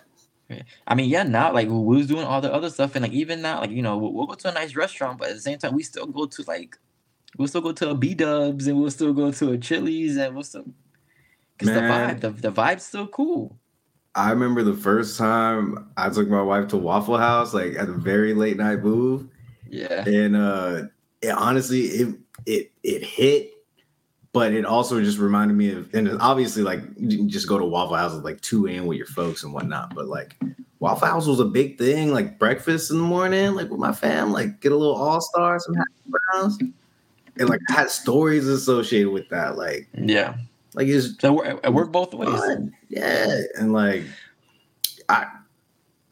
I 0.87 0.95
mean, 0.95 1.11
yeah, 1.11 1.25
now 1.25 1.53
like 1.53 1.69
we 1.69 1.97
was 1.97 2.07
doing 2.07 2.25
all 2.25 2.41
the 2.41 2.53
other 2.53 2.71
stuff, 2.71 2.95
and 2.95 3.03
like 3.03 3.13
even 3.13 3.43
now, 3.43 3.61
like 3.61 3.71
you 3.71 3.83
know, 3.83 3.99
we'll, 3.99 4.13
we'll 4.13 4.27
go 4.27 4.35
to 4.35 4.49
a 4.49 4.53
nice 4.53 4.77
restaurant, 4.77 5.19
but 5.19 5.29
at 5.29 5.35
the 5.35 5.41
same 5.41 5.59
time, 5.59 5.75
we 5.75 5.83
still 5.83 6.07
go 6.07 6.27
to 6.27 6.45
like 6.47 6.79
we'll 7.37 7.49
still 7.49 7.61
go 7.61 7.73
to 7.73 7.91
a 7.91 7.95
B 7.95 8.15
Dubs, 8.15 8.67
and 8.67 8.81
we'll 8.81 8.91
still 8.91 9.13
go 9.13 9.33
to 9.33 9.53
a 9.53 9.59
Chili's, 9.59 10.17
and 10.17 10.35
we'll 10.35 10.45
still 10.45 10.65
because 11.59 11.75
the 11.75 11.81
vibe, 11.81 12.21
the, 12.21 12.31
the 12.31 12.53
vibe's 12.53 12.85
still 12.85 13.07
cool. 13.07 13.57
I 14.15 14.31
remember 14.31 14.63
the 14.63 14.75
first 14.75 15.19
time 15.19 15.91
I 15.97 16.09
took 16.09 16.29
my 16.29 16.41
wife 16.41 16.69
to 16.69 16.77
Waffle 16.77 17.19
House, 17.19 17.53
like 17.53 17.75
at 17.77 17.89
a 17.89 17.93
very 17.93 18.33
late 18.33 18.57
night 18.57 18.83
move, 18.83 19.29
Yeah, 19.69 20.05
and 20.09 20.35
uh, 20.35 20.83
it 21.21 21.31
honestly 21.31 21.83
it 21.83 22.19
it 22.47 22.73
it 22.83 23.03
hit, 23.03 23.51
but 24.33 24.53
it 24.53 24.65
also 24.65 25.03
just 25.03 25.19
reminded 25.19 25.55
me 25.55 25.71
of, 25.73 25.93
and 25.95 26.11
obviously 26.21 26.63
like 26.63 26.81
you 26.97 27.09
didn't 27.09 27.29
just 27.29 27.47
go 27.47 27.59
to 27.59 27.65
Waffle 27.65 27.97
House 27.97 28.17
at 28.17 28.25
like 28.25 28.41
two 28.41 28.67
a.m. 28.67 28.87
with 28.87 28.97
your 28.97 29.07
folks 29.07 29.45
and 29.45 29.53
whatnot, 29.53 29.95
but 29.95 30.07
like 30.07 30.35
Waffle 30.79 31.09
House 31.09 31.27
was 31.27 31.41
a 31.41 31.45
big 31.45 31.77
thing, 31.77 32.13
like 32.13 32.39
breakfast 32.39 32.91
in 32.91 32.97
the 32.97 33.03
morning, 33.03 33.55
like 33.55 33.71
with 33.71 33.81
my 33.81 33.93
fam, 33.93 34.33
like 34.33 34.61
get 34.61 34.73
a 34.73 34.77
little 34.77 34.97
All 34.97 35.21
Star, 35.21 35.59
some 35.59 35.75
hash 35.75 35.87
browns, 36.07 36.59
and 37.39 37.49
like 37.51 37.61
I 37.69 37.73
had 37.75 37.91
stories 37.91 38.47
associated 38.47 39.11
with 39.11 39.29
that, 39.29 39.59
like 39.59 39.89
yeah. 39.93 40.37
Like 40.77 40.87
it's 40.87 41.19
So 41.21 41.41
it, 41.41 41.59
it 41.65 41.73
worked 41.73 41.91
both 41.91 42.15
ways. 42.15 42.29
fun. 42.29 42.73
Yeah, 42.89 43.41
and 43.59 43.73
like 43.73 44.05
I 45.09 45.27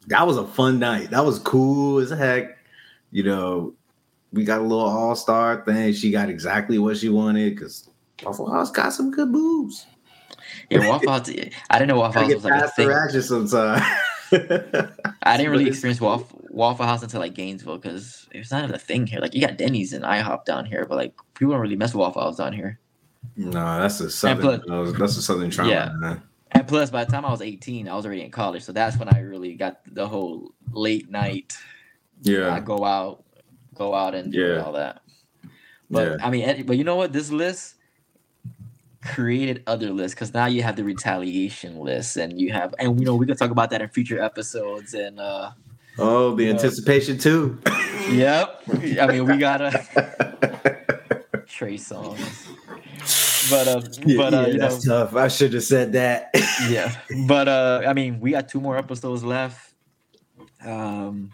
that 0.08 0.26
was 0.26 0.36
a 0.36 0.46
fun 0.46 0.78
night. 0.78 1.10
That 1.10 1.24
was 1.24 1.38
cool 1.38 1.98
as 1.98 2.10
heck. 2.10 2.58
You 3.12 3.22
know, 3.22 3.74
we 4.32 4.44
got 4.44 4.58
a 4.60 4.62
little 4.62 4.80
all 4.80 5.14
star 5.14 5.64
thing. 5.64 5.92
She 5.92 6.10
got 6.10 6.28
exactly 6.28 6.78
what 6.78 6.96
she 6.96 7.08
wanted 7.08 7.54
because 7.54 7.88
Waffle 8.24 8.50
House 8.50 8.70
got 8.70 8.92
some 8.92 9.10
good 9.10 9.30
boobs. 9.30 9.86
Yeah, 10.70 10.88
Waffle 10.88 11.10
House. 11.12 11.30
I 11.30 11.78
didn't 11.78 11.88
know 11.88 11.98
Waffle 11.98 12.22
House 12.22 12.34
was 12.34 12.44
like 12.44 12.62
a 12.62 12.68
thing. 12.68 13.20
sometimes. 13.20 13.82
I 15.22 15.36
didn't 15.36 15.52
really 15.52 15.66
experience 15.68 16.00
Waffle, 16.00 16.40
Waffle 16.50 16.86
House 16.86 17.02
until 17.02 17.20
like 17.20 17.34
Gainesville 17.34 17.78
because 17.78 18.26
it's 18.32 18.50
not 18.50 18.70
a 18.70 18.78
thing 18.78 19.06
here. 19.06 19.20
Like 19.20 19.34
you 19.34 19.40
got 19.40 19.58
Denny's 19.58 19.92
and 19.92 20.04
IHOP 20.04 20.44
down 20.44 20.64
here, 20.64 20.86
but 20.86 20.96
like 20.96 21.14
people 21.34 21.52
don't 21.52 21.60
really 21.60 21.76
mess 21.76 21.92
with 21.92 22.00
Waffle 22.00 22.22
House 22.22 22.36
down 22.36 22.52
here. 22.52 22.80
No, 23.36 23.50
that's 23.80 24.00
a 24.00 24.10
southern. 24.10 24.60
plus- 24.60 24.92
that's 24.98 25.16
a 25.16 25.22
southern 25.22 25.50
trauma. 25.50 25.70
Yeah. 25.70 25.92
man. 25.96 26.22
And 26.52 26.68
plus, 26.68 26.88
by 26.90 27.04
the 27.04 27.10
time 27.10 27.24
I 27.24 27.30
was 27.32 27.42
18, 27.42 27.88
I 27.88 27.94
was 27.96 28.06
already 28.06 28.22
in 28.22 28.30
college, 28.30 28.62
so 28.62 28.70
that's 28.72 28.96
when 28.96 29.08
I 29.08 29.20
really 29.20 29.54
got 29.54 29.80
the 29.92 30.06
whole 30.06 30.52
late 30.72 31.10
night. 31.10 31.56
Yeah. 32.22 32.54
I 32.54 32.60
go 32.60 32.84
out, 32.84 33.24
go 33.74 33.92
out 33.94 34.14
and 34.14 34.32
do 34.32 34.38
Yeah. 34.38 34.62
all 34.62 34.72
that. 34.72 35.02
But 35.90 36.12
yeah. 36.20 36.26
I 36.26 36.30
mean, 36.30 36.64
but 36.66 36.76
you 36.78 36.84
know 36.84 36.94
what? 36.96 37.12
This 37.12 37.30
list 37.30 37.74
created 39.04 39.62
other 39.66 39.90
lists 39.90 40.14
because 40.14 40.32
now 40.32 40.46
you 40.46 40.62
have 40.62 40.76
the 40.76 40.84
retaliation 40.84 41.78
list, 41.80 42.16
and 42.16 42.40
you 42.40 42.52
have, 42.52 42.72
and 42.78 42.98
you 43.00 43.04
know, 43.04 43.16
we 43.16 43.26
can 43.26 43.36
talk 43.36 43.50
about 43.50 43.70
that 43.70 43.82
in 43.82 43.88
future 43.88 44.22
episodes. 44.22 44.94
And 44.94 45.18
uh 45.20 45.50
Oh, 45.98 46.34
the 46.34 46.48
anticipation 46.50 47.18
too. 47.18 47.60
yep, 48.10 48.62
I 49.00 49.06
mean, 49.08 49.26
we 49.26 49.36
gotta 49.38 49.70
Trey 51.54 51.74
Songz, 51.74 52.48
but 53.50 53.68
uh, 53.68 53.80
Yeah, 54.04 54.16
but 54.16 54.34
uh, 54.34 54.40
yeah, 54.40 54.46
you 54.48 54.52
know, 54.54 54.58
that's 54.68 54.84
tough. 54.84 55.14
I 55.14 55.28
should 55.28 55.52
have 55.52 55.62
said 55.62 55.92
that. 55.92 56.30
yeah. 56.68 56.92
But 57.28 57.46
uh 57.46 57.82
i 57.86 57.92
mean 57.92 58.18
we 58.18 58.32
got 58.32 58.48
two 58.48 58.60
more 58.60 58.76
episodes 58.76 59.22
left. 59.22 59.74
Um 60.66 61.30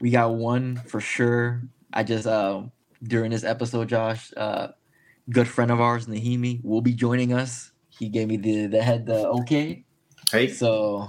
we 0.00 0.10
got 0.10 0.34
one 0.34 0.76
for 0.86 1.00
sure. 1.00 1.62
I 1.94 2.02
just 2.02 2.26
uh 2.26 2.64
during 3.02 3.30
this 3.30 3.44
episode 3.44 3.88
josh 3.88 4.32
uh 4.36 4.68
good 5.30 5.48
friend 5.48 5.70
of 5.70 5.80
ours 5.80 6.06
nahimi 6.06 6.62
will 6.62 6.82
be 6.82 6.92
joining 6.92 7.32
us. 7.32 7.72
He 7.88 8.10
gave 8.10 8.28
me 8.28 8.36
the 8.36 8.66
the 8.66 8.82
head 8.82 9.06
the 9.06 9.26
okay. 9.40 9.84
Hey, 10.30 10.48
so 10.48 11.08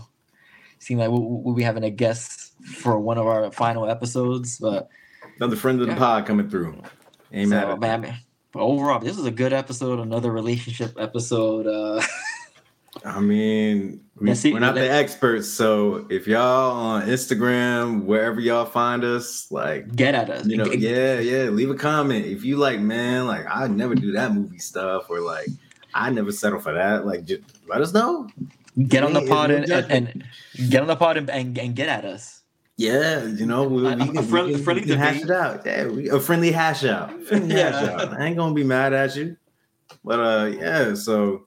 seemed 0.80 1.02
like 1.02 1.10
we'll, 1.10 1.24
we'll 1.44 1.56
be 1.56 1.64
having 1.64 1.84
a 1.84 1.90
guest 1.90 2.54
for 2.80 3.00
one 3.00 3.18
of 3.18 3.28
our 3.28 3.52
final 3.52 3.90
episodes 3.90 4.60
but 4.60 4.88
another 5.38 5.58
friend 5.58 5.82
of 5.82 5.88
the 5.88 5.94
Yeah. 5.94 6.00
pod 6.00 6.26
coming 6.26 6.50
through. 6.50 6.80
Mad 7.34 7.50
so, 7.50 7.76
man, 7.78 8.16
but 8.56 8.64
overall 8.64 9.00
this 9.00 9.18
was 9.18 9.26
a 9.26 9.32
good 9.32 9.54
episode 9.54 10.00
another 10.00 10.32
relationship 10.32 10.96
episode 10.98 11.68
uh 11.68 12.02
I 13.04 13.20
mean, 13.20 14.00
we, 14.16 14.34
see, 14.36 14.54
we're 14.54 14.60
not 14.60 14.76
the 14.76 14.90
experts, 14.90 15.50
so 15.50 16.08
if 16.10 16.28
y'all 16.28 16.72
on 16.72 17.08
Instagram, 17.08 18.06
wherever 18.06 18.40
y'all 18.40 18.66
find 18.66 19.04
us, 19.04 19.52
like 19.52 19.94
get 19.94 20.16
at 20.16 20.30
us 20.30 20.46
you 20.46 20.56
know, 20.56 20.72
yeah, 20.72 21.20
yeah, 21.20 21.50
leave 21.50 21.70
a 21.70 21.76
comment 21.76 22.26
if 22.26 22.46
you 22.46 22.56
like, 22.56 22.80
man, 22.80 23.28
like 23.28 23.46
I 23.50 23.68
never 23.68 23.96
do 23.96 24.14
that 24.14 24.34
movie 24.34 24.60
stuff, 24.60 25.10
or 25.10 25.20
like 25.20 25.50
I 25.96 26.10
never 26.10 26.32
settle 26.32 26.60
for 26.60 26.74
that. 26.74 27.06
Like, 27.06 27.26
just 27.26 27.42
let 27.68 27.82
us 27.82 27.94
know. 27.94 28.28
get 28.88 29.04
on 29.04 29.14
the 29.14 29.26
pod 29.26 29.50
and, 29.52 29.70
and, 29.72 29.92
and 29.92 30.70
get 30.70 30.82
on 30.82 30.88
the 30.88 30.96
pod 30.96 31.18
and, 31.18 31.30
and, 31.30 31.58
and 31.58 31.76
get 31.76 31.90
at 31.90 32.06
us. 32.06 32.42
Yeah, 32.78 33.24
you 33.26 33.46
know, 33.46 33.64
we, 33.64 33.84
we 33.84 33.88
A- 33.88 33.94
a 33.94 33.98
can, 33.98 34.24
friendly- 34.24 34.56
we 34.56 34.82
can 34.82 34.98
hash 34.98 35.22
it 35.22 35.32
out. 35.32 35.66
Yeah, 35.66 35.88
we, 35.88 36.10
a 36.10 36.20
friendly 36.20 36.52
hash 36.52 36.84
out. 36.84 37.10
Friendly 37.28 37.56
hash 37.56 37.82
Yeah. 37.82 37.94
out. 38.02 38.20
I 38.20 38.26
ain't 38.26 38.36
gonna 38.38 38.54
be 38.54 38.64
mad 38.66 38.92
at 38.94 39.16
you. 39.16 39.38
But 40.04 40.20
uh, 40.20 40.46
yeah. 40.48 40.94
So 40.94 41.46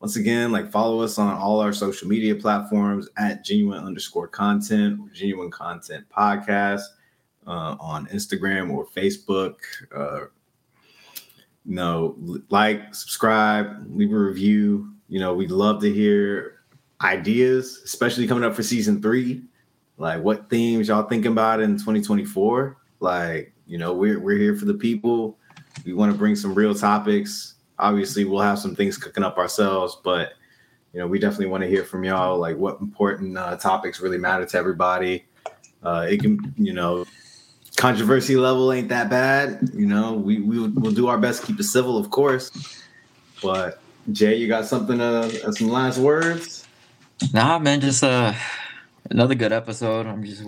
once 0.00 0.16
again, 0.16 0.50
like 0.50 0.72
follow 0.72 1.00
us 1.02 1.18
on 1.18 1.32
all 1.36 1.60
our 1.60 1.72
social 1.72 2.08
media 2.08 2.34
platforms 2.34 3.08
at 3.16 3.44
genuine 3.44 3.84
underscore 3.84 4.26
Kontent, 4.28 5.12
genuine 5.12 5.50
Kontent 5.52 6.04
podcast 6.16 6.82
uh, 7.46 7.76
on 7.78 8.06
Instagram 8.08 8.72
or 8.72 8.86
Facebook. 8.86 9.54
Uh, 9.94 10.26
you 11.64 11.74
know, 11.74 12.16
like, 12.48 12.94
subscribe, 12.94 13.86
leave 13.90 14.12
a 14.12 14.18
review. 14.18 14.92
You 15.08 15.18
know, 15.20 15.34
we'd 15.34 15.50
love 15.50 15.80
to 15.82 15.92
hear 15.92 16.60
ideas, 17.02 17.80
especially 17.84 18.26
coming 18.26 18.44
up 18.44 18.54
for 18.54 18.62
season 18.62 19.00
three. 19.02 19.42
Like, 19.98 20.22
what 20.22 20.50
themes 20.50 20.88
y'all 20.88 21.08
thinking 21.08 21.32
about 21.32 21.60
in 21.60 21.72
2024? 21.72 22.76
Like, 23.00 23.52
you 23.66 23.78
know, 23.78 23.94
we're 23.94 24.20
we're 24.20 24.38
here 24.38 24.54
for 24.54 24.64
the 24.64 24.74
people. 24.74 25.38
We 25.84 25.92
want 25.92 26.12
to 26.12 26.18
bring 26.18 26.36
some 26.36 26.54
real 26.54 26.74
topics. 26.74 27.54
Obviously, 27.78 28.24
we'll 28.24 28.40
have 28.40 28.58
some 28.58 28.74
things 28.74 28.96
cooking 28.96 29.24
up 29.24 29.38
ourselves, 29.38 29.98
but 30.02 30.32
you 30.92 31.00
know, 31.00 31.06
we 31.06 31.18
definitely 31.18 31.46
want 31.46 31.62
to 31.62 31.68
hear 31.68 31.84
from 31.84 32.04
y'all. 32.04 32.38
Like, 32.38 32.56
what 32.56 32.80
important 32.80 33.36
uh, 33.36 33.56
topics 33.56 34.00
really 34.00 34.18
matter 34.18 34.46
to 34.46 34.58
everybody. 34.58 35.26
Uh, 35.82 36.06
it 36.08 36.20
can, 36.20 36.54
you 36.56 36.72
know, 36.72 37.04
controversy 37.76 38.36
level 38.36 38.72
ain't 38.72 38.88
that 38.88 39.08
bad. 39.10 39.70
You 39.74 39.86
know, 39.86 40.14
we 40.14 40.40
we 40.40 40.58
will 40.58 40.92
do 40.92 41.08
our 41.08 41.18
best 41.18 41.42
to 41.42 41.46
keep 41.46 41.60
it 41.60 41.64
civil, 41.64 41.96
of 41.96 42.10
course. 42.10 42.50
But 43.42 43.80
Jay, 44.12 44.36
you 44.36 44.48
got 44.48 44.66
something 44.66 45.00
uh 45.00 45.28
some 45.52 45.68
last 45.68 45.98
words? 45.98 46.66
Nah, 47.32 47.58
man, 47.58 47.80
just 47.80 48.02
uh 48.02 48.34
another 49.10 49.34
good 49.34 49.52
episode. 49.52 50.06
I'm 50.06 50.24
just 50.24 50.42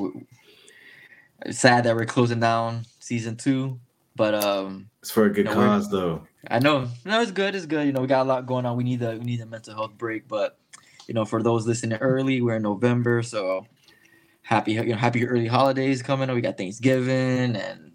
sad 1.51 1.85
that 1.85 1.97
we're 1.97 2.07
closing 2.07 2.41
down 2.41 2.85
season 2.99 3.37
two, 3.37 3.81
but 4.17 4.35
um, 4.35 4.91
it's 5.01 5.11
for 5.11 5.25
a 5.25 5.31
good 5.31 5.47
you 5.47 5.55
know, 5.55 5.55
cause, 5.55 5.91
though. 5.91 6.27
I 6.51 6.59
know, 6.59 6.89
no, 7.05 7.21
it's 7.21 7.31
good. 7.31 7.55
It's 7.55 7.67
good. 7.67 7.87
You 7.87 7.93
know, 7.93 8.01
we 8.01 8.07
got 8.07 8.27
a 8.27 8.29
lot 8.29 8.47
going 8.47 8.67
on. 8.67 8.77
We 8.77 8.85
need 8.85 9.03
a 9.03 9.17
we 9.19 9.25
need 9.25 9.41
a 9.41 9.47
mental 9.47 9.75
health 9.75 9.97
break, 9.97 10.29
but 10.29 10.59
you 11.07 11.15
know, 11.15 11.25
for 11.25 11.43
those 11.43 11.67
listening 11.67 11.99
early, 11.99 12.41
we're 12.41 12.57
in 12.57 12.63
November, 12.63 13.23
so 13.23 13.67
happy 14.43 14.73
you 14.73 14.85
know 14.85 14.97
happy 14.97 15.27
early 15.27 15.47
holidays 15.47 16.03
coming. 16.03 16.33
We 16.33 16.41
got 16.41 16.57
Thanksgiving 16.57 17.57
and 17.57 17.88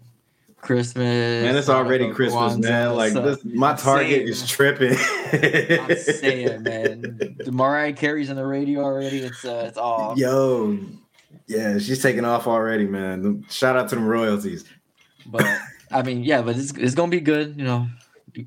Christmas. 0.63 0.95
Man, 1.03 1.55
it's 1.55 1.69
already 1.69 2.11
Christmas, 2.11 2.57
man. 2.57 2.95
Like 2.95 3.13
so, 3.13 3.21
this, 3.21 3.43
my 3.45 3.75
target 3.75 4.09
saying, 4.09 4.27
is 4.27 4.47
tripping. 4.47 4.97
I'm 4.97 5.95
saying, 5.97 6.63
man, 6.63 7.17
the 7.37 7.51
Mariah 7.51 7.93
Carey's 7.93 8.29
on 8.29 8.37
the 8.37 8.45
radio 8.45 8.81
already. 8.81 9.19
It's 9.19 9.43
uh, 9.45 9.65
it's 9.67 9.77
all. 9.77 10.17
Yo, 10.17 10.79
yeah, 11.47 11.77
she's 11.77 12.01
taking 12.01 12.25
off 12.25 12.47
already, 12.47 12.87
man. 12.87 13.45
Shout 13.49 13.75
out 13.75 13.89
to 13.89 13.95
them 13.95 14.05
royalties. 14.05 14.65
But 15.25 15.45
I 15.91 16.01
mean, 16.01 16.23
yeah, 16.23 16.41
but 16.41 16.57
it's 16.57 16.71
it's 16.71 16.95
gonna 16.95 17.11
be 17.11 17.19
good. 17.19 17.57
You 17.57 17.65
know, 17.65 17.87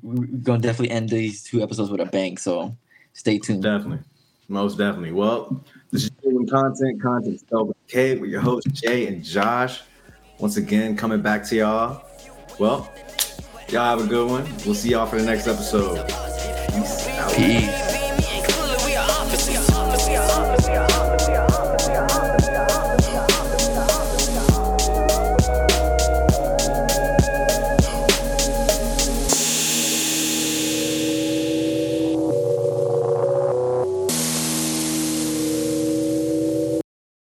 we're 0.01 0.25
gonna 0.25 0.59
definitely 0.59 0.91
end 0.91 1.09
these 1.09 1.43
two 1.43 1.61
episodes 1.61 1.91
with 1.91 2.01
a 2.01 2.05
bang. 2.05 2.37
So 2.37 2.75
stay 3.13 3.37
tuned. 3.37 3.63
Definitely, 3.63 3.99
most 4.47 4.77
definitely. 4.77 5.11
Well, 5.11 5.63
this 5.91 6.05
is 6.05 6.11
content, 6.49 7.01
content 7.01 7.41
K, 7.87 8.15
with 8.17 8.29
your 8.29 8.41
hosts 8.41 8.81
Jay 8.81 9.07
and 9.07 9.23
Josh. 9.23 9.81
Once 10.39 10.57
again, 10.57 10.95
coming 10.95 11.21
back 11.21 11.43
to 11.45 11.55
y'all. 11.55 12.06
Well, 12.59 12.91
y'all 13.69 13.97
have 13.97 14.03
a 14.03 14.07
good 14.07 14.29
one. 14.29 14.43
We'll 14.65 14.75
see 14.75 14.89
y'all 14.89 15.05
for 15.05 15.19
the 15.19 15.25
next 15.25 15.47
episode. 15.47 16.07
Peace. 17.35 17.86